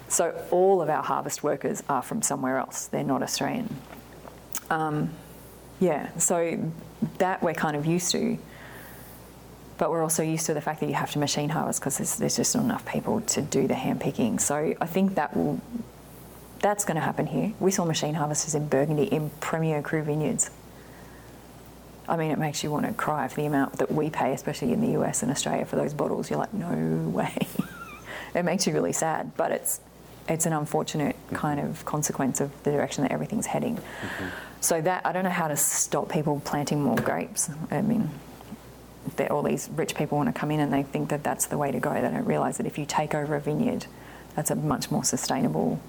So 0.10 0.46
all 0.52 0.82
of 0.82 0.90
our 0.90 1.04
harvest 1.04 1.42
workers 1.42 1.84
are 1.88 2.02
from 2.02 2.22
somewhere 2.22 2.58
else. 2.58 2.88
They're 2.88 3.04
not 3.04 3.24
Australian. 3.24 3.74
Um, 4.70 5.12
yeah, 5.80 6.16
so 6.18 6.72
that 7.18 7.42
we're 7.42 7.54
kind 7.54 7.78
of 7.78 7.86
used 7.86 8.12
to. 8.12 8.38
But 9.78 9.92
we're 9.92 10.04
also 10.04 10.24
used 10.24 10.46
to 10.46 10.54
the 10.54 10.62
fact 10.62 10.80
that 10.80 10.88
you 10.88 10.96
have 10.96 11.12
to 11.12 11.20
machine 11.20 11.50
harvest 11.50 11.82
because 11.82 11.98
there's, 11.98 12.16
there's 12.18 12.36
just 12.38 12.56
not 12.56 12.64
enough 12.64 12.86
people 12.86 13.22
to 13.22 13.42
do 13.42 13.68
the 13.68 13.76
hand 13.76 14.00
picking. 14.00 14.40
So 14.40 14.74
I 14.80 14.86
think 14.86 15.16
that 15.16 15.36
will 15.36 15.60
that's 16.66 16.84
going 16.84 16.96
to 16.96 17.02
happen 17.02 17.28
here. 17.28 17.54
We 17.60 17.70
saw 17.70 17.86
machine 17.86 18.16
harvesters 18.16 18.56
in 18.56 18.68
Burgundy 18.68 19.04
in 19.04 19.30
Premier 19.40 19.84
Cru 19.84 20.02
vineyards. 20.02 20.50
I 22.08 22.18
mean, 22.18 22.32
it 22.32 22.40
makes 22.40 22.64
you 22.64 22.72
want 22.72 22.88
to 22.88 22.94
cry 22.94 23.28
for 23.28 23.36
the 23.36 23.46
amount 23.46 23.74
that 23.74 23.92
we 23.92 24.10
pay, 24.10 24.34
especially 24.34 24.74
in 24.74 24.82
the 24.82 25.00
US 25.00 25.22
and 25.22 25.32
Australia, 25.32 25.66
for 25.66 25.76
those 25.76 25.94
bottles. 25.94 26.30
You're 26.30 26.40
like, 26.40 26.54
no 26.54 27.10
way. 27.14 27.36
it 28.34 28.44
makes 28.46 28.66
you 28.66 28.74
really 28.74 28.94
sad, 28.94 29.36
but 29.38 29.52
it's 29.52 29.80
it's 30.28 30.48
an 30.48 30.54
unfortunate 30.54 31.16
kind 31.34 31.60
of 31.60 31.86
consequence 31.86 32.42
of 32.42 32.52
the 32.64 32.72
direction 32.72 33.04
that 33.04 33.12
everything's 33.12 33.46
heading. 33.46 33.76
Mm-hmm. 33.76 34.26
So 34.60 34.82
that 34.82 35.06
I 35.06 35.12
don't 35.12 35.24
know 35.24 35.30
how 35.30 35.48
to 35.48 35.58
stop 35.58 36.10
people 36.10 36.42
planting 36.44 36.82
more 36.82 36.96
grapes. 36.96 37.52
I 37.70 37.84
mean, 37.84 38.10
that 39.18 39.32
all 39.32 39.44
these 39.44 39.70
rich 39.76 39.96
people 39.96 40.18
want 40.18 40.34
to 40.34 40.40
come 40.40 40.52
in 40.52 40.60
and 40.60 40.74
they 40.74 40.84
think 40.84 41.10
that 41.10 41.24
that's 41.24 41.46
the 41.46 41.58
way 41.58 41.72
to 41.72 41.80
go. 41.80 41.94
They 41.94 42.02
don't 42.02 42.26
realise 42.26 42.58
that 42.58 42.66
if 42.66 42.78
you 42.78 42.86
take 42.86 43.14
over 43.14 43.36
a 43.36 43.40
vineyard, 43.42 43.86
that's 44.36 44.52
a 44.52 44.56
much 44.56 44.92
more 44.92 45.04
sustainable 45.04 45.80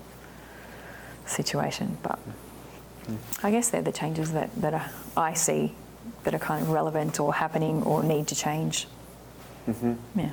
situation. 1.26 1.98
But 2.02 2.18
I 3.42 3.50
guess 3.50 3.70
they're 3.70 3.82
the 3.82 3.92
changes 3.92 4.32
that, 4.32 4.54
that 4.56 4.74
are, 4.74 4.90
I 5.16 5.34
see 5.34 5.74
that 6.24 6.34
are 6.34 6.38
kind 6.38 6.62
of 6.62 6.70
relevant 6.70 7.20
or 7.20 7.34
happening 7.34 7.82
or 7.82 8.02
need 8.02 8.26
to 8.28 8.34
change. 8.34 8.86
Mm-hmm. 9.68 9.94
Yeah. 10.14 10.32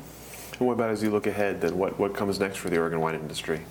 And 0.60 0.68
what 0.68 0.74
about 0.74 0.90
as 0.90 1.02
you 1.02 1.10
look 1.10 1.28
ahead, 1.28 1.62
then 1.62 1.78
what, 1.78 2.00
what 2.00 2.14
comes 2.14 2.40
next 2.40 2.58
for 2.58 2.70
the 2.70 2.78
Oregon 2.78 3.00
wine 3.00 3.16
industry? 3.16 3.62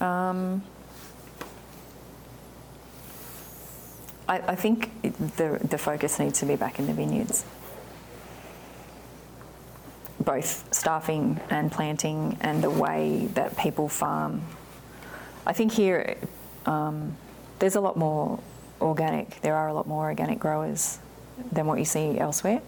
Um, 0.00 0.62
I, 4.28 4.38
I 4.48 4.54
think 4.56 4.90
the, 5.36 5.58
the 5.62 5.78
focus 5.78 6.18
needs 6.18 6.38
to 6.40 6.46
be 6.46 6.56
back 6.56 6.78
in 6.78 6.86
the 6.86 6.92
vineyards. 6.92 7.44
Both 10.20 10.74
staffing 10.74 11.40
and 11.48 11.70
planting 11.72 12.36
and 12.40 12.62
the 12.62 12.70
way 12.70 13.28
that 13.34 13.56
people 13.56 13.88
farm. 13.88 14.42
I 15.46 15.52
think 15.52 15.72
here 15.72 16.16
um, 16.66 17.16
there's 17.60 17.76
a 17.76 17.80
lot 17.80 17.96
more 17.96 18.38
organic, 18.80 19.40
there 19.40 19.54
are 19.54 19.68
a 19.68 19.72
lot 19.72 19.86
more 19.86 20.04
organic 20.06 20.38
growers 20.38 20.98
than 21.52 21.66
what 21.66 21.78
you 21.78 21.84
see 21.84 22.18
elsewhere. 22.18 22.60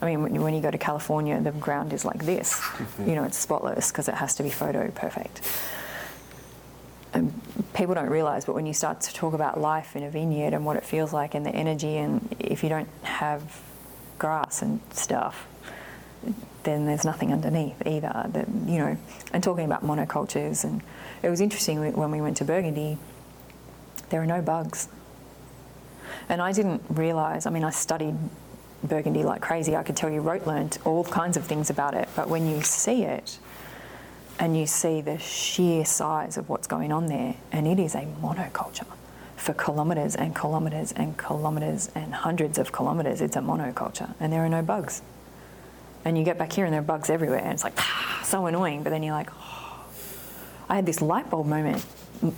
I 0.00 0.06
mean, 0.06 0.22
when 0.22 0.34
you- 0.34 0.42
when 0.42 0.54
you 0.54 0.60
go 0.60 0.70
to 0.70 0.78
California, 0.78 1.40
the 1.40 1.50
ground 1.50 1.92
is 1.92 2.04
like 2.04 2.24
this. 2.24 2.60
You 3.06 3.14
know, 3.14 3.24
it's 3.24 3.38
spotless 3.38 3.90
because 3.90 4.08
it 4.08 4.14
has 4.14 4.34
to 4.36 4.42
be 4.42 4.50
photo 4.50 4.90
perfect 4.90 5.40
and 7.12 7.32
people 7.74 7.94
don't 7.94 8.10
realize, 8.10 8.44
but 8.44 8.54
when 8.54 8.66
you 8.66 8.74
start 8.74 9.00
to 9.02 9.14
talk 9.14 9.34
about 9.34 9.60
life 9.60 9.96
in 9.96 10.02
a 10.02 10.10
vineyard 10.10 10.52
and 10.52 10.64
what 10.64 10.76
it 10.76 10.84
feels 10.84 11.12
like 11.12 11.34
and 11.34 11.44
the 11.44 11.50
energy, 11.50 11.96
and 11.96 12.34
if 12.38 12.62
you 12.62 12.68
don't 12.68 12.88
have 13.02 13.60
grass 14.18 14.62
and 14.62 14.80
stuff, 14.90 15.46
then 16.64 16.86
there's 16.86 17.04
nothing 17.04 17.32
underneath 17.32 17.86
either. 17.86 18.26
That 18.28 18.48
you 18.66 18.78
know, 18.78 18.96
and 19.32 19.42
talking 19.42 19.64
about 19.64 19.84
monocultures, 19.84 20.64
and 20.64 20.82
it 21.22 21.30
was 21.30 21.40
interesting 21.40 21.92
when 21.94 22.10
we 22.10 22.20
went 22.20 22.36
to 22.38 22.44
Burgundy. 22.44 22.98
There 24.10 24.20
are 24.22 24.26
no 24.26 24.42
bugs, 24.42 24.88
and 26.28 26.42
I 26.42 26.52
didn't 26.52 26.82
realize. 26.88 27.46
I 27.46 27.50
mean, 27.50 27.64
I 27.64 27.70
studied 27.70 28.16
Burgundy 28.82 29.22
like 29.22 29.40
crazy. 29.40 29.76
I 29.76 29.82
could 29.82 29.96
tell 29.96 30.10
you, 30.10 30.20
rote 30.20 30.46
learned 30.46 30.78
all 30.84 31.04
kinds 31.04 31.36
of 31.36 31.44
things 31.44 31.70
about 31.70 31.94
it, 31.94 32.08
but 32.16 32.28
when 32.28 32.46
you 32.46 32.62
see 32.62 33.04
it, 33.04 33.38
and 34.38 34.56
you 34.56 34.66
see 34.66 35.00
the 35.00 35.18
sheer 35.18 35.84
size 35.84 36.36
of 36.36 36.48
what's 36.48 36.66
going 36.66 36.92
on 36.92 37.06
there, 37.06 37.34
and 37.52 37.66
it 37.66 37.78
is 37.78 37.94
a 37.94 38.06
monoculture 38.22 38.86
for 39.36 39.54
kilometres 39.54 40.16
and 40.16 40.34
kilometres 40.34 40.92
and 40.92 41.18
kilometres 41.18 41.90
and 41.94 42.14
hundreds 42.14 42.58
of 42.58 42.72
kilometres. 42.72 43.20
It's 43.20 43.36
a 43.36 43.40
monoculture, 43.40 44.14
and 44.20 44.32
there 44.32 44.44
are 44.44 44.48
no 44.48 44.62
bugs. 44.62 45.02
And 46.04 46.16
you 46.16 46.24
get 46.24 46.38
back 46.38 46.52
here, 46.52 46.64
and 46.64 46.72
there 46.72 46.80
are 46.80 46.84
bugs 46.84 47.10
everywhere, 47.10 47.40
and 47.40 47.52
it's 47.52 47.64
like 47.64 47.74
ah, 47.78 48.22
so 48.24 48.46
annoying. 48.46 48.82
But 48.82 48.90
then 48.90 49.02
you're 49.02 49.14
like, 49.14 49.30
oh. 49.32 49.84
I 50.68 50.76
had 50.76 50.86
this 50.86 51.00
light 51.00 51.30
bulb 51.30 51.46
moment 51.46 51.84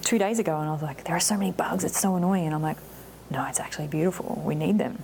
two 0.03 0.19
days 0.19 0.39
ago, 0.39 0.59
and 0.59 0.69
I 0.69 0.73
was 0.73 0.83
like, 0.83 1.05
there 1.05 1.17
are 1.17 1.21
so 1.21 1.37
many 1.37 1.53
bugs. 1.53 1.85
It's 1.85 1.99
so 1.99 2.17
annoying, 2.17 2.47
and 2.47 2.55
I'm 2.55 2.63
like, 2.63 2.79
no, 3.31 3.45
it's 3.47 3.61
actually 3.61 3.89
beautiful. 3.89 4.41
We 4.45 4.55
need 4.55 4.79
them. 4.79 5.03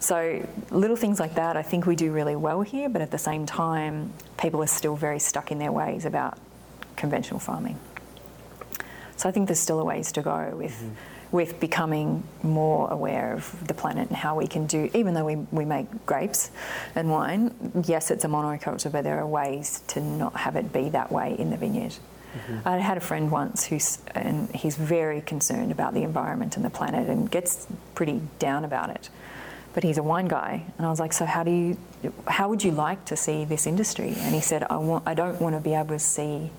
So 0.00 0.46
little 0.70 0.96
things 0.96 1.20
like 1.20 1.34
that, 1.34 1.58
I 1.58 1.62
think 1.62 1.84
we 1.84 1.94
do 1.94 2.10
really 2.10 2.34
well 2.34 2.62
here, 2.62 2.88
but 2.88 3.02
at 3.02 3.10
the 3.10 3.18
same 3.18 3.44
time, 3.44 4.12
people 4.40 4.62
are 4.62 4.66
still 4.66 4.96
very 4.96 5.18
stuck 5.18 5.52
in 5.52 5.58
their 5.58 5.70
ways 5.70 6.06
about 6.06 6.38
conventional 6.96 7.38
farming. 7.38 7.78
So 9.16 9.28
I 9.28 9.32
think 9.32 9.46
there's 9.46 9.60
still 9.60 9.78
a 9.78 9.84
ways 9.84 10.10
to 10.12 10.22
go 10.22 10.54
with 10.56 10.72
mm-hmm. 10.72 11.36
with 11.36 11.60
becoming 11.60 12.24
more 12.42 12.90
aware 12.90 13.34
of 13.34 13.68
the 13.68 13.74
planet 13.74 14.08
and 14.08 14.16
how 14.16 14.36
we 14.36 14.46
can 14.46 14.66
do. 14.66 14.88
Even 14.94 15.12
though 15.12 15.26
we, 15.26 15.36
we 15.36 15.66
make 15.66 16.06
grapes 16.06 16.50
and 16.94 17.10
wine, 17.10 17.54
yes, 17.86 18.10
it's 18.10 18.24
a 18.24 18.28
monoculture, 18.28 18.90
but 18.90 19.04
there 19.04 19.18
are 19.18 19.26
ways 19.26 19.82
to 19.88 20.00
not 20.00 20.34
have 20.34 20.56
it 20.56 20.72
be 20.72 20.88
that 20.88 21.12
way 21.12 21.36
in 21.38 21.50
the 21.50 21.58
vineyard. 21.58 21.92
Mm-hmm. 21.92 22.66
I 22.66 22.78
had 22.78 22.96
a 22.96 23.00
friend 23.00 23.30
once 23.30 23.66
who's 23.66 23.98
and 24.14 24.48
he's 24.56 24.76
very 24.76 25.20
concerned 25.20 25.72
about 25.72 25.92
the 25.92 26.04
environment 26.04 26.56
and 26.56 26.64
the 26.64 26.70
planet 26.70 27.06
and 27.10 27.30
gets 27.30 27.66
pretty 27.94 28.22
down 28.38 28.64
about 28.64 28.88
it 28.88 29.10
but 29.72 29.84
he's 29.84 29.98
a 29.98 30.02
wine 30.02 30.26
guy. 30.26 30.64
And 30.76 30.86
I 30.86 30.90
was 30.90 31.00
like, 31.00 31.12
so 31.12 31.24
how 31.24 31.44
do 31.44 31.50
you, 31.50 31.76
how 32.26 32.48
would 32.48 32.62
you 32.64 32.72
like 32.72 33.04
to 33.06 33.16
see 33.16 33.44
this 33.44 33.66
industry? 33.66 34.14
And 34.16 34.34
he 34.34 34.40
said, 34.40 34.64
I 34.64 34.76
want, 34.76 35.06
I 35.06 35.14
don't 35.14 35.40
want 35.40 35.54
to 35.54 35.60
be 35.60 35.74
able 35.74 35.88
to 35.88 35.98
see 35.98 36.50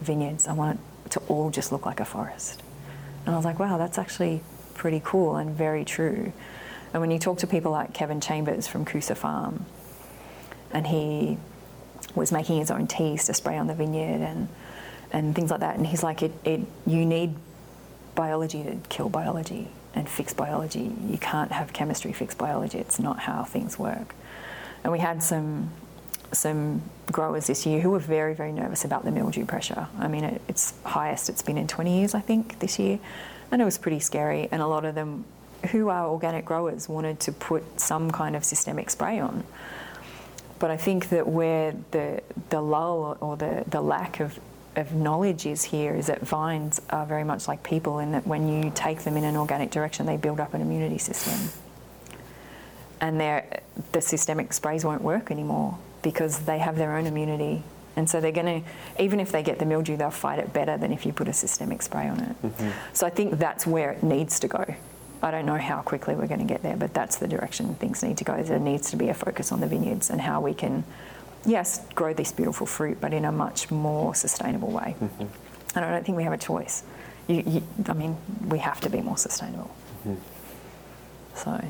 vineyards. 0.00 0.46
I 0.46 0.52
want 0.52 0.78
it 1.06 1.12
to 1.12 1.20
all 1.28 1.50
just 1.50 1.72
look 1.72 1.86
like 1.86 2.00
a 2.00 2.04
forest. 2.04 2.62
And 3.24 3.34
I 3.34 3.36
was 3.36 3.44
like, 3.44 3.58
wow, 3.58 3.78
that's 3.78 3.98
actually 3.98 4.42
pretty 4.74 5.00
cool 5.04 5.36
and 5.36 5.50
very 5.50 5.84
true. 5.84 6.32
And 6.92 7.00
when 7.00 7.10
you 7.10 7.18
talk 7.18 7.38
to 7.38 7.46
people 7.46 7.72
like 7.72 7.92
Kevin 7.92 8.20
Chambers 8.20 8.66
from 8.66 8.84
Koosah 8.84 9.16
Farm, 9.16 9.66
and 10.70 10.86
he 10.86 11.38
was 12.14 12.32
making 12.32 12.58
his 12.58 12.70
own 12.70 12.86
teas 12.86 13.26
to 13.26 13.34
spray 13.34 13.56
on 13.56 13.66
the 13.66 13.74
vineyard 13.74 14.20
and 14.22 14.48
and 15.10 15.34
things 15.34 15.50
like 15.50 15.60
that, 15.60 15.76
and 15.76 15.86
he's 15.86 16.02
like, 16.02 16.22
it, 16.22 16.32
it 16.44 16.60
you 16.86 17.06
need 17.06 17.34
biology 18.14 18.62
to 18.62 18.76
kill 18.88 19.08
biology 19.08 19.68
and 19.98 20.08
fix 20.08 20.32
biology. 20.32 20.92
You 21.06 21.18
can't 21.18 21.50
have 21.52 21.72
chemistry 21.72 22.12
fix 22.12 22.34
biology. 22.34 22.78
It's 22.78 23.00
not 23.00 23.18
how 23.18 23.42
things 23.42 23.78
work. 23.78 24.14
And 24.84 24.92
we 24.92 25.00
had 25.00 25.22
some 25.22 25.70
some 26.30 26.82
growers 27.10 27.46
this 27.46 27.64
year 27.64 27.80
who 27.80 27.90
were 27.90 27.98
very 27.98 28.34
very 28.34 28.52
nervous 28.52 28.84
about 28.84 29.04
the 29.04 29.10
mildew 29.10 29.44
pressure. 29.44 29.88
I 29.98 30.08
mean, 30.08 30.24
it, 30.24 30.40
it's 30.48 30.74
highest 30.84 31.28
it's 31.28 31.42
been 31.42 31.58
in 31.58 31.66
20 31.66 31.98
years, 31.98 32.14
I 32.14 32.20
think, 32.20 32.60
this 32.60 32.78
year, 32.78 32.98
and 33.50 33.60
it 33.60 33.64
was 33.64 33.76
pretty 33.76 33.98
scary. 33.98 34.48
And 34.52 34.62
a 34.62 34.66
lot 34.66 34.84
of 34.84 34.94
them, 34.94 35.24
who 35.72 35.88
are 35.88 36.06
organic 36.06 36.44
growers, 36.44 36.88
wanted 36.88 37.18
to 37.20 37.32
put 37.32 37.80
some 37.80 38.10
kind 38.12 38.36
of 38.36 38.44
systemic 38.44 38.90
spray 38.90 39.18
on. 39.18 39.42
But 40.60 40.70
I 40.70 40.76
think 40.76 41.08
that 41.08 41.26
where 41.26 41.74
the 41.90 42.22
the 42.50 42.60
lull 42.60 43.18
or 43.20 43.36
the, 43.36 43.64
the 43.66 43.80
lack 43.80 44.20
of 44.20 44.38
of 44.78 44.94
knowledge 44.94 45.44
is 45.44 45.64
here 45.64 45.94
is 45.94 46.06
that 46.06 46.20
vines 46.20 46.80
are 46.90 47.04
very 47.04 47.24
much 47.24 47.48
like 47.48 47.62
people 47.62 47.98
in 47.98 48.12
that 48.12 48.26
when 48.26 48.48
you 48.48 48.72
take 48.74 49.02
them 49.02 49.16
in 49.16 49.24
an 49.24 49.36
organic 49.36 49.70
direction, 49.70 50.06
they 50.06 50.16
build 50.16 50.40
up 50.40 50.54
an 50.54 50.60
immunity 50.60 50.98
system. 50.98 51.50
And 53.00 53.20
the 53.92 54.00
systemic 54.00 54.52
sprays 54.52 54.84
won't 54.84 55.02
work 55.02 55.30
anymore 55.30 55.78
because 56.02 56.40
they 56.40 56.58
have 56.58 56.76
their 56.76 56.96
own 56.96 57.06
immunity. 57.06 57.62
And 57.96 58.08
so 58.08 58.20
they're 58.20 58.32
going 58.32 58.62
to, 58.62 59.02
even 59.02 59.18
if 59.18 59.32
they 59.32 59.42
get 59.42 59.58
the 59.58 59.66
mildew, 59.66 59.96
they'll 59.96 60.10
fight 60.10 60.38
it 60.38 60.52
better 60.52 60.76
than 60.78 60.92
if 60.92 61.04
you 61.04 61.12
put 61.12 61.28
a 61.28 61.32
systemic 61.32 61.82
spray 61.82 62.08
on 62.08 62.20
it. 62.20 62.42
Mm-hmm. 62.42 62.70
So 62.92 63.06
I 63.06 63.10
think 63.10 63.38
that's 63.38 63.66
where 63.66 63.90
it 63.90 64.02
needs 64.02 64.38
to 64.40 64.48
go. 64.48 64.64
I 65.20 65.32
don't 65.32 65.46
know 65.46 65.58
how 65.58 65.82
quickly 65.82 66.14
we're 66.14 66.28
going 66.28 66.38
to 66.40 66.46
get 66.46 66.62
there, 66.62 66.76
but 66.76 66.94
that's 66.94 67.16
the 67.16 67.26
direction 67.26 67.74
things 67.74 68.04
need 68.04 68.18
to 68.18 68.24
go. 68.24 68.40
There 68.40 68.60
needs 68.60 68.90
to 68.92 68.96
be 68.96 69.08
a 69.08 69.14
focus 69.14 69.50
on 69.50 69.58
the 69.58 69.66
vineyards 69.66 70.10
and 70.10 70.20
how 70.20 70.40
we 70.40 70.54
can 70.54 70.84
yes, 71.48 71.86
grow 71.94 72.12
this 72.12 72.32
beautiful 72.32 72.66
fruit, 72.66 73.00
but 73.00 73.12
in 73.12 73.24
a 73.24 73.32
much 73.32 73.70
more 73.70 74.14
sustainable 74.14 74.70
way. 74.70 74.94
Mm-hmm. 75.00 75.24
And 75.74 75.84
I 75.84 75.90
don't 75.90 76.04
think 76.04 76.16
we 76.16 76.24
have 76.24 76.32
a 76.32 76.38
choice. 76.38 76.82
You, 77.26 77.42
you, 77.46 77.62
I 77.86 77.92
mean, 77.92 78.16
we 78.46 78.58
have 78.58 78.80
to 78.82 78.90
be 78.90 79.00
more 79.00 79.18
sustainable. 79.18 79.70
Mm-hmm. 80.06 80.14
So. 81.34 81.64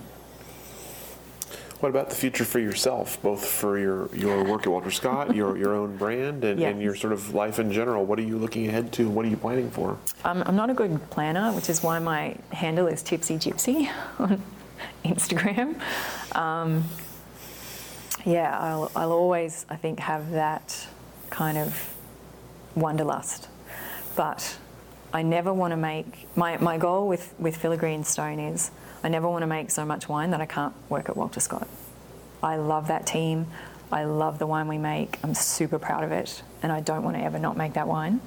What 1.80 1.90
about 1.90 2.10
the 2.10 2.16
future 2.16 2.44
for 2.44 2.58
yourself, 2.58 3.22
both 3.22 3.46
for 3.46 3.78
your, 3.78 4.12
your 4.14 4.42
work 4.42 4.62
at 4.62 4.68
Walter 4.72 4.90
Scott, 4.90 5.34
your, 5.36 5.56
your 5.56 5.74
own 5.74 5.96
brand, 5.96 6.44
and, 6.44 6.58
yeah. 6.58 6.68
and, 6.68 6.82
your 6.82 6.96
sort 6.96 7.12
of 7.12 7.34
life 7.34 7.60
in 7.60 7.72
general? 7.72 8.04
What 8.04 8.18
are 8.18 8.22
you 8.22 8.36
looking 8.36 8.66
ahead 8.66 8.92
to, 8.94 9.08
what 9.08 9.24
are 9.24 9.28
you 9.28 9.36
planning 9.36 9.70
for? 9.70 9.96
Um, 10.24 10.42
I'm 10.46 10.56
not 10.56 10.70
a 10.70 10.74
good 10.74 11.10
planner, 11.10 11.52
which 11.52 11.70
is 11.70 11.82
why 11.82 12.00
my 12.00 12.36
handle 12.50 12.88
is 12.88 13.02
Tipsy 13.02 13.36
Gypsy 13.36 13.90
on 14.18 14.42
Instagram. 15.04 15.80
Um, 16.34 16.84
yeah, 18.28 18.58
I'll, 18.58 18.90
I'll 18.94 19.12
always, 19.12 19.64
I 19.70 19.76
think, 19.76 20.00
have 20.00 20.32
that 20.32 20.86
kind 21.30 21.56
of 21.56 21.94
wanderlust. 22.74 23.48
But 24.16 24.58
I 25.12 25.22
never 25.22 25.52
want 25.52 25.72
to 25.72 25.76
make, 25.76 26.26
my, 26.36 26.58
my 26.58 26.76
goal 26.76 27.08
with, 27.08 27.34
with 27.38 27.56
Filigree 27.56 27.94
and 27.94 28.06
Stone 28.06 28.38
is 28.38 28.70
I 29.02 29.08
never 29.08 29.28
want 29.28 29.42
to 29.42 29.46
make 29.46 29.70
so 29.70 29.86
much 29.86 30.08
wine 30.08 30.30
that 30.32 30.42
I 30.42 30.46
can't 30.46 30.74
work 30.90 31.08
at 31.08 31.16
Walter 31.16 31.40
Scott. 31.40 31.66
I 32.42 32.56
love 32.56 32.88
that 32.88 33.06
team. 33.06 33.46
I 33.90 34.04
love 34.04 34.38
the 34.38 34.46
wine 34.46 34.68
we 34.68 34.76
make. 34.76 35.18
I'm 35.22 35.34
super 35.34 35.78
proud 35.78 36.04
of 36.04 36.12
it, 36.12 36.42
and 36.62 36.70
I 36.70 36.80
don't 36.80 37.04
want 37.04 37.16
to 37.16 37.22
ever 37.22 37.38
not 37.38 37.56
make 37.56 37.72
that 37.74 37.88
wine. 37.88 38.20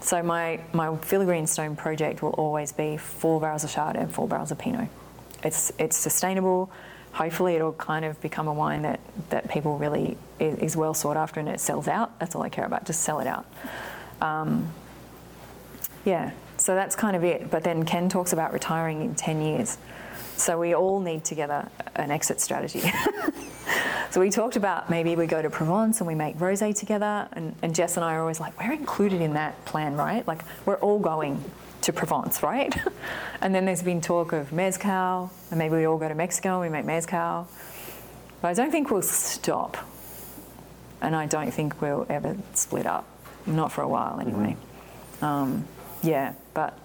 So 0.00 0.22
my 0.22 0.60
my 0.72 0.96
Filigree 0.96 1.38
and 1.38 1.48
Stone 1.48 1.76
project 1.76 2.22
will 2.22 2.30
always 2.30 2.72
be 2.72 2.96
four 2.96 3.40
barrels 3.40 3.64
of 3.64 3.70
Chard 3.70 3.96
and 3.96 4.12
four 4.12 4.26
barrels 4.26 4.50
of 4.50 4.58
Pinot. 4.58 4.88
It's 5.42 5.72
it's 5.78 5.96
sustainable 5.96 6.70
hopefully 7.14 7.54
it'll 7.54 7.72
kind 7.72 8.04
of 8.04 8.20
become 8.20 8.48
a 8.48 8.52
wine 8.52 8.82
that, 8.82 9.00
that 9.30 9.48
people 9.48 9.78
really 9.78 10.18
is, 10.40 10.76
well 10.76 10.92
sought 10.92 11.16
after 11.16 11.38
and 11.38 11.48
it 11.48 11.60
sells 11.60 11.86
out. 11.86 12.18
That's 12.18 12.34
all 12.34 12.42
I 12.42 12.48
care 12.48 12.66
about, 12.66 12.84
just 12.84 13.02
sell 13.02 13.20
it 13.20 13.26
out. 13.26 13.46
Um, 14.20 14.72
yeah, 16.04 16.32
so 16.58 16.74
that's 16.74 16.96
kind 16.96 17.16
of 17.16 17.22
it. 17.22 17.50
But 17.50 17.62
then 17.62 17.84
Ken 17.84 18.08
talks 18.08 18.32
about 18.32 18.52
retiring 18.52 19.00
in 19.00 19.14
10 19.14 19.40
years. 19.40 19.78
So 20.36 20.58
we 20.58 20.74
all 20.74 20.98
need 20.98 21.24
together 21.24 21.68
an 21.94 22.10
exit 22.10 22.40
strategy. 22.40 22.82
so 24.10 24.20
we 24.20 24.30
talked 24.30 24.56
about 24.56 24.90
maybe 24.90 25.14
we 25.14 25.28
go 25.28 25.40
to 25.40 25.48
Provence 25.48 26.00
and 26.00 26.08
we 26.08 26.16
make 26.16 26.36
rosé 26.38 26.76
together. 26.76 27.28
And, 27.32 27.54
and 27.62 27.76
Jess 27.76 27.96
and 27.96 28.04
I 28.04 28.14
are 28.14 28.20
always 28.20 28.40
like, 28.40 28.58
we're 28.58 28.72
included 28.72 29.20
in 29.20 29.34
that 29.34 29.64
plan, 29.66 29.94
right? 29.94 30.26
Like 30.26 30.42
we're 30.66 30.76
all 30.76 30.98
going 30.98 31.42
to 31.84 31.92
Provence, 31.92 32.42
right? 32.42 32.74
and 33.40 33.54
then 33.54 33.64
there's 33.64 33.82
been 33.82 34.00
talk 34.00 34.32
of 34.32 34.52
mezcal, 34.52 35.30
and 35.50 35.58
maybe 35.58 35.76
we 35.76 35.86
all 35.86 35.98
go 35.98 36.08
to 36.08 36.14
Mexico 36.14 36.60
and 36.60 36.72
we 36.72 36.76
make 36.76 36.84
mezcal. 36.84 37.48
But 38.40 38.48
I 38.48 38.54
don't 38.54 38.70
think 38.70 38.90
we'll 38.90 39.02
stop, 39.02 39.76
and 41.00 41.14
I 41.14 41.26
don't 41.26 41.50
think 41.50 41.80
we'll 41.80 42.06
ever 42.08 42.36
split 42.54 42.86
up, 42.86 43.06
not 43.46 43.72
for 43.72 43.82
a 43.82 43.88
while 43.88 44.18
mm-hmm. 44.18 44.28
anyway. 44.28 44.56
Um, 45.22 45.66
yeah, 46.02 46.34
but 46.52 46.78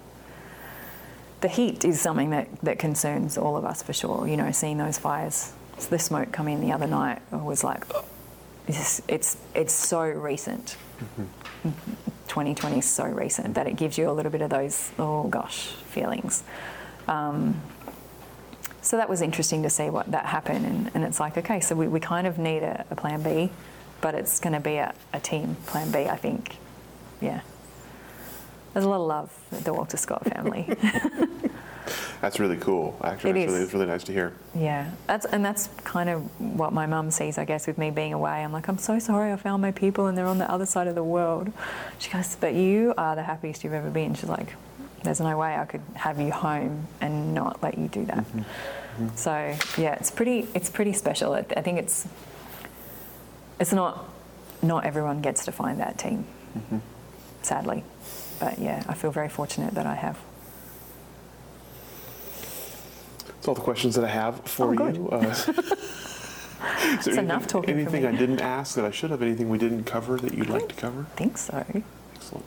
the 1.42 1.48
heat 1.48 1.86
is 1.86 2.02
something 2.02 2.32
that, 2.32 2.48
that 2.64 2.80
concerns 2.80 3.38
all 3.38 3.58
of 3.58 3.66
us 3.66 3.82
for 3.82 3.94
sure. 3.94 4.28
You 4.28 4.38
know, 4.38 4.52
seeing 4.52 4.78
those 4.78 4.98
fires, 4.98 5.54
the 5.90 6.00
smoke 6.00 6.32
come 6.32 6.48
in 6.48 6.62
the 6.62 6.72
other 6.72 6.88
night 6.88 7.22
was 7.32 7.64
like, 7.64 7.84
it's, 8.68 9.02
it's, 9.08 9.38
it's 9.56 9.74
so 9.74 10.02
recent. 10.02 10.76
Mm-hmm. 11.00 11.70
Mm-hmm. 11.70 12.09
2020 12.30 12.80
is 12.80 12.86
so 12.86 13.06
recent 13.06 13.56
that 13.56 13.68
it 13.68 13.76
gives 13.76 13.98
you 13.98 14.10
a 14.10 14.14
little 14.14 14.32
bit 14.32 14.42
of 14.42 14.50
those, 14.50 14.92
oh 14.98 15.28
gosh, 15.28 15.68
feelings. 15.68 16.44
Um, 17.08 17.62
so 18.82 18.98
that 18.98 19.10
was 19.10 19.22
interesting 19.22 19.64
to 19.64 19.70
see 19.70 19.90
what 19.90 20.10
that 20.12 20.26
happened. 20.26 20.66
And, 20.66 20.92
and 20.94 21.04
it's 21.04 21.20
like, 21.20 21.38
okay, 21.38 21.60
so 21.60 21.76
we, 21.76 21.88
we 21.88 22.00
kind 22.00 22.26
of 22.26 22.38
need 22.38 22.64
a, 22.64 22.86
a 22.90 22.96
plan 22.96 23.22
B, 23.22 23.52
but 24.00 24.16
it's 24.16 24.40
going 24.40 24.54
to 24.54 24.60
be 24.60 24.76
a, 24.76 24.94
a 25.12 25.20
team 25.20 25.56
plan 25.66 25.92
B, 25.92 26.06
I 26.06 26.16
think. 26.16 26.58
Yeah. 27.20 27.42
There's 28.74 28.86
a 28.86 28.90
lot 28.90 29.02
of 29.02 29.08
love 29.08 29.64
the 29.64 29.74
Walter 29.74 29.98
Scott 29.98 30.24
family. 30.26 30.70
That's 32.22 32.40
really 32.40 32.58
cool. 32.58 32.98
Actually, 33.04 33.32
It 33.32 33.34
that's 33.34 33.46
is. 33.46 33.52
really, 33.52 33.64
it's 33.64 33.74
really 33.74 33.86
nice 33.86 34.04
to 34.06 34.14
hear. 34.14 34.34
Yeah, 34.56 34.92
that's 35.08 35.26
and 35.26 35.44
that's 35.44 35.70
kind 35.84 36.10
of 36.10 36.22
what 36.40 36.74
my 36.74 36.86
mum 36.86 37.12
sees, 37.12 37.38
I 37.38 37.46
guess, 37.46 37.68
with 37.68 37.78
me 37.78 37.92
being 37.92 38.14
away. 38.14 38.44
I'm 38.44 38.52
like, 38.52 38.68
I'm 38.68 38.78
so 38.78 39.00
sorry, 39.00 39.32
I 39.32 39.36
found 39.36 39.62
my 39.62 39.72
people 39.72 40.08
and 40.08 40.18
they're 40.18 40.26
on 40.26 40.38
the 40.38 40.50
other 40.52 40.66
side 40.66 40.88
of 40.88 40.96
the 40.96 41.04
world. 41.04 41.52
She 42.00 42.10
goes, 42.12 42.36
but 42.36 42.54
you 42.54 42.94
are 42.98 43.16
the 43.16 43.24
happiest 43.24 43.64
you've 43.64 43.74
ever 43.74 43.90
been. 43.90 44.14
She's 44.14 44.30
like, 44.30 44.56
there's 45.04 45.20
no 45.22 45.38
way 45.38 45.56
I 45.56 45.66
could 45.66 45.82
have 45.96 46.20
you 46.20 46.32
home 46.32 46.88
and 47.02 47.34
not 47.34 47.64
let 47.64 47.78
you 47.78 47.88
do 47.88 48.06
that. 48.06 48.18
Mm-hmm. 48.18 48.40
Mm-hmm. 48.40 49.16
So 49.16 49.32
yeah, 49.82 49.94
it's 49.96 50.12
pretty, 50.12 50.48
it's 50.54 50.70
pretty 50.70 50.94
special. 50.94 51.34
I 51.34 51.46
I 51.56 51.62
think 51.62 51.80
it's, 51.80 52.08
it's 53.60 53.72
not, 53.74 54.10
not 54.62 54.86
everyone 54.86 55.22
gets 55.22 55.46
to 55.46 55.52
find 55.52 55.80
that 55.80 55.98
team, 55.98 56.26
mm-hmm. 56.58 56.80
sadly. 57.42 57.84
But 58.40 58.60
yeah, 58.60 58.84
I 58.88 58.94
feel 58.94 59.12
very 59.12 59.30
fortunate 59.30 59.74
that 59.76 59.86
I 59.86 59.96
have. 59.96 60.18
That's 63.40 63.48
all 63.48 63.56
the 63.56 63.62
questions 63.62 63.96
that 63.96 64.04
I 64.04 64.10
have 64.10 64.42
for 64.42 64.72
Oh, 64.72 64.74
good. 64.76 64.98
you. 64.98 65.10
Uh, 65.10 65.20
is 65.22 65.48
It's 65.48 67.08
anything, 67.08 67.24
enough 67.24 67.48
talking 67.48 67.74
for 67.74 67.80
Anything 67.80 68.02
me. 68.04 68.10
I 68.10 68.12
didn't 68.12 68.42
ask 68.42 68.76
that 68.76 68.84
I 68.84 68.92
should 68.92 69.12
have? 69.12 69.22
Anything 69.22 69.48
we 69.50 69.58
didn't 69.58 69.86
cover 69.86 70.18
that 70.18 70.34
you'd 70.34 70.50
like 70.50 70.68
to 70.68 70.76
cover? 70.76 71.06
I 71.14 71.16
think 71.16 71.38
so. 71.38 71.66
Excellent. 72.16 72.46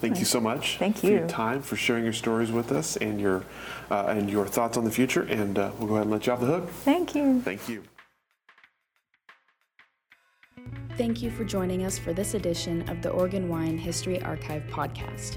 Thank 0.00 0.18
you 0.18 0.24
so 0.24 0.40
much. 0.40 0.78
Thank 0.78 0.96
you 1.02 1.08
for 1.08 1.12
your 1.14 1.22
you. 1.24 1.28
time 1.28 1.60
for 1.60 1.76
sharing 1.76 2.04
your 2.04 2.14
stories 2.14 2.50
with 2.50 2.72
us 2.72 2.96
and 2.96 3.20
your 3.20 3.44
uh, 3.90 4.06
and 4.08 4.30
your 4.30 4.46
thoughts 4.46 4.78
on 4.78 4.84
the 4.84 4.90
future. 4.90 5.22
And 5.22 5.58
uh, 5.58 5.70
we'll 5.78 5.88
go 5.88 5.94
ahead 5.96 6.04
and 6.06 6.12
let 6.12 6.26
you 6.26 6.32
off 6.32 6.40
the 6.40 6.46
hook. 6.46 6.70
Thank 6.70 7.14
you. 7.14 7.42
Thank 7.42 7.68
you. 7.68 7.82
Thank 10.96 11.20
you 11.22 11.30
for 11.30 11.44
joining 11.44 11.84
us 11.84 11.98
for 11.98 12.14
this 12.14 12.32
edition 12.32 12.88
of 12.88 13.02
the 13.02 13.10
Oregon 13.10 13.50
Wine 13.50 13.76
History 13.76 14.22
Archive 14.22 14.62
podcast. 14.70 15.36